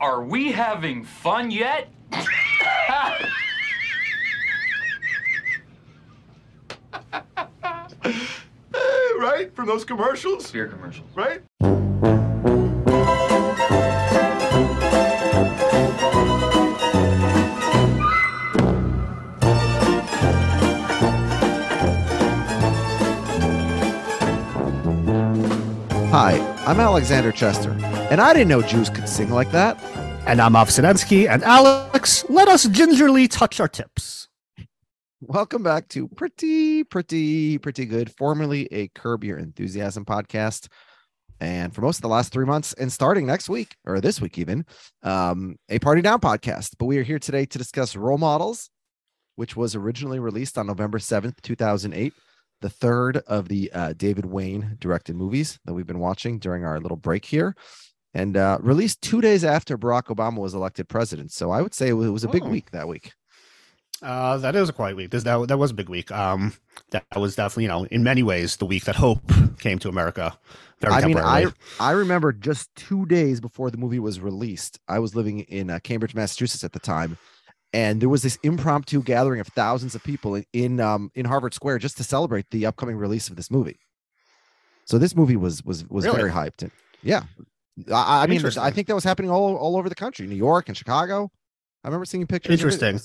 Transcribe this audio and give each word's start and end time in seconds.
Are 0.00 0.22
we 0.22 0.52
having 0.52 1.04
fun 1.04 1.50
yet? 1.50 1.88
right? 9.18 9.50
From 9.54 9.66
those 9.66 9.86
commercials? 9.86 10.50
Beer 10.50 10.68
commercials. 10.68 11.08
Right? 11.14 11.40
Hi, 26.10 26.38
I'm 26.66 26.80
Alexander 26.80 27.32
Chester, 27.32 27.72
and 28.10 28.20
I 28.20 28.32
didn't 28.32 28.48
know 28.48 28.62
Jews 28.62 28.88
could 28.88 29.08
sing 29.08 29.30
like 29.30 29.50
that. 29.50 29.82
And 30.26 30.40
I'm 30.40 30.54
Av 30.54 30.68
Sinensky, 30.68 31.28
and 31.28 31.42
Alex, 31.42 32.24
let 32.28 32.48
us 32.48 32.66
gingerly 32.68 33.26
touch 33.26 33.58
our 33.58 33.68
tips. 33.68 34.28
Welcome 35.20 35.62
back 35.62 35.88
to 35.88 36.08
Pretty, 36.08 36.84
Pretty, 36.84 37.58
Pretty 37.58 37.84
Good, 37.84 38.12
formerly 38.12 38.66
a 38.72 38.88
Curb 38.88 39.24
Your 39.24 39.38
Enthusiasm 39.38 40.04
podcast. 40.04 40.68
And 41.40 41.74
for 41.74 41.80
most 41.80 41.96
of 41.96 42.02
the 42.02 42.08
last 42.08 42.32
three 42.32 42.46
months, 42.46 42.72
and 42.74 42.92
starting 42.92 43.26
next 43.26 43.48
week, 43.48 43.76
or 43.84 44.00
this 44.00 44.20
week 44.20 44.38
even, 44.38 44.64
um, 45.02 45.56
a 45.68 45.78
Party 45.80 46.00
Down 46.00 46.20
podcast. 46.20 46.76
But 46.78 46.86
we 46.86 46.98
are 46.98 47.02
here 47.02 47.18
today 47.18 47.44
to 47.46 47.58
discuss 47.58 47.96
Role 47.96 48.18
Models, 48.18 48.70
which 49.34 49.56
was 49.56 49.74
originally 49.74 50.20
released 50.20 50.58
on 50.58 50.66
November 50.66 50.98
7th, 50.98 51.40
2008 51.42 52.12
the 52.60 52.70
third 52.70 53.18
of 53.26 53.48
the 53.48 53.70
uh, 53.72 53.92
David 53.96 54.24
Wain 54.24 54.76
directed 54.80 55.14
movies 55.14 55.58
that 55.64 55.74
we've 55.74 55.86
been 55.86 55.98
watching 55.98 56.38
during 56.38 56.64
our 56.64 56.80
little 56.80 56.96
break 56.96 57.24
here, 57.24 57.54
and 58.16 58.36
uh, 58.36 58.56
released 58.60 59.02
two 59.02 59.20
days 59.20 59.44
after 59.44 59.76
Barack 59.76 60.04
Obama 60.14 60.38
was 60.38 60.54
elected 60.54 60.88
president. 60.88 61.32
So 61.32 61.50
I 61.50 61.60
would 61.60 61.74
say 61.74 61.88
it 61.88 61.92
was 61.92 62.24
a 62.24 62.28
big 62.28 62.44
Oh. 62.44 62.48
week 62.48 62.70
that 62.70 62.88
week. 62.88 63.12
Uh, 64.02 64.36
that 64.38 64.54
is 64.56 64.68
a 64.68 64.72
quiet 64.72 64.96
week. 64.96 65.10
This, 65.10 65.22
that, 65.24 65.48
that 65.48 65.58
was 65.58 65.70
a 65.70 65.74
big 65.74 65.88
week. 65.88 66.10
Um, 66.12 66.52
that 66.90 67.04
was 67.16 67.34
definitely, 67.36 67.64
you 67.64 67.68
know, 67.68 67.84
in 67.90 68.02
many 68.02 68.22
ways, 68.22 68.56
the 68.56 68.66
week 68.66 68.84
that 68.84 68.96
hope 68.96 69.20
came 69.58 69.78
to 69.80 69.88
America. 69.88 70.38
Very 70.80 70.94
I 70.94 71.06
mean, 71.06 71.18
I. 71.18 71.46
I 71.80 71.92
remember 71.92 72.32
just 72.32 72.74
two 72.74 73.06
days 73.06 73.40
before 73.40 73.70
the 73.70 73.78
movie 73.78 73.98
was 73.98 74.20
released, 74.20 74.78
I 74.88 74.98
was 74.98 75.14
living 75.14 75.40
in 75.40 75.70
uh, 75.70 75.78
Cambridge, 75.82 76.14
Massachusetts 76.14 76.62
at 76.64 76.72
the 76.72 76.78
time, 76.78 77.16
and 77.72 78.00
there 78.02 78.10
was 78.10 78.22
this 78.22 78.38
impromptu 78.42 79.02
gathering 79.02 79.40
of 79.40 79.46
thousands 79.48 79.94
of 79.94 80.02
people 80.04 80.34
in 80.34 80.44
in, 80.52 80.80
um, 80.80 81.10
in 81.14 81.24
Harvard 81.24 81.54
Square 81.54 81.78
just 81.78 81.96
to 81.96 82.04
celebrate 82.04 82.46
the 82.50 82.66
upcoming 82.66 82.96
release 82.96 83.28
of 83.30 83.36
this 83.36 83.50
movie. 83.50 83.78
So 84.84 84.98
this 84.98 85.16
movie 85.16 85.36
was 85.36 85.64
was 85.64 85.86
was 85.88 86.04
Really? 86.04 86.18
very 86.18 86.30
hyped, 86.32 86.60
and 86.62 86.70
yeah, 87.02 87.22
I, 87.92 88.22
I 88.22 88.26
mean, 88.26 88.44
I 88.58 88.70
think 88.70 88.88
that 88.88 88.94
was 88.94 89.04
happening 89.04 89.30
all 89.30 89.56
all 89.56 89.76
over 89.76 89.88
the 89.88 89.94
country, 89.94 90.26
New 90.26 90.34
York 90.36 90.68
and 90.68 90.76
Chicago. 90.76 91.30
I 91.84 91.88
remember 91.88 92.04
seeing 92.06 92.26
pictures. 92.26 92.52
Interesting. 92.52 93.00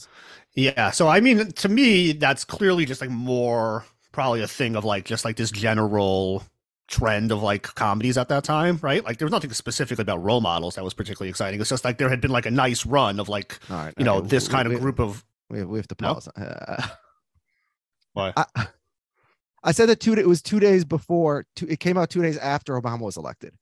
Yeah. 0.56 0.92
So, 0.92 1.08
I 1.08 1.20
mean, 1.20 1.52
to 1.52 1.70
me, 1.70 2.14
that's 2.14 2.44
clearly 2.44 2.86
just 2.86 3.00
like 3.02 3.10
more 3.10 3.86
probably 4.12 4.42
a 4.42 4.48
thing 4.48 4.76
of 4.76 4.84
like 4.86 5.06
just 5.06 5.24
like 5.26 5.36
this 5.36 5.52
general 5.52 6.44
trend 6.88 7.32
of 7.32 7.42
like 7.44 7.64
comedies 7.76 8.18
at 8.18 8.28
that 8.30 8.44
time, 8.44 8.80
right? 8.82 9.04
Like 9.06 9.18
there 9.18 9.26
was 9.26 9.32
nothing 9.32 9.52
specifically 9.54 10.02
about 10.02 10.24
role 10.24 10.42
models 10.42 10.76
that 10.76 10.84
was 10.84 10.94
particularly 10.94 11.30
exciting. 11.30 11.62
It's 11.62 11.70
just 11.70 11.86
like 11.86 11.98
there 11.98 12.10
had 12.10 12.20
been 12.22 12.32
like 12.32 12.46
a 12.46 12.52
nice 12.52 12.86
run 12.86 13.20
of 13.20 13.30
like, 13.30 13.60
right, 13.70 13.94
you 13.98 14.04
know, 14.04 14.18
okay, 14.18 14.28
this 14.28 14.48
we- 14.48 14.54
kind 14.54 14.72
of 14.72 14.80
group 14.82 15.00
of. 15.00 15.24
We 15.50 15.60
have, 15.60 15.68
we 15.68 15.78
have 15.80 15.88
to 15.90 15.96
No? 16.02 16.14
pause. 16.16 16.30
Uh, 16.38 16.88
Why? 18.14 18.34
I, 18.36 18.46
I 19.64 19.72
said 19.72 19.88
that 19.90 20.00
two. 20.00 20.14
It 20.14 20.28
was 20.28 20.42
two 20.42 20.60
days 20.60 20.84
before. 20.86 21.46
Two, 21.56 21.68
it 21.68 21.80
came 21.80 21.98
out 21.98 22.10
two 22.10 22.22
days 22.22 22.38
after 22.38 22.80
Obama 22.80 23.02
was 23.02 23.16
elected, 23.18 23.54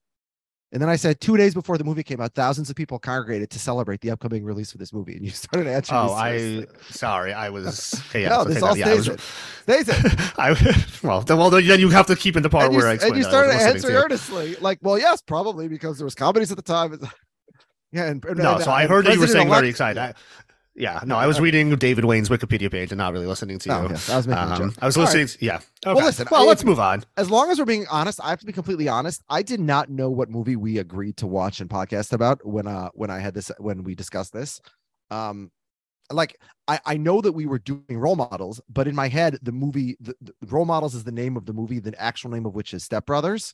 and 0.72 0.82
then 0.82 0.90
I 0.90 0.96
said 0.98 1.20
two 1.20 1.36
days 1.38 1.54
before 1.54 1.78
the 1.78 1.84
movie 1.84 2.04
came 2.04 2.22
out, 2.22 2.34
thousands 2.36 2.70
of 2.70 2.76
people 2.76 3.00
congregated 3.00 3.50
to 3.52 3.60
celebrate 3.60 4.02
the 4.02 4.12
upcoming 4.12 4.44
release 4.44 4.72
of 4.74 4.80
this 4.80 4.94
movie, 4.94 5.16
and 5.16 5.26
you 5.26 5.32
started 5.46 5.68
answering. 5.70 6.00
Oh, 6.00 6.14
I 6.14 6.66
sorry, 6.90 7.34
I 7.34 7.50
was. 7.50 8.02
Yeah, 8.14 8.30
no, 8.30 8.44
this 8.44 8.56
that- 8.62 8.64
all 8.64 8.78
yeah, 8.78 8.86
I 8.88 8.94
stays 8.98 9.10
was- 9.10 9.18
it. 9.18 9.22
Stays 9.86 9.90
it. 9.90 10.40
I 10.40 10.52
well, 11.04 11.22
then, 11.22 11.38
well, 11.38 11.50
then 11.50 11.80
you 11.80 11.90
have 11.90 12.08
to 12.08 12.16
keep 12.16 12.36
in 12.36 12.44
the 12.44 12.50
part 12.50 12.66
And 12.66 12.74
you, 12.74 12.80
where 12.80 12.88
I 12.88 12.94
and 12.94 13.02
you 13.02 13.08
that 13.10 13.14
I 13.14 13.18
was 13.18 13.26
started 13.28 13.52
answering 13.54 13.96
earnestly, 13.96 14.56
like, 14.56 14.80
well, 14.82 14.98
yes, 14.98 15.22
probably 15.22 15.68
because 15.68 15.98
there 16.00 16.06
was 16.06 16.16
comedies 16.16 16.52
at 16.52 16.58
the 16.58 16.64
time. 16.64 17.00
Yeah, 17.92 18.06
and, 18.06 18.24
and- 18.26 18.38
No, 18.38 18.56
and- 18.56 18.64
so 18.64 18.72
I 18.72 18.86
heard 18.88 19.06
that 19.06 19.14
you 19.14 19.20
were 19.20 19.28
saying 19.28 19.48
President-elect- 19.48 19.60
very 19.62 19.70
excited. 19.70 20.00
I, 20.00 20.14
yeah, 20.80 21.02
no, 21.06 21.18
I 21.18 21.28
was 21.28 21.40
reading 21.40 21.76
David 21.76 22.06
Wain's 22.06 22.30
Wikipedia 22.30 22.72
page 22.72 22.92
and 22.92 22.98
not 22.98 23.14
really 23.14 23.28
listening 23.28 23.60
to 23.60 23.70
you. 23.70 23.76
Oh, 23.76 23.88
yes, 23.90 24.10
I 24.10 24.16
was 24.18 24.28
making 24.28 24.44
Um. 24.44 24.74
I 24.82 24.86
was 24.86 24.98
All 24.98 25.04
right. 25.04 25.14
listening. 25.14 25.28
To, 25.28 25.46
yeah. 25.46 25.60
Okay. 25.86 26.04
listen, 26.04 26.28
Well, 26.32 26.44
I- 26.44 26.46
let's 26.48 26.64
move 26.64 26.80
on. 26.80 27.04
as 27.18 27.30
long 27.30 27.52
as 27.52 27.60
we're 27.60 27.66
being 27.66 27.86
honest, 27.92 28.20
I 28.24 28.30
have 28.32 28.40
to 28.40 28.46
be 28.46 28.54
completely 28.54 28.88
honest. 28.88 29.22
I 29.30 29.44
did 29.44 29.60
not 29.60 29.90
know 29.90 30.10
what 30.10 30.30
movie 30.30 30.56
we 30.56 30.78
agreed 30.80 31.18
to 31.18 31.28
watch 31.28 31.60
and 31.62 31.70
podcast 31.70 32.14
about 32.14 32.46
when 32.48 32.66
uh 32.66 32.90
when 32.94 33.10
I 33.12 33.20
had 33.20 33.34
this 33.34 33.52
when 33.60 33.84
we 33.84 33.94
discussed 33.94 34.34
this. 34.34 34.62
Um 35.12 35.52
like 36.12 36.40
I, 36.68 36.80
I 36.86 36.98
know 36.98 37.22
that 37.22 37.34
we 37.34 37.46
were 37.46 37.60
doing 37.60 37.84
role 37.90 38.16
models, 38.16 38.60
but 38.68 38.88
in 38.88 38.96
my 38.96 39.10
head, 39.10 39.38
the 39.44 39.52
movie 39.52 39.96
the, 40.00 40.16
the 40.22 40.34
role 40.48 40.66
models 40.66 40.96
is 40.96 41.04
the 41.04 41.12
name 41.12 41.38
of 41.38 41.46
the 41.46 41.54
movie, 41.54 41.80
the 41.80 42.00
actual 42.02 42.32
name 42.32 42.46
of 42.48 42.56
which 42.56 42.74
is 42.74 42.84
Step 42.84 43.06
Brothers. 43.06 43.54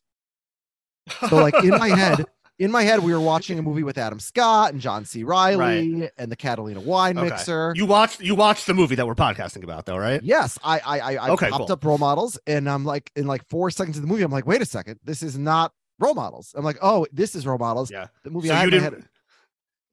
So 1.30 1.36
like 1.38 1.56
in 1.64 1.70
my 1.72 1.90
head, 1.90 2.26
in 2.58 2.72
my 2.72 2.84
head, 2.84 3.00
we 3.04 3.12
were 3.14 3.20
watching 3.20 3.60
a 3.60 3.62
movie 3.62 3.84
with 3.84 3.98
Adam 3.98 4.20
Scott 4.20 4.72
and 4.72 4.82
John 4.82 5.04
C. 5.06 5.24
Reilly 5.24 6.10
and 6.18 6.32
the 6.32 6.36
Catalina 6.36 6.80
wine 6.80 7.18
Okay. 7.18 7.30
mixer. 7.30 7.74
You 7.76 7.86
watched 7.86 8.22
you 8.22 8.36
watched 8.36 8.66
the 8.68 8.74
movie 8.74 8.96
that 8.96 9.06
we're 9.06 9.16
podcasting 9.16 9.64
about, 9.64 9.86
though, 9.86 9.98
right? 9.98 10.22
Yes, 10.24 10.58
I 10.64 10.80
I 10.80 11.00
I, 11.00 11.12
I 11.28 11.30
Okay, 11.32 11.50
popped 11.50 11.66
cool. 11.68 11.72
up 11.74 11.84
role 11.84 11.98
models, 11.98 12.40
and 12.48 12.70
I'm 12.70 12.86
like, 12.86 13.12
in 13.16 13.28
like 13.28 13.48
four 13.50 13.70
seconds 13.72 13.98
of 13.98 14.04
the 14.04 14.08
movie, 14.08 14.24
I'm 14.24 14.32
like, 14.32 14.48
wait 14.48 14.62
a 14.62 14.66
second, 14.66 15.00
this 15.04 15.22
is 15.22 15.38
not 15.38 15.74
role 16.00 16.14
models. 16.16 16.54
I'm 16.58 16.64
like, 16.66 16.78
oh, 16.82 17.06
this 17.12 17.36
is 17.36 17.46
role 17.46 17.58
models. 17.58 17.92
Yeah. 17.92 18.08
The 18.24 18.30
movie 18.30 18.48
So 18.50 18.54
I 18.54 18.58
you 18.58 18.64
had 18.66 18.72
didn't 18.72 18.84
head- 18.84 18.94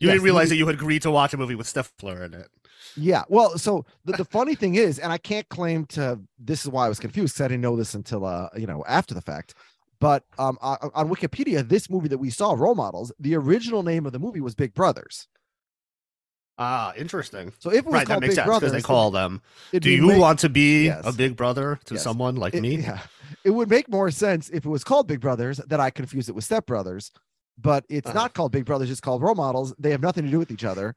you 0.00 0.08
Yes, 0.08 0.14
didn't 0.14 0.24
realize 0.24 0.44
movie- 0.46 0.48
that 0.50 0.56
you 0.58 0.66
had 0.66 0.74
agreed 0.76 1.02
to 1.02 1.10
watch 1.12 1.32
a 1.32 1.36
movie 1.36 1.54
with 1.54 1.66
Stifler 1.72 2.24
in 2.24 2.34
it. 2.34 2.48
Yeah. 2.96 3.22
Well, 3.28 3.56
so 3.58 3.86
the, 4.04 4.12
the 4.14 4.24
funny 4.24 4.54
thing 4.56 4.74
is, 4.74 4.98
and 4.98 5.12
I 5.12 5.18
can't 5.18 5.48
claim 5.48 5.84
to 5.86 6.18
this 6.38 6.62
is 6.64 6.68
why 6.70 6.86
I 6.86 6.88
was 6.88 6.98
confused 6.98 7.34
because 7.34 7.44
I 7.44 7.48
didn't 7.48 7.60
know 7.62 7.76
this 7.76 7.94
until 7.94 8.24
uh, 8.24 8.48
you 8.56 8.66
know, 8.66 8.84
after 8.88 9.14
the 9.14 9.20
fact. 9.22 9.54
But 10.02 10.24
um 10.36 10.58
on, 10.60 11.08
Wikipedia, 11.08 11.66
this 11.66 11.88
movie 11.88 12.08
that 12.08 12.18
we 12.18 12.28
saw, 12.28 12.54
role 12.54 12.74
models, 12.74 13.12
the 13.20 13.36
original 13.36 13.84
name 13.84 14.04
of 14.04 14.10
the 14.12 14.18
movie 14.18 14.40
was 14.40 14.56
Big 14.56 14.74
Brothers. 14.74 15.28
Ah, 16.58 16.92
interesting. 16.96 17.52
So 17.60 17.70
if 17.70 17.78
it 17.78 17.84
was 17.86 17.94
Right, 17.94 18.08
that 18.08 18.20
makes 18.20 18.32
Big 18.32 18.34
sense 18.36 18.46
Brothers, 18.46 18.70
because 18.72 18.82
they 18.82 18.86
call 18.86 19.12
them. 19.12 19.40
Do 19.72 19.88
you 19.90 20.02
ma- 20.08 20.18
want 20.18 20.40
to 20.40 20.48
be 20.48 20.86
Yes. 20.86 21.02
a 21.06 21.12
big 21.12 21.36
brother 21.36 21.78
to 21.86 21.94
Yes. 21.94 22.02
someone 22.02 22.34
like 22.34 22.52
it- 22.54 22.60
me? 22.60 22.78
Yeah, 22.78 22.98
it 23.44 23.50
would 23.50 23.70
make 23.70 23.88
more 23.88 24.10
sense 24.10 24.50
if 24.50 24.66
it 24.66 24.68
was 24.68 24.82
called 24.84 25.06
Big 25.06 25.20
Brothers 25.20 25.58
that 25.68 25.78
I 25.78 25.90
confused 25.90 26.28
it 26.28 26.32
with 26.32 26.44
Step 26.44 26.66
Brothers, 26.66 27.12
but 27.56 27.84
it's 27.88 28.08
Uh-huh. 28.10 28.18
not 28.18 28.34
called 28.34 28.50
Big 28.52 28.64
Brothers; 28.64 28.90
it's 28.90 29.00
called 29.00 29.22
role 29.22 29.34
models. 29.36 29.72
They 29.78 29.92
have 29.92 30.02
nothing 30.02 30.24
to 30.24 30.30
do 30.30 30.38
with 30.40 30.50
each 30.50 30.64
other, 30.64 30.94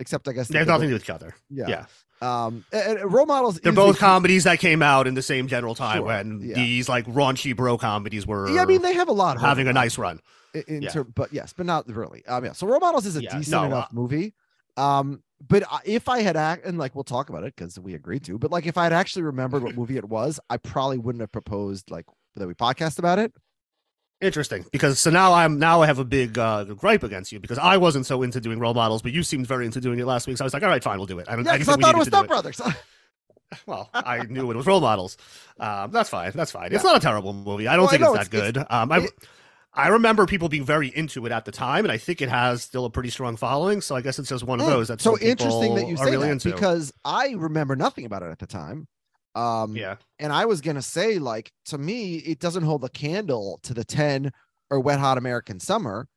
except 0.00 0.26
I 0.28 0.32
guess 0.32 0.48
They 0.48 0.58
have 0.58 0.66
nothing 0.66 0.88
to 0.88 0.92
do 0.92 0.94
with 0.94 1.02
each 1.04 1.10
other. 1.10 1.34
Yeah. 1.50 1.68
Yeah. 1.68 1.84
Um, 2.22 2.64
and, 2.72 2.98
and 2.98 3.12
role 3.12 3.24
models. 3.26 3.58
They're 3.60 3.72
both 3.72 3.98
comedies 3.98 4.44
that 4.44 4.58
came 4.58 4.82
out 4.82 5.06
in 5.06 5.14
the 5.14 5.22
same 5.22 5.48
general 5.48 5.74
time 5.74 5.98
Sure, 5.98 6.06
when 6.06 6.40
yeah. 6.42 6.54
these 6.54 6.88
like 6.88 7.06
raunchy 7.06 7.56
bro 7.56 7.78
comedies 7.78 8.26
were 8.26 8.50
Yeah, 8.50 8.62
I 8.62 8.66
mean 8.66 8.82
they 8.82 8.92
have 8.94 9.08
a 9.08 9.12
lot 9.12 9.36
of 9.36 9.42
having 9.42 9.68
a 9.68 9.72
nice 9.72 9.96
run. 9.96 10.20
in, 10.54 10.64
in 10.68 10.82
yeah. 10.82 10.90
ter- 10.90 11.04
but 11.04 11.32
yes, 11.32 11.52
but 11.54 11.64
not 11.66 11.88
really. 11.88 12.24
Um, 12.26 12.44
yeah. 12.44 12.52
So 12.52 12.66
role 12.66 12.80
models 12.80 13.06
is 13.06 13.16
a 13.16 13.22
Yeah, 13.22 13.38
decent 13.38 13.62
no, 13.62 13.64
enough 13.64 13.84
uh, 13.84 13.88
movie. 13.94 14.34
Um, 14.76 15.22
but 15.46 15.64
if 15.86 16.08
I 16.08 16.20
had 16.20 16.36
act 16.36 16.66
and 16.66 16.76
like 16.76 16.94
we'll 16.94 17.04
talk 17.04 17.30
about 17.30 17.44
it 17.44 17.54
because 17.56 17.78
we 17.80 17.94
agreed 17.94 18.24
to, 18.24 18.38
but 18.38 18.50
like 18.50 18.66
if 18.66 18.76
I 18.76 18.84
had 18.84 18.92
actually 18.92 19.22
remembered 19.22 19.62
what 19.62 19.74
movie 19.74 19.96
it 19.96 20.08
was, 20.08 20.38
I 20.50 20.58
probably 20.58 20.98
wouldn't 20.98 21.20
have 21.22 21.32
proposed 21.32 21.90
like 21.90 22.04
that 22.36 22.46
we 22.46 22.52
podcast 22.54 22.98
about 22.98 23.18
it. 23.18 23.32
Interesting, 24.20 24.66
because 24.70 24.98
so 24.98 25.10
now 25.10 25.32
I'm 25.32 25.58
now 25.58 25.80
I 25.80 25.86
have 25.86 25.98
a 25.98 26.04
big 26.04 26.36
uh, 26.38 26.64
gripe 26.64 27.02
against 27.02 27.32
you 27.32 27.40
because 27.40 27.56
I 27.58 27.78
wasn't 27.78 28.04
so 28.04 28.22
into 28.22 28.38
doing 28.40 28.58
role 28.58 28.74
models, 28.74 29.00
but 29.00 29.12
you 29.12 29.22
seemed 29.22 29.46
very 29.46 29.64
into 29.64 29.80
doing 29.80 29.98
it 29.98 30.04
last 30.06 30.26
week. 30.26 30.36
So 30.36 30.44
I 30.44 30.46
was 30.46 30.52
like, 30.52 30.62
all 30.62 30.68
right, 30.68 30.84
fine, 30.84 30.98
we'll 30.98 31.06
do 31.06 31.18
it. 31.20 31.28
I, 31.28 31.36
Yeah, 31.40 31.52
I 31.52 31.54
I 31.54 31.58
thought 31.62 31.94
it 31.94 31.96
was 31.98 32.08
Step 32.08 32.26
Brothers. 32.26 32.60
Well, 33.66 33.90
I 33.92 34.22
knew 34.28 34.48
it 34.52 34.56
was 34.56 34.64
role 34.64 34.80
models. 34.80 35.16
Um, 35.58 35.90
that's 35.90 36.08
fine. 36.08 36.30
That's 36.36 36.52
fine. 36.52 36.72
It's 36.72 36.84
not 36.84 36.96
a 36.96 37.00
terrible 37.00 37.32
movie. 37.32 37.66
I 37.66 37.72
don't 37.74 37.80
Well, 37.80 37.88
I 37.88 37.90
think 37.90 38.02
know, 38.02 38.14
it's 38.14 38.28
that 38.28 38.36
it's- 38.36 38.52
good. 38.52 38.56
it's- 38.60 38.66
um, 38.72 38.92
I, 38.92 38.98
it- 38.98 39.10
I 39.74 39.88
remember 39.88 40.24
people 40.26 40.48
being 40.48 40.64
very 40.64 40.86
into 40.88 41.26
it 41.26 41.32
at 41.32 41.44
the 41.46 41.50
time, 41.52 41.84
and 41.84 41.90
I 41.90 41.98
think 41.98 42.20
it 42.22 42.28
has 42.28 42.62
still 42.62 42.84
a 42.84 42.90
pretty 42.90 43.10
strong 43.10 43.36
following. 43.36 43.80
So 43.80 43.96
I 43.96 44.02
guess 44.02 44.18
it's 44.20 44.28
just 44.28 44.44
one 44.44 44.60
of 44.60 44.66
Mm, 44.66 44.70
those 44.70 44.88
that's 44.88 45.02
so 45.02 45.18
interesting 45.18 45.74
that 45.76 45.88
you 45.88 45.96
say 45.96 46.04
really 46.12 46.26
that 46.28 46.32
into. 46.32 46.52
because 46.52 46.92
I 47.04 47.30
remember 47.36 47.74
nothing 47.74 48.04
about 48.04 48.22
it 48.22 48.30
at 48.30 48.38
the 48.38 48.46
time. 48.46 48.86
Um, 49.34 49.76
yeah, 49.76 49.96
and 50.18 50.32
I 50.32 50.44
was 50.44 50.60
gonna 50.60 50.82
say, 50.82 51.18
like, 51.18 51.52
to 51.66 51.78
me, 51.78 52.16
it 52.16 52.38
doesn't 52.40 52.64
hold 52.64 52.84
a 52.84 52.88
candle 52.88 53.60
to 53.62 53.74
the 53.74 53.84
10 53.84 54.32
or 54.70 54.80
Wet 54.80 54.98
Hot 54.98 55.18
American 55.18 55.60
Summer. 55.60 56.08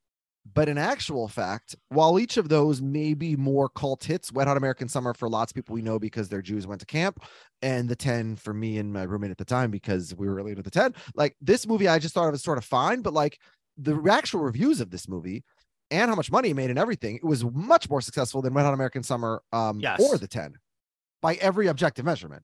But 0.54 0.68
in 0.68 0.78
actual 0.78 1.30
fact, 1.30 1.74
while 1.88 2.20
each 2.20 2.36
of 2.36 2.50
those 2.50 2.82
may 2.82 3.14
be 3.14 3.38
more 3.38 3.70
cult 3.70 4.04
hits, 4.04 4.30
Wet 4.30 4.46
Hot 4.46 4.58
American 4.58 4.90
Summer 4.90 5.14
for 5.14 5.30
lots 5.30 5.52
of 5.52 5.56
people 5.56 5.74
we 5.74 5.82
know 5.82 5.98
because 6.00 6.28
their 6.28 6.42
Jews 6.42 6.68
went 6.68 6.82
to 6.82 6.86
camp, 6.86 7.24
and 7.62 7.88
the 7.88 7.96
10 7.96 8.36
for 8.36 8.54
me 8.54 8.78
and 8.78 8.92
my 8.92 9.04
roommate 9.04 9.32
at 9.32 9.38
the 9.38 9.46
time 9.46 9.72
because 9.72 10.14
we 10.16 10.28
were 10.28 10.36
really 10.36 10.52
into 10.52 10.62
the 10.64 10.70
10. 10.70 10.96
Like 11.16 11.38
this 11.40 11.66
movie, 11.66 11.88
I 11.88 11.98
just 11.98 12.14
thought 12.14 12.28
it 12.28 12.32
was 12.32 12.44
sort 12.44 12.58
of 12.58 12.66
fine, 12.66 13.02
but 13.02 13.14
like 13.14 13.40
the 13.78 13.98
actual 14.12 14.42
reviews 14.42 14.82
of 14.82 14.90
this 14.90 15.08
movie 15.08 15.46
and 15.92 16.10
how 16.10 16.16
much 16.16 16.30
money 16.30 16.50
it 16.50 16.56
made 16.56 16.70
and 16.70 16.78
everything, 16.78 17.16
it 17.16 17.24
was 17.24 17.46
much 17.46 17.90
more 17.90 18.02
successful 18.02 18.42
than 18.42 18.54
Wet 18.54 18.66
Hot 18.66 18.74
American 18.74 19.02
Summer 19.02 19.42
um 19.54 19.80
Yes. 19.80 20.02
or 20.02 20.18
the 20.18 20.28
10 20.28 20.56
by 21.22 21.36
every 21.36 21.68
objective 21.68 22.04
measurement. 22.04 22.44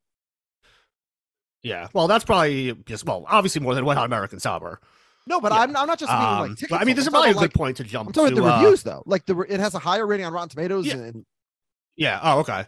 Yeah. 1.64 1.88
Well, 1.94 2.08
that's 2.08 2.24
probably 2.26 2.74
just 2.86 3.06
well, 3.06 3.26
obviously 3.28 3.62
more 3.62 3.76
than 3.76 3.86
Wet 3.86 3.98
Hot 3.98 4.06
American 4.06 4.40
Summer. 4.40 4.80
No, 5.28 5.40
but 5.40 5.52
Yeah. 5.52 5.60
I'm, 5.60 5.76
I'm 5.78 5.88
not 5.88 6.00
just 6.00 6.12
meaning 6.12 6.26
Um, 6.28 6.40
like 6.40 6.50
tickets. 6.52 6.72
but 6.72 6.82
I 6.82 6.86
mean, 6.86 6.96
this 6.96 7.06
is 7.06 7.10
probably 7.12 7.32
a 7.32 7.34
good 7.34 7.42
like, 7.42 7.54
point 7.54 7.78
to 7.78 7.84
jump 7.84 8.08
I'm 8.08 8.14
talking 8.14 8.36
to. 8.36 8.42
about 8.42 8.48
the 8.48 8.54
uh, 8.56 8.62
reviews 8.64 8.84
though. 8.84 9.04
Like 9.06 9.26
the 9.26 9.38
it 9.42 9.60
has 9.60 9.76
a 9.76 9.80
higher 9.80 10.08
rating 10.08 10.26
on 10.26 10.34
Rotten 10.34 10.50
Tomatoes 10.50 10.88
Yeah. 10.88 10.96
and 10.96 11.26
yeah. 11.96 12.20
Oh, 12.24 12.40
okay. 12.40 12.66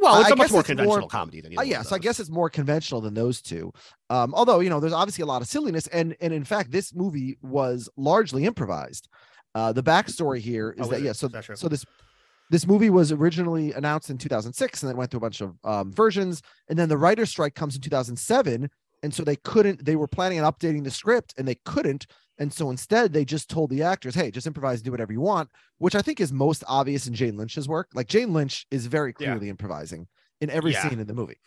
Well, 0.00 0.20
it's 0.20 0.30
I 0.30 0.32
a 0.32 0.36
much 0.36 0.38
more 0.38 0.44
it's 0.44 0.52
more- 0.52 0.62
conventional 0.62 1.08
comedy 1.08 1.40
than 1.40 1.52
Uh, 1.52 1.54
either 1.54 1.58
one 1.60 1.68
yes, 1.68 1.92
I 1.92 1.98
guess 1.98 2.20
it's 2.20 2.28
more 2.30 2.50
conventional 2.50 3.00
than 3.00 3.14
those 3.14 3.40
two. 3.40 3.72
Um, 4.10 4.34
although 4.34 4.60
you 4.60 4.68
know, 4.70 4.78
there's 4.80 4.92
obviously 4.92 5.22
a 5.22 5.26
lot 5.26 5.42
of 5.42 5.48
silliness, 5.48 5.86
and 5.88 6.16
and 6.20 6.32
in 6.32 6.44
fact, 6.44 6.70
this 6.70 6.94
movie 6.94 7.38
was 7.42 7.88
largely 7.96 8.44
improvised. 8.44 9.08
Uh, 9.54 9.72
the 9.72 9.82
backstory 9.82 10.38
here 10.38 10.74
is 10.78 10.86
Oh, 10.86 10.90
that 10.90 10.96
is 10.96 11.02
it? 11.02 11.04
yeah, 11.06 11.12
so 11.12 11.26
Is 11.28 11.32
that 11.32 11.58
so 11.58 11.68
this 11.68 11.84
this 12.50 12.66
movie 12.66 12.90
was 12.90 13.12
originally 13.12 13.72
announced 13.72 14.10
in 14.10 14.18
2006, 14.18 14.82
and 14.82 14.90
then 14.90 14.96
went 14.96 15.10
through 15.10 15.18
a 15.18 15.20
bunch 15.20 15.40
of 15.40 15.54
um, 15.64 15.92
versions, 15.92 16.42
and 16.68 16.78
then 16.78 16.88
the 16.88 16.98
writer's 16.98 17.30
strike 17.30 17.54
comes 17.54 17.74
in 17.76 17.80
2007, 17.82 18.68
and 19.02 19.14
so 19.14 19.22
they 19.24 19.36
couldn't. 19.36 19.84
They 19.84 19.96
were 19.96 20.08
planning 20.08 20.40
on 20.40 20.50
updating 20.52 20.84
the 20.84 20.90
script, 20.90 21.34
and 21.36 21.46
they 21.46 21.56
couldn't. 21.64 22.06
And 22.38 22.52
so 22.52 22.70
instead, 22.70 23.12
they 23.12 23.24
just 23.24 23.48
told 23.48 23.70
the 23.70 23.82
actors, 23.82 24.14
"Hey, 24.14 24.30
just 24.30 24.46
improvise, 24.46 24.82
do 24.82 24.90
whatever 24.90 25.12
you 25.12 25.20
want," 25.20 25.48
which 25.78 25.94
I 25.94 26.02
think 26.02 26.20
is 26.20 26.32
most 26.32 26.62
obvious 26.68 27.06
in 27.06 27.14
Jane 27.14 27.36
Lynch's 27.36 27.66
work. 27.68 27.88
Like 27.94 28.08
Jane 28.08 28.32
Lynch 28.32 28.66
is 28.70 28.86
very 28.86 29.10
Yeah. 29.18 29.28
clearly 29.30 29.48
improvising 29.48 30.06
in 30.40 30.50
every 30.50 30.72
Yeah. 30.72 30.88
scene 30.88 31.00
in 31.00 31.06
the 31.06 31.14
movie, 31.14 31.38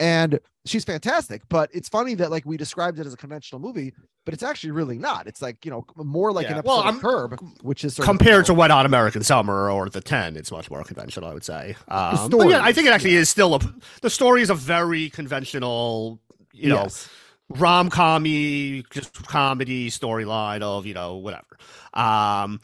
and 0.00 0.38
she's 0.64 0.84
fantastic. 0.84 1.42
But 1.48 1.70
it's 1.72 1.88
funny 1.88 2.14
that 2.16 2.30
like 2.30 2.44
we 2.44 2.56
described 2.56 2.98
it 2.98 3.06
as 3.06 3.14
a 3.14 3.16
conventional 3.16 3.60
movie, 3.60 3.92
but 4.24 4.34
it's 4.34 4.42
actually 4.42 4.70
really 4.72 4.98
not. 4.98 5.26
It's 5.26 5.40
like 5.42 5.64
you 5.64 5.70
know 5.70 5.84
more 5.96 6.32
like 6.32 6.46
an 6.46 6.52
Yeah. 6.52 6.58
episode 6.58 6.70
Well, 6.72 6.80
of 6.80 6.86
I'm- 6.86 7.00
Curb, 7.00 7.40
which 7.62 7.84
is 7.84 7.96
compared 8.02 8.40
of, 8.40 8.46
to 8.46 8.54
Wet 8.54 8.70
Hot 8.70 8.86
American 8.86 9.22
Summer 9.22 9.70
or 9.70 9.88
The 9.88 10.00
Ten, 10.00 10.36
it's 10.36 10.50
much 10.50 10.70
more 10.70 10.82
conventional, 10.84 11.28
I 11.28 11.34
would 11.34 11.44
say. 11.44 11.76
Um, 11.88 12.30
but 12.30 12.48
yeah, 12.48 12.60
I 12.62 12.72
think 12.72 12.86
it 12.86 12.92
actually 12.92 13.14
is 13.14 13.28
still 13.28 13.54
a. 13.54 13.60
The 14.02 14.10
story 14.10 14.42
is 14.42 14.50
a 14.50 14.54
very 14.54 15.10
conventional, 15.10 16.20
you 16.52 16.68
know, 16.70 16.82
Yes. 16.82 17.08
rom 17.50 17.90
commy, 17.90 18.84
just 18.90 19.12
comedy 19.26 19.90
storyline 19.90 20.62
of 20.62 20.86
you 20.86 20.94
know 20.94 21.16
whatever. 21.16 21.58
Um, 21.92 22.60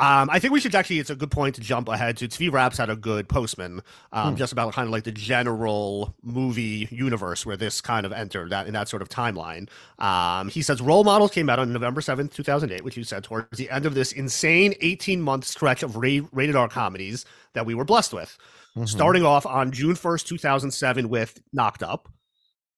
um, 0.00 0.28
I 0.30 0.38
think 0.38 0.52
we 0.52 0.60
should 0.60 0.74
actually. 0.74 0.98
It's 0.98 1.10
a 1.10 1.14
good 1.14 1.30
point 1.30 1.54
to 1.56 1.60
jump 1.60 1.88
ahead 1.88 2.16
to. 2.18 2.28
TV 2.28 2.50
Raps 2.50 2.78
had 2.78 2.88
a 2.90 2.96
good 2.96 3.28
postman, 3.28 3.82
um, 4.12 4.32
Hmm. 4.32 4.36
just 4.38 4.52
about 4.52 4.72
kind 4.72 4.86
of 4.86 4.92
like 4.92 5.04
the 5.04 5.12
general 5.12 6.14
movie 6.22 6.88
universe 6.90 7.44
where 7.44 7.56
this 7.56 7.80
kind 7.80 8.06
of 8.06 8.12
entered 8.12 8.50
that 8.50 8.66
in 8.66 8.72
that 8.72 8.88
sort 8.88 9.02
of 9.02 9.08
timeline. 9.08 9.68
Um, 9.98 10.48
he 10.48 10.62
says 10.62 10.80
role 10.80 11.04
models 11.04 11.30
came 11.30 11.50
out 11.50 11.58
on 11.58 11.72
November 11.72 12.00
seventh, 12.00 12.34
two 12.34 12.42
thousand 12.42 12.72
eight, 12.72 12.82
which 12.82 12.96
you 12.96 13.04
said 13.04 13.24
towards 13.24 13.58
the 13.58 13.70
end 13.70 13.86
of 13.86 13.94
this 13.94 14.12
insane 14.12 14.74
eighteen 14.80 15.20
month 15.22 15.44
stretch 15.44 15.82
of 15.82 15.96
ra- 15.96 16.26
rated 16.32 16.56
R 16.56 16.68
comedies 16.68 17.24
that 17.54 17.66
we 17.66 17.74
were 17.74 17.84
blessed 17.84 18.12
with 18.12 18.38
Mhm. 18.76 18.88
starting 18.88 19.24
off 19.24 19.44
on 19.46 19.72
June 19.72 19.96
1st, 19.96 20.26
2007 20.26 21.08
with 21.08 21.40
Knocked 21.52 21.82
Up. 21.82 22.08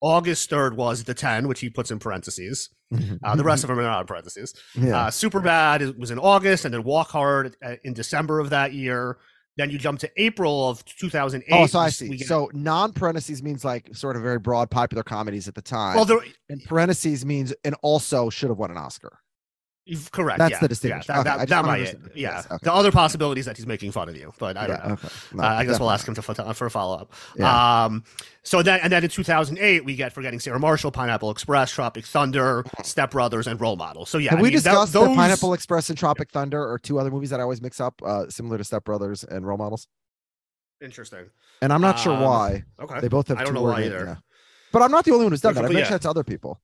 August 0.01 0.49
3rd 0.49 0.75
was 0.75 1.03
The 1.05 1.13
10, 1.13 1.47
which 1.47 1.59
he 1.61 1.69
puts 1.69 1.91
in 1.91 1.99
parentheses. 1.99 2.69
Uh, 3.23 3.35
the 3.35 3.43
rest 3.43 3.63
of 3.63 3.67
them 3.69 3.79
are 3.79 3.83
not 3.83 4.01
in 4.01 4.07
parentheses. 4.07 4.53
yeah. 4.75 5.05
Uh, 5.05 5.09
Superbad 5.09 5.81
is- 5.81 5.93
was 5.93 6.11
in 6.11 6.19
August, 6.19 6.65
and 6.65 6.73
then 6.73 6.83
Walk 6.83 7.09
Hard 7.09 7.55
uh, 7.65 7.75
in 7.83 7.93
December 7.93 8.39
of 8.39 8.49
that 8.51 8.73
year. 8.73 9.17
Then 9.55 9.69
you 9.69 9.77
jump 9.77 9.99
to 9.99 10.09
April 10.17 10.67
of 10.67 10.83
2008. 10.85 11.47
Oh, 11.51 11.67
so 11.67 11.77
I 11.79 11.89
see. 11.89 12.17
get- 12.17 12.27
So 12.27 12.49
non 12.53 12.91
parentheses 12.91 13.43
means 13.43 13.63
like 13.63 13.95
sort 13.95 14.15
of 14.15 14.23
very 14.23 14.39
broad 14.39 14.71
popular 14.71 15.03
comedies 15.03 15.47
at 15.47 15.53
the 15.53 15.61
time. 15.61 15.95
well, 15.95 16.05
there, 16.05 16.17
and 16.49 16.63
parentheses 16.63 17.23
means 17.25 17.53
and 17.63 17.75
also 17.83 18.29
should 18.31 18.49
have 18.49 18.57
won 18.57 18.71
an 18.71 18.77
Oscar. 18.77 19.19
Correct. 20.11 20.39
That's 20.39 20.51
yeah, 20.51 20.59
the 20.59 20.67
distinction. 20.67 21.13
Yeah, 21.13 21.23
that, 21.23 21.29
Okay, 21.33 21.37
that, 21.39 21.49
that 21.49 21.65
might, 21.65 21.79
understand. 21.79 22.11
yeah. 22.15 22.35
Yes, 22.35 22.45
okay. 22.45 22.57
The 22.63 22.73
other 22.73 22.91
possibility 22.91 23.39
is 23.39 23.45
that 23.47 23.57
he's 23.57 23.67
making 23.67 23.91
fun 23.91 24.07
of 24.09 24.15
you, 24.15 24.33
but 24.39 24.55
I 24.57 24.67
don't 24.67 24.77
yeah, 24.79 24.87
know. 24.87 24.93
Okay. 24.93 25.07
No, 25.33 25.43
uh, 25.43 25.47
I 25.47 25.65
guess 25.65 25.79
we'll 25.79 25.91
ask 25.91 26.07
him 26.07 26.15
to 26.15 26.21
for, 26.21 26.65
a 26.65 26.69
follow 26.69 26.97
up. 26.97 27.13
Yeah. 27.35 27.83
Um, 27.85 28.03
so 28.43 28.61
then 28.61 28.79
and 28.81 28.91
then 28.93 29.03
in 29.03 29.09
2008 29.09 29.83
we 29.85 29.95
get 29.95 30.13
Forgetting 30.13 30.39
Sarah 30.39 30.59
Marshall, 30.59 30.91
Pineapple 30.91 31.31
Express, 31.31 31.71
Tropic 31.71 32.05
Thunder, 32.05 32.63
Step 32.83 33.11
Brothers, 33.11 33.47
and 33.47 33.59
Role 33.59 33.75
Model. 33.75 34.05
So 34.05 34.17
yeah, 34.17 34.31
Have 34.31 34.39
I 34.39 34.41
we 34.41 34.49
mean, 34.49 34.57
that- 34.57 34.63
discussed 34.63 34.93
those, 34.93 35.07
that 35.09 35.15
Pineapple 35.15 35.53
Express 35.53 35.89
and 35.89 35.97
Tropic 35.97 36.31
Thunder 36.31 36.61
are 36.71 36.79
two 36.79 36.99
other 36.99 37.11
movies 37.11 37.29
that 37.31 37.39
I 37.39 37.43
always 37.43 37.61
mix 37.61 37.81
up, 37.81 38.01
uh, 38.05 38.29
similar 38.29 38.57
to 38.57 38.63
Step 38.63 38.85
Brothers 38.85 39.23
and 39.23 39.45
Role 39.45 39.57
Models? 39.57 39.87
Interesting. 40.81 41.29
And 41.61 41.71
I'm 41.71 41.81
not 41.81 41.97
sure 41.99 42.13
Um, 42.13 42.21
why. 42.21 42.63
Okay. 42.79 42.99
They 42.99 43.07
both 43.07 43.27
have 43.29 43.37
I 43.37 43.43
don't 43.43 43.53
two 43.53 43.59
know 43.59 43.63
why 43.63 43.83
either. 43.83 44.17
But 44.71 44.81
I'm 44.81 44.91
not 44.91 45.05
the 45.05 45.11
only 45.11 45.25
one 45.25 45.31
who's 45.31 45.41
done 45.41 45.53
that. 45.55 45.65
I've 45.65 45.71
mentioned 45.71 45.93
that 45.95 46.01
to 46.01 46.09
other 46.09 46.23
people. 46.23 46.59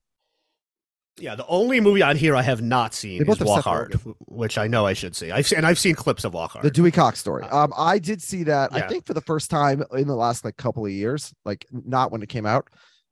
Yeah, 1.22 1.36
the 1.36 1.46
only 1.48 1.80
movie 1.80 2.02
on 2.02 2.16
here 2.16 2.36
I 2.36 2.42
have 2.42 2.62
not 2.62 2.94
seen 2.94 3.22
is 3.22 3.40
Walk 3.42 3.64
Hard, 3.64 3.94
which 4.28 4.58
I 4.58 4.68
know 4.68 4.86
I 4.86 4.94
should 4.94 5.16
see. 5.16 5.32
I've 5.32 5.48
seen, 5.48 5.58
and 5.58 5.68
I've 5.68 5.80
seen 5.80 5.96
clips 5.96 6.24
of 6.24 6.34
Walk 6.34 6.52
Hard. 6.52 6.64
The 6.66 6.72
Dewey 6.72 6.92
Cox 6.92 7.20
story. 7.20 7.44
Uh, 7.44 7.66
Um, 7.66 7.74
I 7.78 8.00
did 8.00 8.22
see 8.22 8.44
that. 8.44 8.74
I 8.74 8.88
think 8.88 9.06
for 9.06 9.14
the 9.14 9.22
first 9.22 9.50
time 9.50 9.84
in 9.94 10.08
the 10.08 10.16
last 10.16 10.46
like 10.46 10.58
couple 10.58 10.86
of 10.86 10.92
years, 10.92 11.34
like 11.46 11.66
not 11.72 12.12
when 12.12 12.22
it 12.22 12.30
came 12.30 12.46
out. 12.46 12.68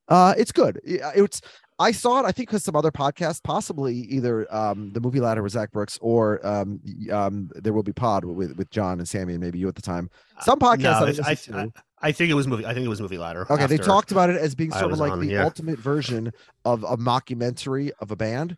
Uh, 0.07 0.33
it's 0.38 0.51
good. 0.51 0.80
It's. 0.86 1.42
I 1.80 1.92
saw 1.92 2.21
it. 2.21 2.25
I 2.25 2.31
think 2.31 2.50
because 2.50 2.63
some 2.63 2.75
other 2.75 2.89
podcast, 2.92 3.44
possibly 3.44 3.94
either 3.95 4.48
um 4.51 4.92
the 4.94 5.00
movie 5.00 5.19
ladder 5.19 5.44
with 5.44 5.51
Zach 5.51 5.71
Brooks 5.71 6.00
or 6.01 6.44
um 6.48 6.80
um 7.12 7.51
there 7.56 7.71
will 7.74 7.83
be 7.83 7.94
pod 7.94 8.25
with 8.25 8.57
with 8.57 8.69
John 8.71 8.98
and 9.00 9.07
Sammy 9.07 9.33
and 9.33 9.44
maybe 9.44 9.59
you 9.59 9.68
at 9.68 9.75
the 9.75 9.81
time. 9.83 10.09
Some 10.42 10.57
podcasts 10.57 11.01
Uh, 11.01 11.06
No, 11.51 11.59
I, 11.59 11.62
I, 11.62 11.71
I, 12.02 12.12
think 12.12 12.30
it 12.30 12.34
was 12.34 12.48
movie. 12.48 12.66
I 12.66 12.74
think 12.74 12.86
it 12.86 12.90
was 12.90 13.02
movie 13.02 13.18
ladder. 13.18 13.46
Okay, 13.50 13.66
they 13.66 13.78
talked 13.78 14.12
about 14.12 14.30
it 14.30 14.38
as 14.38 14.56
being 14.56 14.72
sort 14.72 14.92
of 14.92 15.00
like 15.00 15.12
on, 15.12 15.20
the 15.20 15.28
yeah. 15.28 15.44
ultimate 15.44 15.80
version 15.80 16.32
of 16.66 16.84
a 16.84 16.98
mockumentary 16.98 17.92
of 18.00 18.12
a 18.12 18.16
band. 18.16 18.58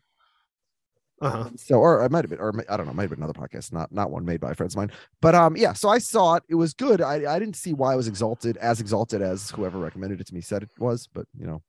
Uh-huh. 1.21 1.49
So, 1.57 1.75
or 1.75 2.03
it 2.05 2.11
might 2.11 2.23
have 2.23 2.29
been, 2.29 2.39
or 2.39 2.53
I 2.69 2.77
don't 2.77 2.85
know, 2.85 2.91
it 2.91 2.95
might 2.95 3.03
have 3.03 3.09
been 3.09 3.19
another 3.19 3.33
podcast, 3.33 3.73
not 3.73 3.91
not 3.91 4.09
one 4.09 4.23
made 4.23 4.39
by 4.39 4.53
friends 4.53 4.73
of 4.73 4.77
mine. 4.77 4.91
But 5.21 5.35
um, 5.35 5.57
yeah. 5.57 5.73
So 5.73 5.89
I 5.89 5.97
saw 5.97 6.35
it. 6.35 6.43
It 6.47 6.55
was 6.55 6.73
good. 6.73 7.01
I 7.01 7.33
I 7.33 7.39
didn't 7.39 7.55
see 7.57 7.73
why 7.73 7.93
it 7.93 7.97
was 7.97 8.07
exalted 8.07 8.55
as 8.57 8.79
exalted 8.79 9.21
as 9.21 9.49
whoever 9.49 9.77
recommended 9.77 10.21
it 10.21 10.27
to 10.27 10.33
me 10.33 10.41
said 10.41 10.63
it 10.63 10.69
was. 10.77 11.09
But 11.13 11.25
you 11.37 11.45
know, 11.45 11.61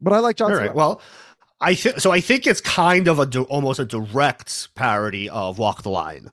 but 0.00 0.12
I 0.12 0.18
like 0.18 0.36
John. 0.36 0.50
All 0.50 0.58
right. 0.58 0.74
Well, 0.74 1.00
I 1.60 1.74
think 1.74 2.00
so. 2.00 2.10
I 2.10 2.20
think 2.20 2.46
it's 2.46 2.60
kind 2.60 3.06
of 3.06 3.18
a 3.18 3.42
almost 3.42 3.78
a 3.78 3.84
direct 3.84 4.74
parody 4.74 5.28
of 5.28 5.58
Walk 5.58 5.82
the 5.82 5.90
Line, 5.90 6.30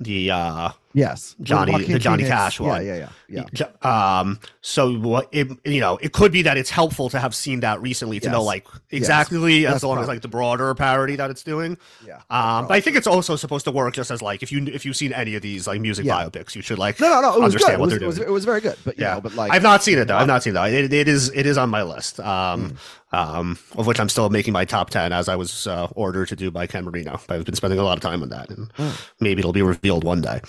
the 0.00 0.30
uh, 0.30 0.70
yes, 0.94 1.34
Johnny- 1.42 1.84
the 1.84 1.98
Johnny 1.98 2.24
Phoenix. 2.24 2.28
Cash 2.36 2.60
Yeah, 2.60 2.66
one. 2.66 2.86
yeah, 2.86 2.94
yeah, 2.96 3.08
yeah. 3.28 3.44
J- 3.52 3.88
Um, 3.88 4.38
so 4.60 4.92
what 4.98 5.28
it, 5.32 5.48
you 5.64 5.80
know, 5.80 5.98
it 6.02 6.12
could 6.12 6.32
be 6.32 6.42
that 6.42 6.56
it's 6.56 6.70
helpful 6.70 7.08
to 7.10 7.18
have 7.18 7.34
seen 7.34 7.60
that 7.60 7.80
recently 7.82 8.20
to 8.20 8.30
know 8.30 8.42
like 8.42 8.66
exactly 8.90 9.64
That's 9.64 9.76
as 9.76 9.84
long 9.84 9.98
as 9.98 10.08
like 10.08 10.22
the 10.22 10.28
broader 10.28 10.74
parody 10.74 11.16
that 11.16 11.30
it's 11.30 11.42
doing. 11.42 11.76
Yeah. 12.06 12.16
Um, 12.30 12.66
but 12.68 12.74
I 12.74 12.80
think 12.80 12.96
it's 12.96 13.06
also 13.06 13.36
supposed 13.36 13.64
to 13.64 13.70
work 13.70 13.94
just 13.94 14.10
as 14.10 14.22
like 14.22 14.42
if 14.42 14.52
you 14.52 14.64
if 14.66 14.84
you've 14.84 14.96
seen 14.96 15.12
any 15.12 15.34
of 15.34 15.42
these 15.42 15.66
like 15.66 15.80
music 15.80 16.04
Yeah. 16.04 16.24
biopics, 16.24 16.54
you 16.54 16.62
should 16.62 16.78
like 16.78 17.00
No, 17.00 17.08
no, 17.08 17.20
no. 17.20 17.28
It 17.36 17.40
was 17.40 17.54
understand 17.54 17.60
good. 17.60 17.72
It 17.74 17.78
what 17.80 17.84
was, 17.86 17.92
they're 17.94 18.02
it 18.02 18.06
was, 18.06 18.16
doing. 18.16 18.28
it 18.28 18.32
was 18.32 18.44
very 18.44 18.60
good. 18.60 18.76
But 18.84 18.98
you 18.98 19.04
Yeah. 19.04 19.14
know, 19.14 19.20
but 19.20 19.34
like 19.34 19.52
I've 19.52 19.62
not 19.62 19.82
seen 19.82 19.98
it 19.98 20.06
though. 20.08 20.16
I've 20.16 20.26
not 20.26 20.42
seen 20.42 20.54
that. 20.54 20.72
It, 20.72 20.92
it 20.92 21.08
is 21.08 21.30
it 21.34 21.46
is 21.46 21.58
on 21.58 21.70
my 21.70 21.82
list. 21.82 22.20
Um, 22.20 22.76
Hmm. 23.12 23.16
um, 23.16 23.58
of 23.76 23.86
which 23.86 24.00
I'm 24.00 24.08
still 24.08 24.30
making 24.30 24.52
my 24.52 24.64
top 24.64 24.88
ten 24.90 25.12
as 25.12 25.28
I 25.28 25.36
was 25.36 25.66
uh, 25.66 25.88
ordered 25.94 26.28
to 26.28 26.36
do 26.36 26.50
by 26.50 26.66
Ken 26.66 26.84
Marino. 26.84 27.20
I've 27.28 27.44
been 27.44 27.54
spending 27.54 27.78
a 27.78 27.82
lot 27.82 27.96
of 27.98 28.02
time 28.02 28.22
on 28.22 28.28
that, 28.30 28.48
and 28.50 28.72
Mm. 28.74 29.00
maybe 29.20 29.40
it'll 29.40 29.52
be 29.52 29.62
revealed 29.62 30.04
one 30.04 30.20
day. 30.22 30.40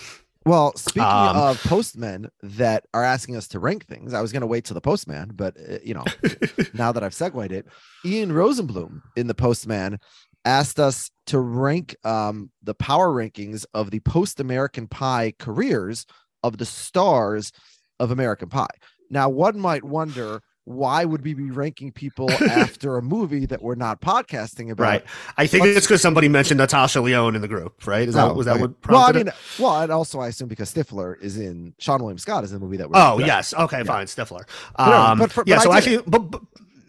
Well, 0.46 0.76
speaking 0.76 1.04
Um, 1.04 1.38
of 1.38 1.64
postmen 1.64 2.30
that 2.42 2.86
are 2.94 3.04
asking 3.04 3.36
us 3.38 3.48
to 3.50 3.60
rank 3.60 3.86
things, 3.86 4.14
I 4.14 4.22
was 4.22 4.32
going 4.32 4.42
to 4.42 4.48
wait 4.48 4.66
till 4.66 4.74
the 4.76 4.82
postman, 4.82 5.32
but 5.34 5.56
uh, 5.58 5.78
you 5.84 5.94
know, 5.94 6.04
now 6.74 6.92
that 6.92 7.04
I've 7.04 7.14
segued 7.14 7.52
it, 7.52 7.66
Ian 8.06 8.32
Rosenblum 8.32 9.02
in 9.16 9.28
the 9.28 9.36
Postman 9.36 10.00
asked 10.46 10.80
us 10.80 11.10
to 11.28 11.40
rank 11.40 11.96
um, 12.04 12.52
the 12.62 12.74
power 12.76 13.10
rankings 13.10 13.66
of 13.74 13.92
the 13.92 14.02
post 14.02 14.40
American 14.42 14.88
Pie 14.88 15.34
careers 15.40 16.06
of 16.44 16.58
the 16.58 16.66
stars 16.66 17.52
of 18.00 18.12
American 18.12 18.50
Pie. 18.50 18.68
Now, 19.10 19.30
one 19.30 19.58
might 19.60 19.84
wonder 19.84 20.42
why 20.66 21.04
would 21.04 21.24
we 21.24 21.34
be 21.34 21.52
ranking 21.52 21.92
people 21.92 22.32
after 22.50 22.96
a 22.98 23.02
movie 23.02 23.46
that 23.48 23.62
we're 23.62 23.76
not 23.76 24.00
podcasting 24.02 24.72
about? 24.72 24.84
Right. 24.84 25.06
I 25.38 25.46
think 25.48 25.66
Let's- 25.66 25.78
it's 25.80 25.88
because 25.88 26.02
somebody 26.02 26.30
mentioned 26.30 26.58
Natasha 26.60 27.02
Lyonne 27.02 27.36
in 27.36 27.42
the 27.42 27.48
group. 27.48 27.86
Right? 27.86 28.08
Is 28.08 28.16
that 28.16 28.32
Oh, 28.32 28.34
was 28.34 28.46
that 28.46 28.54
okay. 28.54 28.62
what 28.62 28.72
Well, 28.90 29.02
I 29.02 29.12
mean, 29.12 29.28
it? 29.28 29.34
well, 29.60 29.82
and 29.82 29.92
also 29.92 30.20
I 30.22 30.28
assume 30.30 30.48
because 30.48 30.74
Stifler 30.74 31.22
is 31.22 31.38
in 31.38 31.74
Seann 31.80 32.00
William 32.00 32.18
Scott 32.18 32.44
is 32.46 32.52
in 32.54 32.60
the 32.60 32.66
movie 32.66 32.78
that 32.78 32.90
we're 32.90 32.98
Oh 32.98 33.20
yeah. 33.20 33.26
yes. 33.26 33.54
Okay. 33.54 33.84
Fine. 33.84 34.06
Stifler. 34.06 34.48
no, 34.80 34.86
Um, 34.86 35.20
but 35.20 35.32
for- 35.32 35.44
yeah. 35.46 35.58
but 35.58 35.64
so 35.64 35.72
I 35.72 35.78
actually, 35.78 35.98
but, 36.08 36.20
but 36.32 36.42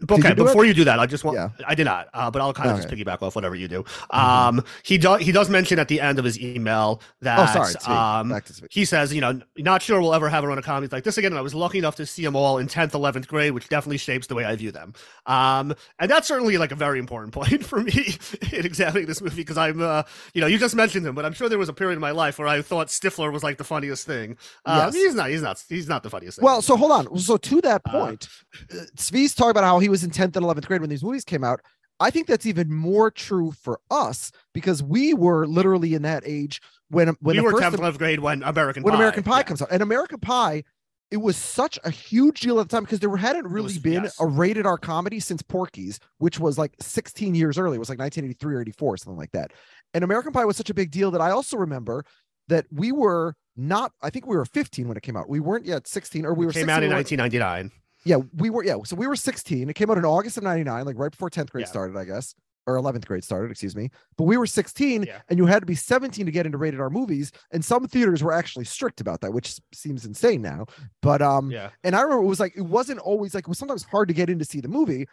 okay. 0.09 0.21
do 0.33 0.43
it? 0.43 0.45
Before 0.45 0.65
you 0.65 0.73
do 0.73 0.83
that, 0.85 0.99
I 0.99 1.05
just 1.05 1.23
want. 1.23 1.37
Yeah. 1.37 1.49
I 1.65 1.75
did 1.75 1.85
not. 1.85 2.09
Uh, 2.13 2.29
but 2.31 2.41
I'll 2.41 2.53
kind 2.53 2.69
of 2.71 2.77
just 2.77 2.89
piggyback 2.89 3.21
off 3.21 3.35
whatever 3.35 3.55
you 3.55 3.67
do. 3.67 3.83
Um, 4.11 4.63
he 4.83 4.97
does. 4.97 5.21
He 5.21 5.31
does 5.31 5.49
mention 5.49 5.79
at 5.79 5.87
the 5.87 6.01
end 6.01 6.19
of 6.19 6.25
his 6.25 6.39
email 6.39 7.01
that. 7.21 7.39
Oh, 7.39 7.63
sorry. 7.65 7.73
Um, 7.95 8.29
Back 8.29 8.45
to 8.45 8.53
sweet. 8.53 8.71
he 8.73 8.85
says, 8.85 9.13
you 9.13 9.21
know, 9.21 9.39
not 9.57 9.81
sure 9.81 10.01
we'll 10.01 10.13
ever 10.13 10.29
have 10.29 10.43
a 10.43 10.47
run 10.47 10.57
of 10.57 10.63
comedies 10.63 10.91
like 10.91 11.03
this 11.03 11.17
again. 11.17 11.31
And 11.31 11.39
I 11.39 11.41
was 11.41 11.53
lucky 11.55 11.77
enough 11.77 11.95
to 11.97 12.05
see 12.05 12.23
them 12.23 12.35
all 12.35 12.57
in 12.57 12.67
10th, 12.67 12.91
11th 12.91 13.27
grade, 13.27 13.51
which 13.53 13.69
definitely 13.69 13.97
shapes 13.97 14.27
the 14.27 14.35
way 14.35 14.45
I 14.45 14.55
view 14.55 14.71
them. 14.71 14.93
Um, 15.25 15.73
and 15.99 16.09
that's 16.09 16.27
certainly 16.27 16.57
like 16.57 16.71
a 16.71 16.75
very 16.75 16.99
important 16.99 17.33
point 17.33 17.65
for 17.65 17.81
me 17.81 18.15
in 18.51 18.65
examining 18.65 19.05
this 19.07 19.21
movie 19.21 19.37
because 19.37 19.57
I'm, 19.57 19.81
uh, 19.81 20.03
you 20.33 20.41
know, 20.41 20.47
you 20.47 20.57
just 20.57 20.75
mentioned 20.75 21.05
him, 21.05 21.15
but 21.15 21.25
I'm 21.25 21.33
sure 21.33 21.49
there 21.49 21.57
was 21.59 21.69
a 21.69 21.73
period 21.73 21.95
in 21.95 22.01
my 22.01 22.11
life 22.11 22.37
where 22.39 22.47
I 22.47 22.61
thought 22.61 22.87
Stifler 22.87 23.31
was 23.31 23.43
like 23.43 23.57
the 23.57 23.63
funniest 23.63 24.05
thing. 24.05 24.37
Um, 24.65 24.75
Yes. 24.85 24.93
He's 24.95 25.15
not. 25.15 25.29
He's 25.29 25.41
not. 25.41 25.63
He's 25.67 25.87
not 25.87 26.03
the 26.03 26.09
funniest 26.09 26.37
thing. 26.37 26.45
Well, 26.45 26.61
so 26.61 26.75
hold 26.75 26.91
on. 26.91 27.17
So 27.17 27.37
to 27.37 27.61
that 27.61 27.81
Uh, 27.85 27.91
point, 27.91 28.27
uh, 28.71 28.75
Svi's 28.97 29.33
talking 29.33 29.51
about 29.51 29.63
how 29.63 29.79
he 29.79 29.84
was 29.89 30.03
in 30.03 30.11
10th 30.11 30.35
and 30.35 30.45
11th 30.45 30.65
grade 30.65 30.81
when 30.81 30.89
these 30.89 31.03
movies 31.03 31.23
came 31.23 31.43
out. 31.43 31.61
I 31.99 32.09
think 32.09 32.27
that's 32.27 32.45
even 32.45 32.73
more 32.73 33.09
true 33.09 33.51
for 33.51 33.79
us 33.89 34.31
because 34.53 34.83
we 34.83 35.13
were 35.13 35.47
literally 35.47 35.93
in 35.93 36.01
that 36.01 36.23
age 36.25 36.61
when 36.89 37.07
when 37.21 37.35
we 37.35 37.39
the 37.39 37.43
were 37.43 37.51
first 37.51 37.63
10th, 37.63 37.79
11th 37.79 37.97
grade 37.97 38.19
when 38.19 38.43
American 38.43 38.83
when 38.83 38.91
Pie. 38.91 38.97
American 38.97 39.23
Pie 39.23 39.37
yeah. 39.37 39.43
comes 39.43 39.61
out. 39.61 39.69
And 39.71 39.81
American 39.81 40.19
Pie 40.19 40.63
it 41.11 41.17
was 41.17 41.37
such 41.37 41.77
a 41.83 41.89
huge 41.89 42.41
deal 42.41 42.59
at 42.59 42.67
the 42.67 42.75
time 42.75 42.83
because 42.83 42.99
there 42.99 43.15
hadn't 43.15 43.47
really 43.47 43.65
was- 43.65 43.77
been 43.79 44.03
yes. 44.03 44.19
a 44.19 44.25
rated 44.25 44.65
R 44.65 44.77
comedy 44.77 45.19
since 45.19 45.41
Porky's, 45.41 45.99
which 46.17 46.39
was 46.39 46.57
like 46.57 46.73
16 46.81 47.35
years 47.35 47.57
early. 47.57 47.75
It 47.75 47.79
was 47.79 47.89
like 47.89 47.99
1983 47.99 48.55
or 48.55 48.61
84, 48.61 48.97
something 48.97 49.17
like 49.17 49.31
that. 49.31 49.51
And 49.93 50.03
American 50.03 50.33
Pie 50.33 50.45
was 50.45 50.57
such 50.57 50.69
a 50.69 50.73
big 50.73 50.91
deal 50.91 51.11
that 51.11 51.21
I 51.21 51.31
also 51.31 51.57
remember 51.57 52.03
that 52.47 52.65
we 52.71 52.91
were 52.91 53.35
not, 53.55 53.91
I 54.01 54.09
think 54.09 54.25
we 54.25 54.35
were 54.35 54.45
15 54.45 54.87
when 54.87 54.97
it 54.97 55.03
came 55.03 55.15
out. 55.15 55.29
We 55.29 55.39
weren't 55.39 55.65
yet 55.65 55.87
16, 55.87 56.25
or 56.25 56.33
we 56.33 56.45
were 56.45 56.51
came 56.51 56.67
16 56.67 56.69
out 56.69 56.83
in 56.83 56.89
we 56.89 56.93
were- 56.93 56.99
1999. 56.99 57.71
Yeah, 58.05 58.17
we 58.37 58.49
were, 58.49 58.63
yeah. 58.63 58.75
So 58.85 58.95
we 58.95 59.07
were 59.07 59.15
16. 59.15 59.69
It 59.69 59.73
came 59.73 59.89
out 59.89 59.97
in 59.97 60.05
August 60.05 60.37
of 60.37 60.43
99, 60.43 60.85
like 60.85 60.97
right 60.97 61.11
before 61.11 61.29
10th 61.29 61.51
grade 61.51 61.63
Yeah. 61.65 61.69
started, 61.71 61.97
I 61.97 62.05
guess, 62.05 62.35
or 62.67 62.75
11th 62.77 63.05
grade 63.07 63.23
started, 63.23 63.49
excuse 63.51 63.75
me. 63.75 63.89
But 64.17 64.25
we 64.25 64.37
were 64.37 64.45
16 64.45 65.03
Yeah. 65.03 65.21
and 65.29 65.39
you 65.39 65.47
had 65.47 65.59
to 65.61 65.65
be 65.65 65.75
17 65.75 66.25
to 66.25 66.31
get 66.31 66.45
into 66.45 66.57
rated 66.59 66.79
R 66.79 66.89
movies. 66.91 67.31
And 67.51 67.65
some 67.65 67.87
theaters 67.87 68.21
were 68.23 68.31
actually 68.31 68.65
strict 68.65 69.01
about 69.01 69.21
that, 69.21 69.33
which 69.33 69.59
seems 69.73 70.05
insane 70.05 70.41
now. 70.41 70.65
But, 71.01 71.21
um, 71.23 71.49
Yeah. 71.51 71.71
and 71.83 71.95
I 71.95 72.01
remember 72.01 72.23
it 72.23 72.27
was 72.27 72.39
like 72.39 72.55
it 72.55 72.61
wasn't 72.61 72.99
always 72.99 73.33
like 73.33 73.45
it 73.45 73.49
was 73.49 73.57
sometimes 73.57 73.83
hard 73.83 74.07
to 74.07 74.13
get 74.13 74.29
in 74.29 74.37
to 74.39 74.45
see 74.45 74.61
the 74.61 74.67
movie, 74.67 75.07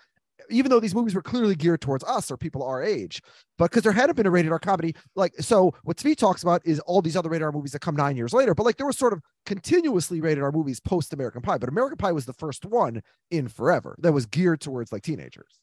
even 0.50 0.70
though 0.70 0.80
these 0.80 0.94
movies 0.94 1.14
were 1.14 1.22
clearly 1.22 1.54
geared 1.54 1.80
towards 1.80 2.04
us 2.04 2.30
or 2.30 2.36
people 2.36 2.62
our 2.62 2.82
age. 2.82 3.22
But 3.58 3.70
because 3.70 3.82
there 3.82 3.92
hadn't 3.92 4.16
been 4.16 4.26
a 4.26 4.30
rated 4.30 4.52
R 4.52 4.58
comedy, 4.58 4.94
like 5.14 5.34
so 5.40 5.74
what 5.84 5.96
Svi 5.96 6.16
talks 6.16 6.42
about 6.42 6.62
is 6.64 6.80
all 6.80 7.02
these 7.02 7.16
other 7.16 7.28
rated 7.28 7.44
R 7.44 7.52
movies 7.52 7.72
that 7.72 7.80
come 7.80 7.96
nine 7.96 8.16
years 8.16 8.32
later. 8.32 8.54
But 8.54 8.64
like 8.64 8.76
there 8.76 8.86
was 8.86 8.98
sort 8.98 9.12
of 9.12 9.20
continuously 9.46 10.20
rated 10.20 10.42
R 10.42 10.52
movies 10.52 10.80
post 10.80 11.12
American 11.12 11.42
Pie, 11.42 11.58
but 11.58 11.68
American 11.68 11.98
Pie 11.98 12.12
was 12.12 12.26
the 12.26 12.32
first 12.32 12.64
one 12.64 13.02
in 13.30 13.48
forever 13.48 13.96
that 14.00 14.12
was 14.12 14.26
geared 14.26 14.60
towards 14.60 14.92
like 14.92 15.02
teenagers. 15.02 15.60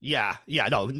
Yeah, 0.00 0.36
yeah, 0.46 0.68
no. 0.68 0.90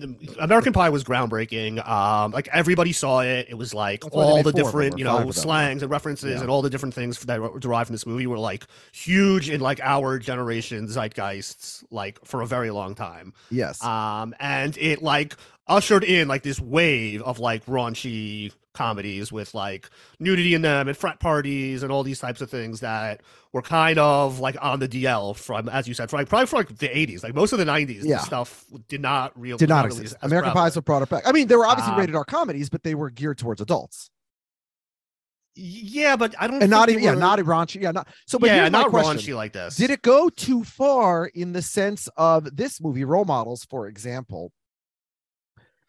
American 0.40 0.72
Pie 0.72 0.88
was 0.88 1.04
groundbreaking. 1.04 1.86
Um, 1.86 2.32
like 2.32 2.48
everybody 2.52 2.92
saw 2.92 3.20
it. 3.20 3.46
It 3.48 3.54
was 3.54 3.74
like 3.74 4.04
all 4.10 4.10
the 4.10 4.16
four 4.16 4.38
of 4.38 4.44
them, 4.44 4.64
different, 4.64 4.98
you 4.98 5.04
know, 5.04 5.30
slangs 5.30 5.82
and 5.82 5.90
references 5.90 6.36
Yeah. 6.36 6.40
and 6.40 6.50
all 6.50 6.62
the 6.62 6.70
different 6.70 6.94
things 6.94 7.20
that 7.20 7.40
were 7.40 7.58
derived 7.58 7.88
from 7.88 7.94
this 7.94 8.06
movie 8.06 8.26
were 8.26 8.38
like 8.38 8.66
huge 8.92 9.50
in 9.50 9.60
like 9.60 9.80
our 9.82 10.18
generation 10.18 10.86
zeitgeists, 10.88 11.84
like 11.90 12.24
for 12.24 12.40
a 12.40 12.46
very 12.46 12.70
long 12.70 12.94
time. 12.94 13.34
Yes. 13.50 13.82
Um, 13.84 14.34
and 14.40 14.76
it 14.78 15.02
like 15.02 15.36
ushered 15.68 16.02
in 16.04 16.26
like 16.28 16.42
this 16.42 16.58
wave 16.60 17.20
of 17.22 17.38
like 17.38 17.66
raunchy 17.66 18.52
comedies 18.76 19.32
with 19.32 19.54
like 19.54 19.90
nudity 20.20 20.54
in 20.54 20.62
them 20.62 20.86
and 20.86 20.96
frat 20.96 21.18
parties 21.18 21.82
and 21.82 21.90
all 21.90 22.02
these 22.04 22.20
types 22.20 22.40
of 22.40 22.48
things 22.50 22.80
that 22.80 23.22
were 23.52 23.62
kind 23.62 23.98
of 23.98 24.38
like 24.38 24.56
on 24.62 24.78
the 24.78 24.88
DL 24.88 25.34
from, 25.36 25.68
as 25.68 25.88
you 25.88 25.94
said, 25.94 26.10
for 26.10 26.16
like 26.18 26.28
probably 26.28 26.46
for 26.46 26.56
like 26.56 26.76
the 26.78 26.88
80s. 26.88 27.22
Like 27.24 27.34
most 27.34 27.52
of 27.52 27.58
the 27.58 27.64
90s, 27.64 28.02
Yeah. 28.04 28.18
stuff 28.18 28.64
did 28.88 29.00
not 29.00 29.32
real 29.40 29.56
Did 29.56 29.68
not 29.70 29.86
really 29.86 30.02
exist. 30.02 30.16
American. 30.22 30.52
Pies 30.52 30.76
were 30.76 30.82
brought 30.82 31.02
it 31.02 31.08
back. 31.08 31.22
I 31.26 31.32
mean, 31.32 31.48
they 31.48 31.56
were 31.56 31.66
obviously 31.66 31.94
Uh, 31.94 31.98
rated 31.98 32.14
R 32.14 32.24
comedies, 32.24 32.68
but 32.68 32.82
they 32.82 32.94
were 32.94 33.10
geared 33.10 33.38
towards 33.38 33.60
adults. 33.60 34.10
Yeah, 35.58 36.16
but 36.16 36.34
I 36.38 36.48
don't 36.48 36.60
And 36.60 36.70
not 36.70 36.90
even 36.90 37.00
they 37.00 37.06
yeah, 37.06 37.14
were- 37.14 37.20
not 37.20 37.38
raunchy. 37.38 37.80
Yeah, 37.80 37.90
not 37.92 38.08
so 38.26 38.38
but 38.38 38.48
yeah, 38.50 38.68
not 38.68 38.90
question. 38.90 39.16
raunchy 39.16 39.34
like 39.34 39.54
this. 39.54 39.76
Did 39.76 39.88
it 39.90 40.02
go 40.02 40.28
too 40.28 40.62
far 40.64 41.26
in 41.26 41.52
the 41.52 41.62
sense 41.62 42.08
of 42.18 42.54
this 42.54 42.78
movie, 42.78 43.04
Role 43.04 43.24
Models, 43.24 43.64
for 43.64 43.86
example? 43.88 44.52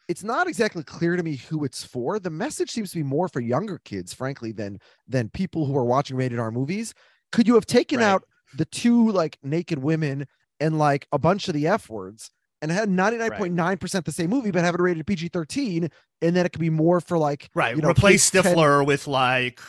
It's 0.08 0.24
not 0.24 0.48
exactly 0.48 0.84
clear 0.84 1.16
to 1.18 1.24
me 1.24 1.36
who 1.36 1.66
it's 1.66 1.84
for. 1.84 2.18
The 2.20 2.30
message 2.30 2.72
seems 2.72 2.92
to 2.92 2.98
be 2.98 3.04
more 3.04 3.28
for 3.28 3.42
younger 3.42 3.80
kids, 3.84 4.14
frankly, 4.14 4.52
than 4.52 4.80
than 5.08 5.30
people 5.30 5.66
who 5.66 5.76
are 5.78 5.84
watching 5.86 6.16
rated 6.16 6.40
R 6.40 6.52
movies. 6.52 6.94
Could 7.32 7.48
you 7.48 7.56
have 7.56 7.66
taken 7.66 8.00
Right. 8.00 8.06
out 8.06 8.24
the 8.56 8.66
two 8.66 9.12
like 9.12 9.38
naked 9.44 9.80
women 9.80 10.26
and 10.60 10.78
like 10.80 11.08
a 11.12 11.20
bunch 11.20 11.48
of 11.50 11.54
the 11.54 11.68
F 11.68 11.90
words 11.90 12.32
and 12.62 12.72
had 12.72 12.90
99.9% 12.90 14.06
the 14.06 14.12
same 14.12 14.30
movie, 14.30 14.50
but 14.50 14.64
have 14.64 14.74
it 14.76 14.82
rated 14.82 15.06
PG 15.06 15.28
13, 15.28 15.90
and 16.22 16.36
then 16.36 16.46
it 16.46 16.52
could 16.52 16.62
be 16.62 16.70
more 16.70 17.02
for 17.02 17.18
like 17.18 17.50
Right, 17.54 17.76
you 17.76 17.82
know, 17.82 17.90
replace 17.90 18.30
kids 18.30 18.44
10 18.44 18.56
Stifler 18.56 18.86
with 18.86 19.08
like 19.08 19.60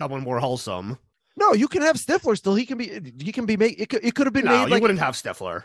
someone 0.00 0.22
more 0.22 0.40
wholesome. 0.40 0.98
No, 1.38 1.54
you 1.54 1.68
can 1.68 1.80
have 1.82 1.96
Stifler 1.96 2.36
still. 2.36 2.54
He 2.56 2.66
can 2.66 2.76
be 2.76 3.00
he 3.22 3.32
can 3.32 3.46
be 3.46 3.56
made 3.56 3.80
it 3.80 3.88
could, 3.88 4.04
it 4.04 4.14
could 4.14 4.26
have 4.26 4.34
been 4.34 4.44
No, 4.44 4.50
made 4.50 4.64
you 4.64 4.68
like 4.70 4.82
wouldn't 4.82 5.00
have 5.00 5.14
Stifler. 5.14 5.64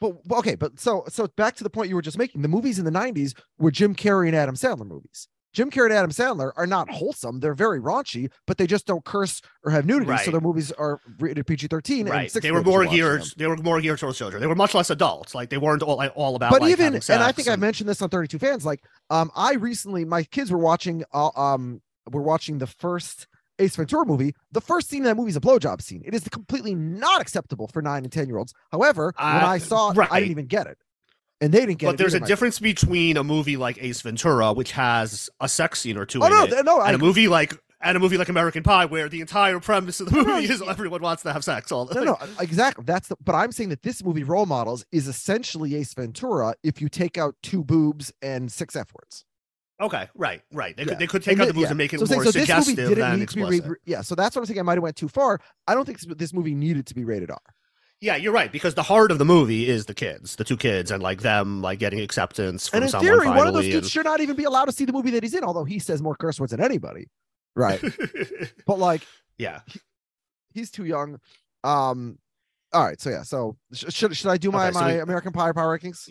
But 0.00 0.26
but 0.26 0.38
okay, 0.38 0.54
but 0.54 0.78
so 0.78 1.04
so 1.08 1.26
back 1.36 1.56
to 1.56 1.64
the 1.64 1.70
point 1.70 1.88
you 1.88 1.96
were 1.96 2.02
just 2.02 2.18
making. 2.18 2.42
The 2.42 2.48
movies 2.48 2.78
in 2.78 2.84
the 2.84 2.90
'90s 2.90 3.34
were 3.58 3.70
Jim 3.70 3.94
Carrey 3.94 4.28
and 4.28 4.36
Adam 4.36 4.54
Sandler 4.54 4.86
movies. 4.86 5.28
Jim 5.54 5.70
Carrey 5.70 5.86
and 5.86 5.94
Adam 5.94 6.10
Sandler 6.10 6.52
are 6.56 6.66
not 6.66 6.90
wholesome; 6.90 7.40
they're 7.40 7.54
very 7.54 7.80
raunchy, 7.80 8.30
but 8.46 8.58
they 8.58 8.66
just 8.66 8.86
don't 8.86 9.04
curse 9.04 9.40
or 9.64 9.72
have 9.72 9.86
nudity. 9.86 10.16
So 10.18 10.30
their 10.30 10.40
movies 10.40 10.70
are 10.72 11.00
rated 11.18 11.46
PG-13. 11.46 12.08
Right, 12.08 12.30
sixth 12.30 12.42
they 12.42 12.52
were 12.52 12.62
more 12.62 12.84
geared. 12.86 13.22
them. 13.22 13.30
They 13.36 13.46
were 13.46 13.56
more 13.56 13.80
geared 13.80 13.98
towards 13.98 14.18
children. 14.18 14.40
They 14.40 14.46
were 14.46 14.54
much 14.54 14.74
less 14.74 14.90
adults. 14.90 15.34
Like 15.34 15.50
they 15.50 15.58
weren't 15.58 15.82
all 15.82 15.96
like, 15.96 16.12
all 16.14 16.36
about. 16.36 16.52
But 16.52 16.62
like, 16.62 16.70
even 16.70 16.94
and 16.94 17.22
I 17.22 17.32
think 17.32 17.48
I 17.48 17.56
mentioned 17.56 17.88
this 17.88 18.02
on 18.02 18.08
32 18.08 18.38
Fans. 18.38 18.64
Like, 18.64 18.84
um, 19.10 19.30
I 19.34 19.54
recently 19.54 20.04
my 20.04 20.22
kids 20.22 20.52
were 20.52 20.58
watching 20.58 21.02
uh, 21.12 21.30
um 21.34 21.80
were 22.10 22.22
watching 22.22 22.58
the 22.58 22.66
first 22.66 23.26
Ace 23.58 23.76
Ventura 23.76 24.04
movie. 24.06 24.34
The 24.52 24.60
first 24.60 24.88
scene 24.88 24.98
in 24.98 25.04
that 25.04 25.16
movie 25.16 25.30
is 25.30 25.36
a 25.36 25.40
blowjob 25.40 25.82
scene. 25.82 26.02
It 26.04 26.14
is 26.14 26.24
completely 26.28 26.74
not 26.74 27.20
acceptable 27.20 27.68
for 27.68 27.82
nine 27.82 28.04
and 28.04 28.12
ten 28.12 28.28
year 28.28 28.38
olds. 28.38 28.54
However, 28.70 29.12
when 29.16 29.26
Uh, 29.42 29.46
I 29.46 29.58
saw 29.58 29.90
it, 29.90 29.98
I 29.98 30.20
didn't 30.20 30.30
even 30.32 30.46
get 30.46 30.66
it, 30.66 30.78
and 31.40 31.52
they 31.52 31.60
didn't 31.60 31.78
get 31.78 31.88
it. 31.88 31.90
But 31.90 31.98
there's 31.98 32.14
a 32.14 32.18
either, 32.18 32.26
difference 32.26 32.58
between 32.58 33.16
a 33.16 33.24
movie 33.24 33.56
like 33.56 33.78
Ace 33.82 34.00
Ventura, 34.00 34.52
which 34.52 34.72
has 34.72 35.28
a 35.40 35.48
sex 35.48 35.80
scene 35.80 35.96
or 35.96 36.06
two 36.06 36.22
Oh 36.22 36.26
in 36.26 36.32
no, 36.32 36.44
it, 36.44 36.64
no, 36.64 36.78
I 36.80 36.88
and 36.88 36.94
a 36.96 36.98
movie 36.98 37.28
like 37.28 37.54
and 37.80 37.96
a 37.96 38.00
movie 38.00 38.18
like 38.18 38.28
American 38.28 38.64
Pie, 38.64 38.86
where 38.86 39.08
the 39.08 39.20
entire 39.20 39.60
premise 39.60 40.00
of 40.00 40.10
the 40.10 40.16
No, 40.16 40.22
no, 40.22 40.34
movie 40.34 40.52
is 40.52 40.60
everyone 40.62 41.00
wants 41.00 41.22
to 41.22 41.32
have 41.32 41.44
sex. 41.44 41.70
All 41.70 41.88
No, 41.94 42.02
no, 42.02 42.18
exactly. 42.40 42.84
That's 42.84 43.06
the. 43.08 43.16
But 43.24 43.34
I'm 43.36 43.52
saying 43.52 43.68
that 43.68 43.82
this 43.82 44.02
movie, 44.02 44.24
Role 44.24 44.46
Models, 44.46 44.84
is 44.90 45.06
essentially 45.06 45.76
Ace 45.76 45.94
Ventura 45.94 46.54
if 46.64 46.80
you 46.80 46.88
take 46.88 47.16
out 47.16 47.36
two 47.42 47.62
boobs 47.62 48.12
and 48.20 48.50
six 48.50 48.74
F 48.74 48.88
words. 48.94 49.24
Okay, 49.80 50.08
right, 50.16 50.42
right. 50.52 50.76
They 50.76 50.82
Yeah. 50.82 50.88
could 50.90 50.98
they 50.98 51.06
could 51.06 51.22
take 51.22 51.32
And 51.34 51.42
out 51.42 51.48
the 51.48 51.54
moves 51.54 51.62
yeah. 51.64 51.68
and 51.70 51.78
make 51.78 51.92
it 51.94 52.00
So 52.00 52.06
more 52.14 52.24
so 52.24 52.30
this 52.32 52.34
movie 52.36 52.46
suggestive 52.46 52.76
didn't 52.76 52.98
than 52.98 53.18
need 53.20 53.28
to 53.28 53.46
be 53.48 53.60
ra- 53.60 53.74
yeah. 53.84 54.00
So 54.02 54.14
that's 54.16 54.34
what 54.34 54.42
I'm 54.42 54.46
saying. 54.46 54.58
I 54.58 54.62
might 54.62 54.74
have 54.74 54.82
went 54.82 54.96
too 54.96 55.08
far. 55.08 55.40
I 55.68 55.74
don't 55.74 55.84
think 55.84 56.00
this- 56.00 56.32
movie 56.32 56.54
needed 56.54 56.86
to 56.86 56.94
be 56.94 57.04
rated 57.04 57.30
R. 57.30 57.38
Yeah, 58.00 58.14
you're 58.16 58.32
right 58.32 58.50
because 58.52 58.74
the 58.74 58.82
heart 58.84 59.10
of 59.10 59.18
the 59.18 59.24
movie 59.24 59.68
is 59.68 59.86
the 59.86 59.94
kids, 59.94 60.36
the 60.36 60.44
two 60.44 60.56
kids, 60.56 60.90
and 60.92 61.02
like 61.02 61.22
them 61.22 61.62
like 61.62 61.78
getting 61.80 62.00
acceptance 62.00 62.68
from 62.68 62.78
And 62.78 62.84
in 62.84 62.90
someone 62.90 63.06
theory, 63.06 63.18
finally. 63.26 63.36
one 63.38 63.46
of 63.48 63.54
those 63.54 63.64
kids 63.64 63.76
and- 63.76 63.86
should 63.90 64.04
not 64.04 64.20
even 64.20 64.36
be 64.36 64.44
allowed 64.44 64.66
to 64.66 64.72
see 64.72 64.84
the 64.84 64.92
movie 64.92 65.10
that 65.10 65.22
he's 65.22 65.34
in, 65.34 65.42
although 65.44 65.64
he 65.64 65.78
says 65.78 66.00
more 66.02 66.14
curse 66.16 66.38
words 66.40 66.50
than 66.52 66.60
anybody. 66.60 67.08
Right. 67.56 67.80
but 68.66 68.78
like 68.78 69.02
yeah, 69.36 69.60
he's 70.52 70.70
too 70.70 70.84
young. 70.84 71.18
Um. 71.64 72.18
All 72.72 72.84
right. 72.84 73.00
So 73.00 73.10
yeah. 73.10 73.22
So 73.22 73.56
sh- 73.72 73.84
should 73.90 74.16
should 74.16 74.28
I 74.30 74.36
do 74.36 74.50
my 74.52 74.66
Okay, 74.68 74.74
so 74.74 74.80
my 74.80 74.94
we- 74.94 75.00
American 75.00 75.32
Pie 75.32 75.52
Power 75.52 75.78
rankings? 75.78 76.08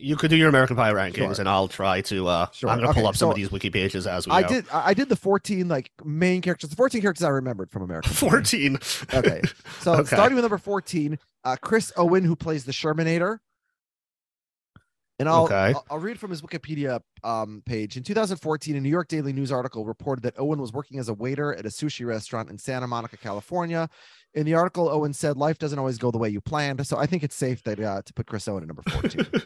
You 0.00 0.16
could 0.16 0.30
do 0.30 0.36
your 0.36 0.48
American 0.48 0.76
Pie 0.76 0.92
rankings, 0.92 1.14
Sure. 1.16 1.34
and 1.40 1.48
I'll 1.48 1.68
try 1.68 2.00
to. 2.02 2.26
uh 2.28 2.46
Sure, 2.52 2.70
I'm 2.70 2.78
gonna 2.80 2.92
pull 2.92 3.02
okay, 3.02 3.08
up 3.08 3.16
some 3.16 3.30
of 3.30 3.36
these 3.36 3.50
wiki 3.50 3.70
pages 3.70 4.06
as 4.06 4.26
we 4.26 4.32
I 4.32 4.42
go. 4.42 4.48
did. 4.48 4.66
I 4.72 4.94
did 4.94 5.08
the 5.08 5.16
14 5.16 5.68
like 5.68 5.90
main 6.04 6.40
characters. 6.40 6.70
The 6.70 6.76
14 6.76 7.00
characters 7.00 7.24
I 7.24 7.28
remembered 7.30 7.70
from 7.70 7.82
American. 7.82 8.10
Pie. 8.12 8.16
Fourteen. 8.16 8.78
Okay. 9.12 9.42
So 9.80 9.94
Okay. 9.94 10.14
starting 10.16 10.34
with 10.36 10.44
number 10.44 10.58
14, 10.58 11.18
uh, 11.44 11.56
Chris 11.60 11.92
Owen, 11.96 12.24
who 12.24 12.34
plays 12.36 12.64
the 12.64 12.72
Shermanator. 12.72 13.38
And 15.20 15.28
I'll, 15.28 15.44
Okay. 15.44 15.72
I'll 15.74 15.84
I'll 15.90 15.98
read 15.98 16.18
from 16.20 16.30
his 16.30 16.42
Wikipedia 16.42 17.00
um, 17.24 17.60
page. 17.66 17.96
In 17.96 18.04
2014, 18.04 18.76
a 18.76 18.80
New 18.80 18.88
York 18.88 19.08
Daily 19.08 19.32
News 19.32 19.50
article 19.50 19.84
reported 19.84 20.22
that 20.22 20.34
Owen 20.38 20.60
was 20.60 20.72
working 20.72 21.00
as 21.00 21.08
a 21.08 21.14
waiter 21.14 21.52
at 21.54 21.66
a 21.66 21.70
sushi 21.70 22.06
restaurant 22.06 22.50
in 22.50 22.58
Santa 22.58 22.86
Monica, 22.86 23.16
California. 23.16 23.88
In 24.34 24.46
the 24.46 24.54
article, 24.54 24.88
Owen 24.88 25.12
said, 25.12 25.36
"Life 25.36 25.58
doesn't 25.58 25.78
always 25.78 25.98
go 25.98 26.12
the 26.12 26.18
way 26.18 26.28
you 26.28 26.40
planned." 26.40 26.86
So 26.86 26.96
I 26.98 27.06
think 27.06 27.24
it's 27.24 27.34
safe 27.34 27.62
that 27.64 27.80
uh, 27.80 28.02
to 28.04 28.12
put 28.12 28.26
Chris 28.26 28.46
Owen 28.46 28.62
at 28.62 28.68
number 28.68 28.82
14. 28.90 29.26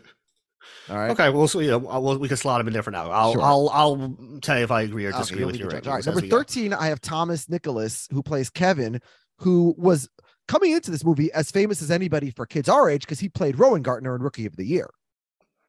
All 0.90 0.96
right. 0.96 1.10
Okay, 1.12 1.30
well, 1.30 1.46
so 1.48 1.60
yeah, 1.60 1.76
well, 1.76 2.18
we 2.18 2.28
can 2.28 2.36
slot 2.36 2.60
him 2.60 2.66
in 2.66 2.72
there 2.72 2.82
for 2.82 2.90
now. 2.90 3.10
I'll, 3.10 3.32
Sure. 3.32 3.42
I'll, 3.42 3.68
I'll 3.72 4.16
tell 4.40 4.58
you 4.58 4.64
if 4.64 4.70
I 4.70 4.82
agree 4.82 5.06
or 5.06 5.12
disagree 5.12 5.40
you'll 5.40 5.46
with 5.48 5.56
your 5.60 5.70
rankings. 5.70 5.86
All 5.86 5.94
right, 5.94 6.06
number 6.06 6.20
we 6.20 6.28
go. 6.28 6.36
13, 6.38 6.72
I 6.72 6.86
have 6.86 7.00
Thomas 7.00 7.48
Nicholas, 7.48 8.08
who 8.12 8.22
plays 8.22 8.50
Kevin, 8.50 9.00
who 9.38 9.74
was 9.78 10.08
coming 10.48 10.72
into 10.72 10.90
this 10.90 11.04
movie 11.04 11.32
as 11.32 11.50
famous 11.50 11.82
as 11.82 11.90
anybody 11.90 12.30
for 12.30 12.46
kids 12.46 12.68
our 12.68 12.90
age 12.90 13.02
because 13.02 13.20
he 13.20 13.28
played 13.28 13.56
Rowengartner 13.56 14.14
in 14.16 14.22
Rookie 14.22 14.46
of 14.46 14.56
the 14.56 14.64
Year. 14.64 14.90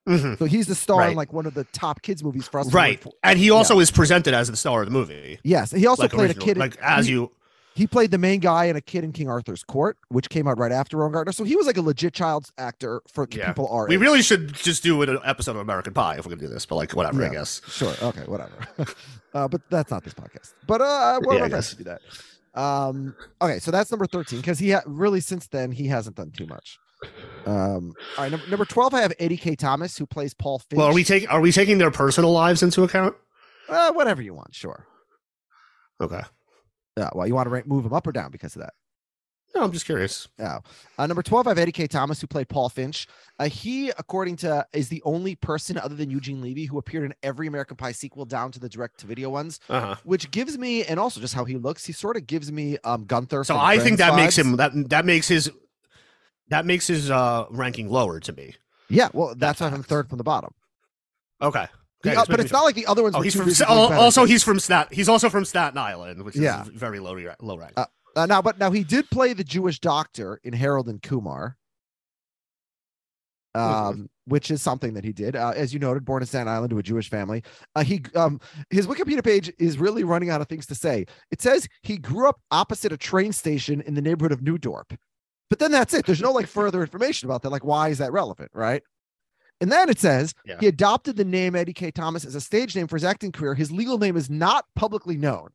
Mhm. 0.10 0.38
So 0.38 0.46
he's 0.46 0.67
the 0.67 0.75
star 0.75 1.08
in 1.10 1.15
like 1.15 1.32
one 1.32 1.46
of 1.46 1.53
the 1.53 1.63
top 1.65 2.01
kids 2.01 2.24
movies 2.24 2.46
for 2.48 2.60
us. 2.60 2.74
Right, 2.74 3.01
and 3.24 3.39
he 3.39 3.51
also 3.51 3.79
is 3.79 3.89
presented 3.89 4.34
as 4.34 4.50
the 4.50 4.58
star 4.58 4.82
of 4.82 4.88
the 4.88 4.91
movie. 4.91 5.39
Yes, 5.43 5.72
he 5.72 5.88
also 5.88 6.03
like 6.03 6.12
played 6.12 6.32
original- 6.32 6.43
a 6.43 6.46
kid. 6.46 6.58
in- 6.58 6.60
like 6.60 6.77
as 6.82 7.05
he, 7.05 7.13
you. 7.13 7.32
He 7.75 7.87
played 7.87 8.11
the 8.11 8.17
main 8.19 8.39
guy 8.39 8.65
in 8.65 8.75
a 8.75 8.81
kid 8.81 9.03
in 9.03 9.11
King 9.11 9.27
Arthur's 9.29 9.63
Court, 9.63 9.97
which 10.09 10.29
came 10.29 10.47
out 10.47 10.59
right 10.59 10.71
after 10.71 10.97
Rowengartner. 10.97 11.33
So 11.33 11.43
he 11.43 11.55
was 11.55 11.65
like 11.65 11.77
a 11.77 11.81
legit 11.81 12.13
child 12.13 12.51
actor 12.57 13.01
for 13.11 13.27
Yeah. 13.31 13.47
people 13.47 13.67
our 13.69 13.87
We 13.87 13.95
age. 13.95 14.01
really 14.01 14.21
should 14.21 14.53
just 14.53 14.83
do 14.83 15.01
an 15.01 15.17
episode 15.25 15.51
of 15.51 15.57
American 15.57 15.91
Pie 15.93 16.17
if 16.17 16.25
we're 16.25 16.29
gonna 16.35 16.41
do 16.47 16.53
this, 16.53 16.65
but 16.67 16.75
like 16.75 16.91
whatever, 16.91 17.25
I 17.25 17.29
guess. 17.29 17.61
Sure. 17.67 17.93
Okay. 18.01 18.21
Whatever. 18.27 18.51
uh, 19.33 19.47
but 19.47 19.61
that's 19.71 19.89
not 19.89 20.03
this 20.03 20.13
podcast. 20.13 20.53
But 20.67 20.81
uh, 20.81 21.19
one 21.23 21.35
Yeah, 21.37 21.43
I 21.43 21.45
of 21.45 21.51
my 21.51 21.51
friends 21.51 21.53
guess. 21.53 21.69
should 21.69 21.77
do 21.79 21.83
that. 21.85 22.01
Um. 22.61 23.15
Okay. 23.41 23.57
So 23.57 23.71
that's 23.71 23.89
number 23.91 24.05
thirteen 24.05 24.39
because 24.39 24.59
he 24.59 24.69
ha- 24.71 24.83
really 24.85 25.19
since 25.19 25.47
then 25.47 25.71
he 25.71 25.87
hasn't 25.87 26.15
done 26.15 26.29
too 26.29 26.45
much. 26.45 26.77
Um. 27.47 27.93
All 28.17 28.23
right. 28.23 28.31
Number, 28.31 28.47
number 28.49 28.65
twelve, 28.65 28.93
I 28.93 29.01
have 29.01 29.13
Eddie 29.19 29.37
Kaye 29.37 29.55
Thomas 29.55 29.97
who 29.97 30.05
plays 30.05 30.35
Paul 30.35 30.59
Finch. 30.59 30.77
Well, 30.77 30.87
are 30.89 30.93
we 30.93 31.03
taking 31.03 31.27
are 31.29 31.41
we 31.41 31.51
taking 31.51 31.79
their 31.79 31.89
personal 31.89 32.31
lives 32.31 32.61
into 32.61 32.83
account? 32.83 33.15
Uh, 33.67 33.91
whatever 33.93 34.21
you 34.21 34.35
want. 34.35 34.53
Sure. 34.53 34.85
Okay. 35.99 36.21
Yeah. 36.97 37.09
Well, 37.13 37.27
you 37.27 37.35
want 37.35 37.47
to 37.47 37.50
rank, 37.50 37.67
move 37.67 37.85
him 37.85 37.93
up 37.93 38.05
or 38.07 38.12
down 38.12 38.31
because 38.31 38.55
of 38.55 38.62
that? 38.62 38.73
No, 39.55 39.62
I'm 39.63 39.71
just 39.71 39.85
curious. 39.85 40.27
Oh. 40.39 40.59
Uh, 40.97 41.05
number 41.05 41.21
12, 41.21 41.45
I 41.45 41.51
have 41.51 41.59
Eddie 41.59 41.71
Kaye 41.71 41.85
Thomas, 41.85 42.19
who 42.19 42.25
played 42.25 42.50
Paul 42.50 42.69
Finch. 42.69 43.05
Uh, 43.38 43.45
he, 43.45 43.89
according 44.00 44.38
to, 44.38 44.65
is 44.73 44.89
the 44.89 45.00
only 45.05 45.35
person 45.35 45.77
other 45.77 45.93
than 45.93 46.09
Eugene 46.09 46.41
Levy 46.41 46.65
who 46.65 46.79
appeared 46.79 47.03
in 47.05 47.13
every 47.21 47.45
American 47.45 47.77
Pie 47.77 47.91
sequel 47.91 48.25
down 48.25 48.51
to 48.53 48.59
the 48.59 48.67
direct 48.67 49.00
to 49.01 49.05
video 49.05 49.29
ones, 49.29 49.59
Uh 49.69 49.79
huh. 49.79 49.95
which 50.05 50.31
gives 50.31 50.57
me, 50.57 50.83
and 50.85 51.00
also 51.00 51.19
just 51.21 51.35
how 51.35 51.45
he 51.45 51.55
looks, 51.57 51.85
he 51.85 51.93
sort 51.93 52.17
of 52.17 52.25
gives 52.25 52.51
me 52.51 52.79
um 52.83 53.05
Gunther. 53.05 53.43
So 53.43 53.55
I 53.55 53.77
think 53.77 54.00
that 54.00 54.15
makes 54.15 54.35
him 54.35 54.55
that 54.57 54.71
that 54.89 55.05
makes 55.05 55.27
his 55.27 55.51
that 56.47 56.65
makes 56.65 56.88
his 56.88 57.12
uh 57.12 57.45
ranking 57.51 57.89
lower 57.91 58.19
to 58.21 58.33
me. 58.33 58.55
Yeah, 58.89 59.09
well, 59.13 59.35
that's 59.38 59.62
why 59.62 59.67
I'm 59.67 59.83
third 59.83 60.09
from 60.09 60.17
the 60.17 60.23
bottom. 60.23 60.53
Okay. 61.43 61.67
Okay, 62.05 62.15
uh, 62.15 62.25
but 62.27 62.39
it's 62.39 62.51
not 62.51 62.63
like 62.63 62.75
the 62.75 62.86
other 62.86 63.01
ones. 63.03 63.15
Oh, 63.15 63.22
he's 63.22 63.36
from 63.36 63.45
busy 63.45 63.63
Sta- 63.63 63.67
doing 63.67 63.79
al- 63.79 63.89
better 63.89 64.01
also 64.01 64.25
he's 64.25 64.43
from 64.43 64.60
Stat 64.60 64.89
he's 64.91 65.07
also 65.07 65.29
from 65.29 65.45
Staten 65.45 65.77
Island, 65.77 66.24
which 66.24 66.36
Yeah. 66.36 66.63
is 66.63 66.67
very 66.69 67.00
low 67.00 67.17
low 67.41 67.57
rank. 67.57 67.74
Uh, 67.77 67.86
Uh, 68.15 68.25
now, 68.27 68.41
but 68.41 68.60
now 68.60 68.69
he 68.72 68.83
did 68.83 69.10
play 69.10 69.33
the 69.33 69.43
Jewish 69.43 69.79
doctor 69.79 70.39
in 70.43 70.53
Harold 70.53 70.88
and 70.88 71.01
Kumar, 71.01 71.57
um, 73.55 74.10
which 74.25 74.51
is 74.51 74.62
something 74.62 74.93
that 74.93 75.03
he 75.03 75.12
did. 75.13 75.36
Uh, 75.36 75.53
as 75.55 75.74
you 75.74 75.79
noted, 75.79 76.05
born 76.05 76.22
in 76.22 76.27
Staten 76.27 76.48
Island 76.48 76.69
to 76.72 76.77
a 76.77 76.83
Jewish 76.83 77.10
family. 77.10 77.43
Uh, 77.75 77.83
he 77.83 78.01
um, 78.15 78.39
his 78.69 78.88
Wikipedia 78.88 79.24
page 79.24 79.51
is 79.60 79.77
really 79.77 80.03
running 80.03 80.29
out 80.29 80.41
of 80.41 80.48
things 80.48 80.65
to 80.67 80.75
say. 80.75 81.05
It 81.31 81.41
says 81.41 81.67
he 81.83 81.98
grew 81.98 82.27
up 82.27 82.39
opposite 82.51 82.91
a 82.91 82.98
train 82.98 83.31
station 83.31 83.81
in 83.81 83.93
the 83.93 84.01
neighborhood 84.01 84.31
of 84.31 84.41
New 84.41 84.57
Dorp, 84.57 84.95
but 85.50 85.60
then 85.60 85.72
that's 85.72 85.93
it. 85.93 86.05
There's 86.05 86.22
no 86.22 86.31
like 86.31 86.48
further 86.48 86.81
information 86.81 87.27
about 87.27 87.41
that. 87.43 87.50
Like, 87.50 87.63
why 87.65 87.89
is 87.89 87.98
that 88.00 88.12
relevant, 88.12 88.51
right? 88.53 88.83
And 89.63 89.72
then 89.72 89.88
it 89.89 89.98
says 89.98 90.34
Yeah. 90.46 90.58
he 90.60 90.67
adopted 90.67 91.15
the 91.15 91.24
name 91.24 91.55
Eddie 91.55 91.72
Kaye 91.74 91.91
Thomas 91.91 92.25
as 92.25 92.36
a 92.36 92.41
stage 92.41 92.75
name 92.75 92.88
for 92.88 92.98
his 92.98 93.05
acting 93.05 93.32
career. 93.32 93.53
His 93.55 93.72
legal 93.72 93.98
name 93.98 94.17
is 94.17 94.29
not 94.29 94.65
publicly 94.75 95.15
known. 95.15 95.50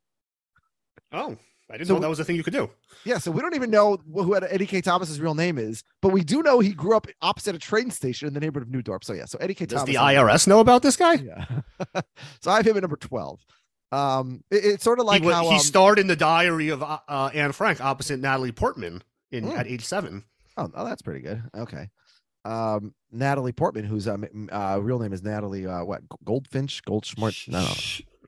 oh, 1.11 1.37
I 1.69 1.73
didn't 1.77 1.87
So 1.89 1.93
know 1.93 1.99
that 1.99 2.09
was 2.09 2.19
a 2.19 2.25
thing 2.25 2.35
you 2.35 2.41
could 2.43 2.53
do. 2.53 2.71
Yeah, 3.05 3.19
so 3.19 3.29
we 3.29 3.41
don't 3.41 3.53
even 3.53 3.69
know 3.69 3.97
who 4.15 4.35
Eddie 4.35 4.65
Kaye 4.65 4.81
Thomas's 4.81 5.21
real 5.21 5.35
name 5.35 5.59
is, 5.59 5.83
but 6.01 6.09
we 6.11 6.23
do 6.23 6.41
know 6.41 6.59
he 6.59 6.73
grew 6.73 6.97
up 6.97 7.05
opposite 7.21 7.53
a 7.55 7.59
train 7.59 7.91
station 7.91 8.27
in 8.27 8.33
the 8.33 8.39
neighborhood 8.39 8.67
of 8.67 8.73
New 8.73 8.81
Dorp. 8.81 9.03
So 9.03 9.13
yeah, 9.13 9.25
so 9.25 9.37
Eddie 9.39 9.53
K. 9.53 9.65
Does 9.67 9.81
Thomas. 9.81 9.93
Does 9.93 10.01
the 10.01 10.01
IRS 10.01 10.47
know 10.47 10.59
about 10.61 10.81
this 10.81 10.95
guy? 10.97 11.13
Yeah. 11.13 11.45
so 12.41 12.49
I 12.49 12.57
have 12.57 12.65
him 12.65 12.75
at 12.77 12.81
number 12.81 12.97
twelve. 12.97 13.39
Um, 13.91 14.43
it- 14.49 14.65
it's 14.65 14.83
sort 14.83 14.99
of 14.99 15.05
like 15.05 15.21
he, 15.23 15.29
how 15.29 15.43
he 15.49 15.55
um, 15.55 15.59
starred 15.59 15.99
in 15.99 16.07
the 16.07 16.15
Diary 16.15 16.69
of 16.69 16.81
uh, 16.81 16.97
uh, 17.07 17.29
Anne 17.35 17.51
Frank 17.51 17.79
opposite 17.81 18.19
Natalie 18.19 18.51
Portman 18.51 19.03
in 19.31 19.43
Hmm. 19.45 19.57
at 19.57 19.67
age 19.67 19.85
seven. 19.85 20.23
oh, 20.57 20.71
oh, 20.73 20.85
that's 20.85 21.03
pretty 21.03 21.21
good. 21.21 21.43
Okay. 21.55 21.89
Um, 22.45 22.93
Natalie 23.11 23.51
Portman, 23.51 23.85
whose 23.85 24.07
um, 24.07 24.25
uh, 24.51 24.79
real 24.81 24.99
name 24.99 25.13
is 25.13 25.23
Natalie 25.23 25.65
uh, 25.67 25.83
what 25.83 26.01
Goldfinch, 26.25 26.83
Goldschmort. 26.83 27.47
No, 27.47 27.61
no. 27.61 27.73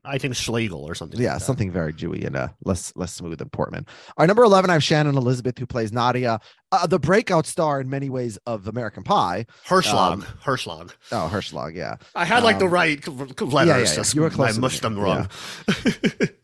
I 0.03 0.17
think 0.17 0.33
Schlegel 0.35 0.83
or 0.83 0.95
something. 0.95 1.19
Yeah, 1.21 1.33
like 1.33 1.43
something 1.43 1.69
very 1.71 1.93
Jewy 1.93 2.25
and 2.25 2.35
uh, 2.35 2.47
less 2.65 2.91
less 2.95 3.13
smooth 3.13 3.37
than 3.37 3.49
Portman. 3.49 3.85
All 3.87 4.13
right, 4.17 4.25
number 4.25 4.41
eleven, 4.43 4.71
I 4.71 4.73
have 4.73 4.83
Shannon 4.83 5.15
Elizabeth, 5.15 5.59
who 5.59 5.67
plays 5.67 5.93
Nadia, 5.93 6.39
uh, 6.71 6.87
the 6.87 6.97
breakout 6.97 7.45
star 7.45 7.79
in 7.79 7.87
many 7.87 8.09
ways 8.09 8.39
of 8.47 8.67
American 8.67 9.03
Pie. 9.03 9.45
Hershlag. 9.67 9.93
um, 10.13 10.19
Like 10.21 10.95
Oh, 11.11 11.29
Hershlag, 11.31 11.75
yeah. 11.75 11.97
I 12.15 12.25
had 12.25 12.41
like 12.43 12.57
the 12.57 12.65
um, 12.65 12.71
right 12.71 13.05
c- 13.05 13.11
c- 13.11 13.45
letters. 13.45 13.95
yeah, 13.95 14.03
you 14.15 14.21
were 14.21 14.27
I 14.27 14.29
close 14.31 14.55
to 14.55 14.61
mushed 14.61 14.81
them 14.81 14.97
wrong. 14.97 15.29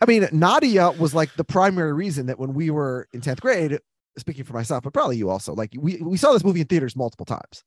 I 0.01 0.05
mean, 0.07 0.27
Nadia 0.31 0.91
was 0.91 1.15
like 1.15 1.33
the 1.35 1.43
primary 1.43 1.93
reason 1.93 2.27
that 2.27 2.37
when 2.37 2.53
we 2.53 2.69
were 2.69 3.07
in 3.11 3.21
10th 3.21 3.41
grade, 3.41 3.79
speaking 4.17 4.43
for 4.43 4.53
myself, 4.53 4.83
but 4.83 4.93
probably 4.93 5.17
you 5.17 5.29
also, 5.29 5.53
like 5.53 5.73
we, 5.77 5.97
we 6.01 6.17
saw 6.17 6.33
this 6.33 6.43
movie 6.43 6.61
in 6.61 6.67
theaters 6.67 6.95
multiple 6.95 7.25
times. 7.25 7.63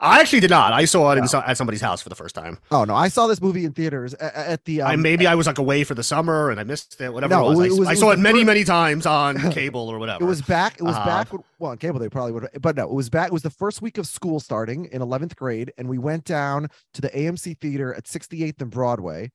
I 0.00 0.20
actually 0.20 0.40
did 0.40 0.50
not. 0.50 0.72
I 0.72 0.86
saw 0.86 1.12
it 1.12 1.22
No. 1.32 1.40
at 1.46 1.56
somebody's 1.56 1.80
house 1.80 2.02
for 2.02 2.08
the 2.08 2.16
first 2.16 2.34
time. 2.34 2.58
Oh 2.72 2.82
no, 2.84 2.96
I 2.96 3.06
saw 3.06 3.28
this 3.28 3.40
movie 3.40 3.64
in 3.64 3.72
theaters 3.72 4.12
at, 4.14 4.34
at 4.34 4.64
the 4.64 4.82
I 4.82 4.94
um, 4.94 5.02
maybe 5.02 5.24
I 5.28 5.36
was 5.36 5.46
like 5.46 5.58
away 5.58 5.84
for 5.84 5.94
the 5.94 6.02
summer 6.02 6.50
and 6.50 6.58
I 6.58 6.64
missed 6.64 7.00
it. 7.00 7.12
Whatever 7.12 7.32
No, 7.32 7.46
it 7.46 7.56
was. 7.56 7.60
I, 7.60 7.64
it 7.66 7.78
was- 7.78 7.88
I 7.88 7.92
it 7.92 7.98
saw 7.98 8.06
was 8.08 8.18
it 8.18 8.22
many 8.22 8.42
many 8.42 8.64
times 8.64 9.06
on 9.06 9.38
cable 9.52 9.88
or 9.88 10.00
whatever. 10.00 10.24
it 10.24 10.26
was 10.26 10.42
back. 10.42 10.78
It 10.78 10.82
was 10.82 10.96
Uh, 10.96 11.04
back. 11.04 11.28
Well, 11.60 11.70
on 11.70 11.78
cable 11.78 12.00
they 12.00 12.08
probably 12.08 12.32
would, 12.32 12.48
but 12.60 12.74
no, 12.74 12.82
it 12.84 12.92
was 12.92 13.08
back. 13.08 13.28
It 13.28 13.32
was 13.32 13.42
the 13.42 13.50
first 13.50 13.82
week 13.82 13.96
of 13.96 14.08
school 14.08 14.40
starting 14.40 14.86
in 14.86 15.00
11th 15.00 15.36
grade, 15.36 15.72
and 15.78 15.88
we 15.88 15.98
went 15.98 16.24
down 16.24 16.68
to 16.94 17.00
the 17.00 17.10
AMC 17.10 17.60
theater 17.60 17.94
at 17.94 18.04
68th 18.04 18.60
and 18.62 18.72
Broadway. 18.72 19.30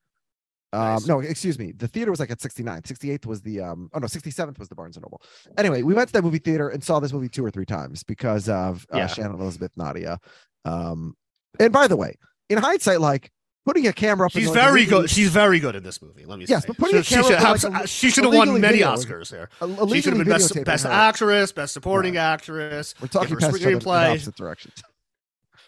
Um, 0.72 0.82
Nice. 0.82 1.08
no, 1.08 1.20
excuse 1.20 1.58
me. 1.58 1.72
The 1.72 1.88
theater 1.88 2.12
was 2.12 2.20
like 2.20 2.30
at 2.30 2.40
69th. 2.40 2.84
68th 2.84 3.26
was 3.26 3.42
the 3.42 3.60
um. 3.62 3.90
Oh 3.94 4.00
no, 4.00 4.06
67th 4.08 4.60
was 4.60 4.70
the 4.70 4.76
Barnes 4.76 4.96
and 4.98 5.04
Noble. 5.04 5.22
Anyway, 5.58 5.82
we 5.82 5.94
went 5.96 6.08
to 6.10 6.14
that 6.14 6.24
movie 6.24 6.38
theater 6.40 6.70
and 6.70 6.84
saw 6.84 7.00
this 7.00 7.12
movie 7.12 7.28
two 7.30 7.44
or 7.44 7.50
three 7.52 7.66
times 7.66 8.04
because 8.04 8.48
of 8.48 8.86
uh, 8.94 8.98
Yeah. 8.98 9.08
Shannon 9.08 9.40
Elizabeth 9.40 9.72
Nadia. 9.76 10.20
Um, 10.66 11.16
and 11.60 11.74
by 11.74 11.88
the 11.88 11.96
way, 11.98 12.16
in 12.50 12.60
hindsight, 12.60 13.02
like 13.02 13.32
putting 13.66 13.88
a 13.88 13.94
camera 13.94 14.28
up. 14.28 14.32
She's 14.32 14.50
very 14.52 14.86
good. 14.86 15.10
She's 15.10 15.30
very 15.30 15.60
good 15.60 15.76
in 15.76 15.82
this 15.84 16.02
movie. 16.02 16.26
Let 16.26 16.38
me 16.40 16.46
Yes, 16.48 16.62
say. 16.64 16.68
but 16.68 16.78
putting 16.78 16.98
a 16.98 17.04
she, 17.04 17.16
camera 17.16 17.28
should 17.30 17.34
up 17.38 17.42
in, 17.42 17.46
have, 17.48 17.64
like, 17.74 17.84
a- 17.84 17.88
she 17.88 18.10
should 18.12 18.24
have 18.26 18.34
won 18.34 18.54
many 18.62 18.78
video- 18.78 18.94
Oscars 18.96 19.30
there. 19.32 19.50
a- 19.62 19.66
a 19.66 19.90
She 19.90 20.02
should 20.02 20.14
have 20.14 20.24
been 20.24 20.28
best, 20.34 20.64
best 20.66 20.86
actress, 20.86 21.52
best 21.52 21.74
supporting 21.74 22.18
actress. 22.18 22.94
We're 23.02 23.08
talking 23.08 23.38
past 23.38 23.56
screenplay. 23.58 24.12
opposite 24.12 24.36
directions. 24.36 24.76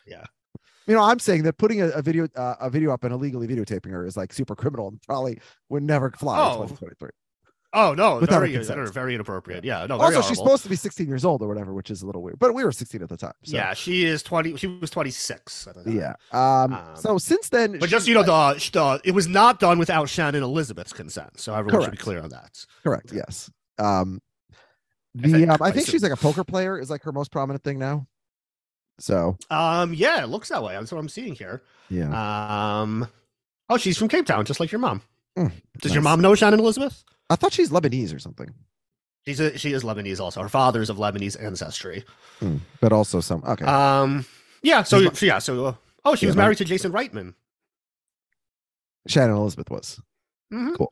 Yeah. 0.08 0.24
You 0.88 0.96
know, 0.96 1.02
I'm 1.04 1.20
saying 1.20 1.44
that 1.44 1.58
putting 1.58 1.82
a, 1.82 1.88
a 1.90 2.02
video 2.02 2.28
uh, 2.36 2.56
a 2.60 2.70
video 2.70 2.92
up 2.92 3.04
and 3.04 3.14
illegally 3.14 3.48
videotaping 3.48 3.92
her 3.92 4.06
is 4.06 4.18
like 4.18 4.34
super 4.34 4.56
criminal 4.56 4.88
and 4.88 5.02
probably 5.04 5.40
would 5.70 5.84
never 5.84 6.12
fly 6.12 6.36
in 6.36 6.42
Oh, 6.42 6.54
2023. 6.64 7.10
Oh 7.74 7.94
no, 7.94 8.18
Without 8.20 8.40
very, 8.40 8.52
consent. 8.52 8.94
very, 8.94 9.16
inappropriate. 9.16 9.64
Yeah, 9.64 9.86
no. 9.86 9.98
Also, 9.98 10.22
she's 10.22 10.38
supposed 10.38 10.64
to 10.64 10.70
be 10.70 10.76
16 10.76 11.08
years 11.08 11.24
old 11.24 11.42
or 11.42 11.48
whatever, 11.48 11.74
which 11.74 11.90
is 11.90 12.02
a 12.02 12.06
little 12.06 12.22
weird. 12.22 12.38
But 12.38 12.54
we 12.54 12.66
were 12.66 12.72
16 12.74 13.02
at 13.02 13.08
the 13.08 13.16
time. 13.16 13.32
So. 13.44 13.56
Yeah, 13.56 13.74
she 13.74 14.04
is 14.04 14.24
twenty. 14.24 14.58
She 14.58 14.68
was 14.68 14.90
twenty 14.90 15.10
six. 15.12 15.68
Yeah. 15.86 16.16
Um, 16.34 16.74
Um, 16.74 16.96
so 16.96 17.18
since 17.18 17.48
then, 17.48 17.80
But 17.80 17.88
just 17.88 18.08
you 18.10 18.14
know, 18.14 18.24
the, 18.24 18.70
the 18.74 19.02
it 19.06 19.12
was 19.12 19.28
not 19.28 19.62
done 19.62 19.80
without 19.80 20.10
Shannon 20.10 20.44
Elizabeth's 20.44 20.92
consent. 20.92 21.40
So 21.40 21.56
everyone 21.56 21.84
should 21.84 21.92
be 21.92 21.98
clear 21.98 22.22
on 22.22 22.30
that. 22.32 22.66
correct. 22.84 23.14
Yes. 23.14 23.50
Um, 23.80 24.20
I 25.18 25.22
the 25.22 25.32
think, 25.32 25.50
um, 25.50 25.58
I 25.62 25.68
I 25.68 25.72
think 25.72 25.88
she's 25.88 26.04
like 26.04 26.12
a 26.12 26.18
poker 26.18 26.44
player 26.44 26.78
is 26.78 26.90
like 26.90 27.04
her 27.04 27.14
most 27.14 27.32
prominent 27.32 27.64
thing 27.64 27.80
now. 27.80 28.06
So 29.00 29.38
Um, 29.50 29.94
yeah, 29.94 30.24
it 30.24 30.28
looks 30.28 30.50
that 30.50 30.62
way. 30.64 30.74
That's 30.74 30.92
what 30.92 31.00
I'm 31.00 31.10
seeing 31.10 31.34
here. 31.36 31.64
yeah, 31.90 32.82
Um, 32.82 33.08
oh, 33.70 33.78
she's 33.78 33.98
from 33.98 34.08
Cape 34.10 34.26
Town, 34.26 34.46
just 34.46 34.60
like 34.60 34.72
your 34.72 34.80
mom. 34.80 35.02
Mm, 35.38 35.52
Does 35.80 35.94
your 35.94 36.04
mom 36.04 36.22
know 36.22 36.36
Shannon 36.36 36.60
Elizabeth? 36.60 37.04
I 37.30 37.36
thought 37.36 37.54
she's 37.54 37.70
Lebanese 37.70 38.14
or 38.14 38.20
something, 38.20 38.54
She's 39.26 39.40
a, 39.40 39.58
she 39.58 39.72
is 39.72 39.84
Lebanese 39.84 40.20
also. 40.20 40.42
Her 40.42 40.50
father's 40.50 40.90
of 40.90 40.98
Lebanese 40.98 41.42
ancestry. 41.42 42.04
Hmm, 42.40 42.58
but 42.80 42.92
also 42.92 43.22
some 43.22 43.44
okay. 43.46 43.66
Um, 43.66 44.26
yeah. 44.64 44.82
So, 44.84 45.00
She's 45.00 45.22
yeah. 45.22 45.38
So, 45.40 45.66
uh, 45.66 45.74
oh, 46.06 46.16
she 46.16 46.26
Yeah, 46.26 46.30
was 46.32 46.36
married 46.38 46.58
to 46.58 46.66
Jason 46.66 46.92
Reitman. 46.92 47.36
Shannon 49.08 49.36
Elizabeth 49.36 49.70
was. 49.70 50.00
Mhm. 50.54 50.76
Cool. 50.76 50.92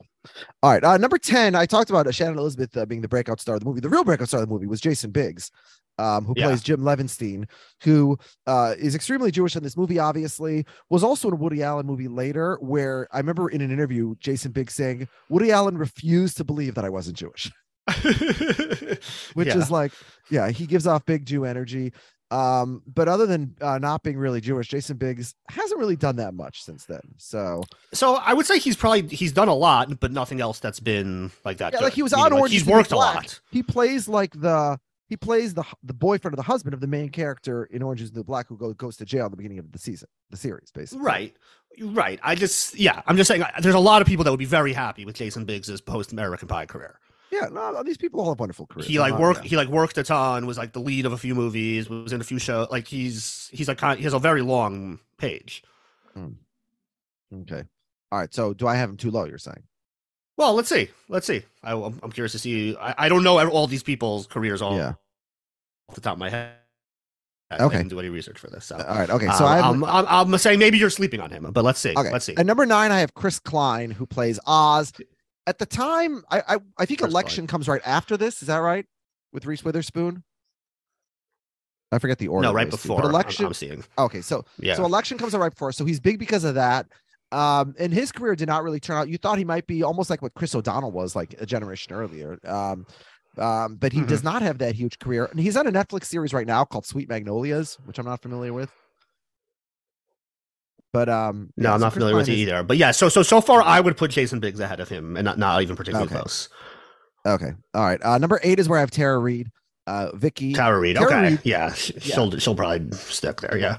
All 0.63 0.71
right. 0.71 0.83
Uh, 0.83 0.97
number 0.97 1.17
10, 1.17 1.55
I 1.55 1.65
talked 1.65 1.89
about 1.89 2.07
uh, 2.07 2.11
Shannon 2.11 2.37
Elizabeth 2.37 2.75
uh, 2.77 2.85
being 2.85 3.01
the 3.01 3.07
breakout 3.07 3.39
star 3.41 3.55
of 3.55 3.61
the 3.61 3.65
movie. 3.65 3.81
The 3.81 3.89
real 3.89 4.03
breakout 4.03 4.27
star 4.27 4.41
of 4.41 4.47
the 4.47 4.53
movie 4.53 4.67
was 4.67 4.79
Jason 4.81 5.11
Biggs, 5.11 5.51
um, 5.99 6.25
who 6.25 6.33
Yeah. 6.37 6.47
plays 6.47 6.63
Jim 6.63 6.79
Levenstein, 6.81 7.45
who 7.83 8.17
uh, 8.47 8.73
is 8.79 8.95
extremely 8.95 9.31
Jewish 9.31 9.55
in 9.55 9.63
this 9.63 9.75
movie, 9.77 9.99
obviously, 9.99 10.65
was 10.89 11.03
also 11.03 11.27
in 11.27 11.33
a 11.33 11.37
Woody 11.37 11.61
Allen 11.61 11.85
movie 11.85 12.07
later, 12.07 12.57
where 12.61 13.07
I 13.11 13.17
remember 13.17 13.49
in 13.49 13.61
an 13.61 13.71
interview, 13.71 14.15
Jason 14.19 14.51
Biggs 14.51 14.73
saying, 14.73 15.07
Woody 15.29 15.51
Allen 15.51 15.77
refused 15.77 16.37
to 16.37 16.43
believe 16.43 16.75
that 16.75 16.85
I 16.85 16.89
wasn't 16.89 17.17
Jewish, 17.17 17.51
which 19.33 19.47
Yeah. 19.47 19.57
is 19.57 19.71
like, 19.71 19.91
yeah, 20.29 20.49
he 20.49 20.65
gives 20.65 20.87
off 20.87 21.05
big 21.05 21.25
Jew 21.25 21.45
energy. 21.45 21.93
Um, 22.31 22.83
but 22.85 23.07
other 23.07 23.25
than 23.25 23.55
uh, 23.59 23.79
not 23.79 24.03
being 24.03 24.17
really 24.17 24.39
Jewish, 24.39 24.67
Jason 24.67 24.97
Biggs 24.97 25.33
hasn't 25.49 25.79
really 25.79 25.95
done 25.95 26.17
that 26.17 26.35
much 26.35 26.61
since 26.63 26.85
then. 26.85 27.01
So 27.17 27.63
So 27.91 28.17
I 28.17 28.33
would 28.33 28.45
say 28.45 28.59
he's 28.59 28.75
probably 28.75 29.07
he's 29.07 29.31
done 29.31 29.47
a 29.47 29.55
lot, 29.55 29.99
but 29.99 30.11
nothing 30.11 30.39
else 30.39 30.59
that's 30.59 30.79
been 30.79 31.31
like 31.43 31.57
that. 31.57 31.73
Yeah, 31.73 31.79
good. 31.79 31.85
like 31.85 31.93
he 31.93 32.03
was 32.03 32.11
Meaning, 32.11 32.25
on 32.25 32.31
like, 32.33 32.39
Orange. 32.41 32.53
He's 32.53 32.65
the 32.65 32.69
New 32.71 32.77
worked 32.77 32.91
a 32.91 32.97
lot. 32.97 33.39
He 33.51 33.63
plays 33.63 34.07
like 34.07 34.39
the 34.39 34.79
he 35.09 35.17
plays 35.17 35.55
the 35.55 35.63
the 35.83 35.93
boyfriend 35.93 36.33
or 36.33 36.37
the 36.37 36.43
husband 36.43 36.73
of 36.73 36.81
the 36.81 36.87
main 36.87 37.09
character 37.09 37.65
in 37.65 37.81
Orange 37.81 38.01
is 38.01 38.11
the 38.11 38.19
New 38.19 38.23
Black 38.23 38.47
who 38.47 38.55
goes 38.55 38.75
goes 38.75 38.95
to 38.97 39.05
jail 39.05 39.25
at 39.25 39.31
the 39.31 39.37
beginning 39.37 39.57
of 39.57 39.71
the 39.71 39.79
season, 39.79 40.07
the 40.29 40.37
series, 40.37 40.71
basically. 40.71 41.03
Right. 41.03 41.35
Right. 41.81 42.19
I 42.23 42.35
just 42.35 42.77
yeah, 42.77 43.01
I'm 43.07 43.17
just 43.17 43.27
saying 43.27 43.43
there's 43.61 43.75
a 43.75 43.79
lot 43.79 44.01
of 44.01 44.07
people 44.07 44.23
that 44.23 44.31
would 44.31 44.39
be 44.39 44.45
very 44.45 44.71
happy 44.71 45.05
with 45.05 45.15
Jason 45.15 45.45
Biggs's 45.45 45.81
post 45.81 46.11
American 46.13 46.47
Pie 46.47 46.67
career. 46.67 46.99
Yeah, 47.31 47.47
no, 47.51 47.83
these 47.83 47.97
people 47.97 48.21
all 48.21 48.29
have 48.29 48.39
wonderful 48.39 48.65
careers. 48.67 48.87
He 48.87 48.99
like 48.99 49.17
worked 49.17 49.43
he 49.43 49.57
like 49.57 49.67
worked 49.67 49.97
a 49.97 50.03
ton, 50.03 50.45
was 50.45 50.57
like 50.57 50.73
the 50.73 50.79
lead 50.79 51.05
of 51.05 51.13
a 51.13 51.17
few 51.17 51.33
movies, 51.35 51.89
was 51.89 52.13
in 52.13 52.21
a 52.21 52.23
few 52.23 52.39
shows. 52.39 52.67
Like 52.69 52.87
he's 52.87 53.49
he's 53.51 53.67
like 53.67 53.77
kind 53.79 53.97
he 53.97 54.03
has 54.03 54.13
a 54.13 54.19
very 54.19 54.41
long 54.41 54.99
page. 55.17 55.63
Hmm. 56.13 56.33
Okay. 57.41 57.63
All 58.11 58.19
right. 58.19 58.33
So 58.33 58.53
do 58.53 58.67
I 58.67 58.75
have 58.75 58.89
him 58.89 58.97
too 58.97 59.11
low? 59.11 59.25
You're 59.25 59.37
saying? 59.39 59.63
Well, 60.39 60.53
let's 60.53 60.69
see. 60.69 60.87
Let's 61.09 61.27
see. 61.27 61.43
I, 61.63 61.73
I'm 61.73 61.99
I'm 62.01 62.11
curious 62.13 62.31
to 62.31 62.39
see. 62.39 62.73
I, 62.77 62.95
I 62.97 63.09
don't 63.09 63.23
know 63.25 63.45
all 63.49 63.67
these 63.67 63.83
people's 63.83 64.25
careers 64.25 64.61
all 64.61 64.77
Yeah. 64.77 64.93
off 65.89 65.95
the 65.95 66.01
top 66.01 66.13
of 66.13 66.19
my 66.19 66.29
head. 66.29 66.53
I 67.51 67.63
Okay. 67.65 67.75
didn't 67.77 67.89
do 67.89 67.99
any 67.99 68.07
research 68.07 68.39
for 68.39 68.47
this. 68.47 68.63
So. 68.65 68.77
All 68.77 68.95
right. 68.95 69.09
Okay. 69.09 69.27
So 69.37 69.45
Um, 69.45 69.83
I'm, 69.83 69.83
I'm, 69.83 70.05
I'm 70.07 70.25
gonna 70.27 70.39
say 70.39 70.55
maybe 70.55 70.77
you're 70.77 70.89
sleeping 70.91 71.19
on 71.19 71.29
him, 71.29 71.45
but 71.51 71.65
let's 71.65 71.79
see. 71.81 71.93
okay. 71.93 72.09
Let's 72.09 72.23
see. 72.23 72.37
At 72.37 72.45
number 72.45 72.65
nine, 72.65 72.89
I 72.93 72.99
have 73.01 73.13
Chris 73.15 73.37
Klein 73.37 73.91
who 73.91 74.05
plays 74.05 74.39
Oz. 74.47 74.93
At 75.45 75.57
the 75.57 75.65
time, 75.65 76.23
I 76.31 76.39
I, 76.47 76.57
I 76.77 76.85
think 76.85 77.01
Chris 77.01 77.11
election 77.11 77.45
comes 77.45 77.67
right 77.67 77.81
after 77.85 78.15
this. 78.15 78.41
Is 78.41 78.47
that 78.47 78.59
right? 78.59 78.85
With 79.33 79.45
Reese 79.45 79.65
Witherspoon. 79.65 80.23
I 81.91 81.99
forget 81.99 82.17
the 82.17 82.29
order. 82.29 82.47
no, 82.47 82.53
right 82.53 82.69
before. 82.69 82.97
But 82.97 83.05
I'm- 83.07 83.13
election. 83.15 83.45
I'm, 83.45 83.53
seeing. 83.53 83.83
Okay. 83.97 84.21
So 84.21 84.45
Yeah. 84.59 84.75
So 84.75 84.85
election 84.85 85.17
comes 85.17 85.35
out 85.35 85.41
right 85.41 85.51
before. 85.51 85.73
So 85.73 85.83
he's 85.83 85.99
big 85.99 86.17
because 86.17 86.45
of 86.45 86.55
that. 86.55 86.85
Um, 87.31 87.75
and 87.77 87.93
his 87.93 88.11
career 88.11 88.35
did 88.35 88.47
not 88.47 88.63
really 88.63 88.79
turn 88.79 88.97
out. 88.97 89.07
You 89.09 89.17
thought 89.17 89.37
he 89.37 89.45
might 89.45 89.67
be 89.67 89.83
almost 89.83 90.09
like 90.09 90.21
what 90.21 90.33
Chris 90.33 90.55
O'Donnell 90.55 90.91
was 90.91 91.15
like 91.15 91.35
a 91.39 91.45
generation 91.45 91.93
earlier. 91.93 92.39
Um, 92.45 92.85
Um, 93.37 93.75
but 93.75 93.93
he 93.93 94.01
Mhm. 94.01 94.07
does 94.07 94.23
not 94.23 94.41
have 94.41 94.57
that 94.57 94.75
huge 94.75 94.97
career. 94.99 95.25
And 95.25 95.39
he's 95.39 95.55
on 95.55 95.65
a 95.67 95.71
Netflix 95.71 96.05
series 96.05 96.33
right 96.33 96.47
now 96.47 96.65
called 96.65 96.85
Sweet 96.85 97.07
Magnolias, 97.07 97.77
which 97.85 97.97
I'm 97.99 98.05
not 98.05 98.21
familiar 98.21 98.51
with. 98.51 98.69
But 100.91 101.07
um, 101.09 101.51
No, 101.55 101.69
yeah, 101.69 101.73
I'm 101.75 101.79
so 101.79 101.85
not 101.85 101.93
Chris 101.93 102.01
familiar 102.01 102.15
with 102.17 102.29
it 102.29 102.33
is- 102.33 102.39
either. 102.39 102.63
But 102.63 102.77
yeah, 102.77 102.91
so 102.91 103.07
so 103.09 103.21
so 103.21 103.39
far, 103.41 103.61
I 103.61 103.79
would 103.79 103.95
put 103.95 104.11
Jason 104.11 104.39
Biggs 104.39 104.59
ahead 104.59 104.79
of 104.79 104.89
him, 104.89 105.15
and 105.15 105.23
not 105.25 105.37
not 105.37 105.61
even 105.61 105.75
particularly 105.75 106.07
Okay. 106.11 106.19
close. 106.19 106.49
Okay, 107.25 107.51
all 107.75 107.83
right. 107.85 108.03
Uh, 108.03 108.17
number 108.17 108.39
eight 108.43 108.59
is 108.59 108.67
where 108.67 108.79
I 108.79 108.81
have 108.81 108.91
Tara 108.91 109.19
Reid, 109.19 109.51
uh, 109.87 110.09
Vicky. 110.15 110.53
Tara 110.53 110.79
Reid, 110.79 110.95
Tara 110.95 111.07
okay, 111.07 111.29
Reid- 111.31 111.39
yeah, 111.43 111.71
sh- 111.73 111.91
yeah. 111.95 111.99
she'll 112.15 112.31
she'll 112.39 112.55
probably 112.55 112.91
stick 112.97 113.41
there. 113.41 113.55
Yeah, 113.57 113.77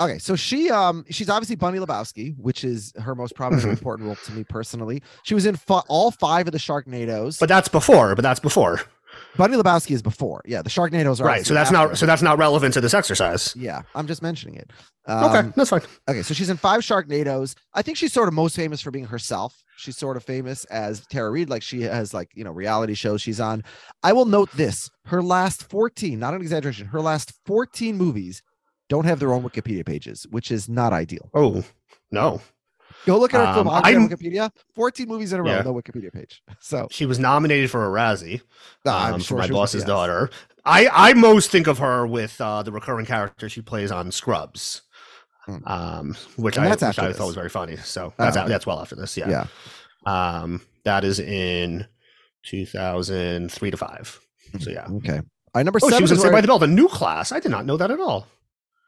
Okay, 0.00 0.18
so 0.18 0.34
she 0.34 0.70
um 0.70 1.04
she's 1.10 1.28
obviously 1.28 1.56
Bunny 1.56 1.78
Lebowski, 1.78 2.34
which 2.38 2.64
is 2.64 2.92
her 3.00 3.14
most 3.14 3.34
prominent 3.34 3.66
Mhm. 3.68 3.72
important 3.72 4.06
role 4.06 4.16
to 4.16 4.32
me 4.32 4.44
personally. 4.44 5.02
She 5.24 5.34
was 5.34 5.44
in 5.46 5.58
all 5.88 6.10
five 6.10 6.46
of 6.48 6.52
the 6.52 6.58
Sharknadoes. 6.58 7.38
but 7.38 7.48
that's 7.48 7.68
before. 7.68 8.14
But 8.14 8.22
that's 8.22 8.40
before, 8.40 8.80
Bunny 9.36 9.56
Lebowski 9.56 9.90
is 9.90 10.00
before. 10.02 10.40
Yeah, 10.46 10.62
the 10.62 10.70
Sharknadoes 10.70 11.20
are 11.20 11.24
right? 11.24 11.44
So 11.44 11.52
that's 11.52 11.70
after. 11.70 11.88
not 11.88 11.98
so 11.98 12.06
that's 12.06 12.22
not 12.22 12.38
relevant 12.38 12.72
to 12.74 12.80
this 12.80 12.94
exercise. 12.94 13.54
Yeah, 13.56 13.82
I'm 13.94 14.06
just 14.06 14.22
mentioning 14.22 14.56
it. 14.56 14.70
Um, 15.06 15.24
okay, 15.24 15.48
that's 15.56 15.70
fine. 15.70 15.82
Okay, 16.08 16.22
so 16.22 16.32
she's 16.34 16.48
in 16.50 16.56
five 16.56 16.80
Sharknadoes. 16.80 17.54
I 17.74 17.82
think 17.82 17.98
she's 17.98 18.12
sort 18.12 18.28
of 18.28 18.34
most 18.34 18.56
famous 18.56 18.80
for 18.80 18.90
being 18.90 19.06
herself. 19.06 19.62
She's 19.76 19.96
sort 19.98 20.16
of 20.16 20.22
famous 20.24 20.64
as 20.66 21.06
Tara 21.10 21.30
Reid, 21.30 21.50
like 21.50 21.62
she 21.62 21.82
has 21.82 22.14
like 22.14 22.30
you 22.34 22.44
know 22.44 22.52
reality 22.52 22.94
shows 22.94 23.20
she's 23.20 23.40
on. 23.40 23.64
I 24.02 24.12
will 24.14 24.26
note 24.26 24.50
this: 24.52 24.88
her 25.06 25.22
last 25.22 25.68
14, 25.68 26.18
not 26.18 26.32
an 26.34 26.40
exaggeration, 26.40 26.86
her 26.88 27.00
last 27.02 27.32
14 27.46 27.96
movies 27.96 28.42
don't 28.90 29.06
have 29.06 29.18
their 29.20 29.32
own 29.32 29.42
Wikipedia 29.42 29.86
pages, 29.86 30.26
which 30.30 30.50
is 30.50 30.68
not 30.68 30.92
ideal. 30.92 31.30
Oh 31.32 31.64
no, 32.10 32.42
Go 33.06 33.18
look 33.18 33.32
at 33.32 33.40
her 33.40 33.60
Um, 33.60 33.66
filmography 33.66 33.96
on 33.96 34.08
Wikipedia. 34.10 34.50
14 34.74 35.08
movies 35.08 35.32
in 35.32 35.40
a 35.40 35.42
row, 35.42 35.50
Yeah. 35.52 35.62
no 35.62 35.72
Wikipedia 35.72 36.12
page. 36.12 36.42
So 36.60 36.86
she 36.90 37.06
was 37.06 37.18
nominated 37.18 37.70
for 37.70 37.86
a 37.86 37.88
Razzie 37.88 38.42
I'm 38.84 39.14
um, 39.14 39.20
sure 39.20 39.38
for 39.38 39.42
my 39.42 39.48
boss's 39.48 39.84
daughter. 39.84 40.28
I 40.66 40.88
I 40.92 41.14
most 41.14 41.50
think 41.50 41.66
of 41.66 41.78
her 41.78 42.06
with 42.06 42.38
uh, 42.40 42.62
the 42.62 42.72
recurring 42.72 43.06
character 43.06 43.48
she 43.48 43.62
plays 43.62 43.90
on 43.90 44.12
Scrubs. 44.12 44.82
Hmm. 45.46 45.56
Um, 45.66 46.16
which 46.36 46.58
I, 46.58 46.68
which 46.68 46.82
I 46.82 46.92
thought 47.14 47.26
was 47.26 47.34
very 47.34 47.48
funny. 47.48 47.76
So 47.78 48.12
Oh, 48.18 48.24
that's 48.24 48.36
okay. 48.36 48.46
that's 48.48 48.66
well 48.66 48.78
after 48.80 48.94
this, 48.96 49.16
Yeah. 49.16 49.46
Um, 50.04 50.60
that 50.84 51.02
is 51.04 51.18
in 51.18 51.86
2003 52.44 53.70
to 53.70 53.76
five. 53.76 54.20
So 54.58 54.70
yeah. 54.70 54.86
Okay. 54.98 55.20
Right, 55.54 55.64
number 55.64 55.78
Oh, 55.82 55.88
seven. 55.88 55.98
she 55.98 56.02
was 56.02 56.10
in 56.12 56.18
Saved 56.18 56.32
by 56.32 56.40
the 56.42 56.46
Bell, 56.48 56.58
the 56.58 56.66
new 56.66 56.88
class. 56.88 57.32
I 57.32 57.40
did 57.40 57.50
not 57.50 57.64
know 57.66 57.76
that 57.76 57.90
at 57.90 58.00
all. 58.00 58.26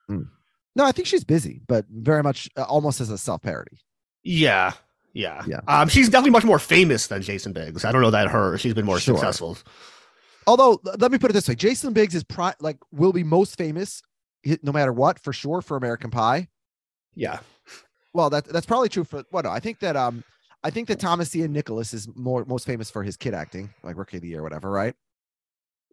No, 0.08 0.84
I 0.84 0.92
think 0.92 1.06
she's 1.08 1.24
busy, 1.24 1.60
but 1.68 1.84
very 1.90 2.22
much 2.22 2.48
uh, 2.56 2.62
almost 2.62 3.00
as 3.00 3.10
a 3.10 3.18
self 3.18 3.42
parody. 3.42 3.78
Yeah, 4.22 4.72
yeah, 5.12 5.42
Yeah. 5.46 5.60
Um, 5.68 5.88
she's 5.88 6.08
definitely 6.08 6.30
much 6.30 6.44
more 6.44 6.58
famous 6.58 7.08
than 7.08 7.20
Jason 7.22 7.52
Biggs. 7.52 7.84
I 7.84 7.92
don't 7.92 8.00
know 8.02 8.10
that 8.10 8.28
her. 8.28 8.56
She's 8.58 8.72
been 8.74 8.86
more 8.86 8.98
Sure. 9.00 9.16
successful. 9.16 9.58
Although, 10.46 10.80
let 10.98 11.12
me 11.12 11.18
put 11.18 11.30
it 11.30 11.34
this 11.34 11.48
way: 11.48 11.54
Jason 11.54 11.92
Biggs 11.92 12.14
is 12.14 12.24
pri- 12.24 12.54
like 12.60 12.78
will 12.90 13.12
be 13.12 13.22
most 13.22 13.56
famous, 13.58 14.02
no 14.62 14.72
matter 14.72 14.92
what, 14.92 15.18
for 15.18 15.32
sure, 15.32 15.60
for 15.62 15.76
American 15.76 16.10
Pie. 16.10 16.48
Yeah, 17.14 17.40
Well, 18.14 18.30
that 18.30 18.44
that's 18.46 18.66
probably 18.66 18.88
true 18.88 19.04
for 19.04 19.22
what? 19.30 19.44
no, 19.44 19.50
I 19.50 19.60
think 19.60 19.80
that 19.80 19.96
um, 19.96 20.24
I 20.64 20.70
think 20.70 20.88
that 20.88 20.98
Thomas 20.98 21.34
Ian 21.36 21.52
Nicholas 21.52 21.92
is 21.92 22.08
more 22.16 22.44
most 22.46 22.66
famous 22.66 22.90
for 22.90 23.02
his 23.02 23.16
kid 23.16 23.34
acting, 23.34 23.70
like 23.82 23.96
Rookie 23.98 24.16
of 24.16 24.22
the 24.22 24.28
Year, 24.28 24.42
whatever, 24.42 24.70
right? 24.70 24.94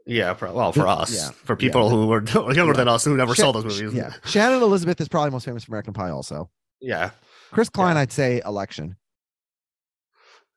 Yeah. 0.10 0.34
pro- 0.34 0.54
Well, 0.54 0.72
for 0.72 0.88
us, 0.88 1.14
yeah, 1.16 1.30
for 1.46 1.56
people 1.56 1.90
who 1.90 2.08
were 2.08 2.24
younger 2.34 2.54
Yeah. 2.66 2.74
than 2.74 2.88
us 2.88 3.06
who 3.06 3.16
never 3.16 3.36
Sha- 3.36 3.44
saw 3.44 3.52
those 3.54 3.66
movies. 3.82 3.94
Yeah, 3.98 4.14
Shannon 4.26 4.62
Elizabeth 4.62 5.00
is 5.02 5.08
probably 5.08 5.32
most 5.32 5.46
famous 5.46 5.64
for 5.64 5.72
American 5.72 5.94
Pie, 5.94 6.10
also. 6.10 6.50
yeah, 6.82 7.12
Chris 7.52 7.70
Klein, 7.70 7.98
I'd 7.98 8.12
say 8.12 8.42
Election. 8.46 8.96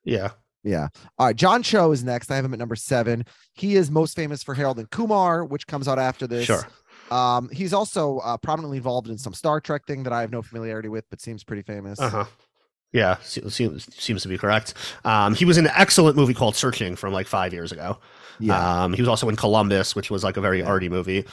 yeah. 0.04 0.30
Yeah. 0.64 0.88
All 1.18 1.26
right. 1.26 1.34
John 1.34 1.64
Cho 1.64 1.90
is 1.90 2.04
next. 2.04 2.30
I 2.30 2.36
have 2.36 2.44
him 2.44 2.52
at 2.52 2.58
number 2.60 2.76
seven. 2.76 3.24
He 3.54 3.74
is 3.74 3.90
most 3.90 4.14
famous 4.14 4.44
for 4.44 4.54
Harold 4.54 4.78
and 4.78 4.88
Kumar, 4.90 5.44
which 5.44 5.66
comes 5.66 5.88
out 5.88 5.98
after 5.98 6.28
this. 6.28 6.44
Sure. 6.44 6.64
Um, 7.10 7.48
he's 7.50 7.72
also 7.72 8.18
uh, 8.18 8.36
prominently 8.36 8.76
involved 8.76 9.08
in 9.08 9.18
some 9.18 9.34
Star 9.34 9.60
Trek 9.60 9.86
thing 9.88 10.04
that 10.04 10.12
I 10.12 10.20
have 10.20 10.30
no 10.30 10.40
familiarity 10.40 10.88
with, 10.88 11.04
but 11.10 11.20
seems 11.20 11.42
pretty 11.42 11.62
famous. 11.62 11.98
Uh 11.98 12.08
huh. 12.10 12.24
Yeah, 12.92 13.16
seems 13.22 13.92
seems 13.92 14.22
to 14.22 14.28
be 14.28 14.38
correct. 14.38 14.74
Um, 15.04 15.34
he 15.34 15.44
was 15.44 15.58
in 15.58 15.66
an 15.66 15.72
excellent 15.74 16.16
movie 16.16 16.34
called 16.34 16.54
Searching 16.54 16.94
from 16.94 17.12
like 17.12 17.26
five 17.26 17.52
years 17.52 17.72
ago. 17.72 17.98
Yeah. 18.46 18.84
Um, 18.84 18.92
he 18.92 19.02
was 19.02 19.08
also 19.08 19.28
in 19.28 19.36
Columbus, 19.36 19.94
which 19.96 20.10
was 20.10 20.24
like 20.24 20.36
a 20.36 20.40
very 20.40 20.60
Yeah. 20.60 20.66
arty 20.66 20.88
movie. 20.88 21.24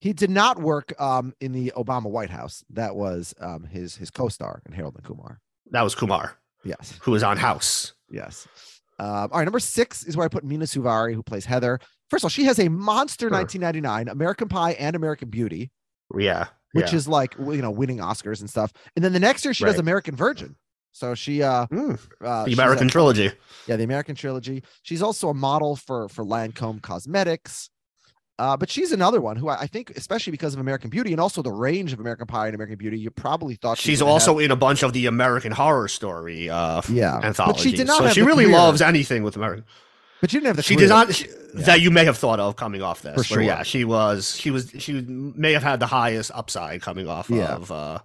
he 0.00 0.12
did 0.12 0.30
not 0.30 0.60
work 0.60 0.92
um 1.00 1.32
in 1.40 1.52
the 1.52 1.72
Obama 1.76 2.10
White 2.10 2.30
House. 2.30 2.62
That 2.70 2.94
was 2.96 3.34
um 3.40 3.64
his 3.64 3.96
his 3.96 4.10
co-star 4.10 4.62
in 4.66 4.72
Harold 4.72 4.94
and 4.96 5.04
Kumar. 5.04 5.40
That 5.70 5.82
was 5.82 5.94
Kumar, 5.94 6.36
Yes. 6.64 6.98
who 7.02 7.12
was 7.12 7.22
on 7.22 7.36
House. 7.38 7.94
Yes. 8.10 8.46
Um, 8.98 9.08
all 9.32 9.38
right, 9.38 9.44
number 9.44 9.58
six 9.58 10.04
is 10.04 10.16
where 10.16 10.24
I 10.24 10.28
put 10.28 10.44
Mena 10.44 10.64
Suvari, 10.64 11.14
who 11.14 11.22
plays 11.22 11.44
Heather. 11.44 11.80
First 12.08 12.22
of 12.22 12.26
all, 12.26 12.30
she 12.30 12.44
has 12.44 12.58
a 12.58 12.68
monster 12.68 13.26
Sure. 13.28 13.30
1999 13.30 14.08
American 14.08 14.48
Pie 14.48 14.72
and 14.72 14.94
American 14.96 15.28
Beauty, 15.28 15.70
Yeah, 16.16 16.46
which 16.72 16.92
yeah. 16.92 16.96
is 16.96 17.08
like 17.08 17.34
you 17.38 17.62
know 17.62 17.70
winning 17.70 17.98
Oscars 17.98 18.40
and 18.40 18.48
stuff. 18.50 18.72
And 18.94 19.04
then 19.04 19.12
the 19.12 19.20
next 19.20 19.44
year 19.44 19.52
she 19.54 19.64
does 19.64 19.78
American 19.78 20.14
Virgin. 20.14 20.56
So 20.96 21.14
she 21.14 21.42
uh, 21.42 21.66
Mm, 21.66 21.98
uh 22.22 22.44
the 22.46 22.54
American 22.54 22.86
a- 22.86 22.90
trilogy. 22.90 23.30
yeah, 23.66 23.76
the 23.76 23.84
American 23.84 24.14
trilogy. 24.14 24.62
She's 24.82 25.02
also 25.02 25.28
a 25.28 25.34
model 25.34 25.76
for 25.76 26.08
for 26.08 26.24
Lancome 26.24 26.80
Cosmetics. 26.80 27.68
Uh, 28.38 28.54
but 28.56 28.68
she's 28.70 28.92
another 28.92 29.20
one 29.20 29.36
who 29.36 29.48
I, 29.48 29.60
I 29.60 29.66
think, 29.66 29.90
especially 29.96 30.30
because 30.30 30.52
of 30.54 30.60
American 30.60 30.90
Beauty 30.90 31.12
and 31.12 31.20
also 31.20 31.40
the 31.42 31.50
range 31.52 31.92
of 31.94 32.00
American 32.00 32.26
Pie 32.26 32.46
and 32.46 32.54
American 32.54 32.76
Beauty, 32.76 32.98
you 32.98 33.10
probably 33.10 33.54
thought 33.56 33.78
she 33.78 33.90
She's 33.90 34.02
would 34.02 34.06
have- 34.08 34.12
also 34.12 34.38
in 34.38 34.50
a 34.50 34.56
bunch 34.56 34.82
of 34.82 34.92
the 34.94 35.06
American 35.06 35.52
Horror 35.52 35.88
Story 35.88 36.48
uh, 36.50 36.80
yeah, 36.90 37.18
anthologies. 37.22 37.62
but 37.64 37.70
she 37.70 37.76
did 37.76 37.86
not 37.86 37.98
so 37.98 38.04
have 38.04 38.12
she 38.14 38.22
really 38.22 38.44
career- 38.44 38.56
loves 38.56 38.80
anything 38.82 39.22
with 39.22 39.36
American. 39.36 39.64
But 40.22 40.30
she 40.30 40.36
didn't 40.38 40.46
have 40.48 40.56
the. 40.56 40.62
She 40.62 40.76
career. 40.76 40.86
did 40.86 40.92
not 40.94 41.14
she, 41.14 41.28
Yeah. 41.28 41.62
that 41.66 41.80
you 41.82 41.90
may 41.90 42.04
have 42.06 42.16
thought 42.18 42.40
of 42.40 42.56
coming 42.56 42.80
off 42.82 43.02
this. 43.02 43.14
For 43.16 43.24
sure. 43.24 43.42
yeah, 43.42 43.62
she 43.62 43.84
was. 43.84 44.34
She 44.36 44.50
was. 44.50 44.70
She 44.78 44.92
may 45.02 45.52
have 45.52 45.62
had 45.62 45.78
the 45.80 45.86
highest 45.86 46.30
upside 46.34 46.80
coming 46.82 47.06
off 47.08 47.28
Yeah. 47.30 47.54
of 47.54 47.70
uh, 47.70 47.98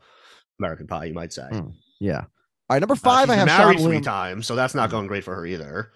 American 0.59 0.87
Pie. 0.87 1.05
You 1.05 1.13
might 1.13 1.31
say. 1.33 1.47
Mm. 1.51 1.73
Yeah. 2.01 2.25
All 2.71 2.75
right, 2.75 2.79
number 2.79 2.93
Uh, 2.93 2.97
five, 2.97 3.25
she's 3.27 3.31
I 3.31 3.35
have 3.35 3.47
married 3.47 3.79
Sean 3.79 3.89
three 3.89 3.99
times, 3.99 4.47
so 4.47 4.55
that's 4.55 4.73
not 4.73 4.89
going 4.89 5.07
great 5.07 5.25
for 5.25 5.35
her 5.35 5.45
either. 5.45 5.91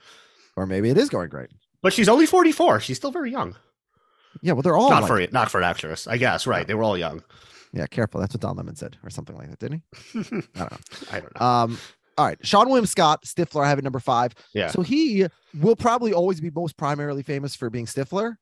or 0.57 0.65
maybe 0.65 0.89
it 0.89 0.97
is 0.97 1.07
going 1.07 1.29
great. 1.29 1.49
But 1.81 1.93
she's 1.93 2.09
only 2.09 2.25
forty 2.25 2.51
four. 2.51 2.81
She's 2.81 2.97
still 2.97 3.11
very 3.11 3.31
young. 3.31 3.55
Yeah, 4.41 4.51
well, 4.53 4.61
they're 4.61 4.75
all 4.75 4.89
not 4.89 5.03
like- 5.03 5.29
for 5.29 5.33
not 5.33 5.49
for 5.49 5.59
an 5.59 5.63
actress, 5.63 6.05
I 6.05 6.17
guess. 6.17 6.45
Right? 6.45 6.67
They 6.67 6.73
were 6.73 6.83
all 6.83 6.97
young. 6.97 7.23
yeah. 7.71 7.85
Careful, 7.87 8.19
that's 8.19 8.33
what 8.33 8.41
Don 8.41 8.57
Lemon 8.57 8.75
said, 8.75 8.97
or 9.05 9.09
something 9.09 9.37
like 9.37 9.49
that, 9.51 9.59
didn't 9.59 9.83
he? 10.13 10.19
I 10.19 10.23
don't 10.23 10.55
know. 10.55 10.77
I 11.13 11.19
don't 11.21 11.39
know. 11.39 11.45
Um, 11.45 11.79
all 12.17 12.25
right, 12.25 12.39
Seann 12.41 12.65
William 12.65 12.85
Scott, 12.85 13.23
Stifler, 13.23 13.63
I 13.65 13.69
have 13.69 13.77
at 13.77 13.85
number 13.85 14.01
five. 14.01 14.33
Yeah. 14.53 14.67
So 14.67 14.81
he 14.81 15.27
will 15.57 15.77
probably 15.77 16.11
always 16.11 16.41
be 16.41 16.49
most 16.51 16.75
primarily 16.75 17.23
famous 17.23 17.55
for 17.55 17.69
being 17.69 17.85
Stifler. 17.85 18.35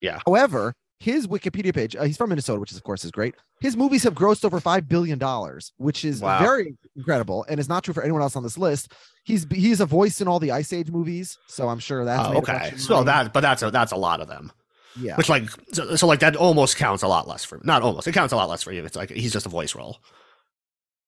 Yeah. 0.00 0.20
However, 0.24 0.74
his 0.98 1.26
Wikipedia 1.26 1.74
page, 1.74 1.94
uh, 1.94 2.04
he's 2.04 2.16
from 2.16 2.30
Minnesota, 2.30 2.58
which 2.58 2.70
is, 2.70 2.76
of 2.78 2.82
course 2.84 3.04
is 3.04 3.10
great. 3.10 3.34
His 3.60 3.76
movies 3.76 4.02
have 4.04 4.14
grossed 4.14 4.44
over 4.44 4.60
five 4.60 4.88
billion 4.88 5.18
dollars, 5.18 5.72
which 5.76 6.04
is 6.04 6.20
Wow. 6.22 6.38
very 6.38 6.74
incredible, 6.96 7.44
and 7.48 7.60
is 7.60 7.68
not 7.68 7.84
true 7.84 7.92
for 7.94 8.02
anyone 8.02 8.22
else 8.22 8.34
on 8.36 8.42
this 8.42 8.56
list. 8.56 8.92
He's 9.24 9.46
he's 9.52 9.80
a 9.80 9.86
voice 9.86 10.20
in 10.20 10.28
all 10.28 10.38
the 10.38 10.52
Ice 10.52 10.72
Age 10.72 10.90
movies, 10.90 11.36
so 11.48 11.68
I'm 11.68 11.78
sure 11.78 12.04
that's 12.04 12.28
Oh, 12.28 12.38
okay. 12.38 12.72
So 12.76 12.94
money. 12.94 13.06
that, 13.06 13.32
but 13.32 13.40
that's 13.40 13.62
a 13.62 13.70
that's 13.70 13.92
a 13.92 13.96
lot 13.96 14.20
of 14.20 14.28
them. 14.28 14.50
yeah. 14.98 15.16
Which 15.16 15.28
like 15.28 15.50
so, 15.72 15.96
so 15.96 16.06
like 16.06 16.20
that 16.20 16.34
almost 16.36 16.76
counts 16.76 17.02
a 17.02 17.08
lot 17.08 17.28
less 17.28 17.44
for 17.44 17.60
not 17.64 17.82
almost 17.82 18.06
it 18.08 18.12
counts 18.12 18.32
a 18.32 18.36
lot 18.36 18.48
less 18.48 18.62
for 18.62 18.72
you. 18.72 18.84
It's 18.84 18.96
like 18.96 19.10
he's 19.10 19.32
just 19.32 19.44
a 19.46 19.50
voice 19.50 19.74
role. 19.74 19.98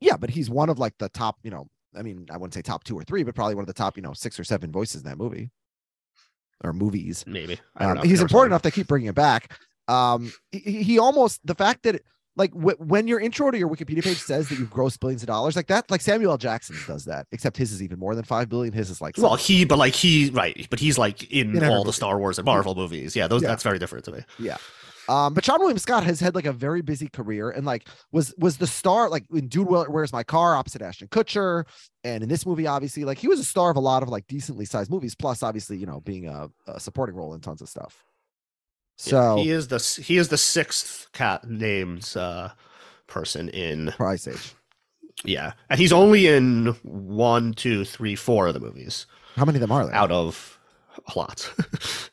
Yeah, 0.00 0.16
but 0.16 0.30
he's 0.30 0.50
one 0.50 0.68
of 0.68 0.78
like 0.78 0.94
the 0.98 1.08
top, 1.08 1.36
you 1.42 1.50
know, 1.50 1.66
I 1.96 2.02
mean, 2.02 2.26
I 2.30 2.36
wouldn't 2.36 2.54
say 2.54 2.62
top 2.62 2.84
two 2.84 2.96
or 2.96 3.02
three, 3.04 3.22
but 3.24 3.34
probably 3.34 3.54
one 3.54 3.62
of 3.62 3.66
the 3.66 3.72
top, 3.72 3.96
you 3.96 4.02
know, 4.02 4.12
six 4.12 4.38
or 4.38 4.44
seven 4.44 4.70
voices 4.70 5.02
in 5.02 5.08
that 5.08 5.18
movie 5.18 5.50
or 6.62 6.72
movies. 6.72 7.24
Maybe 7.26 7.58
I 7.76 7.84
don't 7.84 7.92
Um, 7.92 7.96
know. 7.98 8.02
he's 8.08 8.20
important 8.20 8.52
enough 8.52 8.62
to 8.62 8.70
keep 8.70 8.86
bringing 8.86 9.08
it 9.08 9.14
back. 9.14 9.58
Um, 9.88 10.32
he, 10.52 10.82
he 10.82 10.98
almost 10.98 11.40
the 11.46 11.54
fact 11.54 11.82
that 11.84 12.02
like 12.36 12.52
wh- 12.52 12.78
when 12.80 13.08
your 13.08 13.18
intro 13.18 13.50
to 13.50 13.58
your 13.58 13.68
Wikipedia 13.68 14.04
page 14.04 14.18
says 14.18 14.48
that 14.48 14.58
you've 14.58 14.70
grossed 14.70 15.00
billions 15.00 15.22
of 15.22 15.26
dollars, 15.26 15.56
like 15.56 15.66
that, 15.68 15.90
like 15.90 16.00
Samuel 16.00 16.32
L. 16.32 16.38
Jackson 16.38 16.76
does 16.86 17.04
that, 17.06 17.26
except 17.32 17.56
his 17.56 17.72
is 17.72 17.82
even 17.82 17.98
more 17.98 18.14
than 18.14 18.24
five 18.24 18.48
billion. 18.48 18.72
His 18.72 18.90
is 18.90 19.00
like 19.00 19.16
Well, 19.18 19.30
something- 19.36 19.44
he 19.56 19.64
but 19.64 19.78
like 19.78 19.94
he 19.94 20.30
right, 20.30 20.66
but 20.70 20.78
he's 20.78 20.98
like 20.98 21.30
in, 21.32 21.56
In 21.56 21.64
all 21.64 21.82
the. 21.84 21.92
Star 21.92 22.18
Wars 22.18 22.38
and 22.38 22.46
Marvel 22.46 22.74
movies. 22.76 23.16
Yeah, 23.16 23.26
those 23.26 23.42
Yeah. 23.42 23.48
that's 23.48 23.62
very 23.64 23.78
different 23.80 24.04
to 24.04 24.12
me. 24.12 24.20
Yeah. 24.38 24.58
Um, 25.08 25.32
but 25.32 25.42
Seann 25.42 25.58
William 25.58 25.78
Scott 25.78 26.04
has 26.04 26.20
had 26.20 26.34
like 26.34 26.44
a 26.44 26.52
very 26.52 26.82
busy 26.82 27.08
career 27.08 27.48
and 27.48 27.64
like 27.64 27.88
was 28.12 28.34
was 28.36 28.58
the 28.58 28.66
star 28.66 29.08
like 29.08 29.24
in 29.32 29.48
Dude 29.48 29.66
Where's 29.66 30.12
My 30.12 30.22
Car 30.22 30.54
opposite 30.54 30.82
Ashton 30.82 31.08
Kutcher, 31.08 31.64
and 32.04 32.22
in 32.22 32.28
this 32.28 32.44
movie 32.44 32.66
obviously 32.66 33.04
like 33.06 33.16
he 33.16 33.26
was 33.26 33.40
a 33.40 33.44
star 33.44 33.70
of 33.70 33.78
a 33.78 33.80
lot 33.80 34.02
of 34.02 34.10
like 34.10 34.26
decently 34.26 34.66
sized 34.66 34.90
movies. 34.90 35.14
Plus, 35.14 35.42
obviously 35.42 35.78
you 35.78 35.86
know 35.86 36.00
being 36.02 36.28
a, 36.28 36.48
a 36.66 36.78
supporting 36.78 37.16
role 37.16 37.32
in 37.32 37.40
tons 37.40 37.62
of 37.62 37.70
stuff. 37.70 38.04
Yeah, 39.04 39.10
So 39.10 39.36
he 39.36 39.50
is 39.50 39.68
the 39.68 39.78
he 40.04 40.16
is 40.16 40.28
the 40.28 40.36
sixth 40.38 41.08
cat 41.12 41.48
named 41.48 42.12
uh, 42.16 42.48
person 43.06 43.48
in 43.48 43.92
Price 43.96 44.26
Age. 44.28 44.54
yeah, 45.24 45.52
and 45.70 45.78
he's 45.80 45.92
only 45.92 46.26
in 46.26 46.76
one, 46.82 47.54
two, 47.54 47.84
three, 47.84 48.14
four 48.16 48.46
of 48.48 48.54
the 48.54 48.60
movies 48.60 49.06
How 49.36 49.44
many 49.44 49.56
of 49.56 49.60
them 49.60 49.72
are 49.72 49.86
there? 49.86 49.94
out 49.94 50.10
of 50.12 50.58
a 51.14 51.18
lot. 51.18 51.50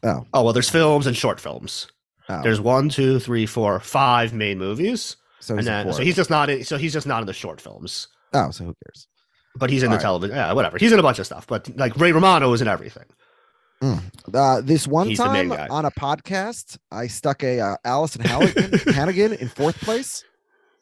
Oh. 0.04 0.24
oh 0.36 0.43
well, 0.43 0.54
there's 0.54 0.69
films 0.69 1.08
and 1.08 1.17
short 1.17 1.39
films. 1.39 1.88
Oh. 2.30 2.43
There's 2.43 2.62
one, 2.62 2.89
two, 2.89 3.17
three, 3.19 3.48
four, 3.48 3.80
five 3.80 4.34
main 4.34 4.60
movies, 4.60 5.15
so 5.39 5.56
he's 5.56 5.65
then 5.65 5.91
so 5.93 6.04
he's 6.04 6.15
just 6.15 6.30
not 6.30 6.48
in, 6.50 6.63
so 6.63 6.78
he's 6.78 6.93
just 6.93 7.08
not 7.08 7.21
in 7.21 7.26
the 7.28 7.34
short 7.34 7.60
films. 7.60 8.08
oh 8.34 8.52
so 8.52 8.65
who 8.65 8.76
cares? 8.86 9.08
But 9.56 9.71
he's 9.71 9.82
in 9.82 9.88
All 9.88 9.93
the 9.93 9.98
right. 9.98 10.02
television. 10.04 10.36
Yeah, 10.36 10.54
whatever. 10.54 10.78
He's 10.78 10.91
in 10.91 11.00
a 11.00 11.02
bunch 11.02 11.17
of 11.17 11.26
stuff. 11.26 11.48
But 11.48 11.76
like 11.76 11.98
Ray 11.98 12.12
Romano 12.12 12.52
is 12.54 12.62
in 12.62 12.67
everything. 12.67 13.06
Uh, 13.82 14.62
this 14.62 14.88
one 14.88 15.10
He's 15.10 15.18
time 15.18 15.52
on 15.52 15.86
a 15.86 15.92
podcast, 15.92 16.78
I 16.92 17.08
stuck 17.08 17.44
a 17.44 17.60
uh, 17.60 17.76
Alyson 17.86 18.22
Halligan, 18.26 18.80
Hannigan 18.94 19.34
in 19.34 19.48
fourth 19.48 19.80
place. 19.82 20.24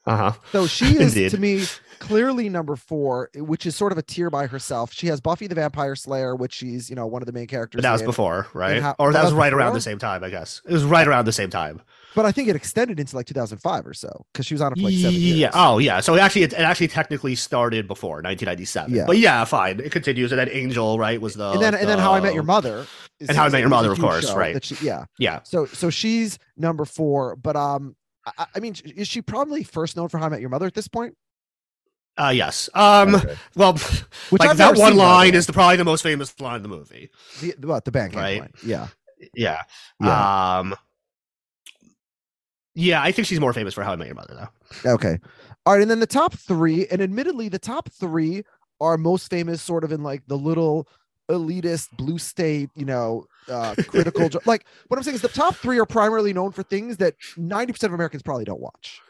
Uh 0.06 0.18
huh. 0.18 0.32
So 0.52 0.68
she 0.68 0.86
is 1.00 1.16
Indeed. 1.16 1.32
to 1.32 1.38
me 1.40 1.66
clearly 2.00 2.50
number 2.50 2.76
four, 2.76 3.30
which 3.36 3.66
is 3.66 3.76
sort 3.76 3.92
of 3.92 3.98
a 3.98 4.02
tier 4.02 4.30
by 4.30 4.48
herself. 4.48 4.94
She 4.94 5.08
has 5.08 5.22
Buffy 5.22 5.48
the 5.48 5.56
Vampire 5.56 5.96
Slayer, 5.96 6.36
which 6.36 6.54
she's 6.54 6.90
you 6.90 6.96
know 6.96 7.08
one 7.08 7.22
of 7.22 7.26
the 7.26 7.32
main 7.34 7.48
characters. 7.48 7.80
But 7.80 7.84
that 7.84 7.92
was 7.94 8.02
in. 8.02 8.08
before, 8.08 8.48
right? 8.54 8.82
how- 8.82 8.96
or 9.00 9.12
that 9.12 9.20
that 9.20 9.24
was 9.26 9.34
was 9.34 9.40
right 9.40 9.54
around 9.54 9.74
the 9.74 9.82
same 9.82 10.00
time, 10.00 10.24
I 10.24 10.30
guess. 10.30 10.62
It 10.66 10.74
was 10.74 10.84
right 10.84 11.08
around 11.08 11.26
the 11.26 11.32
same 11.32 11.50
time. 11.50 11.82
But 12.16 12.26
I 12.26 12.32
think 12.32 12.48
it 12.48 12.56
extended 12.56 13.00
into 13.00 13.16
like 13.16 13.26
2005 13.26 13.88
or 13.88 13.94
so 13.94 14.26
because 14.32 14.46
she 14.46 14.54
was 14.54 14.62
on 14.62 14.72
it 14.72 14.76
for 14.78 14.84
like 14.84 14.94
seven 14.96 15.14
yeah. 15.14 15.36
years. 15.36 15.52
Oh, 15.56 15.80
yeah. 15.80 16.00
So 16.00 16.16
it 16.16 16.20
actually, 16.20 16.44
it, 16.44 16.54
it 16.54 16.60
actually 16.60 16.88
technically 16.90 17.36
started 17.36 17.88
before 17.88 18.18
1997. 18.18 18.94
Yeah. 18.94 19.06
But 19.06 19.18
yeah, 19.18 19.44
fine. 19.46 19.80
It 19.80 19.92
continues, 19.92 20.32
and 20.32 20.40
then 20.40 20.50
Angel, 20.52 21.00
right, 21.00 21.20
was 21.20 21.34
the 21.34 21.52
and 21.52 21.62
then 21.62 21.74
like, 21.74 21.82
and 21.82 21.90
then 21.90 22.00
How 22.00 22.14
I 22.14 22.20
Met 22.20 22.34
Your 22.34 22.44
Mother. 22.44 22.86
is- 23.20 23.30
And 23.30 23.38
How 23.38 23.46
I 23.46 23.50
Met 23.50 23.62
Your 23.62 23.70
Mother, 23.70 23.92
of 23.92 24.00
course, 24.00 24.32
right. 24.34 24.64
she- 24.64 24.86
yeah. 24.86 25.06
Yeah. 25.18 25.40
So 25.44 25.66
so 25.66 25.90
she's 25.90 26.38
number 26.58 26.86
four, 26.86 27.36
but 27.36 27.56
um, 27.56 27.96
I, 28.26 28.46
I 28.56 28.60
mean, 28.60 28.76
is 28.96 29.08
she 29.08 29.22
probably 29.22 29.64
first 29.64 29.98
known 29.98 30.10
for 30.10 30.18
How 30.18 30.28
I 30.28 30.30
Met 30.30 30.42
Your 30.42 30.50
Mother 30.50 30.68
at 30.68 30.74
this 30.74 30.88
point? 30.88 31.16
Uh, 32.16 32.32
yes. 32.34 32.70
Um. 32.76 33.16
Okay. 33.16 33.36
Well, 33.56 33.74
Which 34.30 34.40
like 34.40 34.52
I've 34.52 34.58
that 34.58 34.76
one 34.76 34.76
seen, 34.76 34.84
by 34.86 34.90
the 34.92 34.96
line 34.98 35.34
is 35.36 35.48
the, 35.48 35.54
probably 35.54 35.78
the 35.78 35.84
most 35.84 36.04
famous 36.04 36.40
line 36.40 36.58
in 36.58 36.62
the 36.62 36.70
movie. 36.70 37.10
the 37.42 37.56
what 37.62 37.86
the 37.86 37.92
bank 37.92 38.14
Right. 38.16 38.40
line. 38.42 38.52
Yeah. 38.64 38.88
Yeah. 39.34 39.64
Yeah. 40.00 40.58
Um. 40.60 40.76
Yeah, 42.76 43.02
I 43.02 43.12
think 43.12 43.28
she's 43.28 43.40
more 43.40 43.54
famous 43.54 43.74
for 43.74 43.84
How 43.84 43.94
I 43.94 43.96
Met 43.96 44.08
Your 44.08 44.16
Mother, 44.16 44.50
though. 44.84 44.94
Okay. 44.94 45.20
All 45.66 45.74
right. 45.74 45.82
And 45.82 45.90
then 45.92 46.00
the 46.00 46.08
top 46.08 46.34
three, 46.34 46.88
and 46.88 47.02
admittedly, 47.02 47.50
the 47.50 47.60
top 47.60 47.90
three 47.90 48.44
are 48.82 48.98
most 48.98 49.30
famous 49.30 49.62
sort 49.62 49.84
of 49.84 49.92
in 49.92 50.04
like 50.04 50.24
the 50.28 50.38
little 50.38 50.88
elitist 51.30 51.90
blue 51.98 52.18
state, 52.18 52.70
you 52.76 52.86
know, 52.86 53.26
uh 53.50 53.76
critical 53.88 54.28
jo- 54.30 54.40
like 54.46 54.66
what 54.88 54.98
I'm 54.98 55.04
saying 55.04 55.16
is 55.16 55.22
the 55.22 55.30
top 55.30 55.56
three 55.56 55.80
are 55.80 55.86
primarily 55.86 56.34
known 56.34 56.52
for 56.52 56.64
things 56.64 56.98
that 56.98 57.16
90% 57.38 57.84
of 57.84 57.94
Americans 57.94 58.24
probably 58.24 58.44
don't 58.44 58.60
watch. 58.60 59.02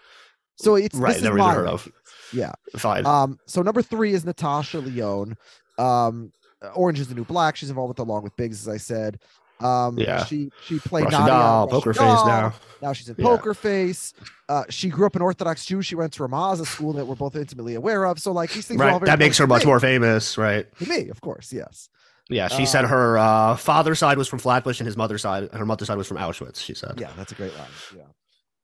So 0.58 0.76
it's 0.76 0.96
Right, 0.96 1.14
this 1.14 1.24
never 1.24 1.40
even 1.40 1.50
heard 1.50 1.68
of. 1.68 1.92
Yeah. 2.32 2.52
Fine. 2.76 3.06
Um, 3.08 3.40
so 3.48 3.62
number 3.64 3.82
three 3.82 4.14
is 4.14 4.26
Natasha 4.26 4.80
Lyonne. 4.80 5.36
Um, 5.80 6.32
Orange 6.76 7.00
is 7.00 7.08
the 7.08 7.16
New 7.16 7.26
Black. 7.26 7.56
She's 7.56 7.70
involved 7.70 7.90
with 7.90 8.00
Along 8.00 8.24
with 8.24 8.36
Biggs, 8.36 8.62
as 8.68 8.74
I 8.74 8.78
said. 8.78 9.20
Um, 9.60 9.98
Yeah. 9.98 10.26
she 10.26 10.52
she 10.66 10.80
played 10.80 11.06
Russian 11.06 11.20
Nadia 11.22 11.34
doll, 11.34 11.66
Russian 11.68 11.80
poker 11.80 11.94
face 11.94 12.26
now. 12.26 12.54
Now 12.82 12.94
she's 12.94 13.08
in 13.08 13.16
Yeah. 13.18 13.24
Poker 13.26 13.54
Face. 13.54 14.14
Uh, 14.50 14.64
she 14.70 14.90
grew 14.90 15.06
up 15.06 15.16
an 15.16 15.22
Orthodox 15.22 15.66
Jew. 15.66 15.82
She 15.82 15.96
went 15.96 16.12
to 16.14 16.24
Ramaz, 16.24 16.60
a 16.60 16.66
school 16.66 16.92
that 16.94 17.06
we're 17.06 17.16
both 17.16 17.36
intimately 17.36 17.76
aware 17.76 18.04
of. 18.06 18.20
So 18.20 18.32
like 18.34 18.52
these 18.52 18.68
things 18.68 18.80
Right. 18.80 19.00
That 19.06 19.20
makes 19.20 19.38
her 19.38 19.48
much 19.48 19.66
more 19.66 19.80
famous, 19.80 20.38
right? 20.38 20.68
to 20.80 20.90
me, 20.90 21.08
of 21.10 21.22
course. 21.22 21.54
Yes. 21.54 21.88
Yeah, 22.30 22.48
she 22.50 22.64
Uh, 22.64 22.66
said 22.66 22.86
her 22.86 23.18
uh, 23.18 23.56
father's 23.56 24.00
side 24.00 24.18
was 24.18 24.28
from 24.28 24.40
Flatbush 24.40 24.80
and 24.80 24.88
his 24.88 24.98
mother's 24.98 25.22
side, 25.22 25.50
her 25.54 25.66
mother's 25.66 25.88
side 25.88 25.98
was 25.98 26.08
from 26.08 26.18
Auschwitz. 26.18 26.58
She 26.58 26.74
said, 26.74 26.94
Yeah, 27.00 27.12
that's 27.16 27.32
a 27.32 27.36
great 27.36 27.54
line. 27.58 27.68
Yeah. 27.96 28.04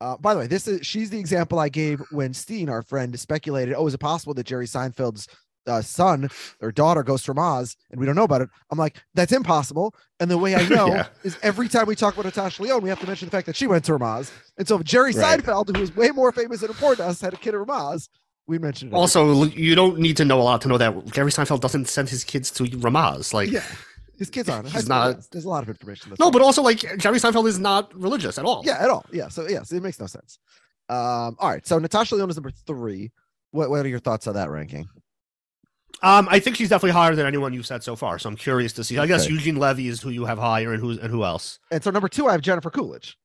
Uh, 0.02 0.16
by 0.18 0.34
the 0.34 0.40
way, 0.40 0.48
this 0.48 0.66
is 0.68 0.86
she's 0.86 1.10
the 1.10 1.20
example 1.20 1.60
I 1.60 1.68
gave 1.70 2.02
when 2.12 2.34
Steen, 2.34 2.70
our 2.70 2.82
friend, 2.82 3.18
speculated, 3.20 3.74
oh, 3.76 3.86
is 3.88 3.94
it 3.94 4.00
possible 4.00 4.34
that 4.34 4.46
Jerry 4.46 4.66
Seinfeld's 4.66 5.28
uh, 5.68 5.82
son 5.82 6.30
or 6.62 6.72
daughter 6.72 7.04
goes 7.04 7.24
to 7.24 7.34
Ramaz 7.34 7.76
and 7.92 8.00
we 8.00 8.06
don't 8.06 8.16
know 8.16 8.24
about 8.24 8.42
it? 8.42 8.50
I'm 8.72 8.78
like, 8.78 8.98
that's 9.14 9.32
impossible. 9.32 9.94
And 10.20 10.30
the 10.32 10.38
way 10.38 10.56
I 10.56 10.68
know 10.70 10.88
Yeah. 10.88 11.08
is 11.24 11.38
every 11.44 11.68
time 11.68 11.86
we 11.88 11.96
talk 11.96 12.14
about 12.14 12.26
Natasha 12.26 12.64
Lyonne, 12.64 12.82
we 12.82 12.90
have 12.90 13.00
to 13.02 13.08
mention 13.08 13.28
the 13.28 13.32
fact 13.32 13.46
that 13.48 13.56
she 13.56 13.68
went 13.68 13.86
to 13.86 13.92
Ramaz. 13.94 14.32
And 14.58 14.68
so 14.68 14.78
if 14.78 14.84
Jerry 14.84 15.12
Right. 15.14 15.40
Seinfeld, 15.42 15.76
who 15.76 15.82
is 15.84 15.96
way 15.96 16.12
more 16.12 16.32
famous 16.32 16.62
and 16.62 16.70
important 16.70 17.00
to 17.00 17.06
us, 17.06 17.22
had 17.22 17.34
a 17.34 17.38
kid 17.38 17.54
at 17.56 17.60
Ramaz, 17.62 18.10
we 18.48 18.58
mentioned 18.58 18.92
it. 18.92 18.96
Also, 18.96 19.44
you 19.44 19.76
don't 19.76 20.00
need 20.00 20.18
to 20.18 20.26
know 20.26 20.42
a 20.42 20.44
lot 20.44 20.62
to 20.62 20.68
know 20.68 20.78
that 20.80 21.06
Jerry 21.12 21.30
Seinfeld 21.32 21.60
doesn't 21.62 21.88
send 21.88 22.10
his 22.10 22.24
kids 22.24 22.50
to 22.52 22.64
Ramaz. 22.64 23.34
Like, 23.34 23.52
Yeah. 23.52 23.64
His 24.18 24.30
kids 24.30 24.50
aren't. 24.50 24.68
He's 24.70 24.90
not-. 24.90 25.32
There's 25.32 25.46
a 25.46 25.50
lot 25.50 25.64
of 25.64 25.70
information. 25.70 26.14
No, 26.20 26.30
but 26.30 26.42
also 26.42 26.62
like 26.62 26.80
Jerry 26.98 27.20
Seinfeld 27.20 27.48
is 27.48 27.58
not 27.58 27.94
religious 27.96 28.38
at 28.38 28.44
all. 28.44 28.64
yeah, 28.66 28.84
at 28.84 28.90
all. 28.90 29.06
Yeah. 29.14 29.30
So 29.30 29.48
yes, 29.48 29.72
it 29.72 29.82
makes 29.82 29.98
no 29.98 30.08
sense. 30.08 30.40
Um, 30.90 31.38
all 31.40 31.50
right. 31.50 31.66
So 31.66 31.80
Natasha 31.80 32.16
Lyonne 32.16 32.30
is 32.30 32.36
number 32.36 32.52
three. 32.52 33.12
What 33.52 33.70
What 33.70 33.86
are 33.86 33.88
your 33.90 34.00
thoughts 34.00 34.28
on 34.28 34.34
that 34.34 34.50
ranking? 34.50 34.90
Um, 36.02 36.28
I 36.32 36.40
think 36.40 36.56
she's 36.56 36.70
definitely 36.70 36.92
higher 36.92 37.14
than 37.16 37.26
anyone 37.26 37.54
you've 37.54 37.66
said 37.68 37.84
so 37.84 37.96
far. 37.96 38.20
So 38.20 38.30
I'm 38.30 38.36
curious 38.38 38.74
to 38.74 38.84
see. 38.84 38.98
I 38.98 39.06
guess 39.08 39.26
Okay. 39.26 39.34
Eugene 39.34 39.56
Levy 39.58 39.88
is 39.88 40.02
who 40.02 40.10
you 40.10 40.26
have 40.26 40.38
higher, 40.38 40.72
and 40.74 40.82
who's 40.82 40.98
and 40.98 41.12
who 41.12 41.24
else? 41.24 41.60
And 41.72 41.84
so 41.84 41.92
number 41.92 42.08
two, 42.08 42.28
I 42.28 42.32
have 42.34 42.42
Jennifer 42.42 42.70
Coolidge. 42.70 43.18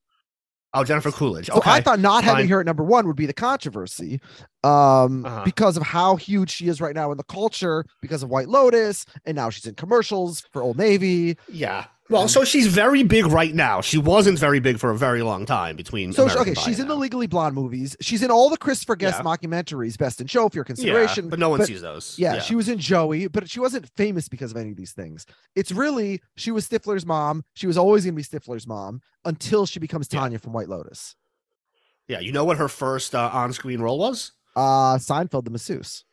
Oh, 0.77 0.83
Jennifer 0.83 1.13
Coolidge. 1.13 1.47
So 1.47 1.55
Okay. 1.59 1.71
I 1.71 1.81
thought 1.81 2.01
not 2.01 2.25
having 2.25 2.49
her 2.49 2.59
at 2.59 2.67
number 2.67 2.83
one 2.83 3.07
would 3.07 3.15
be 3.15 3.27
the 3.27 3.33
controversy, 3.33 4.21
um, 4.65 5.25
Uh-huh. 5.25 5.43
because 5.45 5.77
of 5.77 5.85
how 5.85 6.17
huge 6.17 6.51
she 6.51 6.67
is 6.67 6.81
right 6.81 6.97
now 6.97 7.13
in 7.13 7.17
the 7.17 7.23
culture, 7.23 7.85
because 8.03 8.25
of 8.25 8.29
White 8.29 8.49
Lotus, 8.49 9.07
and 9.25 9.37
now 9.37 9.51
she's 9.51 9.67
in 9.67 9.77
commercials 9.77 10.43
for 10.53 10.63
Old 10.63 10.77
Navy. 10.77 11.39
yeah. 11.49 11.85
Well, 12.11 12.29
so 12.29 12.45
she's 12.45 12.67
very 12.67 13.03
big 13.03 13.27
right 13.27 13.55
now. 13.55 13.81
She 13.81 13.97
wasn't 13.97 14.38
very 14.38 14.61
big 14.61 14.79
for 14.79 14.90
a 14.90 14.97
very 14.97 15.23
long 15.23 15.47
time 15.47 15.75
between. 15.75 16.12
So 16.12 16.25
American 16.25 16.43
okay, 16.43 16.55
Pie 16.55 16.62
she's 16.62 16.79
in 16.79 16.87
the 16.87 16.95
now. 16.95 17.01
Legally 17.01 17.27
Blonde 17.27 17.55
movies. 17.55 17.97
She's 18.01 18.23
in 18.23 18.31
all 18.31 18.51
the 18.51 18.59
Christopher 18.59 18.95
Guest 18.95 19.21
Yeah. 19.21 19.25
mockumentaries, 19.25 19.97
Best 19.97 20.21
in 20.21 20.27
Show 20.27 20.51
for 20.51 20.57
your 20.57 20.64
yeah, 20.64 20.67
consideration. 20.67 21.31
but 21.31 21.38
no 21.38 21.49
one 21.49 21.64
sees 21.64 21.81
those. 21.81 22.19
Yeah, 22.19 22.40
she 22.40 22.55
was 22.55 22.69
in 22.69 22.79
Joey, 22.79 23.29
but 23.29 23.49
she 23.49 23.59
wasn't 23.59 23.88
famous 23.97 24.29
because 24.29 24.51
of 24.51 24.59
any 24.59 24.71
of 24.71 24.77
these 24.77 24.93
things. 24.93 25.25
It's 25.57 25.73
really 25.73 26.21
she 26.37 26.51
was 26.51 26.69
Stifler's 26.69 27.07
mom. 27.07 27.43
She 27.55 27.67
was 27.67 27.79
always 27.79 28.05
going 28.05 28.14
to 28.14 28.17
be 28.17 28.23
Stifler's 28.23 28.67
mom 28.67 29.01
until 29.25 29.64
she 29.64 29.79
becomes 29.81 30.07
Yeah. 30.12 30.21
Tanya 30.21 30.38
from 30.38 30.53
White 30.53 30.69
Lotus. 30.69 31.17
Yeah, 32.07 32.21
you 32.21 32.33
know 32.33 32.45
what 32.45 32.59
her 32.59 32.69
first 32.69 33.14
uh, 33.14 33.31
on-screen 33.33 33.81
role 33.81 33.99
was? 33.99 34.33
Uh 34.55 34.99
Seinfeld, 34.99 35.45
the 35.45 35.51
masseuse. 35.51 36.05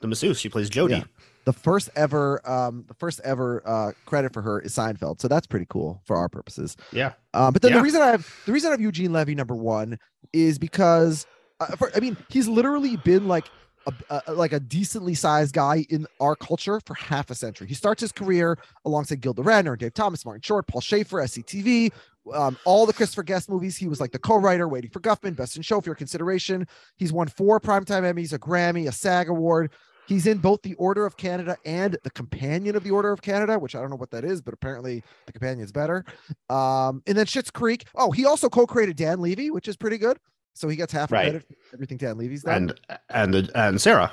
The 0.00 0.08
masseuse. 0.08 0.38
She 0.38 0.50
plays 0.50 0.68
Jodie. 0.68 0.90
Yeah. 0.90 1.04
The 1.44 1.52
first 1.52 1.90
ever, 1.96 2.40
um, 2.48 2.84
the 2.86 2.94
first 2.94 3.20
ever 3.24 3.62
uh, 3.66 3.92
credit 4.06 4.32
for 4.32 4.42
her 4.42 4.60
is 4.60 4.72
Seinfeld, 4.74 5.20
so 5.20 5.26
that's 5.28 5.46
pretty 5.46 5.66
cool 5.68 6.00
for 6.04 6.16
our 6.16 6.28
purposes. 6.28 6.76
Yeah. 6.92 7.12
Um, 7.34 7.52
but 7.52 7.62
then 7.62 7.72
Yeah. 7.72 7.78
the 7.78 7.82
reason 7.82 8.00
I 8.00 8.06
have 8.08 8.32
the 8.46 8.52
reason 8.52 8.68
I 8.68 8.72
have 8.72 8.80
Eugene 8.80 9.12
Levy 9.12 9.34
number 9.34 9.56
one 9.56 9.98
is 10.32 10.58
because, 10.58 11.26
uh, 11.58 11.74
for, 11.76 11.90
I 11.96 12.00
mean, 12.00 12.16
he's 12.28 12.46
literally 12.46 12.96
been 12.98 13.26
like 13.26 13.46
a, 13.86 14.22
a 14.28 14.32
like 14.34 14.52
a 14.52 14.60
decently 14.60 15.14
sized 15.14 15.52
guy 15.52 15.84
in 15.90 16.06
our 16.20 16.36
culture 16.36 16.80
for 16.86 16.94
half 16.94 17.28
a 17.30 17.34
century. 17.34 17.66
He 17.66 17.74
starts 17.74 18.00
his 18.00 18.12
career 18.12 18.56
alongside 18.84 19.20
Gilda 19.20 19.42
Radner, 19.42 19.76
Dave 19.76 19.94
Thomas, 19.94 20.24
Martin 20.24 20.42
Short, 20.42 20.68
Paul 20.68 20.80
Shaffer, 20.80 21.16
SCTV, 21.20 21.90
um, 22.32 22.56
all 22.64 22.86
the 22.86 22.92
Christopher 22.92 23.24
Guest 23.24 23.50
movies. 23.50 23.76
He 23.76 23.88
was 23.88 24.00
like 24.00 24.12
the 24.12 24.20
co-writer, 24.20 24.68
Waiting 24.68 24.90
for 24.90 25.00
Guffman, 25.00 25.34
Best 25.34 25.56
in 25.56 25.62
Show 25.62 25.80
for 25.80 25.88
your 25.88 25.96
consideration. 25.96 26.68
He's 26.96 27.12
won 27.12 27.26
four 27.26 27.58
primetime 27.58 28.04
Emmys, 28.04 28.32
a 28.32 28.38
Grammy, 28.38 28.86
a 28.86 28.92
SAG 28.92 29.28
award. 29.28 29.72
He's 30.08 30.26
in 30.26 30.38
both 30.38 30.62
the 30.62 30.74
Order 30.74 31.06
of 31.06 31.16
Canada 31.16 31.56
and 31.64 31.96
the 32.02 32.10
Companion 32.10 32.74
of 32.76 32.82
the 32.84 32.90
Order 32.90 33.12
of 33.12 33.22
Canada, 33.22 33.58
which 33.58 33.74
I 33.74 33.80
don't 33.80 33.88
know 33.90 33.96
what 33.96 34.10
that 34.10 34.24
is, 34.24 34.40
but 34.42 34.52
apparently 34.52 35.02
the 35.26 35.32
Companion 35.32 35.60
is 35.64 35.70
better. 35.72 36.04
Um, 36.50 37.02
and 37.06 37.16
then 37.16 37.24
Schitt's 37.26 37.50
Creek. 37.50 37.86
Oh, 37.94 38.10
he 38.10 38.26
also 38.26 38.48
co-created 38.48 38.96
Dan 38.96 39.20
Levy, 39.20 39.50
which 39.50 39.68
is 39.68 39.76
pretty 39.76 39.98
good. 39.98 40.18
So 40.54 40.68
he 40.68 40.76
gets 40.76 40.92
half 40.92 41.10
Right. 41.12 41.30
credit 41.30 41.46
for 41.48 41.76
everything 41.76 41.96
Dan 41.98 42.18
Levy's 42.18 42.42
done. 42.42 42.72
And 43.08 43.34
and 43.34 43.50
and 43.54 43.80
Sarah. 43.80 44.12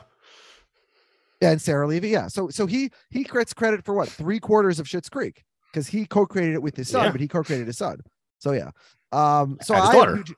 Yeah, 1.42 1.52
and 1.52 1.62
Sarah 1.62 1.88
Levy. 1.88 2.10
Yeah. 2.10 2.28
So 2.28 2.50
so 2.50 2.66
he 2.66 2.92
he 3.10 3.24
gets 3.24 3.54
credit 3.54 3.84
for 3.84 3.94
what 3.94 4.10
three 4.10 4.40
quarters 4.40 4.80
of 4.80 4.86
Schitt's 4.88 5.10
Creek 5.10 5.44
because 5.72 5.88
he 5.88 6.06
co-created 6.06 6.54
it 6.56 6.62
with 6.62 6.76
his 6.76 6.88
son, 6.90 7.06
Yeah. 7.06 7.12
but 7.12 7.20
he 7.22 7.28
co-created 7.28 7.68
his 7.68 7.78
son. 7.78 8.00
So 8.38 8.52
yeah. 8.52 8.70
Um. 9.12 9.58
So 9.64 9.74
I 9.76 9.92
daughter. 9.92 10.18
Eugene- 10.18 10.36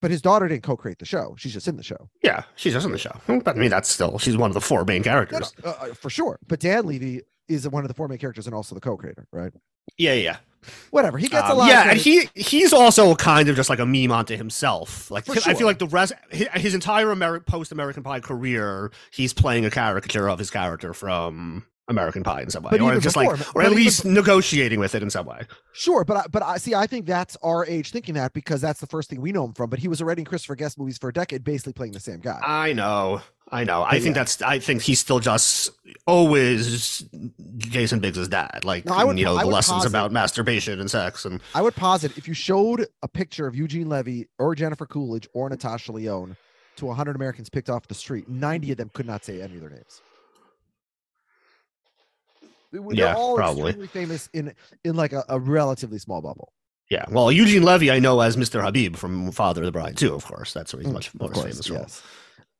but 0.00 0.10
his 0.10 0.22
daughter 0.22 0.48
didn't 0.48 0.62
co-create 0.62 0.98
the 0.98 1.04
show. 1.06 1.34
She's 1.38 1.52
just 1.52 1.68
in 1.68 1.76
the 1.76 1.82
show. 1.82 2.08
Yeah, 2.22 2.42
she's 2.56 2.72
just 2.72 2.86
in 2.86 2.92
the 2.92 2.98
show. 2.98 3.12
But 3.26 3.48
I 3.48 3.58
mean, 3.58 3.70
that's 3.70 3.88
still 3.88 4.18
she's 4.18 4.36
one 4.36 4.50
of 4.50 4.54
the 4.54 4.60
four 4.60 4.84
main 4.84 5.02
characters. 5.02 5.52
no, 5.64 5.70
uh, 5.70 5.74
uh, 5.90 5.94
for 5.94 6.10
sure. 6.10 6.38
But 6.46 6.60
Dan 6.60 6.86
Levy 6.86 7.22
is 7.48 7.68
one 7.68 7.84
of 7.84 7.88
the 7.88 7.94
four 7.94 8.08
main 8.08 8.18
characters 8.18 8.46
and 8.46 8.54
also 8.54 8.74
the 8.74 8.80
co-creator, 8.80 9.26
right? 9.32 9.52
Yeah, 9.96 10.12
yeah. 10.14 10.36
Whatever. 10.90 11.16
He 11.18 11.28
gets 11.28 11.48
a 11.48 11.52
Um, 11.52 11.58
lot. 11.58 11.68
yeah, 11.68 11.88
and 11.90 11.98
he 11.98 12.28
he's 12.34 12.72
also 12.72 13.14
kind 13.14 13.48
of 13.48 13.56
just 13.56 13.70
like 13.70 13.78
a 13.78 13.86
meme 13.86 14.12
onto 14.12 14.36
himself. 14.36 15.10
Like 15.10 15.24
For 15.24 15.32
I 15.48 15.54
feel 15.54 15.66
like 15.66 15.78
the 15.78 15.86
rest 15.86 16.12
his, 16.30 16.48
his 16.54 16.74
entire 16.74 17.06
Ameri- 17.06 17.46
post 17.46 17.72
American 17.72 18.02
Pie 18.02 18.20
career, 18.20 18.90
he's 19.12 19.32
playing 19.32 19.64
a 19.64 19.70
caricature 19.70 20.28
of 20.28 20.38
his 20.38 20.50
character 20.50 20.92
from 20.92 21.64
American 21.88 22.22
Pie 22.22 22.42
in 22.42 22.50
some 22.50 22.62
way, 22.62 22.70
But 22.72 22.80
or 22.80 22.98
just 23.00 23.16
before, 23.16 23.36
like, 23.36 23.56
or 23.56 23.62
at 23.62 23.72
least 23.72 24.04
negotiating 24.04 24.78
with 24.78 24.94
it 24.94 25.02
in 25.02 25.10
some 25.10 25.26
way. 25.26 25.40
Sure, 25.72 26.04
but 26.04 26.16
I, 26.18 26.24
but 26.30 26.42
I 26.42 26.58
see. 26.58 26.74
I 26.74 26.86
think 26.86 27.06
that's 27.06 27.36
our 27.42 27.64
age 27.66 27.90
thinking 27.92 28.14
that 28.14 28.32
because 28.34 28.60
that's 28.60 28.80
the 28.80 28.86
first 28.86 29.08
thing 29.10 29.20
we 29.20 29.32
know 29.32 29.44
him 29.44 29.54
from. 29.54 29.70
But 29.70 29.78
he 29.78 29.88
was 29.88 30.02
already 30.02 30.22
in 30.22 30.26
Christopher 30.26 30.54
Guest 30.56 30.78
movies 30.78 30.98
for 30.98 31.08
a 31.08 31.12
decade, 31.12 31.44
basically 31.44 31.72
playing 31.72 31.92
the 31.92 32.00
same 32.00 32.20
guy. 32.20 32.38
I 32.42 32.72
know, 32.74 33.22
I 33.50 33.64
know. 33.64 33.82
I 33.82 33.92
But 33.92 34.02
think 34.02 34.14
that's. 34.14 34.42
I 34.42 34.58
think 34.58 34.82
he's 34.82 35.00
still 35.00 35.18
just 35.20 35.70
always 36.06 37.04
Jason 37.58 38.00
Biggs' 38.00 38.28
dad. 38.28 38.64
Like 38.64 38.84
No, 38.84 38.94
I 38.94 39.04
would- 39.04 39.18
you 39.18 39.24
know 39.24 39.38
the 39.38 39.46
lessons 39.46 39.78
posit- 39.78 39.88
about 39.90 40.12
masturbation 40.12 40.80
and 40.80 40.90
sex 40.90 41.24
and 41.24 41.40
I 41.54 41.62
would 41.62 41.74
posit 41.76 42.16
if 42.18 42.26
you 42.28 42.34
showed 42.34 42.86
a 43.02 43.08
picture 43.08 43.46
of 43.46 43.54
Eugene 43.54 43.88
Levy 43.88 44.28
or 44.38 44.54
Jennifer 44.54 44.86
Coolidge 44.86 45.28
or 45.32 45.48
Natasha 45.48 45.92
Lyonne 45.92 46.36
to 46.76 46.86
100 46.86 47.16
Americans 47.16 47.48
picked 47.50 47.68
off 47.70 47.88
the 47.88 47.94
street, 47.94 48.28
90 48.28 48.72
of 48.72 48.78
them 48.78 48.90
could 48.94 49.06
not 49.06 49.24
say 49.24 49.40
any 49.42 49.54
of 49.54 49.60
their 49.60 49.70
names. 49.70 50.00
They- 52.72 52.78
Yeah, 52.96 53.14
all 53.14 53.36
probably. 53.36 53.70
extremely 53.70 53.86
famous 53.88 54.28
in 54.32 54.54
in 54.84 54.94
like 54.96 55.12
a, 55.12 55.24
a 55.28 55.38
relatively 55.40 55.98
small 55.98 56.20
bubble. 56.22 56.52
yeah. 56.90 57.04
Well, 57.10 57.30
Eugene 57.32 57.62
Levy, 57.62 57.90
I 57.90 57.98
know 57.98 58.20
as 58.20 58.36
Mr. 58.36 58.62
Habib 58.62 58.96
from 58.96 59.30
Father 59.32 59.62
of 59.62 59.66
the 59.66 59.72
Bride 59.72 59.96
too. 59.96 60.14
Of 60.14 60.24
course, 60.24 60.52
that's 60.52 60.72
where 60.72 60.80
he's 60.82 60.90
Mm, 60.90 60.94
much 60.94 61.14
more 61.14 61.28
course, 61.30 61.44
famous. 61.46 61.70
role. 61.70 61.80
yes. 61.80 62.02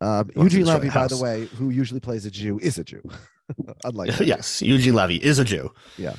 Um, 0.00 0.30
Eugene 0.36 0.64
Levy, 0.66 0.90
by 0.90 1.08
the 1.08 1.16
way, 1.16 1.46
who 1.46 1.70
usually 1.70 1.98
plays 2.00 2.24
a 2.24 2.30
Jew, 2.30 2.58
is 2.62 2.78
a 2.78 2.84
Jew. 2.84 3.02
Unlike 3.84 4.20
yes, 4.20 4.62
Eugene 4.62 4.94
Levy 4.94 5.16
is 5.16 5.38
a 5.38 5.44
Jew. 5.44 5.72
Yeah, 5.96 6.14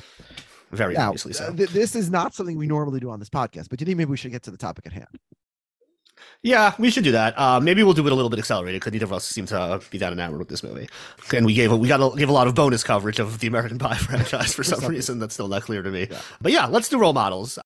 very 0.70 0.94
Now, 0.94 1.08
obviously 1.08 1.32
so. 1.32 1.52
th- 1.54 1.70
this 1.70 1.94
is 1.96 2.10
not 2.10 2.34
something 2.34 2.56
we 2.58 2.66
normally 2.66 3.00
do 3.00 3.08
on 3.10 3.18
this 3.20 3.30
podcast, 3.30 3.68
but 3.70 3.80
you 3.80 3.86
think 3.86 3.96
maybe 3.98 4.10
we 4.10 4.16
should 4.16 4.32
get 4.32 4.42
to 4.44 4.50
the 4.50 4.56
topic 4.58 4.86
at 4.86 4.92
hand? 4.92 5.08
Yeah, 6.42 6.74
we 6.78 6.90
should 6.90 7.04
do 7.04 7.12
that. 7.12 7.38
Uh, 7.38 7.60
maybe 7.60 7.82
we'll 7.82 7.92
do 7.92 8.06
it 8.06 8.12
a 8.12 8.14
little 8.14 8.30
bit 8.30 8.38
accelerated 8.38 8.80
because 8.80 8.92
neither 8.92 9.04
of 9.04 9.12
us 9.12 9.26
seem 9.26 9.44
to 9.46 9.80
be 9.90 9.98
that 9.98 10.12
enamored 10.12 10.38
with 10.38 10.48
this 10.48 10.62
movie. 10.62 10.88
And 11.34 11.44
we 11.44 11.52
gave 11.52 11.70
a, 11.70 11.76
we 11.76 11.86
got 11.86 12.00
a, 12.00 12.16
gave 12.16 12.30
a 12.30 12.32
lot 12.32 12.46
of 12.46 12.54
bonus 12.54 12.82
coverage 12.82 13.18
of 13.18 13.40
the 13.40 13.46
American 13.46 13.78
Pie 13.78 13.96
franchise 13.98 14.54
for 14.54 14.64
some 14.64 14.84
reason 14.86 15.18
that's 15.18 15.34
still 15.34 15.48
not 15.48 15.62
clear 15.62 15.82
to 15.82 15.90
me. 15.90 16.08
Yeah. 16.10 16.20
But 16.40 16.52
yeah, 16.52 16.66
let's 16.66 16.88
do 16.88 16.98
role 16.98 17.12
models. 17.12 17.58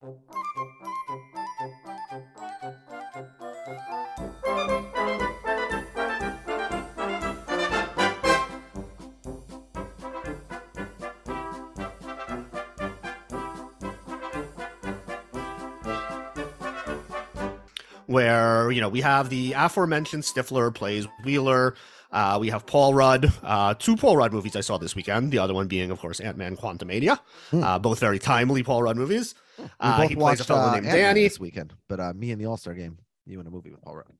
Where 18.14 18.70
you 18.70 18.80
know 18.80 18.88
we 18.88 19.00
have 19.00 19.28
the 19.28 19.52
aforementioned 19.52 20.22
Stifler 20.22 20.72
plays 20.72 21.06
Wheeler. 21.24 21.74
Uh, 22.12 22.38
we 22.40 22.48
have 22.48 22.64
Paul 22.64 22.94
Rudd, 22.94 23.32
uh, 23.42 23.74
two 23.74 23.96
Paul 23.96 24.16
Rudd 24.16 24.32
movies 24.32 24.54
I 24.54 24.60
saw 24.60 24.78
this 24.78 24.94
weekend. 24.94 25.32
The 25.32 25.38
other 25.40 25.52
one 25.52 25.66
being, 25.66 25.90
of 25.90 25.98
course, 25.98 26.20
Ant 26.20 26.38
Man 26.38 26.56
Quantumania. 26.56 27.18
Hmm. 27.50 27.64
Uh, 27.64 27.78
both 27.80 27.98
very 27.98 28.20
timely 28.20 28.62
Paul 28.62 28.84
Rudd 28.84 28.96
movies. 28.96 29.34
We 29.58 29.64
Uh, 29.80 30.08
he 30.08 30.14
plays 30.14 30.38
a 30.40 30.44
fellow 30.44 30.60
uh, 30.60 30.74
named 30.74 30.86
Ant-Man 30.86 31.14
Danny. 31.14 31.24
this 31.24 31.40
weekend, 31.40 31.74
but 31.88 31.98
uh, 31.98 32.12
me 32.14 32.30
and 32.30 32.40
the 32.40 32.46
All 32.46 32.56
Star 32.56 32.74
game, 32.74 32.98
you 33.26 33.40
in 33.40 33.46
a 33.46 33.50
movie 33.50 33.70
with 33.70 33.82
Paul 33.82 33.96
Rudd. 33.96 34.12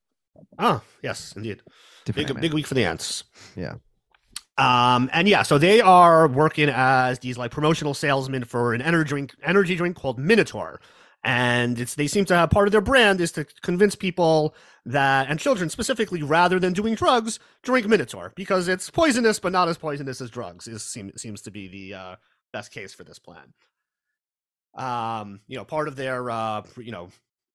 Ah, 0.59 0.83
yes, 1.03 1.35
indeed. 1.37 1.63
Different 2.05 2.27
Big 2.27 2.31
Ant-Man. 2.31 2.43
big 2.43 2.53
week 2.55 2.67
for 2.67 2.75
the 2.75 2.85
ants. 2.85 3.23
Yeah. 3.57 3.75
Um, 4.59 5.11
and 5.13 5.29
yeah, 5.29 5.43
so 5.43 5.59
they 5.59 5.81
are 5.81 6.29
working 6.29 6.69
as 6.69 7.21
these 7.21 7.37
like 7.39 7.51
promotional 7.51 7.95
salesmen 7.95 8.45
for 8.45 8.75
an 8.75 8.83
energy 8.83 9.09
drink, 9.09 9.35
energy 9.43 9.75
drink 9.77 9.97
called 9.97 10.19
Minotaur. 10.19 10.81
And 11.27 11.81
it's 11.81 11.95
they 11.95 12.07
seem 12.07 12.27
to 12.27 12.37
have 12.37 12.51
part 12.51 12.69
of 12.69 12.73
their 12.73 12.83
brand 12.83 13.19
is 13.19 13.33
to 13.33 13.47
convince 13.63 13.95
people 13.95 14.55
that 14.85 15.31
and 15.31 15.41
children 15.41 15.71
specifically, 15.71 16.23
rather 16.23 16.61
than 16.61 16.75
doing 16.75 16.95
drugs, 16.95 17.39
drink 17.63 17.87
Minotaur 17.89 18.33
because 18.37 18.69
it's 18.69 18.91
poisonous 18.91 19.39
but 19.41 19.51
not 19.51 19.69
as 19.69 19.79
poisonous 19.79 20.21
as 20.21 20.29
drugs. 20.31 20.69
Is 20.69 20.83
seem, 20.83 21.11
seems 21.17 21.41
to 21.43 21.51
be 21.51 21.67
the 21.67 21.95
uh, 21.95 22.17
best 22.53 22.73
case 22.73 22.93
for 22.93 23.05
this 23.05 23.19
plan. 23.19 23.55
Um, 24.75 25.41
you 25.47 25.57
know, 25.57 25.65
part 25.65 25.89
of 25.89 25.97
their 25.97 26.31
uh, 26.31 26.63
you 26.77 26.93
know 26.93 27.09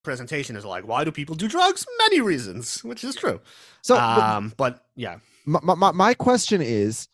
presentation 0.04 0.56
is 0.56 0.66
like, 0.66 0.88
why 0.88 1.04
do 1.04 1.12
people 1.12 1.36
do 1.36 1.48
drugs? 1.48 1.86
Many 2.00 2.22
reasons, 2.22 2.84
which 2.84 3.04
is 3.04 3.14
true. 3.16 3.40
So, 3.84 3.96
but 3.96 4.20
um, 4.20 4.54
but 4.58 4.84
yeah, 4.96 5.20
my, 5.46 5.76
my, 5.76 5.92
my 5.92 6.14
question 6.16 6.62
is 6.62 7.08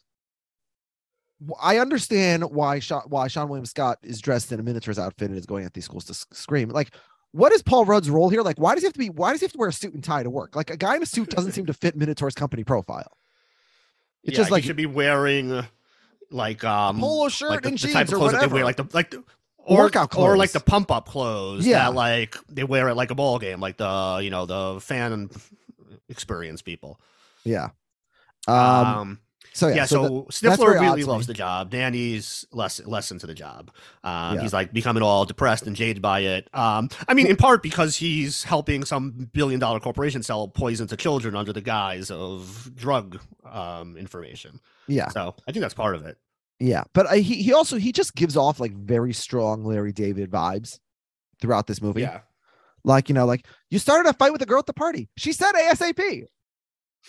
I 1.62 1.78
understand 1.80 2.44
why 2.52 2.80
Sean, 2.80 3.04
why 3.08 3.28
Seann 3.28 3.50
William 3.50 3.66
Scott 3.66 4.00
is 4.04 4.22
dressed 4.22 4.52
in 4.52 4.60
a 4.60 4.64
Minotaur's 4.64 5.00
outfit 5.00 5.30
and 5.30 5.38
is 5.38 5.46
going 5.46 5.66
at 5.66 5.74
these 5.74 5.86
schools 5.86 6.06
to 6.06 6.14
scream. 6.14 6.70
Like, 6.70 6.92
what 7.32 7.52
is 7.52 7.62
Paul 7.62 7.86
Rudd's 7.86 8.10
role 8.10 8.30
here? 8.30 8.42
Like, 8.42 8.58
why 8.58 8.74
does 8.74 8.84
he 8.84 8.88
have 8.88 8.94
to 8.94 9.00
be? 9.00 9.10
Why 9.10 9.32
does 9.32 9.42
he 9.42 9.46
have 9.46 9.52
to 9.52 9.58
wear 9.58 9.70
a 9.70 9.74
suit 9.74 9.94
and 9.94 10.04
tie 10.04 10.24
to 10.24 10.30
work? 10.30 10.56
Like, 10.56 10.70
a 10.70 10.78
guy 10.78 10.96
in 10.96 11.04
a 11.04 11.06
suit 11.06 11.30
doesn't 11.30 11.52
seem 11.52 11.66
to 11.66 11.74
fit 11.74 11.96
Minotaur's 11.96 12.36
company 12.36 12.64
profile. 12.64 13.18
It's 14.24 14.34
yeah, 14.34 14.38
just 14.38 14.50
he 14.50 14.54
like 14.54 14.64
should 14.64 14.78
be 14.78 14.86
wearing 14.86 15.52
uh, 15.52 15.66
like 16.32 16.64
um 16.64 17.00
polo 17.00 17.30
shirt 17.30 17.50
like 17.52 17.62
the, 17.62 17.70
and 17.70 17.78
the 17.78 17.82
jeans 17.82 17.94
type 17.94 18.08
of 18.08 18.14
or 18.14 18.18
clothes 18.18 18.32
that 18.32 18.38
whatever. 18.38 18.56
wear, 18.56 18.64
like 18.64 18.78
the 18.78 18.88
like 18.94 19.12
the 19.12 19.24
or, 19.58 19.78
Workout 19.80 20.16
or 20.16 20.38
like 20.38 20.52
the 20.52 20.60
pump 20.60 20.92
up 20.92 21.08
clothes. 21.08 21.66
Yeah. 21.66 21.86
that, 21.86 21.96
like 21.96 22.36
they 22.50 22.64
wear 22.64 22.88
it 22.90 22.96
like 22.96 23.12
a 23.12 23.16
ball 23.16 23.40
game, 23.40 23.60
like 23.60 23.78
the 23.78 24.20
you 24.24 24.30
know 24.30 24.46
the 24.46 24.80
fan 24.80 25.30
experience 26.10 26.62
people. 26.62 27.00
yeah. 27.44 27.70
Um, 28.48 28.58
Um. 28.58 29.20
So 29.56 29.68
yeah. 29.70 29.76
yeah, 29.76 29.86
so, 29.86 29.96
so, 29.96 30.08
the- 30.10 30.48
that's 30.50 30.62
Stifler 30.62 30.66
very 30.74 30.78
odd 30.80 30.82
really 30.98 31.04
loves 31.06 31.28
me. 31.28 31.32
the 31.32 31.38
job. 31.38 31.70
Danny's 31.70 32.46
less 32.52 32.86
less 32.86 33.10
into 33.12 33.26
the 33.26 33.34
job. 33.34 33.72
Um, 34.04 34.36
Yeah. 34.36 34.42
He's 34.42 34.54
like 34.54 34.74
becoming 34.74 35.02
all 35.02 35.26
depressed 35.26 35.66
and 35.66 35.76
jaded 35.76 36.02
by 36.02 36.20
it. 36.20 36.50
Um, 36.54 36.90
I 37.08 37.14
mean, 37.14 37.28
in 37.28 37.38
part 37.38 37.64
because 37.64 37.96
he's 37.96 38.44
helping 38.44 38.84
some 38.84 39.30
billion 39.32 39.60
dollar 39.60 39.80
corporation 39.80 40.22
sell 40.24 40.48
poison 40.50 40.88
to 40.88 40.98
children 40.98 41.36
under 41.36 41.54
the 41.54 41.62
guise 41.62 42.12
of 42.12 42.70
drug 42.76 43.20
um, 43.50 43.96
information. 43.98 44.60
yeah. 44.88 45.08
So 45.10 45.36
I 45.48 45.52
think 45.54 45.62
that's 45.62 45.74
part 45.74 45.96
of 45.96 46.06
it. 46.06 46.18
Yeah, 46.60 46.84
but 46.94 47.08
I, 47.08 47.18
he 47.18 47.42
he 47.44 47.54
also 47.54 47.78
he 47.78 47.92
just 47.92 48.16
gives 48.16 48.38
off 48.38 48.60
like 48.60 48.74
very 48.74 49.14
strong 49.14 49.64
Larry 49.64 49.92
David 49.94 50.32
vibes 50.32 50.80
throughout 51.42 51.68
this 51.68 51.82
movie. 51.82 52.02
Yeah. 52.02 52.22
Like 52.84 53.10
you 53.10 53.16
know, 53.16 53.26
like 53.26 53.46
you 53.70 53.80
started 53.80 54.10
a 54.10 54.14
fight 54.14 54.32
with 54.32 54.42
a 54.42 54.46
girl 54.46 54.60
at 54.60 54.66
the 54.66 54.74
party. 54.74 55.10
She 55.18 55.34
said 55.34 55.54
ASAP. 55.56 56.26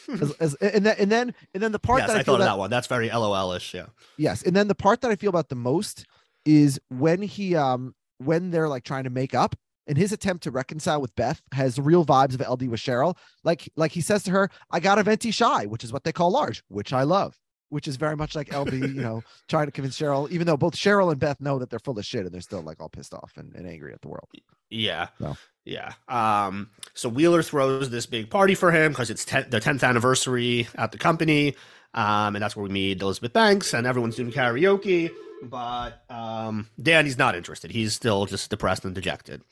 As, 0.08 0.32
as, 0.34 0.54
and 0.56 0.84
then 0.84 0.96
and 0.98 1.10
then 1.10 1.34
and 1.54 1.62
then 1.62 1.72
the 1.72 1.78
part 1.78 2.00
yes, 2.00 2.08
that 2.08 2.16
I, 2.16 2.20
I, 2.20 2.22
feel 2.22 2.34
thought 2.34 2.40
of 2.42 2.46
that, 2.46 2.58
one. 2.58 2.70
That's 2.70 2.86
very 2.86 3.08
LOL-ish. 3.08 3.74
Yeah. 3.74 3.86
yes, 4.16 4.42
and 4.42 4.54
then 4.54 4.68
the 4.68 4.74
part 4.74 5.00
that 5.00 5.10
I 5.10 5.16
feel 5.16 5.30
about 5.30 5.48
the 5.48 5.56
most 5.56 6.06
is 6.44 6.80
when 6.88 7.22
he 7.22 7.56
um 7.56 7.94
when 8.18 8.50
they're 8.50 8.68
like 8.68 8.84
trying 8.84 9.04
to 9.04 9.10
make 9.10 9.34
up 9.34 9.56
and 9.86 9.96
his 9.96 10.12
attempt 10.12 10.42
to 10.44 10.50
reconcile 10.50 11.00
with 11.00 11.14
Beth 11.14 11.40
has 11.52 11.78
real 11.78 12.04
vibes 12.04 12.34
of 12.34 12.48
LD 12.48 12.68
with 12.68 12.80
Cheryl. 12.80 13.16
Like 13.44 13.68
like 13.76 13.92
he 13.92 14.00
says 14.00 14.22
to 14.24 14.30
her, 14.30 14.50
"I 14.70 14.80
got 14.80 14.98
a 14.98 15.02
venti 15.02 15.30
shy," 15.30 15.66
which 15.66 15.84
is 15.84 15.92
what 15.92 16.04
they 16.04 16.12
call 16.12 16.30
large, 16.30 16.62
which 16.68 16.92
I 16.92 17.02
love. 17.02 17.38
Which 17.68 17.88
is 17.88 17.96
very 17.96 18.14
much 18.14 18.36
like 18.36 18.50
LB, 18.50 18.94
you 18.94 19.02
know, 19.02 19.22
trying 19.48 19.66
to 19.66 19.72
convince 19.72 19.98
Cheryl, 19.98 20.30
even 20.30 20.46
though 20.46 20.56
both 20.56 20.76
Cheryl 20.76 21.10
and 21.10 21.18
Beth 21.18 21.40
know 21.40 21.58
that 21.58 21.68
they're 21.68 21.80
full 21.80 21.98
of 21.98 22.06
shit 22.06 22.24
and 22.24 22.32
they're 22.32 22.40
still 22.40 22.62
like 22.62 22.80
all 22.80 22.88
pissed 22.88 23.12
off 23.12 23.32
and, 23.36 23.52
and 23.56 23.66
angry 23.66 23.92
at 23.92 24.00
the 24.02 24.08
world. 24.08 24.28
Yeah. 24.70 25.08
No. 25.18 25.36
Yeah. 25.66 25.92
Um, 26.08 26.70
so 26.94 27.08
Wheeler 27.10 27.42
throws 27.42 27.90
this 27.90 28.06
big 28.06 28.30
party 28.30 28.54
for 28.54 28.70
him 28.70 28.92
because 28.92 29.10
it's 29.10 29.24
ten- 29.24 29.50
the 29.50 29.60
10th 29.60 29.82
anniversary 29.86 30.68
at 30.76 30.92
the 30.92 30.98
company. 30.98 31.54
Um, 31.92 32.36
and 32.36 32.42
that's 32.42 32.54
where 32.56 32.62
we 32.62 32.68
meet 32.70 33.02
Elizabeth 33.02 33.32
Banks 33.32 33.74
and 33.74 33.86
everyone's 33.86 34.16
doing 34.16 34.30
karaoke. 34.32 35.10
But 35.42 36.04
um, 36.08 36.68
Danny's 36.80 37.18
not 37.18 37.34
interested. 37.34 37.70
He's 37.70 37.94
still 37.94 38.26
just 38.26 38.48
depressed 38.48 38.84
and 38.84 38.94
dejected. 38.94 39.42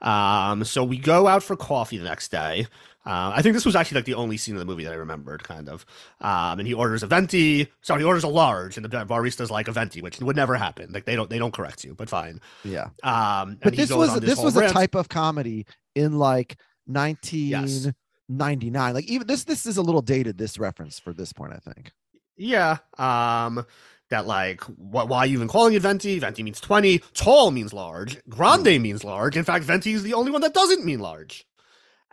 Um, 0.00 0.64
so 0.64 0.84
we 0.84 0.98
go 0.98 1.26
out 1.26 1.42
for 1.42 1.56
coffee 1.56 1.98
the 1.98 2.04
next 2.04 2.30
day. 2.30 2.66
Uh, 3.04 3.32
I 3.34 3.42
think 3.42 3.54
this 3.54 3.64
was 3.64 3.74
actually 3.74 3.96
like 3.96 4.04
the 4.04 4.14
only 4.14 4.36
scene 4.36 4.54
of 4.54 4.60
the 4.60 4.64
movie 4.64 4.84
that 4.84 4.92
I 4.92 4.96
remembered, 4.96 5.42
kind 5.42 5.68
of. 5.68 5.84
Um, 6.20 6.60
and 6.60 6.68
he 6.68 6.74
orders 6.74 7.02
a 7.02 7.08
venti. 7.08 7.66
Sorry, 7.82 8.02
he 8.02 8.04
orders 8.04 8.22
a 8.22 8.28
large, 8.28 8.76
and 8.76 8.84
the 8.84 9.04
barista's 9.04 9.50
like 9.50 9.66
a 9.68 9.72
venti, 9.72 10.00
which 10.02 10.20
would 10.20 10.36
never 10.36 10.54
happen. 10.54 10.92
Like 10.92 11.04
they 11.04 11.16
don't 11.16 11.28
they 11.28 11.38
don't 11.38 11.52
correct 11.52 11.82
you, 11.84 11.94
but 11.94 12.08
fine. 12.08 12.40
Yeah. 12.64 12.88
Um, 13.02 13.58
But 13.62 13.76
this 13.76 13.90
was 13.90 14.10
on 14.10 14.20
this 14.20 14.36
whole 14.36 14.44
was 14.44 14.56
a 14.56 14.68
type 14.70 14.94
of 14.94 15.08
comedy 15.08 15.66
in 15.94 16.18
like 16.18 16.56
1999. 16.86 18.94
Like 18.94 19.04
even 19.06 19.26
this 19.26 19.44
this 19.44 19.66
is 19.66 19.76
a 19.76 19.82
little 19.82 20.02
dated 20.02 20.38
this 20.38 20.58
reference 20.58 20.98
for 20.98 21.12
this 21.12 21.32
point, 21.32 21.52
I 21.52 21.58
think. 21.58 21.92
Yeah. 22.36 22.78
Um 22.98 23.64
that 24.10 24.26
like 24.26 24.60
wh- 24.62 25.08
why 25.08 25.18
are 25.18 25.26
you 25.26 25.34
even 25.34 25.48
calling 25.48 25.74
it 25.74 25.82
venti? 25.82 26.18
Venti 26.18 26.42
means 26.42 26.60
20. 26.60 26.98
Tall 27.14 27.50
means 27.50 27.72
large. 27.72 28.18
Grande 28.28 28.80
means 28.80 29.04
large. 29.04 29.36
In 29.36 29.44
fact, 29.44 29.64
venti 29.64 29.92
is 29.92 30.02
the 30.02 30.14
only 30.14 30.30
one 30.30 30.40
that 30.42 30.54
doesn't 30.54 30.84
mean 30.84 31.00
large. 31.00 31.46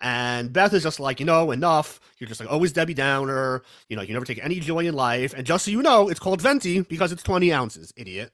And 0.02 0.54
Beth 0.54 0.74
is 0.74 0.84
just 0.84 1.00
like, 1.00 1.20
you 1.20 1.26
know, 1.26 1.52
enough. 1.52 2.00
You're 2.18 2.28
just 2.28 2.40
like 2.40 2.52
always 2.52 2.72
Debbie 2.72 2.94
Downer. 2.94 3.64
You 3.90 3.98
know, 3.98 4.02
you 4.02 4.14
never 4.14 4.26
take 4.26 4.44
any 4.44 4.60
joy 4.60 4.86
in 4.88 4.94
life. 4.94 5.34
And 5.36 5.46
just 5.46 5.66
so 5.66 5.72
you 5.72 5.82
know, 5.82 6.10
it's 6.10 6.20
called 6.20 6.42
venti 6.42 6.82
because 6.82 7.12
it's 7.12 7.24
20 7.24 7.52
ounces, 7.52 7.94
idiot. 7.98 8.32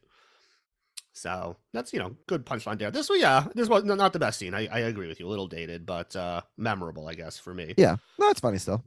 So 1.14 1.56
that's 1.72 1.94
you 1.94 2.00
know 2.00 2.16
good 2.28 2.46
punchline 2.46 2.78
there. 2.78 2.92
This 2.92 3.10
was 3.10 3.22
yeah, 3.22 3.48
this 3.56 3.70
was 3.70 3.86
not 3.86 4.12
the 4.12 4.20
best 4.20 4.38
scene. 4.38 4.54
I, 4.54 4.68
I 4.68 4.80
agree 4.80 5.08
with 5.08 5.20
you. 5.20 5.28
A 5.28 5.30
little 5.30 5.48
dated, 5.48 5.86
but 5.86 6.14
uh 6.16 6.42
memorable, 6.58 7.08
I 7.08 7.14
guess, 7.14 7.40
for 7.40 7.54
me. 7.54 7.74
Yeah. 7.78 7.96
No, 8.20 8.30
it's 8.30 8.42
funny 8.42 8.58
still. 8.58 8.84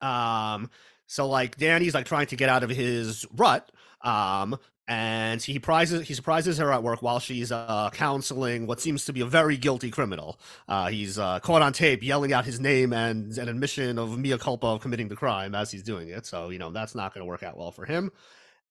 Um, 0.00 0.70
so 1.06 1.28
like 1.28 1.56
Danny's 1.56 1.94
like 1.94 2.06
trying 2.06 2.26
to 2.28 2.36
get 2.36 2.48
out 2.48 2.64
of 2.64 2.70
his 2.70 3.26
rut. 3.36 3.70
Um, 4.02 4.58
and 4.90 5.40
he 5.40 5.58
prizes 5.60 6.08
he 6.08 6.14
surprises 6.14 6.58
her 6.58 6.72
at 6.72 6.82
work 6.82 7.00
while 7.00 7.20
she's 7.20 7.52
uh 7.52 7.88
counseling 7.92 8.66
what 8.66 8.80
seems 8.80 9.04
to 9.04 9.12
be 9.12 9.20
a 9.20 9.24
very 9.26 9.56
guilty 9.56 9.88
criminal. 9.90 10.38
Uh, 10.68 10.88
he's 10.88 11.16
uh, 11.16 11.38
caught 11.40 11.62
on 11.62 11.72
tape 11.72 12.02
yelling 12.02 12.32
out 12.32 12.44
his 12.44 12.58
name 12.58 12.92
and 12.92 13.38
an 13.38 13.48
admission 13.48 13.98
of 14.00 14.18
mea 14.18 14.36
culpa 14.36 14.66
of 14.66 14.80
committing 14.80 15.06
the 15.08 15.14
crime 15.16 15.54
as 15.54 15.70
he's 15.70 15.84
doing 15.84 16.08
it. 16.08 16.26
So 16.26 16.50
you 16.50 16.58
know 16.58 16.70
that's 16.72 16.94
not 16.96 17.14
going 17.14 17.22
to 17.22 17.28
work 17.28 17.44
out 17.44 17.56
well 17.56 17.70
for 17.70 17.86
him. 17.86 18.10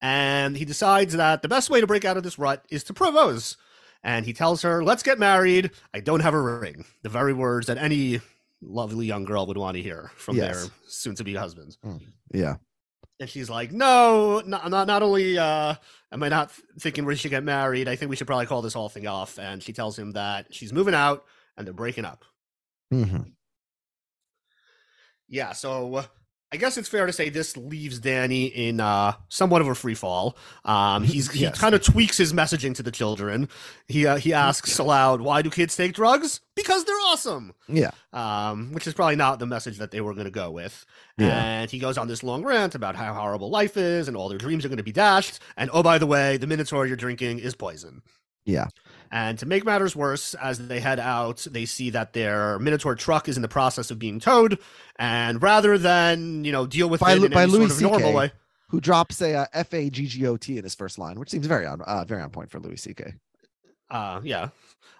And 0.02 0.58
he 0.58 0.66
decides 0.66 1.14
that 1.16 1.42
the 1.42 1.48
best 1.50 1.70
way 1.70 1.80
to 1.82 1.88
break 1.88 2.04
out 2.06 2.18
of 2.18 2.24
this 2.24 2.38
rut 2.38 2.66
is 2.70 2.84
to 2.86 2.94
propose. 2.94 3.56
And 4.04 4.26
he 4.26 4.34
tells 4.34 4.62
her, 4.64 4.84
"Let's 4.84 5.04
get 5.04 5.20
married. 5.20 5.72
I 5.94 6.02
don't 6.02 6.22
have 6.22 6.34
a 6.34 6.42
ring." 6.42 6.86
The 7.02 7.10
very 7.10 7.34
words 7.34 7.68
that 7.68 7.78
any 7.78 8.20
lovely 8.62 9.06
young 9.06 9.24
girl 9.24 9.46
would 9.48 9.58
want 9.58 9.78
to 9.78 9.82
hear 9.84 10.12
from 10.16 10.36
Yes. 10.36 10.64
their 10.64 10.72
soon-to-be 10.88 11.36
husbands. 11.36 11.78
Yeah. 12.34 12.56
And 13.20 13.30
she's 13.30 13.50
like, 13.50 13.72
"No, 13.72 14.42
not 14.46 14.70
not, 14.70 14.88
not 14.88 15.04
only 15.04 15.38
uh, 15.38 15.76
am 16.12 16.24
I 16.24 16.30
not 16.30 16.52
thinking 16.80 17.06
we 17.06 17.16
should 17.16 17.32
get 17.32 17.44
married, 17.44 17.88
I 17.90 17.96
think 17.96 18.10
we 18.10 18.16
should 18.16 18.28
probably 18.28 18.46
call 18.46 18.62
this 18.62 18.74
whole 18.74 18.90
thing 18.90 19.08
off." 19.08 19.38
And 19.38 19.62
she 19.62 19.74
tells 19.74 20.00
him 20.00 20.12
that 20.12 20.54
she's 20.54 20.72
moving 20.72 20.94
out 20.96 21.26
and 21.58 21.68
they're 21.68 21.74
breaking 21.74 22.06
up. 22.06 22.24
hmm 22.92 23.22
Yeah, 25.28 25.54
so 25.54 26.06
I 26.52 26.58
guess 26.58 26.78
it's 26.78 26.90
fair 26.90 27.06
to 27.06 27.14
say 27.14 27.30
this 27.30 27.56
leaves 27.56 28.00
Danny 28.00 28.46
in 28.46 28.80
uh, 28.80 29.14
somewhat 29.28 29.62
of 29.62 29.68
a 29.68 29.76
free 29.76 29.94
fall. 29.94 30.36
Um, 30.66 31.04
he's 31.04 31.30
he 31.32 31.42
Yes. 31.42 31.60
kind 31.60 31.76
of 31.76 31.84
tweaks 31.84 32.18
his 32.18 32.34
messaging 32.34 32.74
to 32.76 32.82
the 32.84 32.90
children. 32.92 33.48
He 33.88 34.08
uh, 34.08 34.18
he 34.18 34.34
asks 34.34 34.80
aloud, 34.80 35.22
"Why 35.22 35.44
do 35.44 35.52
kids 35.52 35.76
take 35.76 35.94
drugs? 35.94 36.42
Because 36.56 36.86
they're 36.86 37.00
awesome." 37.06 37.54
Yeah. 37.68 37.92
Um, 38.14 38.74
which 38.74 38.88
is 38.88 38.96
probably 38.96 39.16
not 39.16 39.38
the 39.38 39.46
message 39.46 39.78
that 39.78 39.92
they 39.92 40.02
were 40.02 40.16
going 40.16 40.26
to 40.26 40.32
go 40.32 40.50
with. 40.50 40.86
Yeah. 41.20 41.28
And 41.44 41.70
he 41.70 41.78
goes 41.78 42.00
on 42.00 42.08
this 42.08 42.24
long 42.24 42.44
rant 42.44 42.74
about 42.74 42.96
how 42.96 43.14
horrible 43.14 43.52
life 43.52 43.78
is 43.78 44.08
and 44.08 44.18
all 44.18 44.28
their 44.28 44.40
dreams 44.40 44.66
are 44.66 44.70
going 44.70 44.78
to 44.78 44.84
be 44.84 44.92
dashed. 44.92 45.40
And 45.56 45.70
oh, 45.72 45.84
by 45.84 46.00
the 46.00 46.08
way, 46.08 46.38
the 46.38 46.48
Minotaur 46.48 46.88
you're 46.88 46.98
drinking 46.98 47.40
is 47.40 47.54
poison. 47.54 48.02
Yeah. 48.46 48.68
And 49.12 49.40
to 49.40 49.46
make 49.46 49.66
matters 49.66 49.96
worse, 49.96 50.36
as 50.36 50.68
they 50.68 50.80
head 50.80 51.00
out, 51.00 51.46
they 51.50 51.66
see 51.66 51.90
that 51.92 52.14
their 52.14 52.60
Minotaur 52.60 52.96
truck 52.96 53.28
is 53.28 53.38
in 53.38 53.42
the 53.42 53.48
process 53.48 53.90
of 53.90 53.98
being 53.98 54.20
towed. 54.20 54.60
And 54.98 55.42
rather 55.42 55.78
than, 55.78 56.44
you 56.44 56.52
know, 56.52 56.68
deal 56.68 56.90
with 56.90 57.02
By 57.02 57.14
it 57.14 57.24
in 57.24 57.32
by 57.32 57.46
Louis 57.46 57.70
sort 57.70 57.72
of 57.72 57.82
normal 57.82 58.12
CK. 58.12 58.16
way. 58.16 58.32
Who 58.70 58.80
drops 58.80 59.20
a 59.22 59.34
uh, 59.34 59.46
F 59.52 59.74
A 59.74 59.90
G 59.90 60.06
G 60.06 60.28
O 60.28 60.38
T 60.38 60.58
in 60.58 60.64
his 60.64 60.76
first 60.76 61.00
line, 61.00 61.20
which 61.20 61.30
seems 61.30 61.48
very 61.48 61.66
on 61.66 61.82
uh, 61.82 62.06
very 62.06 62.22
on 62.22 62.30
point 62.30 62.52
for 62.52 62.60
Louis 62.60 62.78
C.K. 62.78 63.16
Uh, 63.90 64.22
yeah. 64.24 64.50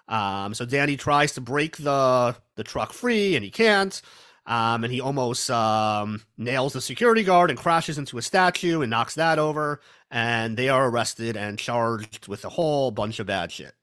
Um, 0.08 0.54
so 0.54 0.64
Danny 0.64 0.96
tries 0.96 1.34
to 1.34 1.40
break 1.40 1.76
the 1.76 2.34
the 2.56 2.64
truck 2.64 2.92
free, 2.92 3.36
and 3.36 3.44
he 3.44 3.50
can't. 3.50 4.02
Um, 4.46 4.82
and 4.82 4.92
he 4.92 5.00
almost 5.00 5.48
um, 5.50 6.22
nails 6.36 6.72
the 6.72 6.80
security 6.80 7.22
guard 7.22 7.50
and 7.50 7.58
crashes 7.58 7.98
into 7.98 8.18
a 8.18 8.22
statue 8.22 8.80
and 8.80 8.90
knocks 8.90 9.14
that 9.14 9.38
over. 9.38 9.80
And 10.10 10.56
they 10.56 10.68
are 10.68 10.88
arrested 10.88 11.36
and 11.36 11.56
charged 11.56 12.26
with 12.26 12.44
a 12.44 12.48
whole 12.48 12.90
bunch 12.90 13.20
of 13.20 13.26
bad 13.26 13.52
shit. 13.52 13.74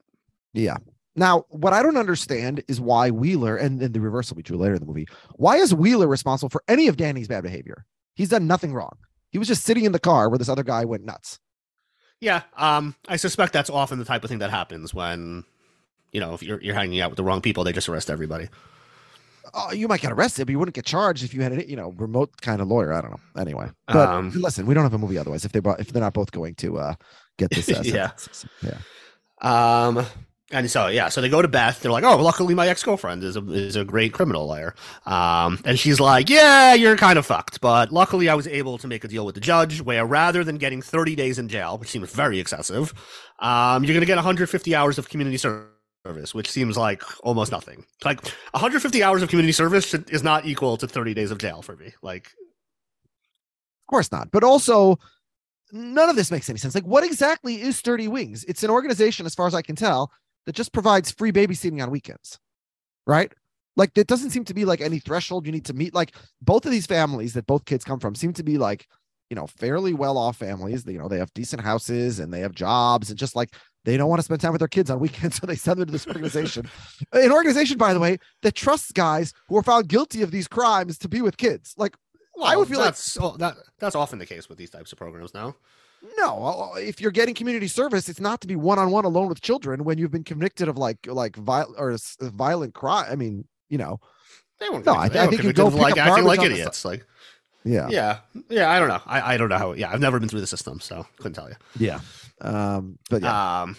Yeah. 0.57 0.77
Now, 1.15 1.45
what 1.49 1.73
I 1.73 1.81
don't 1.81 1.97
understand 1.97 2.63
is 2.67 2.79
why 2.79 3.09
Wheeler, 3.09 3.57
and 3.57 3.79
then 3.79 3.91
the 3.91 3.99
reverse 3.99 4.29
will 4.29 4.37
be 4.37 4.43
true 4.43 4.57
later 4.57 4.75
in 4.75 4.79
the 4.79 4.85
movie. 4.85 5.07
Why 5.35 5.57
is 5.57 5.73
Wheeler 5.73 6.07
responsible 6.07 6.49
for 6.49 6.63
any 6.67 6.87
of 6.87 6.97
Danny's 6.97 7.27
bad 7.27 7.41
behavior? 7.43 7.85
He's 8.15 8.29
done 8.29 8.45
nothing 8.45 8.73
wrong. 8.73 8.97
He 9.31 9.39
was 9.39 9.47
just 9.47 9.63
sitting 9.63 9.83
in 9.85 9.91
the 9.93 9.99
car 9.99 10.29
where 10.29 10.37
this 10.37 10.49
other 10.49 10.63
guy 10.63 10.85
went 10.85 11.03
nuts. 11.05 11.39
Yeah, 12.19 12.43
um, 12.55 12.95
I 13.07 13.15
suspect 13.17 13.53
that's 13.53 13.69
often 13.69 13.99
the 13.99 14.05
type 14.05 14.23
of 14.23 14.29
thing 14.29 14.39
that 14.39 14.49
happens 14.49 14.93
when, 14.93 15.43
you 16.11 16.19
know, 16.19 16.33
if 16.33 16.41
you're 16.41 16.59
you're 16.61 16.73
hanging 16.75 16.99
out 17.01 17.11
with 17.11 17.17
the 17.17 17.23
wrong 17.23 17.41
people, 17.41 17.63
they 17.63 17.71
just 17.73 17.89
arrest 17.89 18.09
everybody. 18.09 18.47
Oh, 19.53 19.71
you 19.71 19.87
might 19.87 20.01
get 20.01 20.11
arrested, 20.11 20.45
but 20.45 20.51
you 20.51 20.59
wouldn't 20.59 20.75
get 20.75 20.85
charged 20.85 21.23
if 21.23 21.33
you 21.33 21.41
had 21.41 21.51
a 21.53 21.67
you 21.69 21.75
know 21.75 21.93
remote 21.97 22.41
kind 22.41 22.61
of 22.61 22.67
lawyer. 22.67 22.93
I 22.93 23.01
don't 23.01 23.11
know. 23.11 23.41
Anyway, 23.41 23.69
but 23.87 24.09
Um, 24.09 24.31
listen, 24.35 24.65
we 24.65 24.73
don't 24.73 24.83
have 24.83 24.93
a 24.93 24.97
movie 24.97 25.17
otherwise. 25.17 25.45
If 25.45 25.51
they 25.51 25.59
brought, 25.59 25.79
if 25.79 25.91
they're 25.91 26.01
not 26.01 26.13
both 26.13 26.31
going 26.31 26.55
to 26.55 26.77
uh 26.79 26.95
get 27.37 27.51
this, 27.51 27.69
uh, 27.69 27.81
Yeah. 27.85 28.11
yeah, 28.63 28.77
Um, 29.87 30.05
and 30.51 30.71
so 30.71 30.87
yeah, 30.87 31.09
so 31.09 31.19
they 31.19 31.27
go 31.27 31.41
to 31.41 31.47
Beth. 31.47 31.81
They're 31.81 31.91
like, 31.91 32.05
"Oh, 32.05 32.15
luckily 32.17 32.55
my 32.55 32.67
ex 32.69 32.81
girlfriend 32.81 33.23
is 33.23 33.35
a 33.35 33.43
is 33.51 33.75
a 33.75 33.83
great 33.83 34.13
criminal 34.13 34.47
lawyer." 34.47 34.75
Um, 35.05 35.59
and 35.65 35.77
she's 35.77 35.99
like, 35.99 36.29
"Yeah, 36.29 36.73
you're 36.73 36.95
kind 36.95 37.19
of 37.19 37.25
fucked, 37.25 37.59
but 37.59 37.91
luckily 37.91 38.29
I 38.29 38.35
was 38.35 38.47
able 38.47 38.77
to 38.77 38.87
make 38.87 39.03
a 39.03 39.09
deal 39.09 39.25
with 39.25 39.35
the 39.35 39.41
judge 39.41 39.81
where 39.81 40.05
rather 40.05 40.43
than 40.45 40.57
getting 40.57 40.81
30 40.81 41.15
days 41.15 41.37
in 41.37 41.49
jail, 41.49 41.77
which 41.77 41.89
seems 41.89 42.11
very 42.11 42.39
excessive, 42.39 42.93
um, 43.39 43.83
you're 43.83 43.93
gonna 43.93 44.05
get 44.05 44.15
150 44.15 44.73
hours 44.73 44.97
of 44.97 45.09
community 45.09 45.37
service, 45.37 46.33
which 46.33 46.49
seems 46.49 46.77
like 46.77 47.03
almost 47.25 47.51
nothing. 47.51 47.85
Like 48.05 48.25
150 48.51 49.03
hours 49.03 49.21
of 49.21 49.29
community 49.29 49.51
service 49.51 49.85
should, 49.85 50.09
is 50.09 50.23
not 50.23 50.45
equal 50.45 50.77
to 50.77 50.87
30 50.87 51.13
days 51.13 51.31
of 51.31 51.39
jail 51.39 51.61
for 51.61 51.75
me. 51.75 51.93
Like, 52.01 52.27
of 52.27 53.89
course 53.89 54.11
not. 54.13 54.31
But 54.31 54.45
also, 54.45 54.97
none 55.73 56.09
of 56.09 56.15
this 56.15 56.31
makes 56.31 56.49
any 56.49 56.59
sense. 56.59 56.73
Like, 56.73 56.85
what 56.85 57.03
exactly 57.03 57.61
is 57.61 57.77
Sturdy 57.77 58.07
Wings? 58.07 58.45
It's 58.45 58.63
an 58.63 58.69
organization, 58.69 59.25
as 59.25 59.35
far 59.35 59.47
as 59.47 59.53
I 59.53 59.61
can 59.61 59.75
tell, 59.75 60.11
that 60.47 60.55
just 60.55 60.73
provides 60.73 61.11
free 61.11 61.31
babysitting 61.31 61.83
on 61.83 61.91
weekends, 61.91 62.39
right? 63.05 63.31
Like, 63.75 63.95
it 63.95 64.07
doesn't 64.07 64.31
seem 64.31 64.45
to 64.45 64.55
be 64.55 64.65
like 64.65 64.81
any 64.81 64.97
threshold 64.97 65.45
you 65.45 65.51
need 65.51 65.65
to 65.65 65.73
meet. 65.73 65.93
Like, 65.93 66.15
both 66.41 66.65
of 66.65 66.71
these 66.71 66.87
families 66.87 67.33
that 67.33 67.45
both 67.45 67.65
kids 67.65 67.83
come 67.85 67.99
from 67.99 68.15
seem 68.15 68.33
to 68.33 68.43
be 68.43 68.57
like, 68.57 68.87
you 69.29 69.35
know, 69.35 69.45
fairly 69.45 69.93
well 69.93 70.17
off 70.17 70.37
families. 70.37 70.85
You 70.87 70.97
know, 70.97 71.09
they 71.09 71.19
have 71.19 71.33
decent 71.33 71.61
houses 71.61 72.19
and 72.19 72.33
they 72.33 72.39
have 72.39 72.53
jobs 72.53 73.09
and 73.09 73.19
just 73.19 73.35
like 73.35 73.53
they 73.83 73.97
don't 73.97 74.09
want 74.09 74.19
to 74.19 74.23
spend 74.23 74.39
time 74.39 74.53
with 74.53 74.59
their 74.59 74.67
kids 74.69 74.89
on 74.89 74.99
weekends. 74.99 75.37
So 75.41 75.45
they 75.45 75.57
send 75.57 75.79
them 75.79 75.87
to 75.87 75.91
this 75.91 76.07
organization. 76.07 76.67
An 77.11 77.31
organization, 77.31 77.77
by 77.77 77.93
the 77.93 77.99
way, 77.99 78.17
that 78.41 78.55
trusts 78.55 78.93
guys 78.93 79.33
who 79.49 79.57
are 79.57 79.63
found 79.63 79.89
guilty 79.89 80.21
of 80.21 80.31
these 80.31 80.47
crimes 80.47 80.97
to 80.99 81.09
be 81.09 81.21
with 81.21 81.37
kids. 81.37 81.75
Like, 81.77 81.95
I 82.41 82.55
would 82.55 82.69
feel 82.69 82.79
like- 82.79 82.95
oh, 83.19 83.35
that 83.37 83.57
that's 83.79 83.95
often 83.95 84.17
the 84.17 84.25
case 84.25 84.47
with 84.47 84.57
these 84.57 84.69
types 84.69 84.93
of 84.93 84.97
programs 84.97 85.33
now. 85.33 85.55
No, 86.17 86.71
uh, 86.73 86.77
if 86.77 87.01
you're 87.01 87.11
getting 87.11 87.33
community 87.35 87.67
service, 87.67 88.07
it's 88.09 88.19
not 88.19 88.41
to 88.41 88.47
be 88.47 88.55
one-on-one 88.55 89.05
alone 89.05 89.27
with 89.29 89.41
children 89.41 89.83
when 89.83 89.97
you've 89.97 90.11
been 90.11 90.23
convicted 90.23 90.67
of 90.67 90.77
like 90.77 90.99
like 91.07 91.35
viol- 91.35 91.73
or 91.77 91.91
s- 91.91 92.17
violent 92.21 92.73
crime. 92.73 93.07
I 93.11 93.15
mean, 93.15 93.45
you 93.69 93.77
know, 93.77 93.99
They 94.59 94.69
weren't. 94.69 94.85
No. 94.85 94.93
I- 94.93 95.05
I 95.05 95.09
think 95.27 95.43
you 95.43 95.53
go 95.53 95.69
pick 95.69 95.79
like 95.79 95.93
up 95.97 96.07
acting 96.07 96.25
like 96.25 96.41
idiots. 96.41 96.85
Like, 96.85 97.05
yeah, 97.63 97.87
yeah, 97.89 98.19
yeah. 98.49 98.69
I 98.71 98.79
don't 98.79 98.87
know. 98.87 99.01
I, 99.05 99.33
I 99.33 99.37
don't 99.37 99.49
know 99.49 99.57
how. 99.57 99.73
Yeah, 99.73 99.91
I've 99.91 99.99
never 99.99 100.19
been 100.19 100.29
through 100.29 100.41
the 100.41 100.47
system, 100.47 100.79
so 100.79 101.05
couldn't 101.17 101.33
tell 101.33 101.49
you. 101.49 101.55
yeah. 101.77 101.99
Um, 102.41 102.97
but 103.09 103.21
yeah, 103.23 103.61
Um, 103.63 103.75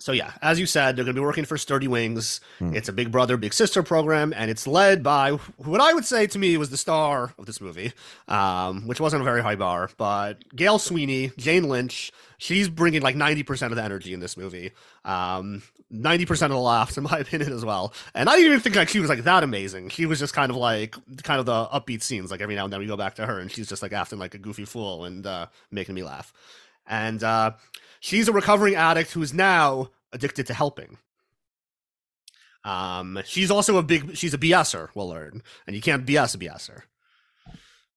so 0.00 0.12
yeah, 0.12 0.32
as 0.40 0.58
you 0.58 0.64
said, 0.64 0.96
they're 0.96 1.04
going 1.04 1.14
to 1.14 1.20
be 1.20 1.24
working 1.24 1.44
for 1.44 1.58
Sturdy 1.58 1.86
Wings. 1.86 2.40
Hmm. 2.58 2.74
It's 2.74 2.88
a 2.88 2.92
big 2.92 3.12
brother, 3.12 3.36
big 3.36 3.52
sister 3.52 3.82
program, 3.82 4.32
and 4.34 4.50
it's 4.50 4.66
led 4.66 5.02
by 5.02 5.32
what 5.58 5.80
I 5.80 5.92
would 5.92 6.06
say 6.06 6.26
to 6.26 6.38
me 6.38 6.56
was 6.56 6.70
the 6.70 6.78
star 6.78 7.34
of 7.38 7.44
this 7.44 7.60
movie, 7.60 7.92
um, 8.26 8.86
which 8.86 8.98
wasn't 8.98 9.20
a 9.20 9.24
very 9.24 9.42
high 9.42 9.56
bar, 9.56 9.90
but 9.98 10.42
Gail 10.56 10.78
Sweeney, 10.78 11.32
Jane 11.36 11.68
Lynch. 11.68 12.12
She's 12.38 12.70
bringing 12.70 13.02
like 13.02 13.14
ninety 13.14 13.42
percent 13.42 13.72
of 13.72 13.76
the 13.76 13.84
energy 13.84 14.14
in 14.14 14.20
this 14.20 14.38
movie. 14.38 14.72
Um, 15.04 15.62
ninety 15.90 16.24
percent 16.24 16.50
of 16.50 16.56
the 16.56 16.62
laughs, 16.62 16.96
in 16.96 17.04
my 17.04 17.18
opinion, 17.20 17.52
as 17.52 17.64
well. 17.66 17.92
And 18.14 18.30
I 18.30 18.36
didn't 18.36 18.46
even 18.46 18.60
think 18.60 18.76
like 18.76 18.88
she 18.88 19.00
was 19.00 19.10
like 19.10 19.24
that 19.24 19.44
amazing. 19.44 19.90
She 19.90 20.06
was 20.06 20.18
just 20.18 20.32
kind 20.32 20.50
of 20.50 20.56
like 20.56 20.96
kind 21.22 21.38
of 21.38 21.44
the 21.44 21.66
upbeat 21.66 22.02
scenes. 22.02 22.30
Like 22.30 22.40
every 22.40 22.54
now 22.54 22.64
and 22.64 22.72
then 22.72 22.80
we 22.80 22.86
go 22.86 22.96
back 22.96 23.16
to 23.16 23.26
her, 23.26 23.38
and 23.38 23.52
she's 23.52 23.68
just 23.68 23.82
like 23.82 23.92
acting 23.92 24.18
like 24.18 24.34
a 24.34 24.38
goofy 24.38 24.64
fool 24.64 25.04
and 25.04 25.26
uh, 25.26 25.46
making 25.70 25.94
me 25.94 26.02
laugh. 26.02 26.32
And 26.86 27.22
uh, 27.22 27.52
she's 28.00 28.28
a 28.28 28.32
recovering 28.32 28.74
addict 28.74 29.12
who's 29.12 29.32
now 29.32 29.90
addicted 30.12 30.46
to 30.48 30.54
helping. 30.54 30.98
Um, 32.64 33.20
she's 33.24 33.50
also 33.50 33.78
a 33.78 33.82
big, 33.82 34.16
she's 34.16 34.34
a 34.34 34.38
BSer, 34.38 34.88
we'll 34.94 35.08
learn. 35.08 35.42
And 35.66 35.74
you 35.74 35.82
can't 35.82 36.06
BS 36.06 36.34
a 36.34 36.38
BSer. 36.38 36.82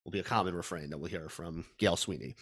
Will 0.04 0.12
be 0.12 0.20
a 0.20 0.24
common 0.24 0.54
refrain 0.54 0.90
that 0.90 0.98
we'll 0.98 1.10
hear 1.10 1.30
from 1.30 1.66
Gail 1.78 1.96
Sweeney. 1.96 2.36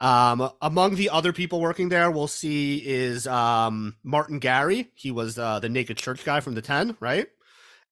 Um, 0.00 0.50
among 0.60 0.96
the 0.96 1.10
other 1.10 1.32
people 1.32 1.60
working 1.60 1.88
there, 1.88 2.10
we'll 2.10 2.26
see 2.26 2.78
is 2.84 3.26
um, 3.28 3.96
Martin 4.02 4.40
Gary. 4.40 4.90
He 4.94 5.12
was 5.12 5.38
uh, 5.38 5.60
the 5.60 5.68
naked 5.68 5.96
church 5.96 6.24
guy 6.24 6.40
from 6.40 6.54
the 6.54 6.62
10, 6.62 6.96
right? 6.98 7.28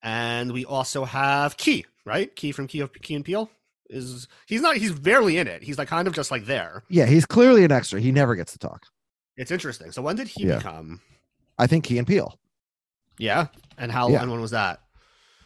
And 0.03 0.53
we 0.53 0.65
also 0.65 1.05
have 1.05 1.57
Key, 1.57 1.87
right? 2.05 2.35
Key 2.35 2.51
from 2.51 2.67
Key 2.67 2.81
of 2.81 2.93
Key 2.93 3.15
and 3.15 3.25
Peele 3.25 3.49
is 3.93 4.26
he's 4.47 4.61
not 4.62 4.76
he's 4.76 4.93
barely 4.93 5.38
in 5.38 5.47
it. 5.47 5.62
He's 5.62 5.78
like 5.78 5.88
kind 5.88 6.09
of 6.09 6.14
just 6.14 6.30
like 6.30 6.47
there. 6.47 6.82
yeah, 6.88 7.07
he's 7.07 7.26
clearly 7.26 7.64
an 7.64 7.72
extra. 7.72 8.01
He 8.01 8.11
never 8.12 8.34
gets 8.34 8.53
to 8.53 8.59
talk. 8.59 8.82
It's 9.36 9.51
interesting. 9.51 9.93
So 9.93 10.03
when 10.03 10.16
did 10.16 10.28
he 10.28 10.47
Yeah. 10.47 10.57
become? 10.59 11.01
I 11.59 11.66
think 11.66 11.84
Key 11.84 11.99
and 11.99 12.07
Peele. 12.07 12.38
Yeah, 13.18 13.47
and 13.78 13.93
how? 13.93 14.09
Yeah. 14.09 14.22
And 14.22 14.30
when 14.30 14.40
was 14.40 14.51
that? 14.53 14.80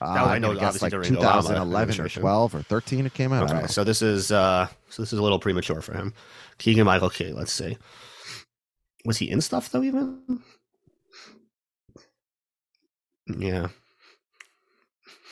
Uh, 0.00 0.04
I 0.04 0.34
I'm 0.34 0.42
know 0.42 0.48
gonna 0.48 0.60
guess 0.60 0.66
obviously 0.82 0.86
like 0.86 0.90
during 0.92 1.12
Obama 1.14 1.42
2011 1.42 2.00
or 2.00 2.08
12 2.08 2.54
or 2.54 2.62
13 2.62 3.06
it 3.06 3.14
came 3.14 3.32
out. 3.32 3.50
Okay, 3.50 3.66
so 3.66 3.82
this 3.82 4.02
is 4.02 4.30
uh, 4.30 4.66
so 4.90 5.02
this 5.02 5.12
is 5.12 5.18
a 5.18 5.22
little 5.22 5.38
premature 5.38 5.80
for 5.80 5.94
him. 5.94 6.12
Keegan 6.58 6.84
Michael 6.84 7.10
Key. 7.10 7.32
Let's 7.32 7.52
see. 7.52 7.76
Was 9.04 9.16
he 9.18 9.30
in 9.30 9.40
stuff 9.40 9.70
though? 9.70 9.82
Even. 9.82 10.42
Yeah. 13.26 13.68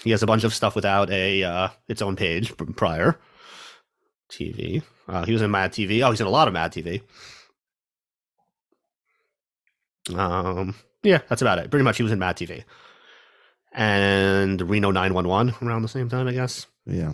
He 0.05 0.11
has 0.11 0.23
a 0.23 0.27
bunch 0.27 0.45
of 0.45 0.55
stuff 0.55 0.77
without 0.77 1.11
a 1.11 1.43
uh, 1.43 1.69
its 1.89 2.03
own 2.03 2.15
page 2.15 2.55
prior. 2.77 3.19
TV. 4.31 4.83
Uh, 5.09 5.25
he 5.25 5.33
was 5.33 5.43
in 5.43 5.51
Mad 5.51 5.73
TV. 5.73 6.05
Oh, 6.07 6.11
he's 6.11 6.21
in 6.21 6.27
a 6.27 6.31
lot 6.31 6.49
of 6.49 6.55
Mad 6.55 6.73
TV. 6.73 7.03
Um, 10.15 10.75
yeah, 11.03 11.21
that's 11.29 11.43
about 11.43 11.59
it. 11.59 11.71
Pretty 11.71 11.85
much, 11.85 11.97
he 11.97 12.03
was 12.03 12.13
in 12.13 12.19
Mad 12.19 12.37
TV, 12.37 12.65
and 13.73 14.61
Reno 14.61 14.91
911 14.91 15.55
around 15.67 15.83
the 15.83 15.89
same 15.89 16.09
time, 16.09 16.29
I 16.29 16.33
guess. 16.33 16.67
Yeah. 16.87 17.13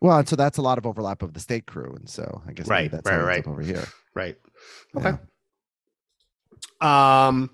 Well, 0.00 0.18
and 0.18 0.28
so 0.28 0.34
that's 0.34 0.58
a 0.58 0.62
lot 0.62 0.78
of 0.78 0.86
overlap 0.86 1.22
of 1.22 1.34
the 1.34 1.40
state 1.40 1.66
crew, 1.66 1.92
and 1.94 2.08
so 2.08 2.42
I 2.46 2.52
guess 2.52 2.66
Right, 2.66 2.90
that's 2.90 3.08
right, 3.08 3.22
right. 3.22 3.46
over 3.46 3.62
here. 3.62 3.84
Right. 4.14 4.36
Yeah. 4.94 5.00
Okay. 5.00 5.18
Um. 6.80 7.50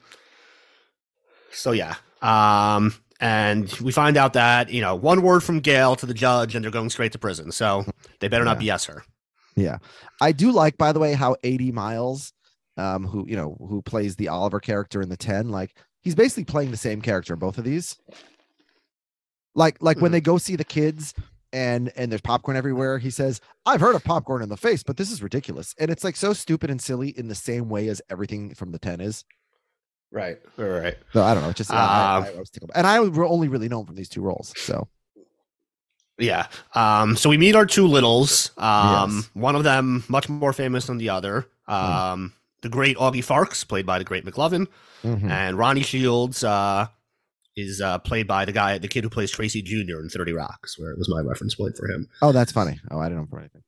So 1.52 1.72
yeah. 1.72 1.96
Um. 2.22 2.94
And 3.20 3.68
we 3.80 3.90
find 3.90 4.16
out 4.16 4.34
that 4.34 4.70
you 4.70 4.80
know 4.80 4.94
one 4.94 5.22
word 5.22 5.40
from 5.42 5.60
Gail 5.60 5.96
to 5.96 6.06
the 6.06 6.14
judge, 6.14 6.54
and 6.54 6.64
they're 6.64 6.70
going 6.70 6.90
straight 6.90 7.12
to 7.12 7.18
prison. 7.18 7.50
So 7.52 7.84
they 8.20 8.28
better 8.28 8.44
not 8.44 8.60
BS 8.60 8.86
her. 8.86 9.04
Yeah, 9.56 9.78
I 10.20 10.30
do 10.32 10.52
like, 10.52 10.78
by 10.78 10.92
the 10.92 11.00
way, 11.00 11.14
how 11.14 11.34
A.D. 11.42 11.72
Miles, 11.72 12.32
um, 12.76 13.06
who 13.06 13.26
you 13.28 13.34
know, 13.34 13.56
who 13.58 13.82
plays 13.82 14.14
the 14.16 14.28
Oliver 14.28 14.60
character 14.60 15.02
in 15.02 15.08
the 15.08 15.16
10, 15.16 15.48
like 15.48 15.74
he's 16.00 16.14
basically 16.14 16.44
playing 16.44 16.70
the 16.70 16.76
same 16.76 17.00
character 17.02 17.32
in 17.34 17.40
both 17.40 17.58
of 17.58 17.64
these. 17.64 17.96
Like, 19.54 19.82
like 19.82 20.00
when 20.00 20.10
Mhm. 20.10 20.12
they 20.12 20.20
go 20.20 20.38
see 20.38 20.54
the 20.54 20.64
kids 20.64 21.14
and 21.52 21.90
and 21.96 22.12
there's 22.12 22.20
popcorn 22.20 22.56
everywhere, 22.56 22.98
he 22.98 23.10
says, 23.10 23.40
I've 23.66 23.80
heard 23.80 23.96
of 23.96 24.04
popcorn 24.04 24.42
in 24.42 24.48
the 24.48 24.56
face, 24.56 24.82
but 24.84 24.96
this 24.96 25.10
is 25.10 25.22
ridiculous. 25.22 25.74
And 25.80 25.90
it's 25.90 26.04
like 26.04 26.14
so 26.14 26.32
stupid 26.32 26.70
and 26.70 26.80
silly 26.80 27.08
in 27.18 27.26
the 27.26 27.34
same 27.34 27.68
way 27.68 27.88
as 27.88 28.00
everything 28.08 28.54
from 28.54 28.70
the 28.70 28.78
10 28.78 29.00
is. 29.00 29.24
Right. 30.10 30.38
Right. 30.56 30.96
So 31.12 31.22
I 31.22 31.34
don't 31.34 31.42
know. 31.42 31.52
Just 31.52 31.70
I, 31.72 32.16
Um, 32.16 32.24
I, 32.24 32.28
I 32.30 32.38
was 32.38 32.50
tickled. 32.50 32.70
And 32.74 32.86
I 32.86 32.96
re- 32.98 33.26
only 33.26 33.48
really 33.48 33.68
known 33.68 33.84
from 33.86 33.94
these 33.94 34.08
two 34.08 34.22
roles. 34.22 34.52
So 34.56 34.88
Yeah. 36.18 36.46
Um, 36.74 37.16
so 37.16 37.28
we 37.30 37.36
meet 37.38 37.54
our 37.54 37.66
two 37.66 37.86
littles. 37.86 38.50
Um, 38.56 39.16
Yes. 39.18 39.30
one 39.34 39.54
of 39.54 39.64
them 39.64 40.04
much 40.08 40.28
more 40.28 40.52
famous 40.52 40.86
than 40.86 40.98
the 40.98 41.10
other. 41.10 41.46
Um, 41.66 42.32
the 42.62 42.68
great 42.68 42.96
Augie 42.96 43.24
Farks, 43.24 43.66
played 43.68 43.86
by 43.86 43.98
the 43.98 44.04
great 44.04 44.24
McLovin, 44.24 44.66
Mhm. 45.04 45.30
and 45.30 45.56
Ronnie 45.58 45.82
Shields 45.82 46.42
uh, 46.42 46.88
is 47.54 47.80
uh, 47.80 47.98
played 47.98 48.26
by 48.26 48.44
the 48.46 48.52
guy, 48.52 48.78
the 48.78 48.88
kid 48.88 49.04
who 49.04 49.10
plays 49.10 49.30
Tracy 49.30 49.62
Jr. 49.62 50.00
in 50.00 50.08
Thirty 50.08 50.32
Rocks, 50.32 50.76
where 50.78 50.90
it 50.90 50.98
was 50.98 51.08
my 51.08 51.20
reference 51.20 51.54
point 51.54 51.76
for 51.76 51.86
him. 51.88 52.08
Oh, 52.22 52.32
that's 52.32 52.50
funny. 52.50 52.80
Oh, 52.90 52.98
I 52.98 53.04
didn't 53.08 53.18
know 53.22 53.26
for 53.30 53.38
anything. 53.38 53.62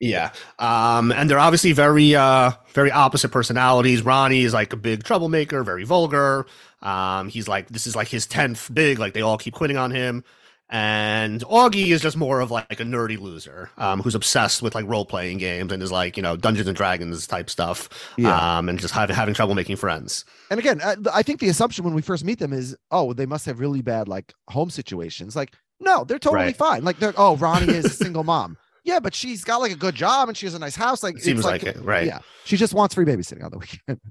Yeah. 0.00 0.32
Um, 0.58 1.12
and 1.12 1.28
they're 1.28 1.38
obviously 1.38 1.72
very, 1.72 2.14
uh, 2.14 2.52
very 2.72 2.90
opposite 2.90 3.28
personalities. 3.30 4.02
Ronnie 4.02 4.42
is 4.42 4.54
like 4.54 4.72
a 4.72 4.76
big 4.76 5.04
troublemaker, 5.04 5.62
very 5.62 5.84
vulgar. 5.84 6.46
Um, 6.82 7.28
he's 7.28 7.46
like, 7.46 7.68
this 7.68 7.86
is 7.86 7.94
like 7.94 8.08
his 8.08 8.26
10th 8.26 8.72
big, 8.72 8.98
like 8.98 9.12
they 9.12 9.20
all 9.20 9.36
keep 9.38 9.54
quitting 9.54 9.76
on 9.76 9.90
him. 9.90 10.24
And 10.72 11.40
Augie 11.42 11.88
is 11.88 12.00
just 12.00 12.16
more 12.16 12.40
of 12.40 12.52
like 12.52 12.78
a 12.78 12.84
nerdy 12.84 13.18
loser, 13.18 13.70
um, 13.76 14.00
who's 14.00 14.14
obsessed 14.14 14.62
with 14.62 14.74
like 14.76 14.86
role 14.86 15.04
playing 15.04 15.38
games 15.38 15.72
and 15.72 15.82
is 15.82 15.90
like, 15.90 16.16
you 16.16 16.22
know, 16.22 16.36
Dungeons 16.36 16.68
and 16.68 16.76
Dragons 16.76 17.26
type 17.26 17.50
stuff. 17.50 17.88
Yeah. 18.16 18.58
Um, 18.58 18.68
and 18.68 18.78
just 18.78 18.94
having, 18.94 19.16
having 19.16 19.34
trouble 19.34 19.56
making 19.56 19.76
friends. 19.76 20.24
And 20.48 20.60
again, 20.60 20.80
I, 20.82 20.94
I 21.12 21.22
think 21.22 21.40
the 21.40 21.48
assumption 21.48 21.84
when 21.84 21.92
we 21.94 22.02
first 22.02 22.24
meet 22.24 22.38
them 22.38 22.52
is, 22.52 22.76
oh, 22.92 23.12
they 23.12 23.26
must 23.26 23.46
have 23.46 23.58
really 23.58 23.82
bad 23.82 24.06
like 24.06 24.32
home 24.48 24.70
situations. 24.70 25.34
Like, 25.34 25.52
no, 25.80 26.04
they're 26.04 26.20
totally 26.20 26.44
Right. 26.44 26.56
fine. 26.56 26.84
Like, 26.84 27.00
they're 27.00 27.14
oh, 27.16 27.36
Ronnie 27.36 27.74
is 27.74 27.86
a 27.86 27.90
single 27.90 28.22
mom. 28.24 28.56
Yeah, 28.84 29.00
but 29.00 29.14
she's 29.14 29.44
got 29.44 29.60
like 29.60 29.72
a 29.72 29.76
good 29.76 29.94
job 29.94 30.28
and 30.28 30.36
she 30.36 30.46
has 30.46 30.54
a 30.54 30.58
nice 30.58 30.76
house. 30.76 31.02
Like, 31.02 31.16
It 31.16 31.22
seems 31.22 31.40
it's 31.40 31.46
like, 31.46 31.62
it, 31.64 31.76
right? 31.82 32.06
Yeah, 32.06 32.20
she 32.44 32.56
just 32.56 32.74
wants 32.74 32.94
free 32.94 33.04
babysitting 33.04 33.44
on 33.44 33.50
the 33.50 33.58
weekend. 33.58 34.00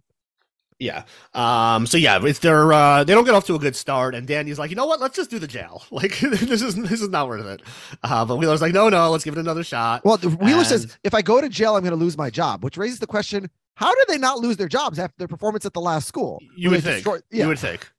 Yeah. 0.82 1.04
Um, 1.34 1.86
so 1.86 1.98
yeah, 1.98 2.26
if 2.26 2.40
they're 2.40 2.72
uh, 2.72 3.04
they 3.04 3.14
don't 3.14 3.26
get 3.26 3.36
off 3.36 3.46
to 3.48 3.56
a 3.56 3.60
good 3.60 3.76
start, 3.76 4.16
and 4.16 4.26
Danny's 4.26 4.58
like, 4.58 4.70
you 4.70 4.78
know 4.78 4.86
what? 4.86 5.02
Let's 5.02 5.14
just 5.18 5.30
do 5.30 5.38
the 5.38 5.46
jail. 5.48 5.84
Like 5.92 6.18
this 6.22 6.62
is 6.62 6.76
this 6.76 7.02
is 7.02 7.10
not 7.10 7.28
worth 7.28 7.46
it. 7.46 7.62
Uh, 8.02 8.24
but 8.24 8.38
Wheeler's 8.38 8.62
like, 8.62 8.74
no, 8.74 8.88
no, 8.88 9.12
let's 9.12 9.26
give 9.26 9.36
it 9.36 9.40
another 9.42 9.66
shot. 9.66 10.06
Well, 10.06 10.18
Wheeler 10.18 10.64
says 10.64 10.98
if 11.04 11.14
I 11.14 11.22
go 11.22 11.42
to 11.42 11.50
jail, 11.50 11.76
I'm 11.76 11.82
going 11.82 11.92
to 11.92 11.98
lose 11.98 12.18
my 12.18 12.30
job, 12.30 12.64
which 12.64 12.78
raises 12.78 13.00
the 13.00 13.08
question: 13.08 13.50
How 13.76 13.94
did 13.94 14.08
they 14.08 14.18
not 14.18 14.40
lose 14.40 14.56
their 14.56 14.70
jobs 14.70 15.00
after 15.00 15.16
their 15.18 15.28
performance 15.28 15.66
at 15.66 15.74
the 15.74 15.82
last 15.82 16.08
school? 16.08 16.40
You 16.56 16.70
would 16.70 16.82
think. 16.82 16.96
destroyed- 17.04 17.24
yeah, 17.30 17.44
You 17.44 17.50
would 17.50 17.60
think. 17.60 17.92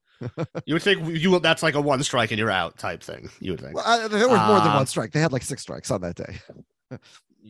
You 0.66 0.74
would 0.74 0.82
think 0.82 1.06
you 1.18 1.30
will- 1.30 1.40
that's 1.40 1.62
like 1.62 1.74
a 1.74 1.80
one 1.80 2.02
strike 2.02 2.30
and 2.30 2.38
you're 2.38 2.50
out 2.50 2.78
type 2.78 3.02
thing. 3.02 3.30
You 3.40 3.52
would 3.52 3.60
think. 3.60 3.74
well, 3.76 3.84
uh, 3.86 4.08
there 4.08 4.28
was 4.28 4.40
more 4.40 4.58
than 4.58 4.68
Um, 4.68 4.76
one 4.76 4.86
strike. 4.86 5.12
They 5.12 5.20
had 5.20 5.32
like 5.32 5.42
six 5.42 5.62
strikes 5.62 5.90
on 5.90 6.00
that 6.02 6.16
day. 6.16 6.38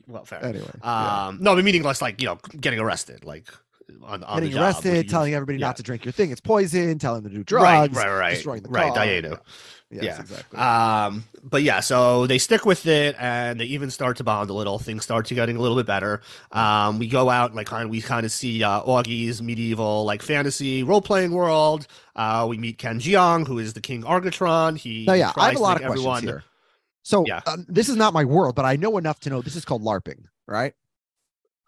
Well, 0.07 0.25
fair. 0.25 0.45
Anyway, 0.45 0.71
yeah. 0.83 1.27
Um, 1.27 1.39
no, 1.41 1.57
but 1.57 1.65
meaning 1.65 1.83
less 1.83 2.01
like 2.01 2.21
you 2.21 2.29
know 2.29 2.39
getting 2.61 2.79
arrested, 2.79 3.25
like 3.25 3.49
on, 4.05 4.23
on 4.23 4.37
getting 4.37 4.51
the 4.51 4.57
job, 4.57 4.65
arrested, 4.65 4.97
which 4.99 5.11
telling 5.11 5.35
everybody 5.35 5.59
yeah. 5.59 5.67
not 5.67 5.77
to 5.79 5.83
drink 5.83 6.05
your 6.05 6.13
thing. 6.13 6.31
It's 6.31 6.41
poison. 6.41 6.99
Telling 6.99 7.23
them 7.23 7.33
to 7.33 7.39
do 7.39 7.45
drugs. 7.45 7.97
right, 7.97 8.07
right, 8.07 8.19
right, 8.19 8.35
destroying 8.35 8.63
the 8.63 8.69
right, 8.69 8.95
car. 8.95 9.41
Yes, 9.93 10.05
Yeah. 10.05 10.21
exactly. 10.21 10.59
Um, 10.59 11.25
but 11.43 11.63
yeah, 11.65 11.81
so 11.81 12.27
they 12.29 12.39
stick 12.39 12.65
with 12.65 12.87
it, 12.87 13.17
and 13.19 13.59
they 13.59 13.65
even 13.65 13.91
start 13.91 14.17
to 14.19 14.25
bond 14.25 14.49
a 14.49 14.53
little. 14.53 14.79
Things 14.79 15.03
start 15.03 15.27
to 15.27 15.35
getting 15.35 15.57
a 15.57 15.61
little 15.61 15.77
bit 15.77 15.87
better. 15.87 16.21
Um, 16.53 16.99
we 17.01 17.09
go 17.09 17.29
out 17.29 17.47
and 17.51 17.57
like 17.57 17.67
kind 17.67 17.85
of 17.85 17.91
we 17.91 18.01
kind 18.01 18.25
of 18.25 18.31
see 18.31 18.63
uh, 18.63 18.83
Augie's 18.83 19.43
medieval 19.43 20.05
like 20.05 20.23
fantasy 20.23 20.85
role 20.85 21.03
playing 21.03 21.33
world. 21.33 21.89
Uh, 22.15 22.47
we 22.49 22.57
meet 22.57 22.79
Ken 22.79 23.01
Jeong, 23.01 23.47
who 23.47 23.59
is 23.59 23.73
the 23.73 23.81
King 23.81 24.03
Argotron. 24.05 24.77
He 24.77 25.05
yeah, 25.07 25.33
I 25.37 25.49
have 25.49 25.57
a 25.57 25.59
lot 25.59 25.77
of 25.77 25.83
make 25.83 25.89
questions 25.89 26.07
everyone- 26.07 26.23
here. 26.23 26.45
So 27.03 27.25
Yeah. 27.27 27.41
um, 27.47 27.65
this 27.69 27.89
is 27.89 27.97
not 27.97 28.13
my 28.13 28.25
world, 28.25 28.55
but 28.55 28.67
I 28.67 28.77
know 28.77 28.97
enough 28.99 29.19
to 29.21 29.31
know 29.31 29.41
this 29.43 29.57
is 29.57 29.65
called 29.65 29.83
LARPing, 29.83 30.25
right? 30.47 30.75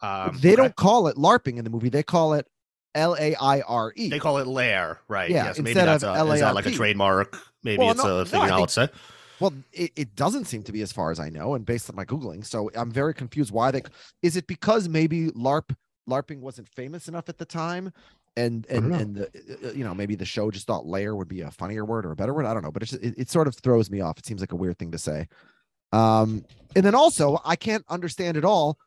Um, 0.03 0.39
they 0.41 0.51
okay. 0.51 0.57
don't 0.57 0.77
call 0.77 1.07
it 1.09 1.17
LARPing 1.17 1.57
in 1.57 1.65
the 1.65 1.71
movie. 1.71 1.89
They 1.89 2.03
call 2.03 2.35
it 2.35 2.47
L 2.95 3.17
A 3.19 3.35
I 3.37 3.61
R 3.63 3.93
E. 3.97 4.09
They 4.09 4.19
call 4.19 4.39
it 4.39 4.47
lair, 4.47 5.01
right? 5.09 5.31
Yeah, 5.31 5.47
yes, 5.47 5.59
maybe 5.59 5.75
that's 5.75 6.03
a, 6.03 6.13
is 6.33 6.41
that 6.41 6.55
like 6.55 6.67
a 6.67 6.71
trademark? 6.71 7.39
Maybe 7.63 7.79
Well, 7.79 7.91
it's 7.93 8.03
no- 8.05 8.17
a 8.17 8.19
no, 8.21 8.25
thing 8.25 8.41
I 8.41 8.49
now. 8.49 8.67
say. 8.67 8.89
Well, 9.41 9.55
it, 9.73 9.91
it 9.97 10.15
doesn't 10.15 10.45
seem 10.45 10.63
to 10.65 10.73
be 10.73 10.83
as 10.83 10.93
far 10.93 11.11
as 11.11 11.19
I 11.19 11.29
know, 11.29 11.55
and 11.55 11.65
based 11.67 11.91
on 11.91 11.97
my 11.97 12.05
googling. 12.05 12.45
So 12.47 12.71
I'm 12.77 12.91
very 12.93 13.13
confused 13.15 13.51
why 13.51 13.71
they. 13.73 13.83
Is 14.23 14.37
it 14.37 14.47
because 14.47 14.89
maybe 14.89 15.31
LARP 15.31 15.75
LARPing 16.09 16.41
wasn't 16.41 16.69
famous 16.69 17.09
enough 17.09 17.29
at 17.29 17.39
the 17.39 17.45
time, 17.45 17.93
and 18.37 18.67
and 18.69 18.95
and 18.95 19.17
the 19.17 19.69
uh, 19.69 19.73
you 19.73 19.83
know 19.85 19.95
maybe 19.95 20.15
the 20.15 20.25
show 20.25 20.51
just 20.51 20.67
thought 20.67 20.87
layer 20.87 21.17
would 21.17 21.29
be 21.29 21.41
a 21.41 21.51
funnier 21.51 21.85
word 21.85 22.07
or 22.07 22.13
a 22.13 22.17
better 22.17 22.33
word. 22.35 22.47
I 22.47 22.55
don't 22.55 22.63
know, 22.63 22.71
but 22.71 22.83
it's 22.83 22.93
it, 22.93 23.15
it 23.17 23.31
sort 23.31 23.49
of 23.49 23.57
throws 23.57 23.91
me 23.91 24.01
off. 24.01 24.19
It 24.19 24.27
seems 24.27 24.41
like 24.41 24.53
a 24.53 24.57
weird 24.57 24.79
thing 24.79 24.93
to 24.93 24.99
say. 24.99 25.27
Um, 25.93 26.45
and 26.77 26.85
then 26.85 26.95
also 26.95 27.41
I 27.45 27.57
can't 27.57 27.85
understand 27.89 28.37
at 28.37 28.45
all. 28.45 28.79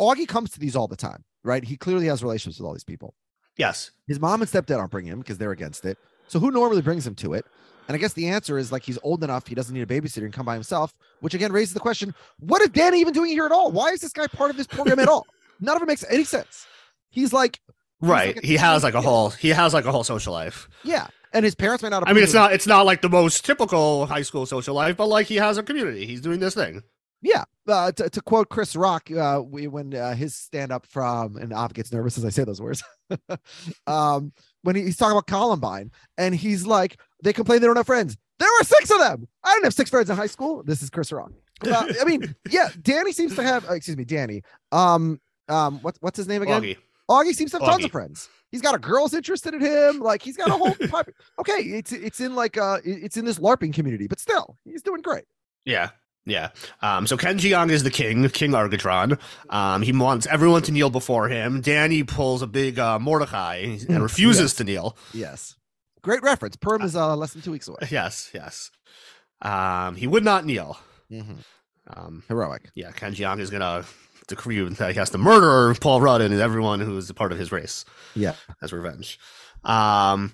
Augie 0.00 0.26
comes 0.26 0.50
to 0.52 0.58
these 0.60 0.74
all 0.74 0.88
the 0.88 0.96
time, 0.96 1.22
right? 1.44 1.62
He 1.62 1.76
clearly 1.76 2.06
has 2.06 2.22
relationships 2.22 2.58
with 2.58 2.66
all 2.66 2.72
these 2.74 2.84
people. 2.84 3.14
Yes. 3.56 3.92
His 4.08 4.18
mom 4.18 4.42
and 4.42 4.50
stepdad 4.50 4.78
aren't 4.78 4.90
bringing 4.90 5.12
him 5.12 5.20
because 5.20 5.38
they're 5.38 5.52
against 5.52 5.84
it. 5.84 5.96
So 6.26 6.40
who 6.40 6.50
normally 6.50 6.82
brings 6.82 7.06
him 7.06 7.14
to 7.16 7.34
it? 7.34 7.44
And 7.86 7.94
I 7.94 7.98
guess 7.98 8.14
the 8.14 8.28
answer 8.28 8.56
is 8.58 8.72
like 8.72 8.82
he's 8.82 8.98
old 9.02 9.22
enough, 9.22 9.46
he 9.46 9.54
doesn't 9.54 9.74
need 9.74 9.82
a 9.82 9.86
babysitter 9.86 10.24
and 10.24 10.32
come 10.32 10.46
by 10.46 10.54
himself, 10.54 10.94
which 11.20 11.34
again 11.34 11.52
raises 11.52 11.74
the 11.74 11.80
question: 11.80 12.14
What 12.40 12.62
is 12.62 12.70
Danny 12.70 12.98
even 13.00 13.12
doing 13.12 13.30
here 13.30 13.44
at 13.44 13.52
all? 13.52 13.70
Why 13.70 13.90
is 13.90 14.00
this 14.00 14.12
guy 14.12 14.26
part 14.26 14.50
of 14.50 14.56
this 14.56 14.66
program 14.66 14.98
at 14.98 15.06
all? 15.08 15.26
None 15.60 15.76
of 15.76 15.82
it 15.82 15.86
makes 15.86 16.02
any 16.08 16.24
sense. 16.24 16.66
He's 17.10 17.32
like, 17.32 17.60
He's 18.00 18.08
Right. 18.10 18.34
like 18.36 18.44
he 18.44 18.56
has 18.56 18.82
like 18.82 18.94
a 18.94 19.00
whole 19.02 19.30
he 19.30 19.50
has 19.50 19.72
like 19.74 19.84
a 19.84 19.92
whole 19.92 20.02
social 20.02 20.32
life. 20.32 20.66
yeah, 20.82 21.06
and 21.34 21.44
his 21.44 21.54
parents 21.54 21.82
may 21.82 21.90
not. 21.90 22.08
I 22.08 22.14
mean, 22.14 22.24
it's 22.24 22.32
not 22.34 22.54
it's 22.54 22.66
not 22.66 22.86
like 22.86 23.02
the 23.02 23.08
most 23.10 23.44
typical 23.44 24.06
high 24.06 24.22
school 24.22 24.46
social 24.46 24.74
life, 24.74 24.96
but 24.96 25.06
like 25.06 25.26
he 25.26 25.36
has 25.36 25.58
a 25.58 25.62
community. 25.62 26.06
He's 26.06 26.22
doing 26.22 26.40
this 26.40 26.54
thing. 26.54 26.82
Yeah, 27.24 27.44
uh, 27.66 27.90
to, 27.92 28.10
to 28.10 28.20
quote 28.20 28.50
Chris 28.50 28.76
Rock, 28.76 29.10
uh, 29.10 29.40
we, 29.44 29.66
when 29.66 29.94
uh, 29.94 30.14
his 30.14 30.34
stand 30.36 30.70
up 30.70 30.84
from 30.86 31.36
and 31.36 31.54
Av 31.54 31.72
gets 31.72 31.90
nervous 31.90 32.18
as 32.18 32.24
I 32.24 32.28
say 32.28 32.44
those 32.44 32.60
words. 32.60 32.84
um, 33.86 34.32
when 34.62 34.76
he- 34.76 34.82
he's 34.82 34.96
talking 34.96 35.12
about 35.12 35.26
Columbine, 35.26 35.90
and 36.18 36.34
he's 36.34 36.66
like, 36.66 37.00
they 37.22 37.32
complain 37.32 37.60
they 37.60 37.66
don't 37.66 37.76
have 37.76 37.86
friends. 37.86 38.16
There 38.38 38.48
were 38.58 38.64
six 38.64 38.90
of 38.90 38.98
them. 38.98 39.26
I 39.44 39.54
didn't 39.54 39.64
have 39.64 39.74
six 39.74 39.90
friends 39.90 40.10
in 40.10 40.16
high 40.16 40.26
school. 40.26 40.62
This 40.64 40.82
is 40.82 40.90
Chris 40.90 41.12
Rock. 41.12 41.32
I 41.64 42.04
mean, 42.04 42.34
yeah, 42.50 42.68
Danny 42.82 43.12
seems 43.12 43.34
to 43.36 43.42
have. 43.42 43.68
Uh, 43.70 43.74
excuse 43.74 43.96
me, 43.96 44.04
Danny. 44.04 44.42
Um, 44.72 45.20
um, 45.48 45.78
what's 45.82 45.98
what's 46.02 46.16
his 46.16 46.26
name 46.28 46.42
again? 46.42 46.60
Augie. 46.62 46.76
Augie 47.08 47.34
seems 47.34 47.52
to 47.52 47.58
have 47.58 47.66
tons 47.66 47.84
of 47.84 47.92
friends. 47.92 48.28
He's 48.50 48.60
got 48.60 48.74
a 48.74 48.78
girl's 48.78 49.14
interested 49.14 49.54
in 49.54 49.60
him. 49.60 50.00
Like 50.00 50.20
he's 50.22 50.36
got 50.36 50.48
a 50.48 50.52
whole. 50.52 50.74
okay, 51.38 51.60
it's 51.62 51.92
it's 51.92 52.20
in 52.20 52.34
like 52.34 52.58
uh 52.58 52.78
it's 52.84 53.16
in 53.16 53.24
this 53.24 53.38
LARPing 53.38 53.72
community, 53.72 54.08
but 54.08 54.18
still, 54.18 54.56
he's 54.64 54.82
doing 54.82 55.00
great. 55.00 55.24
Yeah. 55.64 55.90
Yeah. 56.26 56.50
Um, 56.80 57.06
so 57.06 57.16
Ken 57.16 57.38
Jeong 57.38 57.70
is 57.70 57.82
the 57.82 57.90
king, 57.90 58.26
King 58.30 58.52
Argotron. 58.52 59.18
Um, 59.50 59.82
he 59.82 59.92
wants 59.92 60.26
everyone 60.26 60.62
to 60.62 60.72
kneel 60.72 60.88
before 60.90 61.28
him. 61.28 61.60
Danny 61.60 62.02
pulls 62.02 62.40
a 62.40 62.46
big 62.46 62.78
uh, 62.78 62.98
Mordecai 62.98 63.76
and 63.88 64.02
refuses 64.02 64.40
Yes. 64.42 64.54
to 64.54 64.64
kneel. 64.64 64.96
Yes, 65.12 65.56
great 66.02 66.22
reference. 66.22 66.56
Purim 66.56 66.82
is 66.82 66.96
uh 66.96 67.14
less 67.16 67.32
than 67.34 67.42
two 67.42 67.52
weeks 67.52 67.68
away. 67.68 67.86
Yes, 67.90 68.30
yes. 68.32 68.70
Um, 69.42 69.96
he 69.96 70.06
would 70.06 70.24
not 70.24 70.44
kneel. 70.46 70.78
Mhm. 71.10 71.38
Um, 71.88 72.22
Heroic. 72.28 72.70
yeah, 72.74 72.90
Ken 72.92 73.14
Jeong 73.14 73.40
is 73.40 73.50
gonna 73.50 73.84
decree 74.26 74.66
that 74.66 74.92
he 74.92 74.98
has 74.98 75.10
to 75.10 75.18
murder 75.18 75.78
Paul 75.78 76.00
Rudd 76.00 76.22
and 76.22 76.32
everyone 76.40 76.80
who 76.80 76.96
is 76.96 77.10
a 77.10 77.14
part 77.14 77.32
of 77.32 77.38
his 77.38 77.52
race. 77.52 77.84
Yeah. 78.14 78.34
as 78.62 78.72
revenge. 78.72 79.18
Um, 79.64 80.32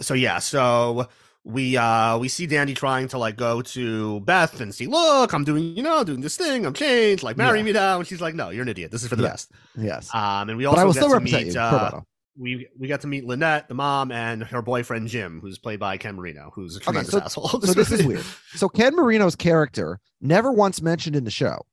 so 0.00 0.14
yeah, 0.14 0.38
so 0.38 1.08
we 1.44 1.76
uh 1.76 2.18
we 2.18 2.28
see 2.28 2.46
Danny 2.46 2.72
trying 2.74 3.08
to 3.08 3.18
like 3.18 3.36
go 3.36 3.62
to 3.62 4.20
Beth 4.20 4.60
and 4.60 4.72
see, 4.74 4.86
look, 4.86 5.32
I'm 5.32 5.42
doing, 5.44 5.76
you 5.76 5.82
know, 5.82 6.04
doing 6.04 6.20
this 6.20 6.36
thing, 6.36 6.64
I'm 6.64 6.72
changed, 6.74 7.22
like 7.24 7.36
marry 7.36 7.58
Yeah. 7.58 7.64
me 7.64 7.72
now. 7.72 7.98
And 7.98 8.06
she's 8.06 8.20
like, 8.20 8.34
no, 8.34 8.50
you're 8.50 8.62
an 8.62 8.68
idiot. 8.68 8.90
This 8.92 9.02
is 9.02 9.08
for 9.08 9.16
the 9.16 9.24
Yeah. 9.24 9.28
best. 9.30 9.50
Yes. 9.76 10.14
Um, 10.14 10.48
and 10.50 10.56
we 10.58 10.66
also 10.66 10.92
get 10.92 11.00
to 11.10 11.20
meet 11.20 11.56
uh, 11.56 12.00
we 12.38 12.66
we 12.78 12.88
got 12.88 13.00
to 13.02 13.06
meet 13.08 13.24
Lynette, 13.26 13.68
the 13.68 13.74
mom, 13.74 14.10
and 14.12 14.42
her 14.44 14.62
boyfriend 14.62 15.08
Jim, 15.08 15.40
who's 15.40 15.58
played 15.58 15.78
by 15.80 15.98
Ken 15.98 16.14
Marino, 16.16 16.50
who's 16.54 16.76
a 16.76 16.80
tremendous 16.80 17.12
so- 17.12 17.20
asshole. 17.20 17.48
So 17.48 17.74
this 17.74 17.90
is 17.90 18.06
weird. 18.06 18.24
So 18.54 18.68
Ken 18.68 18.94
Marino's 18.94 19.34
character 19.36 19.98
never 20.20 20.50
once 20.52 20.80
mentioned 20.80 21.16
in 21.16 21.24
the 21.24 21.30
show, 21.30 21.66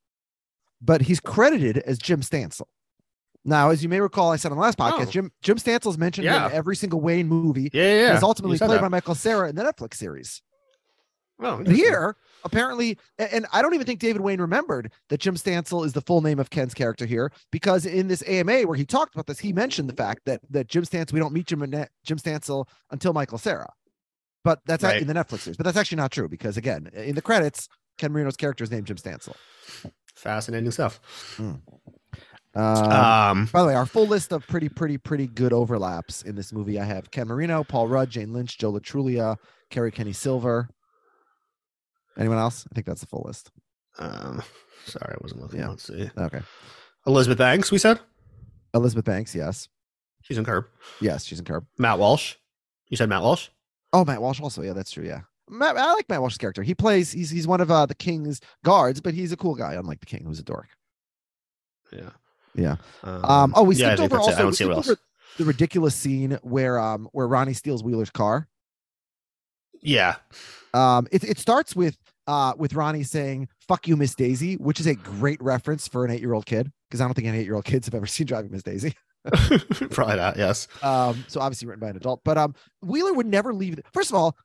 but 0.82 1.02
he's 1.04 1.20
credited 1.20 1.78
as 1.78 1.98
Jim 2.00 2.22
Stansel. 2.22 2.66
Now, 3.46 3.70
as 3.70 3.82
you 3.82 3.90
may 3.90 4.02
recall, 4.02 4.32
I 4.32 4.36
said 4.36 4.52
on 4.52 4.58
the 4.58 4.62
last 4.62 4.80
oh. 4.80 4.84
podcast, 4.84 5.08
Oh. 5.08 5.12
Jim 5.12 5.32
Jim 5.42 5.58
Stansel's 5.58 5.98
mentioned 5.98 6.26
Yeah. 6.26 6.48
in 6.48 6.54
every 6.54 6.76
single 6.76 7.02
Wain 7.02 7.28
movie. 7.28 7.70
yeah, 7.74 8.14
yeah, 8.14 8.20
ultimately 8.22 8.58
played 8.58 8.72
that. 8.72 8.82
by 8.82 8.88
Michael 8.90 9.16
Cera 9.16 9.50
in 9.50 9.56
the 9.56 9.64
Netflix 9.64 9.96
series. 9.96 10.42
Oh, 11.42 11.60
interesting. 11.60 11.76
here, 11.86 12.18
apparently, 12.44 12.98
and 13.18 13.46
I 13.54 13.62
don't 13.62 13.74
even 13.74 13.86
think 13.88 14.02
David 14.02 14.22
Wain 14.22 14.42
remembered 14.42 14.92
that 15.08 15.22
Jim 15.22 15.36
Stansel 15.36 15.86
is 15.86 15.94
the 15.94 16.02
full 16.02 16.20
name 16.20 16.38
of 16.38 16.50
Ken's 16.50 16.74
character 16.74 17.06
here, 17.06 17.32
because 17.50 17.86
in 17.86 18.10
this 18.10 18.22
AMA 18.28 18.64
where 18.64 18.76
he 18.76 18.86
talked 18.86 19.16
about 19.16 19.26
this, 19.26 19.40
he 19.40 19.54
mentioned 19.54 19.88
the 19.88 19.96
fact 19.96 20.24
that 20.26 20.42
that 20.50 20.68
Jim 20.68 20.84
Stansel, 20.84 21.14
we 21.14 21.20
don't 21.22 21.32
meet 21.32 21.48
Jim 21.48 21.62
Jim 22.04 22.18
Stansel 22.18 22.66
until 22.92 23.14
Michael 23.14 23.38
Cera. 23.38 23.72
But 24.44 24.60
that's 24.66 24.84
Right. 24.84 25.02
in 25.02 25.08
the 25.08 25.14
Netflix 25.14 25.40
series. 25.40 25.56
But 25.56 25.64
that's 25.64 25.78
actually 25.78 25.96
not 25.98 26.12
true 26.12 26.28
because 26.28 26.58
again, 26.58 26.90
in 26.94 27.16
the 27.16 27.22
credits, 27.22 27.70
Ken 27.98 28.12
Marino's 28.12 28.36
character 28.36 28.66
is 28.66 28.72
named 28.72 28.88
Jim 28.88 28.98
Stansel. 28.98 29.34
fascinating 30.16 30.72
stuff. 30.72 31.00
Hmm. 31.38 31.54
Um, 32.56 32.64
Um, 32.92 33.50
by 33.54 33.62
the 33.62 33.68
way, 33.68 33.76
our 33.76 33.86
full 33.86 34.08
list 34.08 34.32
of 34.34 34.46
pretty, 34.48 34.70
pretty, 34.70 34.98
pretty 34.98 35.28
good 35.28 35.54
overlaps 35.54 36.24
in 36.24 36.36
this 36.36 36.52
movie. 36.52 36.80
I 36.80 36.84
have 36.86 37.12
Ken 37.12 37.28
Marino, 37.28 37.64
Paul 37.64 37.88
Rudd, 37.88 38.10
Jane 38.10 38.34
Lynch, 38.34 38.58
Joe 38.58 38.70
Lo 38.72 38.80
Truglio, 38.80 39.38
Carrie 39.70 39.92
Kenny 39.92 40.14
Silver. 40.14 40.68
Anyone 42.18 42.38
else? 42.40 42.66
I 42.70 42.74
think 42.76 42.86
that's 42.88 43.02
the 43.02 43.08
full 43.08 43.24
list. 43.26 43.52
um, 44.00 44.42
sorry, 44.86 45.14
I 45.14 45.18
wasn't 45.22 45.42
looking. 45.42 45.60
Yeah. 45.60 45.70
Let's 45.70 45.84
see. 45.84 46.10
Okay. 46.18 46.42
Elizabeth 47.06 47.38
Banks, 47.38 47.72
we 47.72 47.78
said 47.78 48.00
Elizabeth 48.74 49.06
Banks, 49.06 49.34
yes. 49.34 49.68
she's 50.22 50.38
in 50.38 50.44
Curb. 50.46 50.66
Yes, 51.02 51.26
she's 51.26 51.40
in 51.40 51.46
Curb. 51.46 51.66
Matt 51.78 51.98
Walsh. 52.00 52.36
You 52.90 52.98
said 52.98 53.10
Matt 53.10 53.22
Walsh. 53.22 53.50
Oh, 53.94 54.04
Matt 54.04 54.22
Walsh 54.22 54.42
also. 54.42 54.62
Yeah, 54.64 54.74
that's 54.74 54.92
true. 54.92 55.06
Yeah. 55.06 55.22
Matt, 55.50 55.78
I 55.78 55.94
like 55.94 56.10
Matt 56.10 56.22
Walsh's 56.22 56.38
character. 56.38 56.62
He 56.62 56.76
plays. 56.76 57.12
He's 57.12 57.30
he's 57.30 57.48
one 57.48 57.62
of 57.62 57.72
uh, 57.72 57.86
the 57.86 57.96
king's 57.96 58.42
guards, 58.64 59.02
but 59.02 59.14
he's 59.14 59.32
a 59.32 59.38
cool 59.38 59.56
guy, 59.56 59.74
unlike 59.74 60.00
the 60.00 60.06
king, 60.06 60.24
who's 60.26 60.40
a 60.40 60.44
dork. 60.44 60.68
Yeah. 61.92 62.10
Yeah. 62.56 62.78
Um. 63.04 63.54
Oh, 63.56 63.64
we 63.64 63.76
yeah, 63.76 63.96
skipped 63.96 64.02
over 64.02 64.16
it. 64.16 64.20
I 64.20 64.22
also 64.22 64.38
don't 64.38 64.54
see 64.54 64.66
what 64.66 64.84
skipped 64.84 64.90
else. 64.90 64.90
over 64.90 65.00
the 65.38 65.46
ridiculous 65.46 65.96
scene 65.96 66.38
where 66.42 66.80
um 66.80 67.08
where 67.14 67.28
Ronnie 67.28 67.54
steals 67.54 67.84
Wheeler's 67.84 68.10
car. 68.10 68.48
Yeah. 69.82 70.16
Um. 70.74 71.08
It 71.12 71.24
it 71.24 71.40
starts 71.40 71.76
with 71.76 71.98
uh 72.28 72.54
with 72.58 72.74
Ronnie 72.74 73.04
saying 73.04 73.48
"fuck 73.68 73.88
you, 73.88 73.96
Miss 73.96 74.16
Daisy," 74.16 74.56
which 74.58 74.80
is 74.80 74.88
a 74.88 74.96
great 74.96 75.42
reference 75.42 75.88
for 75.88 76.06
an 76.06 76.12
eight 76.12 76.22
year 76.22 76.34
old 76.34 76.46
kid 76.46 76.72
because 76.90 77.02
I 77.02 77.06
don't 77.06 77.14
think 77.14 77.28
any 77.28 77.40
eight 77.40 77.46
year 77.46 77.56
old 77.56 77.66
kids 77.66 77.88
have 77.88 77.96
ever 77.96 78.06
seen 78.08 78.28
Driving 78.28 78.52
Miss 78.52 78.64
Daisy. 78.64 78.94
Probably 79.92 80.16
not. 80.16 80.38
Yes. 80.38 80.68
Um, 80.82 81.26
so 81.28 81.42
obviously 81.42 81.68
written 81.68 81.82
by 81.82 81.90
an 81.90 81.98
adult. 81.98 82.22
But 82.24 82.38
um, 82.38 82.56
Wheeler 82.82 83.14
would 83.14 83.26
never 83.28 83.54
leave. 83.54 83.80
First 83.94 84.10
of 84.12 84.16
all, 84.16 84.38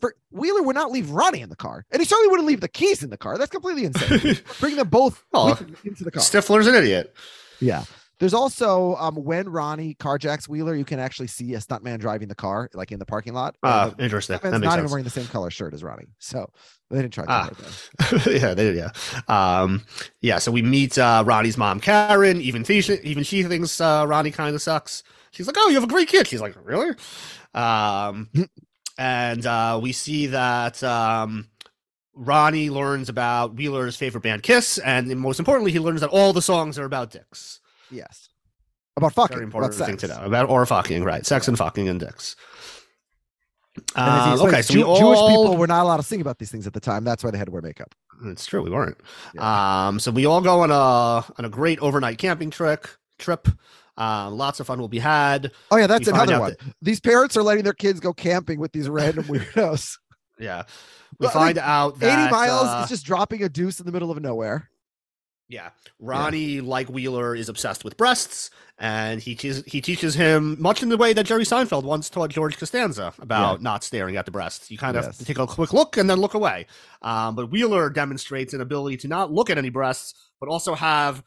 for 0.00 0.14
Wheeler 0.30 0.62
would 0.62 0.74
not 0.76 0.90
leave 0.92 1.10
Ronnie 1.10 1.40
in 1.42 1.48
the 1.48 1.56
car, 1.56 1.84
and 1.90 2.00
he 2.00 2.06
certainly 2.06 2.28
wouldn't 2.30 2.46
leave 2.48 2.60
the 2.60 2.68
keys 2.68 3.02
in 3.02 3.10
the 3.10 3.16
car. 3.16 3.36
That's 3.38 3.50
completely 3.50 3.84
insane. 3.84 4.38
Bring 4.60 4.76
them 4.76 4.88
both 4.88 5.24
Oh, 5.32 5.58
into 5.84 6.04
the 6.04 6.10
car. 6.10 6.22
Stifler's 6.22 6.66
an 6.66 6.74
idiot. 6.74 7.14
Yeah. 7.62 7.84
There's 8.18 8.34
also 8.34 8.94
um 8.96 9.16
when 9.16 9.48
Ronnie 9.48 9.94
carjacks 9.94 10.46
Wheeler, 10.48 10.76
you 10.76 10.84
can 10.84 11.00
actually 11.00 11.26
see 11.26 11.54
a 11.54 11.58
stuntman 11.58 11.98
driving 11.98 12.28
the 12.28 12.36
car, 12.36 12.70
like 12.72 12.92
in 12.92 13.00
the 13.00 13.04
parking 13.04 13.32
lot. 13.32 13.56
Ah, 13.64 13.92
the 13.96 14.04
interesting. 14.04 14.38
That 14.40 14.60
not 14.60 14.78
even 14.78 14.88
wearing 14.90 15.02
the 15.02 15.10
same 15.10 15.26
color 15.26 15.50
shirt 15.50 15.74
as 15.74 15.82
Ronnie, 15.82 16.06
so 16.18 16.48
they 16.88 17.02
didn't 17.02 17.14
try 17.14 17.24
Ah. 17.26 17.50
yeah, 18.26 18.54
they 18.54 18.72
did. 18.72 18.76
Yeah. 18.76 18.90
Um, 19.26 19.82
yeah. 20.20 20.38
So 20.38 20.52
we 20.52 20.62
meet 20.62 20.98
uh, 20.98 21.24
Ronnie's 21.26 21.58
mom, 21.58 21.80
Karen. 21.80 22.40
Even 22.40 22.62
she, 22.62 22.78
even 23.02 23.24
she 23.24 23.42
thinks 23.42 23.80
uh, 23.80 24.04
Ronnie 24.06 24.30
kind 24.30 24.54
of 24.54 24.62
sucks. 24.62 25.02
She's 25.32 25.48
like, 25.48 25.56
"Oh, 25.58 25.68
you 25.68 25.74
have 25.74 25.84
a 25.84 25.88
great 25.88 26.06
kid." 26.08 26.28
She's 26.28 26.40
like, 26.40 26.54
"Really?" 26.62 26.94
Um, 27.54 28.30
and 28.98 29.44
uh, 29.44 29.80
we 29.82 29.90
see 29.90 30.28
that 30.28 30.80
um, 30.84 31.48
Ronnie 32.14 32.70
learns 32.70 33.08
about 33.08 33.54
Wheeler's 33.54 33.96
favorite 33.96 34.22
band, 34.22 34.42
Kiss, 34.42 34.78
and 34.78 35.08
most 35.18 35.38
importantly, 35.38 35.72
he 35.72 35.78
learns 35.78 36.00
that 36.02 36.10
all 36.10 36.32
the 36.32 36.42
songs 36.42 36.78
are 36.78 36.84
about 36.84 37.10
dicks. 37.10 37.60
Yes. 37.90 38.28
About 38.96 39.14
fucking. 39.14 39.36
Very 39.36 39.44
about 39.46 39.56
important 39.64 39.74
thing 39.86 39.98
sex. 39.98 40.02
to 40.14 40.20
know 40.20 40.26
about 40.26 40.50
or 40.50 40.66
fucking, 40.66 41.02
right? 41.04 41.24
Sex 41.24 41.48
and 41.48 41.56
fucking 41.56 41.88
and 41.88 41.98
dicks. 42.00 42.36
Uh, 43.96 44.36
okay, 44.42 44.60
so 44.60 44.74
Jew- 44.74 44.86
we 44.86 44.98
Jewish 44.98 45.18
people 45.18 45.56
were 45.56 45.66
not 45.66 45.82
allowed 45.84 45.96
to 45.96 46.02
sing 46.02 46.20
about 46.20 46.38
these 46.38 46.50
things 46.50 46.66
at 46.66 46.74
the 46.74 46.80
time. 46.80 47.04
That's 47.04 47.24
why 47.24 47.30
they 47.30 47.38
had 47.38 47.46
to 47.46 47.50
wear 47.52 47.62
makeup. 47.62 47.94
It's 48.26 48.44
true, 48.44 48.62
we 48.62 48.68
weren't. 48.70 48.98
Yeah. 49.34 49.86
Um, 49.88 49.98
so 49.98 50.10
we 50.10 50.26
all 50.26 50.42
go 50.42 50.60
on 50.60 50.70
a 50.70 50.74
on 51.38 51.44
a 51.44 51.48
great 51.48 51.78
overnight 51.78 52.18
camping 52.18 52.50
trip. 52.50 52.86
Trip. 53.18 53.48
Uh, 53.96 54.30
lots 54.30 54.60
of 54.60 54.66
fun 54.66 54.78
will 54.78 54.88
be 54.88 54.98
had. 54.98 55.52
Oh 55.70 55.76
yeah, 55.76 55.86
that's 55.86 56.06
We 56.06 56.12
another 56.12 56.38
one. 56.38 56.56
These 56.82 57.00
parents 57.00 57.34
are 57.36 57.42
letting 57.42 57.64
their 57.64 57.72
kids 57.72 57.98
go 57.98 58.12
camping 58.12 58.60
with 58.60 58.72
these 58.72 58.88
random 58.90 59.24
weirdos. 59.28 59.96
Yeah, 60.38 60.64
we 61.22 61.26
Well, 61.28 61.36
I 61.38 61.46
mean, 61.46 61.54
find 61.54 61.58
out 61.58 61.98
that 62.00 62.24
A.D. 62.26 62.30
Miles 62.30 62.68
uh, 62.68 62.80
is 62.84 62.88
just 62.90 63.04
dropping 63.06 63.42
a 63.42 63.48
deuce 63.48 63.80
in 63.80 63.86
the 63.86 63.92
middle 63.92 64.10
of 64.10 64.20
nowhere. 64.20 64.68
yeah. 65.48 65.70
Ronnie, 65.98 66.60
like 66.60 66.88
Wheeler, 66.88 67.34
is 67.34 67.48
obsessed 67.48 67.84
with 67.84 67.96
breasts, 67.96 68.50
and 68.78 69.20
he 69.20 69.34
teaches 69.34 69.62
he 69.66 69.80
teaches 69.80 70.14
him 70.14 70.56
much 70.60 70.82
in 70.82 70.88
the 70.88 70.96
way 70.96 71.12
that 71.12 71.24
Jerry 71.26 71.44
Seinfeld 71.44 71.84
once 71.84 72.08
taught 72.10 72.30
George 72.30 72.56
Costanza 72.58 73.12
about 73.20 73.62
not 73.62 73.84
staring 73.84 74.16
at 74.16 74.24
the 74.24 74.30
breasts. 74.32 74.70
You 74.70 74.78
kind 74.78 74.96
of 74.96 75.04
Yes. 75.04 75.18
take 75.18 75.38
a 75.38 75.46
quick 75.46 75.72
look 75.72 75.96
and 75.96 76.08
then 76.10 76.18
look 76.18 76.34
away. 76.34 76.66
Um, 77.02 77.36
but 77.36 77.50
Wheeler 77.50 77.88
demonstrates 77.90 78.52
an 78.54 78.60
ability 78.60 78.96
to 78.98 79.08
not 79.08 79.30
look 79.32 79.50
at 79.50 79.58
any 79.58 79.70
breasts, 79.70 80.14
but 80.40 80.48
also 80.48 80.74
have 80.74 81.22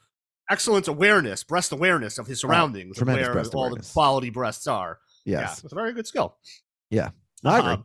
excellent 0.50 0.86
awareness, 0.88 1.42
breast 1.42 1.72
awareness 1.72 2.18
of 2.18 2.26
his 2.26 2.40
surroundings, 2.40 2.92
of 2.98 3.06
Tremendous 3.06 3.28
where 3.28 3.44
all 3.54 3.66
awareness. 3.68 3.88
the 3.88 3.92
quality 3.94 4.30
breasts 4.30 4.66
are. 4.66 4.98
Yeah, 5.24 5.40
Yes. 5.40 5.64
it's 5.64 5.72
a 5.72 5.74
very 5.74 5.92
good 5.94 6.06
skill. 6.06 6.36
Yeah, 6.90 7.10
I 7.44 7.58
agree. 7.58 7.72
Um, 7.72 7.84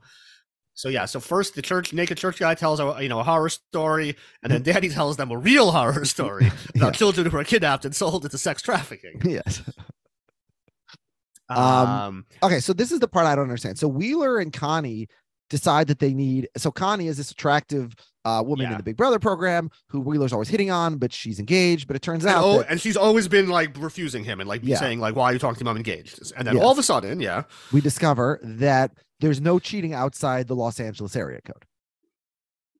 so 0.82 0.90
yeah, 0.90 1.06
so 1.06 1.20
first 1.20 1.54
the 1.54 1.62
church 1.62 1.94
naked 1.94 2.18
church 2.18 2.40
guy 2.40 2.56
tells 2.56 2.80
a 2.80 2.96
you 3.00 3.08
know 3.08 3.20
a 3.20 3.24
horror 3.24 3.50
story, 3.50 4.16
and 4.42 4.52
then 4.52 4.64
Daddy 4.64 4.90
tells 4.90 5.16
them 5.16 5.30
a 5.30 5.38
real 5.38 5.72
horror 5.72 6.06
story 6.16 6.48
about 6.76 6.86
Yeah. 6.88 6.92
children 6.92 7.30
who 7.30 7.38
are 7.38 7.44
kidnapped 7.44 7.86
and 7.86 7.96
sold 7.96 8.26
into 8.26 8.40
sex 8.40 8.64
trafficking. 8.64 9.22
yes. 9.24 9.62
Um, 11.50 11.60
Um, 11.60 12.26
Okay, 12.42 12.60
so 12.60 12.74
this 12.74 12.92
is 12.92 13.00
the 13.00 13.08
part 13.08 13.28
I 13.28 13.36
don't 13.36 13.44
understand. 13.44 13.78
So 13.78 13.88
Wheeler 13.88 14.40
and 14.40 14.52
Connie 14.52 15.08
decide 15.52 15.86
that 15.86 16.00
they 16.00 16.16
need. 16.16 16.50
So 16.58 16.72
Connie 16.72 17.08
is 17.08 17.18
this 17.18 17.30
attractive 17.30 17.94
uh, 18.26 18.42
woman 18.44 18.72
in 18.72 18.78
the 18.78 18.84
Big 18.84 18.98
Brother 18.98 19.20
program 19.20 19.70
who 19.90 20.00
Wheeler's 20.00 20.34
always 20.34 20.50
hitting 20.50 20.72
on, 20.72 20.98
but 20.98 21.14
she's 21.14 21.38
engaged. 21.38 21.86
But 21.86 21.96
it 21.96 22.02
turns 22.02 22.26
and, 22.26 22.34
out 22.34 22.44
oh, 22.44 22.58
that, 22.60 22.72
and 22.72 22.82
she's 22.82 22.98
always 22.98 23.28
been 23.28 23.50
like 23.50 23.78
refusing 23.78 24.24
him 24.24 24.40
and 24.40 24.50
like 24.50 24.62
Yeah. 24.64 24.78
saying 24.78 25.00
like, 25.00 25.16
"Why 25.16 25.26
are 25.26 25.34
you 25.34 25.40
talking 25.40 25.60
to 25.60 25.64
me? 25.66 25.70
I'm 25.70 25.78
engaged." 25.78 26.32
And 26.36 26.48
then 26.48 26.56
Yes. 26.56 26.64
all 26.64 26.72
of 26.72 26.80
a 26.80 26.84
sudden, 26.84 27.20
yeah, 27.20 27.44
we 27.72 27.82
discover 27.82 28.40
that 28.44 28.94
there's 29.22 29.40
no 29.40 29.60
cheating 29.60 29.94
outside 29.94 30.48
the 30.48 30.56
Los 30.56 30.80
Angeles 30.80 31.16
area 31.16 31.40
code. 31.42 31.66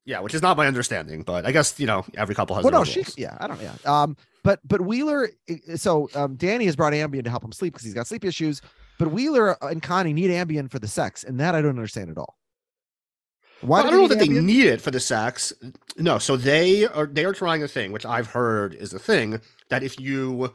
yeah, 0.06 0.20
which 0.20 0.34
is 0.34 0.42
not 0.42 0.58
my 0.58 0.68
understanding, 0.68 1.22
but 1.24 1.46
I 1.46 1.52
guess 1.52 1.80
you 1.80 1.86
know 1.88 2.04
every 2.16 2.36
couple 2.36 2.56
has. 2.56 2.64
Well, 2.66 2.74
no, 2.74 2.84
she, 2.84 3.02
rules. 3.02 3.18
yeah, 3.18 3.38
I 3.40 3.48
don't, 3.48 3.62
yeah. 3.62 3.76
Um, 3.86 4.18
but 4.44 4.60
but 4.68 4.82
Wheeler, 4.82 5.30
so 5.76 6.10
um, 6.16 6.36
Danny 6.36 6.66
has 6.66 6.76
brought 6.76 6.94
Ambien 6.94 7.24
to 7.24 7.30
help 7.30 7.44
him 7.44 7.52
sleep 7.52 7.74
because 7.74 7.86
he's 7.86 7.94
got 7.94 8.08
sleep 8.08 8.26
issues. 8.26 8.62
But 8.98 9.12
Wheeler 9.12 9.58
and 9.64 9.82
Connie 9.82 10.14
need 10.14 10.32
Ambien 10.32 10.70
for 10.70 10.80
the 10.80 10.88
sex, 10.88 11.24
and 11.24 11.40
that 11.40 11.56
I 11.56 11.62
don't 11.62 11.72
understand 11.72 12.10
at 12.10 12.18
all. 12.18 12.38
Why 13.62 13.80
Well, 13.80 13.80
I 13.80 13.84
do 13.84 13.92
don't 13.92 14.02
know 14.02 14.08
that 14.16 14.20
they 14.20 14.28
need 14.28 14.66
it 14.66 14.82
for 14.82 14.90
the 14.90 15.00
sex. 15.00 15.54
No, 15.98 16.18
so 16.18 16.36
they 16.36 16.88
are 16.88 17.06
they 17.06 17.24
are 17.26 17.34
trying 17.34 17.62
a 17.62 17.68
thing, 17.68 17.92
which 17.92 18.06
I've 18.06 18.28
heard 18.28 18.74
is 18.74 18.94
a 18.94 19.00
thing 19.00 19.40
that 19.70 19.84
if 19.84 20.00
you 20.00 20.54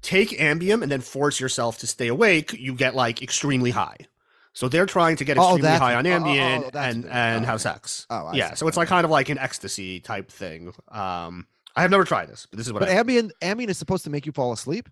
take 0.00 0.30
Ambien 0.38 0.82
and 0.82 0.90
then 0.90 1.02
force 1.02 1.38
yourself 1.38 1.76
to 1.78 1.86
stay 1.86 2.08
awake, 2.08 2.54
you 2.54 2.74
get 2.74 2.94
like 2.94 3.22
extremely 3.22 3.72
high. 3.72 3.96
So 4.56 4.68
they're 4.70 4.86
trying 4.86 5.16
to 5.16 5.24
get 5.26 5.36
Oh, 5.36 5.56
extremely 5.56 5.78
high 5.78 5.94
on 5.96 6.06
oh, 6.06 6.10
oh, 6.10 6.18
Ambien 6.18 6.62
oh, 6.74 6.78
and 6.78 7.04
what- 7.04 7.12
and 7.12 7.44
oh, 7.44 7.46
have 7.46 7.60
sex. 7.60 8.06
Oh, 8.08 8.28
I 8.28 8.34
yeah, 8.34 8.50
see. 8.50 8.56
so 8.56 8.68
it's 8.68 8.78
like 8.78 8.88
kind 8.88 9.04
of 9.04 9.10
like 9.10 9.28
an 9.28 9.36
ecstasy 9.36 10.00
type 10.00 10.32
thing. 10.32 10.72
Um, 10.88 11.46
I 11.76 11.82
have 11.82 11.90
never 11.90 12.04
tried 12.04 12.30
this, 12.30 12.46
but 12.50 12.56
this 12.56 12.66
is 12.66 12.72
what 12.72 12.80
But 12.80 12.88
I 12.88 12.94
Ambien, 12.94 13.30
Ambien 13.42 13.68
is 13.68 13.76
supposed 13.76 14.04
to 14.04 14.10
make 14.10 14.24
you 14.24 14.32
fall 14.32 14.52
asleep. 14.54 14.88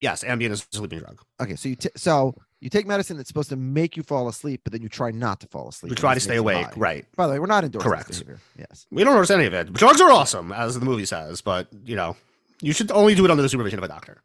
yes, 0.00 0.24
Ambien 0.24 0.50
is 0.50 0.66
a 0.72 0.76
sleeping 0.76 0.98
drug. 0.98 1.20
Okay, 1.40 1.54
so 1.54 1.68
you 1.68 1.76
t- 1.76 1.88
so 1.96 2.34
you 2.60 2.68
take 2.68 2.84
medicine 2.84 3.16
that's 3.16 3.28
supposed 3.28 3.50
to 3.50 3.56
make 3.56 3.96
you 3.96 4.02
fall 4.02 4.26
asleep, 4.26 4.62
but 4.64 4.72
then 4.72 4.82
you 4.82 4.88
try 4.88 5.12
not 5.12 5.38
to 5.42 5.46
fall 5.46 5.68
asleep. 5.68 5.90
We 5.90 5.94
and 5.94 5.98
try 6.00 6.14
to 6.14 6.20
stay 6.20 6.34
awake, 6.36 6.66
right? 6.76 7.06
By 7.14 7.28
the 7.28 7.34
way, 7.34 7.38
we're 7.38 7.46
not 7.46 7.62
endorsing 7.62 7.88
Correct. 7.88 8.08
this 8.08 8.18
behavior. 8.22 8.40
Yes. 8.58 8.86
We 8.90 9.04
don't 9.04 9.14
understand 9.14 9.40
any 9.42 9.46
of 9.46 9.54
it. 9.54 9.72
Drugs 9.72 10.00
are 10.00 10.10
awesome, 10.10 10.50
as 10.50 10.76
the 10.76 10.84
movie 10.84 11.04
says, 11.06 11.42
but 11.42 11.68
you 11.84 11.94
know, 11.94 12.16
you 12.60 12.72
should 12.72 12.90
only 12.90 13.14
do 13.14 13.24
it 13.24 13.30
under 13.30 13.42
the 13.44 13.48
supervision 13.48 13.78
of 13.78 13.84
a 13.84 13.88
doctor. 13.88 14.20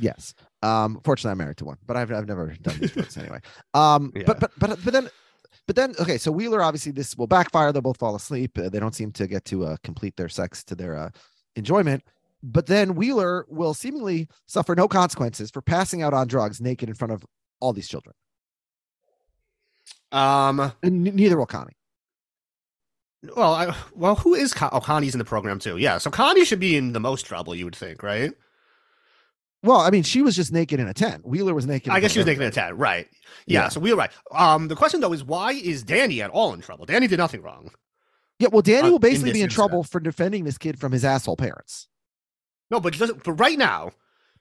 Yes. 0.00 0.34
Um, 0.62 1.00
fortunately, 1.04 1.32
I'm 1.32 1.38
married 1.38 1.56
to 1.58 1.64
one, 1.64 1.78
but 1.86 1.96
I've 1.96 2.10
I've 2.12 2.26
never 2.26 2.48
done 2.62 2.76
these 2.80 2.90
drugs 2.94 3.16
anyway. 3.16 3.40
Um, 3.74 4.12
Yeah. 4.14 4.22
but 4.26 4.40
but 4.40 4.50
but 4.58 4.78
but 4.84 4.92
then. 4.92 5.08
But 5.66 5.76
then, 5.76 5.94
okay, 6.00 6.18
so 6.18 6.32
Wheeler 6.32 6.62
obviously 6.62 6.90
this 6.90 7.16
will 7.16 7.28
backfire. 7.28 7.70
They'll 7.70 7.82
both 7.82 7.98
fall 7.98 8.16
asleep. 8.16 8.58
Uh, 8.58 8.68
they 8.70 8.80
don't 8.80 8.94
seem 8.94 9.12
to 9.12 9.28
get 9.28 9.44
to 9.46 9.66
uh, 9.66 9.76
complete 9.84 10.16
their 10.16 10.28
sex 10.28 10.64
to 10.64 10.74
their 10.74 10.96
uh, 10.96 11.10
enjoyment. 11.54 12.02
But 12.42 12.66
then 12.66 12.96
Wheeler 12.96 13.46
will 13.48 13.72
seemingly 13.74 14.26
suffer 14.46 14.74
no 14.74 14.88
consequences 14.88 15.48
for 15.50 15.60
passing 15.62 16.02
out 16.02 16.12
on 16.12 16.26
drugs 16.26 16.60
naked 16.60 16.88
in 16.88 16.96
front 16.96 17.12
of 17.12 17.24
all 17.60 17.72
these 17.72 17.86
children. 17.86 18.14
Um, 20.12 20.60
And 20.82 21.06
n- 21.06 21.14
neither 21.16 21.36
will 21.36 21.46
Connie. 21.46 21.76
Well, 23.36 23.52
I, 23.54 23.74
well, 23.94 24.16
who 24.16 24.34
is 24.34 24.52
Con- 24.54 24.70
oh 24.72 24.80
Connie's 24.80 25.14
in 25.14 25.18
the 25.18 25.24
program 25.24 25.58
too? 25.58 25.76
Yeah, 25.76 25.98
so 25.98 26.10
Connie 26.10 26.44
should 26.44 26.60
be 26.60 26.76
in 26.76 26.92
the 26.94 27.00
most 27.00 27.26
trouble, 27.26 27.54
you 27.54 27.64
would 27.66 27.76
think, 27.76 28.02
right? 28.02 28.32
Well, 29.62 29.78
I 29.80 29.90
mean, 29.90 30.02
she 30.02 30.22
was 30.22 30.34
just 30.34 30.52
naked 30.52 30.80
in 30.80 30.88
a 30.88 30.94
tent. 30.94 31.26
Wheeler 31.26 31.52
was 31.54 31.66
naked. 31.66 31.88
in 31.88 31.92
I 31.92 32.00
guess 32.00 32.12
she 32.12 32.18
was 32.18 32.26
naked 32.26 32.42
in 32.42 32.48
a 32.48 32.52
tent, 32.52 32.76
right? 32.76 33.06
Yeah, 33.46 33.62
Yeah. 33.64 33.68
so 33.68 33.80
were 33.80 33.94
right. 33.94 34.10
Um, 34.32 34.68
the 34.68 34.76
question 34.76 35.00
though 35.00 35.12
is 35.12 35.22
why 35.22 35.52
is 35.52 35.82
Danny 35.82 36.22
at 36.22 36.30
all 36.30 36.54
in 36.54 36.60
trouble? 36.60 36.86
Danny 36.86 37.06
did 37.06 37.18
nothing 37.18 37.42
wrong. 37.42 37.70
Yeah, 38.38 38.48
well, 38.50 38.62
Danny 38.62 38.88
uh, 38.88 38.92
will 38.92 38.98
basically 38.98 39.30
this 39.30 39.34
be 39.34 39.40
in 39.40 39.44
instance. 39.44 39.54
trouble 39.54 39.84
for 39.84 40.00
defending 40.00 40.44
this 40.44 40.56
kid 40.56 40.78
from 40.80 40.92
his 40.92 41.04
asshole 41.04 41.36
parents. 41.36 41.88
No, 42.70 42.80
but 42.80 42.94
just, 42.94 43.22
but 43.22 43.32
right 43.34 43.58
now 43.58 43.92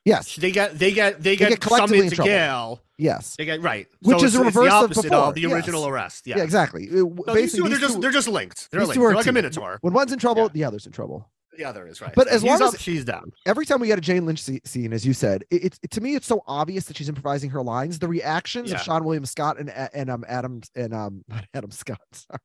Yes, 0.05 0.37
they 0.37 0.51
get 0.51 0.79
they 0.79 0.93
get 0.93 1.21
they 1.21 1.35
get, 1.35 1.49
get 1.49 1.59
collectively 1.59 1.97
in 2.05 2.09
summoned 2.09 2.15
to 2.15 2.23
jail. 2.23 2.81
yes, 2.97 3.35
They 3.37 3.43
get 3.43 3.61
right, 3.61 3.85
Which 4.01 4.19
So 4.19 4.25
is 4.25 4.33
it's, 4.33 4.41
a 4.41 4.47
it's 4.47 4.55
the 4.55 4.61
reverse 4.61 4.73
of 4.73 4.83
opposite 4.85 5.03
before, 5.11 5.33
the 5.33 5.45
original 5.53 5.81
yes. 5.81 5.89
arrest. 5.89 6.27
yeah, 6.27 6.37
Yeah, 6.37 6.43
exactly. 6.43 6.87
So 6.87 6.93
these 6.93 7.03
two, 7.25 7.33
basically, 7.33 7.69
they're 7.71 7.79
just 7.79 8.01
they're 8.01 8.11
just 8.11 8.27
linked. 8.29 8.71
They're 8.71 8.79
linked. 8.85 8.95
They're 8.97 9.13
like 9.13 9.27
a 9.27 9.31
minotaur. 9.33 9.77
when 9.81 9.93
one's 9.93 10.13
in 10.13 10.17
trouble, 10.19 10.43
Yeah. 10.43 10.49
the 10.53 10.63
other's 10.63 10.85
in 10.85 10.93
trouble. 10.93 11.29
The 11.59 11.65
other 11.65 11.85
is 11.87 11.99
right. 11.99 12.13
But 12.15 12.29
as 12.29 12.41
he's 12.41 12.49
long 12.49 12.61
up, 12.69 12.73
as- 12.73 12.81
she's 12.81 13.03
down. 13.03 13.33
Every 13.45 13.65
time 13.65 13.81
we 13.81 13.87
get 13.87 13.97
a 13.97 14.01
Jane 14.01 14.25
Lynch 14.25 14.41
scene, 14.63 14.93
as 14.93 15.05
you 15.05 15.13
said, 15.13 15.43
it, 15.51 15.65
it's 15.65 15.79
it, 15.83 15.91
to 15.91 15.99
me 16.01 16.15
it's 16.15 16.25
so 16.25 16.41
obvious 16.47 16.85
that 16.85 16.95
she's 16.95 17.09
improvising 17.09 17.49
her 17.49 17.61
lines. 17.61 17.99
The 17.99 18.07
reactions 18.07 18.69
Yeah. 18.71 18.77
of 18.77 18.81
Seann 18.83 19.03
William 19.03 19.25
Scott 19.25 19.59
and 19.59 19.69
and 19.69 20.09
um 20.09 20.23
Adam 20.27 20.61
and 20.75 20.93
um 20.93 21.25
not 21.27 21.45
Adam 21.53 21.69
Scott, 21.71 21.99
sorry, 22.13 22.39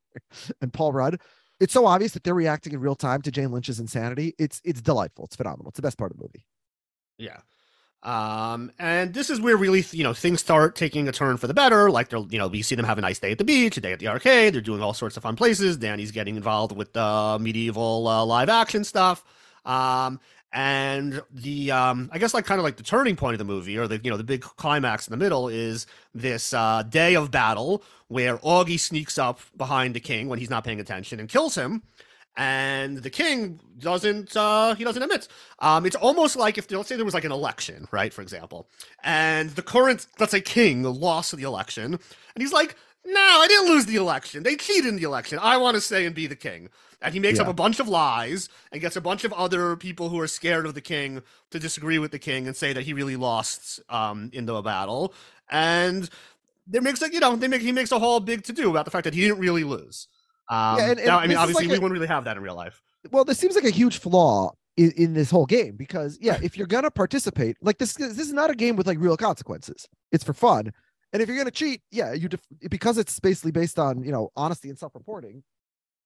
and 0.60 0.72
Paul 0.72 0.92
Rudd. 0.92 1.20
It's 1.60 1.72
so 1.72 1.86
obvious 1.86 2.10
that 2.12 2.24
they're 2.24 2.34
reacting 2.34 2.72
in 2.72 2.80
real 2.80 2.96
time 2.96 3.22
to 3.22 3.30
Jane 3.30 3.52
Lynch's 3.52 3.78
insanity. 3.78 4.34
It's 4.36 4.60
it's 4.64 4.82
delightful. 4.82 5.26
It's 5.26 5.36
phenomenal. 5.36 5.68
It's 5.68 5.76
the 5.76 5.82
best 5.82 5.96
part 5.96 6.10
of 6.10 6.16
the 6.18 6.24
movie. 6.24 6.44
Yeah. 7.16 7.38
Um, 8.04 8.70
and 8.78 9.14
this 9.14 9.30
is 9.30 9.40
where 9.40 9.56
really, 9.56 9.84
you 9.92 10.04
know, 10.04 10.12
things 10.12 10.40
start 10.40 10.76
taking 10.76 11.08
a 11.08 11.12
turn 11.12 11.38
for 11.38 11.46
the 11.46 11.54
better. 11.54 11.90
Like 11.90 12.10
they're, 12.10 12.20
you 12.28 12.38
know, 12.38 12.48
we 12.48 12.62
see 12.62 12.74
them 12.74 12.84
have 12.84 12.98
a 12.98 13.00
nice 13.00 13.18
day 13.18 13.32
at 13.32 13.38
the 13.38 13.44
beach, 13.44 13.76
a 13.78 13.80
day 13.80 13.92
at 13.92 13.98
the 13.98 14.08
arcade. 14.08 14.54
They're 14.54 14.60
doing 14.60 14.82
all 14.82 14.92
sorts 14.94 15.16
of 15.16 15.22
fun 15.22 15.36
places. 15.36 15.78
Danny's 15.78 16.12
getting 16.12 16.36
involved 16.36 16.76
with 16.76 16.92
the 16.92 17.38
medieval 17.40 18.06
uh, 18.06 18.24
live 18.24 18.50
action 18.50 18.84
stuff. 18.84 19.24
Um, 19.64 20.20
And 20.52 21.20
the 21.32 21.72
um, 21.72 22.08
I 22.12 22.18
guess 22.18 22.32
like 22.32 22.44
kind 22.46 22.60
of 22.60 22.64
like 22.64 22.76
the 22.76 22.84
turning 22.84 23.16
point 23.16 23.34
of 23.34 23.38
the 23.38 23.44
movie, 23.44 23.76
or 23.76 23.88
the 23.88 24.00
you 24.04 24.10
know 24.10 24.16
the 24.16 24.22
big 24.22 24.42
climax 24.42 25.08
in 25.08 25.10
the 25.10 25.16
middle 25.16 25.48
is 25.48 25.86
this 26.14 26.52
uh, 26.54 26.84
day 26.84 27.16
of 27.16 27.32
battle 27.32 27.82
where 28.06 28.38
Augie 28.38 28.78
sneaks 28.78 29.18
up 29.18 29.40
behind 29.56 29.94
the 29.94 30.00
king 30.00 30.28
when 30.28 30.38
he's 30.38 30.50
not 30.50 30.62
paying 30.62 30.78
attention 30.78 31.18
and 31.18 31.28
kills 31.28 31.56
him 31.56 31.82
and 32.36 32.98
the 32.98 33.10
king 33.10 33.60
doesn't 33.78 34.36
uh 34.36 34.74
he 34.74 34.84
doesn't 34.84 35.02
admit. 35.02 35.28
Um 35.60 35.86
it's 35.86 35.96
almost 35.96 36.36
like 36.36 36.58
if 36.58 36.70
let's 36.70 36.88
say 36.88 36.96
there 36.96 37.04
was 37.04 37.14
like 37.14 37.24
an 37.24 37.32
election 37.32 37.88
right 37.90 38.12
for 38.12 38.22
example. 38.22 38.68
And 39.02 39.50
the 39.50 39.62
current 39.62 40.06
let's 40.18 40.32
say 40.32 40.40
king 40.40 40.82
lost 40.82 41.36
the 41.36 41.44
election 41.44 41.94
and 41.94 42.42
he's 42.42 42.52
like 42.52 42.76
no 43.06 43.20
i 43.20 43.46
didn't 43.48 43.68
lose 43.68 43.86
the 43.86 43.96
election. 43.96 44.42
They 44.42 44.56
cheated 44.56 44.86
in 44.86 44.96
the 44.96 45.04
election. 45.04 45.38
I 45.40 45.56
want 45.58 45.76
to 45.76 45.80
stay 45.80 46.06
and 46.06 46.14
be 46.14 46.26
the 46.26 46.36
king. 46.36 46.70
And 47.02 47.12
he 47.12 47.20
makes 47.20 47.38
up 47.38 47.48
a 47.48 47.52
bunch 47.52 47.80
of 47.80 47.88
lies 47.88 48.48
and 48.72 48.80
gets 48.80 48.96
a 48.96 49.00
bunch 49.00 49.24
of 49.24 49.32
other 49.34 49.76
people 49.76 50.08
who 50.08 50.18
are 50.20 50.26
scared 50.26 50.64
of 50.64 50.72
the 50.72 50.80
king 50.80 51.22
to 51.50 51.58
disagree 51.58 51.98
with 51.98 52.12
the 52.12 52.18
king 52.18 52.46
and 52.46 52.56
say 52.56 52.72
that 52.72 52.84
he 52.84 52.94
really 52.94 53.16
lost 53.16 53.80
um 53.90 54.30
in 54.32 54.46
the 54.46 54.60
battle. 54.62 55.12
And 55.50 56.08
they 56.66 56.80
makes 56.80 57.02
like 57.02 57.12
you 57.12 57.20
know 57.20 57.36
they 57.36 57.48
make 57.48 57.60
he 57.62 57.72
makes 57.72 57.92
a 57.92 57.98
whole 57.98 58.20
big 58.20 58.42
to 58.44 58.52
do 58.52 58.70
about 58.70 58.86
the 58.86 58.90
fact 58.90 59.04
that 59.04 59.14
he 59.14 59.20
didn't 59.20 59.38
really 59.38 59.64
lose 59.64 60.08
um, 60.48 60.78
and- 60.80 60.98
and 60.98 61.06
now, 61.06 61.18
I 61.18 61.26
mean, 61.26 61.36
obviously, 61.36 61.64
like 61.64 61.70
we 61.72 61.76
a- 61.78 61.80
wouldn't 61.80 61.92
really 61.92 62.06
have 62.06 62.24
that 62.24 62.36
in 62.36 62.42
real 62.42 62.54
life. 62.54 62.82
well 63.10 63.24
this 63.24 63.38
seems 63.38 63.54
like 63.54 63.64
a 63.64 63.70
huge 63.70 63.98
flaw 63.98 64.52
in, 64.76 64.90
in 64.92 65.14
this 65.14 65.30
whole 65.30 65.46
game 65.46 65.76
because 65.76 66.18
yeah 66.20 66.38
if 66.42 66.56
you're 66.58 66.66
gonna 66.66 66.90
participate 66.90 67.56
like 67.62 67.78
this 67.78 67.94
this 67.94 68.18
is 68.18 68.32
not 68.32 68.50
a 68.50 68.54
game 68.54 68.74
with 68.76 68.86
like 68.86 68.98
real 68.98 69.16
consequences. 69.16 69.86
It's 70.12 70.24
for 70.24 70.32
fun. 70.34 70.72
And 71.12 71.22
if 71.22 71.28
you're 71.28 71.36
gonna 71.38 71.50
cheat 71.52 71.80
yeah 71.92 72.12
you 72.12 72.28
def- 72.28 72.46
because 72.70 72.98
it's 72.98 73.20
basically 73.20 73.52
based 73.52 73.78
on 73.78 74.02
you 74.02 74.10
know 74.12 74.30
honesty 74.36 74.68
and 74.70 74.78
self-reporting 74.78 75.42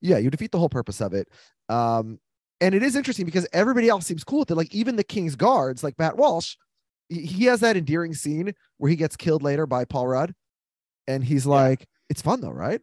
yeah 0.03 0.19
you 0.19 0.29
defeat 0.31 0.53
the 0.53 0.59
whole 0.59 0.69
purpose 0.69 1.01
of 1.01 1.15
it. 1.15 1.29
Um 1.69 2.19
and 2.61 2.75
it 2.75 2.83
is 2.83 2.95
interesting 2.97 3.25
because 3.25 3.47
everybody 3.53 3.89
else 3.89 4.05
seems 4.05 4.25
cool 4.25 4.41
with 4.41 4.51
it. 4.51 4.57
Like 4.57 4.75
even 4.75 4.97
the 4.97 5.05
king's 5.05 5.35
guards 5.37 5.83
like 5.83 5.99
matt 5.99 6.17
walsh 6.19 6.57
he, 7.09 7.23
he 7.23 7.45
has 7.47 7.61
that 7.61 7.77
endearing 7.77 8.13
scene 8.13 8.53
where 8.77 8.91
he 8.91 8.97
gets 8.97 9.17
killed 9.17 9.43
later 9.43 9.67
by 9.67 9.85
paul 9.87 10.07
rudd. 10.09 10.35
And 11.07 11.25
he's 11.25 11.47
like 11.47 11.87
it's 12.11 12.21
fun 12.23 12.41
though 12.43 12.51
right 12.51 12.81